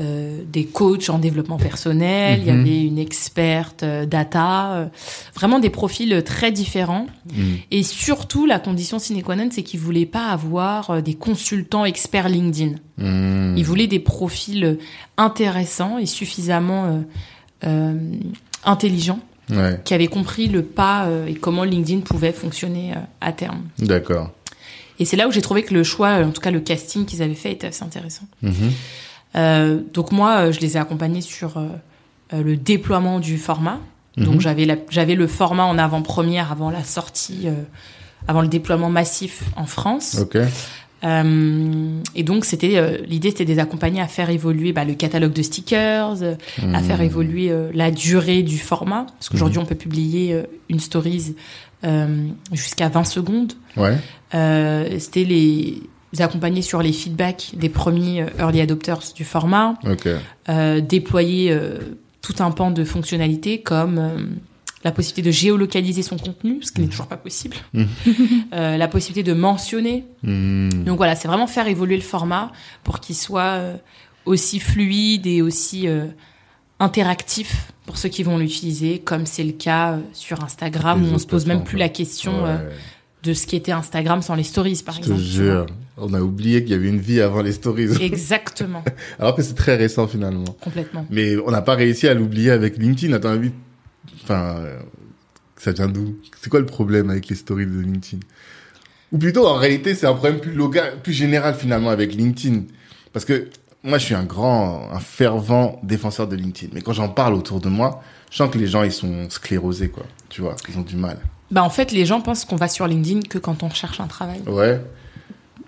euh, 0.00 0.40
des 0.50 0.64
coachs 0.64 1.10
en 1.10 1.18
développement 1.18 1.58
personnel, 1.58 2.40
il 2.40 2.48
y 2.48 2.52
Mhm. 2.52 2.60
avait 2.60 2.82
une 2.84 2.98
experte 2.98 3.82
euh, 3.82 4.06
data, 4.06 4.72
euh, 4.72 4.86
vraiment 5.34 5.58
des 5.58 5.68
profils 5.70 6.22
très 6.24 6.50
différents. 6.52 7.06
Mhm. 7.34 7.56
Et 7.70 7.82
surtout, 7.82 8.46
la 8.46 8.58
condition 8.58 8.98
sine 8.98 9.22
qua 9.22 9.36
non, 9.36 9.48
c'est 9.50 9.62
qu'ils 9.62 9.80
voulaient 9.80 10.06
pas 10.06 10.28
avoir 10.28 10.90
euh, 10.90 11.00
des 11.02 11.14
consultants 11.14 11.84
experts 11.84 12.28
LinkedIn. 12.30 12.76
Mhm. 12.98 13.54
Ils 13.58 13.64
voulaient 13.64 13.86
des 13.88 13.98
profils 14.00 14.64
euh, 14.64 14.74
intéressants 15.18 15.98
et 15.98 16.06
suffisamment 16.06 16.84
euh, 16.86 17.00
euh, 17.66 17.98
intelligents 18.64 19.20
Ouais. 19.50 19.78
qui 19.84 19.92
avaient 19.92 20.06
compris 20.06 20.46
le 20.46 20.62
pas 20.62 21.06
euh, 21.06 21.26
et 21.26 21.34
comment 21.34 21.64
LinkedIn 21.64 22.00
pouvait 22.00 22.32
fonctionner 22.32 22.92
euh, 22.92 23.00
à 23.20 23.32
terme. 23.32 23.62
D'accord. 23.78 24.30
Et 25.02 25.04
c'est 25.04 25.16
là 25.16 25.26
où 25.26 25.32
j'ai 25.32 25.42
trouvé 25.42 25.64
que 25.64 25.74
le 25.74 25.82
choix, 25.82 26.10
euh, 26.20 26.24
en 26.24 26.30
tout 26.30 26.40
cas 26.40 26.52
le 26.52 26.60
casting 26.60 27.04
qu'ils 27.06 27.22
avaient 27.22 27.34
fait, 27.34 27.50
était 27.50 27.66
assez 27.66 27.82
intéressant. 27.82 28.22
Mhm. 28.42 28.52
Euh, 29.34 29.80
donc 29.92 30.12
moi, 30.12 30.36
euh, 30.46 30.52
je 30.52 30.60
les 30.60 30.76
ai 30.76 30.80
accompagnés 30.80 31.22
sur 31.22 31.56
euh, 31.56 31.66
le 32.32 32.56
déploiement 32.56 33.18
du 33.18 33.36
format. 33.36 33.80
Donc 34.16 34.34
Mhm. 34.36 34.40
j'avais 34.40 34.64
la- 34.64 34.76
j'avais 34.90 35.16
le 35.16 35.26
format 35.26 35.64
en 35.64 35.76
avant-première 35.78 36.52
avant 36.52 36.70
la 36.70 36.84
sortie, 36.84 37.42
euh, 37.46 37.54
avant 38.28 38.42
le 38.42 38.48
déploiement 38.48 38.90
massif 38.90 39.42
en 39.56 39.66
France. 39.66 40.14
Euh, 41.04 42.00
et 42.14 42.22
donc 42.22 42.44
c'était 42.44 42.76
euh, 42.76 42.98
l'idée 43.06 43.30
c'était 43.30 43.44
de 43.44 43.50
les 43.50 43.58
accompagner 43.58 44.00
à 44.00 44.06
faire 44.06 44.30
évoluer 44.30 44.72
bah, 44.72 44.84
le 44.84 44.94
catalogue 44.94 45.32
de 45.32 45.42
stickers, 45.42 46.22
euh, 46.22 46.34
à 46.72 46.80
faire 46.80 47.00
évoluer 47.00 47.50
euh, 47.50 47.70
la 47.74 47.90
durée 47.90 48.42
du 48.42 48.58
format 48.58 49.06
parce 49.06 49.28
qu'aujourd'hui 49.28 49.58
on 49.58 49.64
peut 49.64 49.74
publier 49.74 50.42
une 50.68 50.78
stories 50.80 51.34
euh, 51.84 52.26
jusqu'à 52.52 52.88
20 52.88 53.04
secondes. 53.04 53.52
Ouais. 53.76 53.96
Euh, 54.34 54.96
c'était 54.98 55.24
les 55.24 55.82
accompagner 56.20 56.62
sur 56.62 56.82
les 56.82 56.92
feedbacks 56.92 57.52
des 57.56 57.68
premiers 57.68 58.26
early 58.38 58.60
adopters 58.60 59.00
du 59.16 59.24
format, 59.24 59.74
Ok. 59.84 60.06
euh, 60.50 60.80
déployer 60.80 61.56
tout 62.20 62.34
un 62.40 62.50
pan 62.52 62.70
de 62.70 62.84
fonctionnalités 62.84 63.60
comme 63.62 64.38
la 64.84 64.92
possibilité 64.92 65.22
de 65.22 65.30
géolocaliser 65.32 66.02
son 66.02 66.16
contenu, 66.16 66.58
ce 66.62 66.72
qui 66.72 66.80
n'est 66.80 66.88
toujours 66.88 67.06
pas 67.06 67.16
possible, 67.16 67.56
Mhm. 67.72 67.86
Euh, 68.52 68.76
la 68.76 68.88
possibilité 68.88 69.22
de 69.28 69.34
mentionner 69.36 70.04
Mhm. 70.22 70.84
donc 70.84 70.96
voilà, 70.96 71.14
c'est 71.16 71.28
vraiment 71.28 71.46
faire 71.46 71.66
évoluer 71.68 71.96
le 71.96 72.02
format 72.02 72.52
pour 72.84 73.00
qu'il 73.00 73.14
soit 73.16 73.58
euh, 73.58 73.76
aussi 74.26 74.60
fluide 74.60 75.26
et 75.26 75.40
aussi 75.42 75.88
euh, 75.88 76.06
interactif 76.80 77.72
pour 77.86 77.96
ceux 77.96 78.08
qui 78.08 78.22
vont 78.22 78.38
l'utiliser, 78.38 78.98
comme 79.00 79.26
c'est 79.26 79.44
le 79.44 79.52
cas 79.52 79.98
sur 80.12 80.42
Instagram 80.44 81.02
Les 81.02 81.08
où 81.10 81.14
on 81.14 81.18
se 81.18 81.26
pose 81.26 81.46
même 81.46 81.64
plus 81.64 81.78
la 81.78 81.88
question 81.88 82.44
euh, 82.46 82.58
de 83.22 83.34
ce 83.34 83.46
qui 83.46 83.56
était 83.56 83.72
Instagram 83.72 84.22
sans 84.22 84.34
les 84.34 84.42
stories, 84.44 84.82
par 84.84 84.94
Je 84.96 85.00
te 85.00 85.04
exemple. 85.06 85.20
tu 85.22 85.26
jure, 85.28 85.66
on 85.96 86.12
a 86.14 86.20
oublié 86.20 86.62
qu'il 86.62 86.72
y 86.72 86.74
avait 86.74 86.88
une 86.88 87.00
vie 87.00 87.20
avant 87.20 87.42
les 87.42 87.52
stories. 87.52 87.88
Exactement, 88.02 88.82
Alors 89.18 89.34
que 89.36 89.42
c'est 89.42 89.54
très 89.54 89.76
récent 89.76 90.06
finalement. 90.08 90.44
complètement. 90.60 91.06
Mais 91.10 91.36
on 91.44 91.50
n'a 91.50 91.62
pas 91.62 91.74
réussi 91.74 92.08
à 92.08 92.14
l'oublier 92.14 92.50
avec 92.50 92.76
LinkedIn. 92.78 93.12
Avis, 93.28 93.52
enfin, 94.22 94.64
ça 95.56 95.72
vient 95.72 95.88
d'où? 95.88 96.16
C'est 96.40 96.50
quoi 96.50 96.60
le 96.60 96.66
problème 96.66 97.10
avec 97.10 97.28
les 97.28 97.36
stories 97.36 97.66
de 97.66 97.80
LinkedIn? 97.80 98.20
Ou 99.12 99.18
plutôt, 99.18 99.46
en 99.46 99.56
réalité, 99.56 99.94
c'est 99.94 100.06
un 100.06 100.14
problème 100.14 100.40
plus, 100.40 100.54
loga- 100.54 100.96
plus 101.02 101.12
général 101.12 101.54
finalement 101.54 101.90
avec 101.90 102.14
LinkedIn. 102.14 102.62
Parce 103.12 103.24
que 103.24 103.50
moi, 103.82 103.98
je 103.98 104.06
suis 104.06 104.14
un 104.14 104.24
grand, 104.24 104.90
un 104.90 105.00
fervent 105.00 105.80
défenseur 105.82 106.28
de 106.28 106.36
LinkedIn. 106.36 106.72
Mais 106.74 106.80
quand 106.80 106.94
j'en 106.94 107.08
parle 107.08 107.34
autour 107.34 107.60
de 107.60 107.68
moi, 107.68 108.02
je 108.30 108.36
sens 108.38 108.50
que 108.50 108.58
les 108.58 108.66
gens, 108.66 108.82
ils 108.84 108.92
sont 108.92 109.28
sclérosés, 109.28 109.90
quoi. 109.90 110.06
Tu 110.30 110.40
vois, 110.40 110.56
ils 110.68 110.78
ont 110.78 110.82
du 110.82 110.96
mal. 110.96 111.18
Bah 111.50 111.62
en 111.62 111.68
fait, 111.68 111.92
les 111.92 112.06
gens 112.06 112.22
pensent 112.22 112.46
qu'on 112.46 112.56
va 112.56 112.68
sur 112.68 112.86
LinkedIn 112.86 113.20
que 113.28 113.36
quand 113.36 113.62
on 113.62 113.68
cherche 113.68 114.00
un 114.00 114.06
travail. 114.06 114.40
Ouais. 114.46 114.80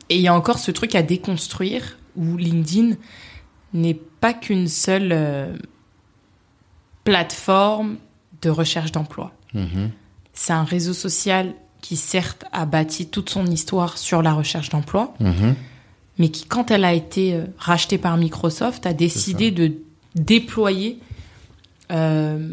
Et 0.09 0.17
il 0.17 0.23
y 0.23 0.29
a 0.29 0.35
encore 0.35 0.59
ce 0.59 0.71
truc 0.71 0.95
à 0.95 1.03
déconstruire 1.03 1.99
où 2.17 2.39
LinkedIn 2.39 2.97
n'est 3.75 4.01
pas 4.21 4.33
qu'une 4.33 4.69
seule 4.69 5.11
euh, 5.13 5.55
plateforme 7.05 7.97
de 8.45 8.51
recherche 8.51 8.93
d'emploi. 8.93 9.33
Mhm. 9.55 9.91
C'est 10.33 10.53
un 10.53 10.65
réseau 10.65 10.93
social 10.95 11.53
qui 11.81 11.97
certes 11.97 12.45
a 12.53 12.65
bâti 12.67 13.07
toute 13.07 13.31
son 13.31 13.47
histoire 13.47 13.99
sur 13.99 14.23
la 14.23 14.33
recherche 14.33 14.69
d'emploi, 14.71 15.15
Mhm. 15.21 15.55
mais 16.19 16.29
qui, 16.31 16.45
quand 16.47 16.71
elle 16.71 16.85
a 16.85 16.93
été 16.95 17.35
euh, 17.35 17.45
rachetée 17.59 17.99
par 17.99 18.17
Microsoft, 18.17 18.87
a 18.87 18.93
décidé 18.95 19.51
de 19.51 19.75
déployer 20.15 20.99
euh, 21.91 22.49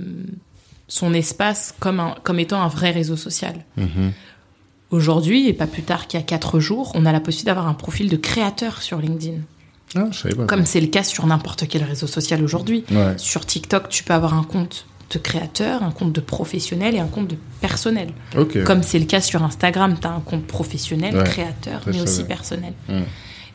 son 0.87 1.13
espace 1.13 1.73
comme, 1.79 1.99
un- 2.01 2.15
comme 2.23 2.39
étant 2.39 2.61
un 2.61 2.67
vrai 2.67 2.91
réseau 2.91 3.15
social. 3.15 3.63
Mhm. 3.77 4.11
Aujourd'hui, 4.91 5.47
et 5.47 5.53
pas 5.53 5.67
plus 5.67 5.83
tard 5.83 6.07
qu'il 6.07 6.19
y 6.19 6.23
a 6.23 6.25
quatre 6.25 6.59
jours, 6.59 6.91
on 6.95 7.05
a 7.05 7.13
la 7.13 7.21
possibilité 7.21 7.45
d'avoir 7.51 7.67
un 7.67 7.73
profil 7.73 8.09
de 8.09 8.17
créateur 8.17 8.81
sur 8.81 8.99
LinkedIn. 8.99 9.37
Ah, 9.95 10.07
je 10.11 10.17
savais 10.19 10.35
pas. 10.35 10.45
Comme 10.47 10.65
c'est 10.65 10.81
le 10.81 10.87
cas 10.87 11.03
sur 11.03 11.25
n'importe 11.27 11.65
quel 11.69 11.83
réseau 11.83 12.07
social 12.07 12.43
aujourd'hui. 12.43 12.83
Ouais. 12.91 13.13
Sur 13.17 13.45
TikTok, 13.45 13.87
tu 13.87 14.03
peux 14.03 14.13
avoir 14.13 14.33
un 14.33 14.43
compte 14.43 14.85
de 15.11 15.17
créateur, 15.19 15.83
un 15.83 15.91
compte 15.91 16.13
de 16.13 16.21
professionnel 16.21 16.95
et 16.95 16.99
un 16.99 17.07
compte 17.07 17.27
de 17.27 17.37
personnel. 17.61 18.09
Comme 18.65 18.83
c'est 18.83 18.99
le 18.99 19.05
cas 19.05 19.21
sur 19.21 19.43
Instagram, 19.43 19.97
tu 19.99 20.07
as 20.07 20.11
un 20.11 20.19
compte 20.21 20.45
professionnel, 20.47 21.15
Ouais, 21.17 21.23
créateur, 21.23 21.81
mais 21.87 22.01
aussi 22.01 22.23
personnel. 22.23 22.73
Mm. 22.89 23.01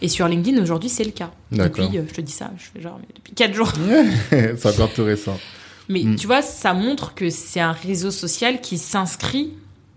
Et 0.02 0.08
sur 0.08 0.28
LinkedIn, 0.28 0.60
aujourd'hui, 0.62 0.88
c'est 0.90 1.04
le 1.04 1.10
cas. 1.12 1.30
Depuis, 1.52 1.96
euh, 1.96 2.02
je 2.08 2.12
te 2.14 2.20
dis 2.20 2.32
ça, 2.32 2.50
je 2.58 2.64
fais 2.74 2.82
genre, 2.82 2.98
mais 3.00 3.08
depuis 3.14 3.32
4 3.32 3.54
jours. 3.54 3.72
c'est 4.30 4.66
encore 4.66 4.92
tout 4.92 5.04
récent. 5.04 5.38
Mais 5.88 6.02
Mm. 6.02 6.16
tu 6.16 6.26
vois, 6.26 6.42
ça 6.42 6.74
montre 6.74 7.14
que 7.14 7.30
c'est 7.30 7.60
un 7.60 7.72
réseau 7.72 8.10
social 8.10 8.60
qui 8.60 8.76
s'inscrit 8.76 9.52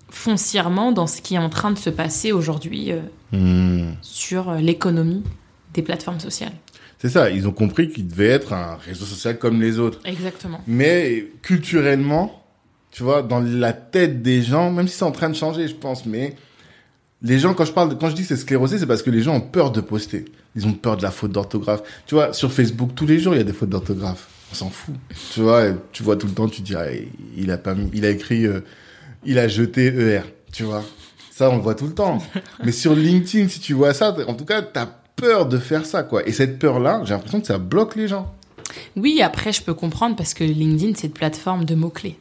foncièrement 0.10 0.92
dans 0.92 1.08
ce 1.08 1.22
qui 1.22 1.36
est 1.36 1.40
en 1.40 1.50
train 1.50 1.72
de 1.72 1.78
se 1.78 1.90
passer 1.90 2.32
aujourd'hui 2.32 2.92
euh, 2.92 3.00
Mhm. 3.32 3.96
sur 4.02 4.50
euh, 4.50 4.58
l'économie 4.58 5.24
des 5.74 5.82
plateformes 5.84 6.20
sociales. 6.20 6.54
C'est 7.00 7.10
ça, 7.10 7.30
ils 7.30 7.48
ont 7.48 7.54
compris 7.54 7.88
qu'il 7.88 8.08
devait 8.08 8.28
être 8.28 8.52
un 8.52 8.76
réseau 8.76 9.06
social 9.06 9.40
comme 9.40 9.62
les 9.62 9.80
autres. 9.80 10.00
Exactement. 10.04 10.60
Mais 10.68 11.28
culturellement, 11.42 12.44
tu 12.92 13.04
vois, 13.04 13.22
dans 13.22 13.40
la 13.40 13.72
tête 13.72 14.22
des 14.22 14.42
gens, 14.42 14.70
même 14.70 14.88
si 14.90 14.98
c'est 14.98 15.06
en 15.06 15.12
train 15.12 15.30
de 15.30 15.36
changer, 15.36 15.70
je 15.70 15.76
pense, 15.76 16.06
mais 16.06 16.36
les 17.22 17.40
gens, 17.40 17.54
quand 17.54 17.64
je 17.64 17.72
parle, 17.72 17.90
de, 17.90 17.96
quand 17.96 18.10
je 18.10 18.16
dis 18.16 18.24
que 18.24 18.28
c'est 18.28 18.36
sclérosé, 18.36 18.78
c'est 18.78 18.86
parce 18.86 19.02
que 19.02 19.12
les 19.12 19.22
gens 19.22 19.36
ont 19.36 19.42
peur 19.42 19.72
de 19.72 19.80
poster. 19.80 20.26
Ils 20.58 20.68
ont 20.68 20.74
peur 20.74 20.98
de 20.98 21.04
la 21.04 21.12
faute 21.12 21.32
d'orthographe. 21.32 21.84
Tu 22.06 22.16
vois, 22.16 22.34
sur 22.34 22.52
Facebook, 22.52 22.92
tous 22.96 23.06
les 23.06 23.20
jours, 23.20 23.34
il 23.34 23.38
y 23.38 23.42
a 23.42 23.46
des 23.46 23.54
fautes 23.54 23.70
d'orthographe. 23.70 24.28
On 24.52 24.56
s'en 24.56 24.70
fout. 24.70 24.96
Tu 25.34 25.40
vois, 25.40 25.68
tu 25.94 26.04
vois 26.04 26.18
tout 26.18 26.28
le 26.28 26.34
temps, 26.34 26.50
tu 26.50 26.62
dis, 26.62 26.76
ah, 26.76 26.88
il 27.38 27.50
a 27.52 27.58
pas 27.58 27.76
mis, 27.76 27.90
il 27.94 28.04
a 28.04 28.10
écrit, 28.10 28.46
euh, 28.46 28.60
il 29.24 29.40
a 29.40 29.48
jeté 29.48 29.88
ER. 29.88 30.24
Tu 30.52 30.64
vois. 30.64 30.84
Ça, 31.32 31.50
on 31.50 31.56
le 31.56 31.62
voit 31.62 31.76
tout 31.76 31.88
le 31.88 31.94
temps. 31.94 32.22
mais 32.66 32.74
sur 32.74 32.94
LinkedIn, 32.94 33.48
si 33.48 33.62
tu 33.62 33.74
vois 33.74 33.94
ça, 33.94 34.14
en 34.28 34.34
tout 34.34 34.46
cas, 34.46 34.62
t'as 34.62 34.99
peur 35.20 35.46
de 35.46 35.58
faire 35.58 35.86
ça, 35.86 36.04
quoi. 36.04 36.28
Et 36.28 36.32
cette 36.32 36.60
peur-là, 36.60 37.02
j'ai 37.06 37.14
l'impression 37.14 37.42
que 37.42 37.48
ça 37.48 37.58
bloque 37.58 37.96
les 37.96 38.08
gens. 38.08 38.34
Oui, 38.96 39.22
après, 39.22 39.52
je 39.52 39.62
peux 39.62 39.74
comprendre 39.74 40.16
parce 40.16 40.34
que 40.34 40.44
LinkedIn, 40.44 40.94
c'est 40.96 41.08
une 41.08 41.14
plateforme 41.14 41.66
de 41.66 41.76
mots-clés. 41.76 42.18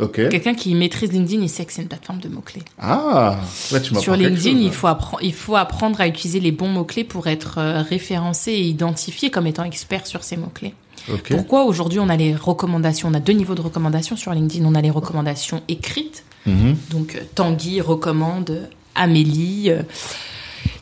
Ok. 0.00 0.14
Quelqu'un 0.28 0.54
qui 0.54 0.74
maîtrise 0.74 1.12
LinkedIn, 1.12 1.42
il 1.42 1.48
sait 1.48 1.64
que 1.64 1.72
c'est 1.72 1.82
une 1.82 1.88
plateforme 1.88 2.18
de 2.20 2.28
mots-clés. 2.28 2.62
Ah, 2.80 3.36
là, 3.70 3.80
tu 3.80 3.94
Sur 3.94 4.16
LinkedIn, 4.16 4.50
chose, 4.56 4.62
il 4.62 4.72
faut, 4.72 4.88
il 5.22 5.32
faut 5.34 5.54
apprendre 5.56 6.00
à 6.00 6.08
utiliser 6.08 6.40
les 6.40 6.50
bons 6.52 6.68
mots-clés 6.68 7.04
pour 7.04 7.28
être 7.28 7.58
euh, 7.58 7.80
référencé 7.82 8.50
et 8.52 8.62
identifié 8.62 9.30
comme 9.30 9.46
étant 9.46 9.62
expert 9.62 10.06
sur 10.06 10.24
ces 10.24 10.36
mots-clés. 10.36 10.74
Ok. 11.12 11.28
Pourquoi 11.30 11.64
aujourd'hui 11.64 12.00
on 12.00 12.08
a 12.08 12.16
les 12.16 12.34
recommandations 12.34 13.08
On 13.08 13.14
a 13.14 13.20
deux 13.20 13.34
niveaux 13.34 13.54
de 13.54 13.60
recommandations 13.60 14.16
sur 14.16 14.32
LinkedIn. 14.32 14.64
On 14.64 14.74
a 14.74 14.80
les 14.80 14.90
recommandations 14.90 15.62
écrites, 15.68 16.24
Mhm. 16.46 16.76
donc 16.90 17.14
euh, 17.14 17.20
Tanguy 17.34 17.80
recommande 17.80 18.68
Amélie. 18.96 19.70
euh, 19.70 19.82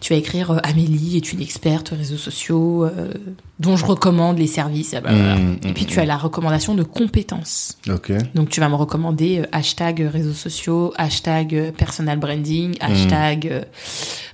tu 0.00 0.12
vas 0.12 0.18
écrire 0.18 0.50
euh, 0.52 0.59
Amélie 0.62 1.16
est 1.16 1.32
une 1.32 1.40
experte 1.40 1.90
réseaux 1.90 2.16
sociaux 2.16 2.84
euh, 2.84 3.12
dont 3.60 3.76
je 3.76 3.84
recommande 3.84 4.38
les 4.38 4.46
services. 4.46 4.94
ah 4.94 5.00
bah, 5.00 5.10
voilà. 5.12 5.36
Mmh, 5.36 5.59
Et 5.68 5.72
puis 5.72 5.86
tu 5.86 5.98
as 6.00 6.04
la 6.04 6.16
recommandation 6.16 6.74
de 6.74 6.82
compétences. 6.82 7.78
Ok. 7.88 8.12
Donc 8.34 8.48
tu 8.48 8.60
vas 8.60 8.68
me 8.68 8.74
recommander 8.74 9.40
euh, 9.40 9.46
hashtag 9.52 10.00
réseaux 10.12 10.32
sociaux, 10.32 10.92
hashtag 10.96 11.72
personal 11.76 12.18
branding, 12.18 12.76
hashtag 12.80 13.46
euh, 13.48 13.62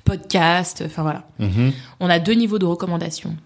podcast, 0.04 0.82
enfin 0.86 1.02
voilà. 1.02 1.24
Mhm. 1.38 1.72
On 2.00 2.08
a 2.08 2.18
deux 2.18 2.34
niveaux 2.34 2.58
de 2.58 2.66
recommandation. 2.66 3.36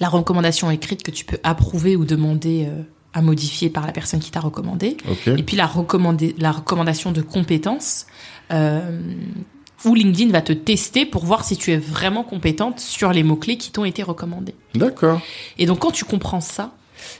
La 0.00 0.08
recommandation 0.08 0.70
écrite 0.70 1.02
que 1.02 1.10
tu 1.10 1.24
peux 1.24 1.38
approuver 1.42 1.96
ou 1.96 2.04
demander 2.04 2.68
à 3.14 3.20
modifier 3.22 3.68
par 3.68 3.84
la 3.84 3.90
personne 3.92 4.20
qui 4.20 4.30
t'a 4.30 4.38
recommandé. 4.38 4.96
Et 5.26 5.42
puis 5.42 5.56
la, 5.56 5.66
recommandé- 5.66 6.36
la 6.38 6.52
recommandation 6.52 7.10
de 7.10 7.20
compétences, 7.20 8.06
où 9.84 9.94
LinkedIn 9.94 10.30
va 10.32 10.42
te 10.42 10.52
tester 10.52 11.06
pour 11.06 11.24
voir 11.24 11.44
si 11.44 11.56
tu 11.56 11.72
es 11.72 11.76
vraiment 11.76 12.24
compétente 12.24 12.80
sur 12.80 13.12
les 13.12 13.22
mots-clés 13.22 13.58
qui 13.58 13.70
t'ont 13.70 13.84
été 13.84 14.02
recommandés. 14.02 14.54
D'accord. 14.74 15.20
Et 15.58 15.66
donc 15.66 15.80
quand 15.80 15.92
tu 15.92 16.04
comprends 16.04 16.40
ça, 16.40 16.72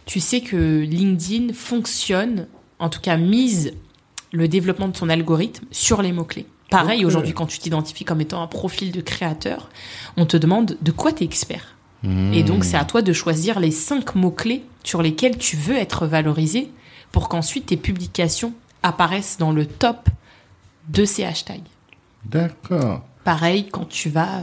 tu 0.06 0.20
sais 0.20 0.40
que 0.40 0.80
LinkedIn 0.80 1.52
fonctionne, 1.52 2.48
en 2.78 2.88
tout 2.88 3.00
cas 3.00 3.16
mise 3.16 3.74
le 4.32 4.48
développement 4.48 4.88
de 4.88 4.96
son 4.96 5.08
algorithme 5.08 5.66
sur 5.70 6.02
les 6.02 6.12
mots-clés. 6.12 6.46
Pareil, 6.70 7.06
aujourd'hui, 7.06 7.32
quand 7.32 7.46
tu 7.46 7.58
t'identifies 7.58 8.04
comme 8.04 8.20
étant 8.20 8.42
un 8.42 8.46
profil 8.46 8.92
de 8.92 9.00
créateur, 9.00 9.70
on 10.18 10.26
te 10.26 10.36
demande 10.36 10.76
de 10.82 10.90
quoi 10.90 11.12
tu 11.12 11.22
es 11.22 11.26
expert. 11.26 11.76
Et 12.32 12.44
donc, 12.44 12.64
c'est 12.64 12.76
à 12.76 12.84
toi 12.84 13.02
de 13.02 13.12
choisir 13.12 13.58
les 13.58 13.72
cinq 13.72 14.14
mots-clés 14.14 14.62
sur 14.84 15.02
lesquels 15.02 15.36
tu 15.36 15.56
veux 15.56 15.76
être 15.76 16.06
valorisé 16.06 16.70
pour 17.10 17.28
qu'ensuite 17.28 17.66
tes 17.66 17.76
publications 17.76 18.52
apparaissent 18.84 19.38
dans 19.38 19.50
le 19.50 19.66
top 19.66 20.08
de 20.90 21.04
ces 21.04 21.24
hashtags. 21.24 21.62
D'accord. 22.24 23.04
Pareil 23.24 23.68
quand 23.70 23.88
tu 23.88 24.08
vas 24.08 24.42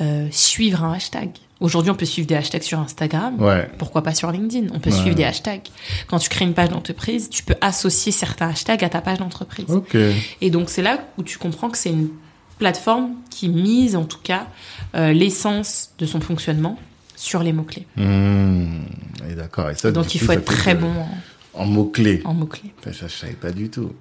euh, 0.00 0.28
suivre 0.30 0.84
un 0.84 0.92
hashtag. 0.92 1.30
Aujourd'hui, 1.60 1.90
on 1.90 1.94
peut 1.94 2.04
suivre 2.04 2.26
des 2.26 2.34
hashtags 2.34 2.62
sur 2.62 2.78
Instagram. 2.80 3.40
Ouais. 3.40 3.70
Pourquoi 3.78 4.02
pas 4.02 4.12
sur 4.12 4.30
LinkedIn? 4.30 4.66
On 4.74 4.80
peut 4.80 4.90
Ouais. 4.90 4.96
suivre 4.96 5.14
des 5.14 5.24
hashtags. 5.24 5.68
Quand 6.08 6.18
tu 6.18 6.28
crées 6.28 6.44
une 6.44 6.52
page 6.52 6.68
d'entreprise, 6.70 7.30
tu 7.30 7.42
peux 7.44 7.54
associer 7.60 8.12
certains 8.12 8.48
hashtags 8.48 8.82
à 8.84 8.88
ta 8.88 9.00
page 9.00 9.18
d'entreprise. 9.18 9.66
Et 10.40 10.50
donc, 10.50 10.68
c'est 10.68 10.82
là 10.82 10.98
où 11.16 11.22
tu 11.22 11.38
comprends 11.38 11.70
que 11.70 11.78
c'est 11.78 11.90
une 11.90 12.08
plateforme 12.58 13.12
qui 13.30 13.48
mise, 13.48 13.96
en 13.96 14.04
tout 14.04 14.18
cas, 14.22 14.48
euh, 14.94 15.12
l'essence 15.12 15.90
de 15.98 16.06
son 16.06 16.20
fonctionnement 16.20 16.78
sur 17.16 17.42
les 17.42 17.52
mots-clés. 17.52 17.86
Mmh. 17.96 18.64
Et 19.30 19.34
d'accord. 19.34 19.70
Et 19.70 19.74
ça, 19.76 19.92
Donc, 19.92 20.14
il 20.14 20.18
coup, 20.20 20.26
faut 20.26 20.32
être 20.32 20.44
très 20.44 20.74
que- 20.74 20.80
bon 20.82 20.92
En 21.54 21.64
mots-clés. 21.66 22.20
en, 22.24 22.34
mots-clés. 22.34 22.74
Ça, 22.84 23.06
je 23.06 23.12
savais 23.12 23.32
pas 23.34 23.52
du 23.52 23.70
tout. 23.70 23.92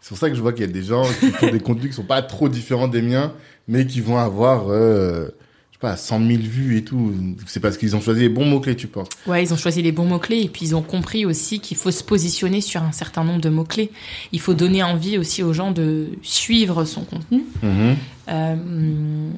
C'est 0.00 0.08
pour 0.10 0.18
ça 0.18 0.30
que 0.30 0.34
je 0.36 0.40
vois 0.40 0.52
qu'il 0.52 0.64
y 0.64 0.68
a 0.68 0.72
des 0.72 0.82
gens 0.82 1.04
qui 1.20 1.30
font 1.30 1.50
des 1.50 1.60
contenus 1.60 1.90
qui 1.90 1.96
sont 1.96 2.04
pas 2.04 2.22
trop 2.22 2.48
différents 2.48 2.88
des 2.88 3.02
miens, 3.02 3.32
mais 3.68 3.86
qui 3.86 4.00
vont 4.00 4.16
avoir, 4.16 4.64
euh, 4.70 5.26
je 5.70 5.76
sais 5.76 5.80
pas, 5.80 5.96
100 5.96 6.18
000 6.26 6.42
vues 6.42 6.78
et 6.78 6.84
tout. 6.84 7.12
C'est 7.46 7.60
parce 7.60 7.76
qu'ils 7.76 7.94
ont 7.96 8.00
choisi 8.00 8.20
les 8.20 8.28
bons 8.30 8.46
mots-clés, 8.46 8.76
tu 8.76 8.86
penses 8.86 9.08
Ouais, 9.26 9.42
ils 9.42 9.52
ont 9.52 9.56
choisi 9.58 9.82
les 9.82 9.92
bons 9.92 10.06
mots-clés 10.06 10.40
et 10.40 10.48
puis 10.48 10.62
ils 10.64 10.74
ont 10.74 10.80
compris 10.82 11.26
aussi 11.26 11.60
qu'il 11.60 11.76
faut 11.76 11.90
se 11.90 12.02
positionner 12.02 12.60
sur 12.62 12.82
un 12.82 12.92
certain 12.92 13.24
nombre 13.24 13.40
de 13.42 13.50
mots-clés. 13.50 13.90
Il 14.32 14.40
faut 14.40 14.54
donner 14.54 14.82
envie 14.82 15.18
aussi 15.18 15.42
aux 15.42 15.52
gens 15.52 15.70
de 15.70 16.08
suivre 16.22 16.84
son 16.86 17.02
contenu. 17.02 17.44
Mhm. 17.62 17.96
Euh, 18.30 18.56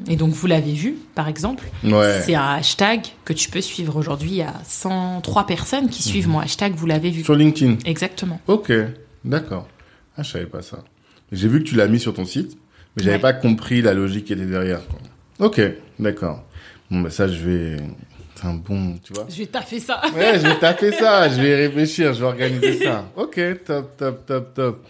et 0.08 0.16
donc, 0.16 0.30
vous 0.32 0.46
l'avez 0.46 0.72
vu, 0.72 0.96
par 1.14 1.26
exemple. 1.28 1.64
Ouais. 1.82 2.20
C'est 2.24 2.34
un 2.34 2.52
hashtag 2.54 3.00
que 3.24 3.32
tu 3.32 3.50
peux 3.50 3.60
suivre 3.60 3.96
aujourd'hui. 3.96 4.30
Il 4.30 4.36
y 4.36 4.42
a 4.42 4.54
103 4.64 5.46
personnes 5.46 5.88
qui 5.88 6.02
suivent 6.02 6.26
Mhm. 6.28 6.32
mon 6.34 6.38
hashtag, 6.40 6.74
vous 6.76 6.86
l'avez 6.86 7.10
vu. 7.10 7.24
Sur 7.24 7.34
LinkedIn. 7.34 7.78
Exactement. 7.84 8.40
Ok, 8.46 8.72
d'accord. 9.24 9.66
Ah, 10.16 10.22
je 10.22 10.30
savais 10.30 10.46
pas 10.46 10.62
ça. 10.62 10.78
J'ai 11.30 11.48
vu 11.48 11.60
que 11.62 11.68
tu 11.68 11.74
l'as 11.76 11.88
mis 11.88 11.98
sur 11.98 12.12
ton 12.14 12.24
site, 12.24 12.56
mais 12.96 13.02
j'avais 13.02 13.16
Ouais. 13.16 13.20
pas 13.22 13.32
compris 13.32 13.80
la 13.82 13.94
logique 13.94 14.26
qui 14.26 14.32
était 14.34 14.44
derrière. 14.46 14.80
Quoi. 14.86 14.98
Ok, 15.46 15.60
d'accord. 15.98 16.44
Bon, 16.90 17.00
bah 17.00 17.10
ça, 17.10 17.26
je 17.28 17.38
vais. 17.38 17.76
C'est 18.34 18.46
un 18.46 18.54
bon, 18.54 18.98
tu 19.02 19.12
vois. 19.14 19.26
Je 19.30 19.38
vais 19.38 19.46
taffer 19.46 19.80
ça. 19.80 20.02
Ouais, 20.14 20.34
je 20.38 20.46
vais 20.46 20.58
taper 20.58 20.92
ça, 20.92 21.28
je 21.30 21.40
vais 21.40 21.50
y 21.50 21.54
réfléchir, 21.54 22.12
je 22.12 22.20
vais 22.20 22.26
organiser 22.26 22.84
ça. 22.84 23.06
Ok, 23.16 23.40
top, 23.64 23.96
top, 23.96 24.26
top, 24.26 24.54
top. 24.54 24.86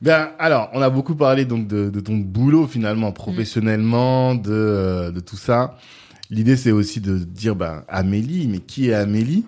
Ben, 0.00 0.30
alors, 0.38 0.70
on 0.74 0.80
a 0.82 0.90
beaucoup 0.90 1.14
parlé 1.14 1.44
donc 1.46 1.66
de, 1.66 1.90
de 1.90 2.00
ton 2.00 2.16
boulot 2.16 2.66
finalement, 2.66 3.12
professionnellement, 3.12 4.34
de, 4.34 4.50
euh, 4.52 5.10
de 5.10 5.20
tout 5.20 5.36
ça. 5.36 5.76
L'idée, 6.30 6.56
c'est 6.56 6.70
aussi 6.72 7.00
de 7.00 7.16
dire, 7.18 7.54
ben, 7.56 7.84
Amélie, 7.88 8.46
mais 8.48 8.58
qui 8.58 8.90
est 8.90 8.94
Amélie? 8.94 9.44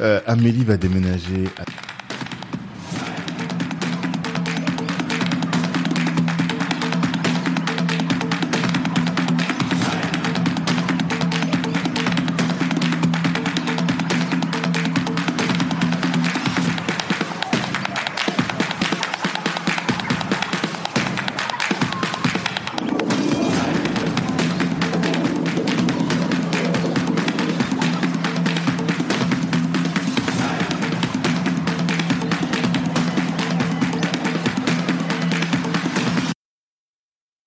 Euh, 0.00 0.20
Amélie 0.26 0.64
va 0.64 0.76
déménager 0.76 1.44
à 1.58 1.64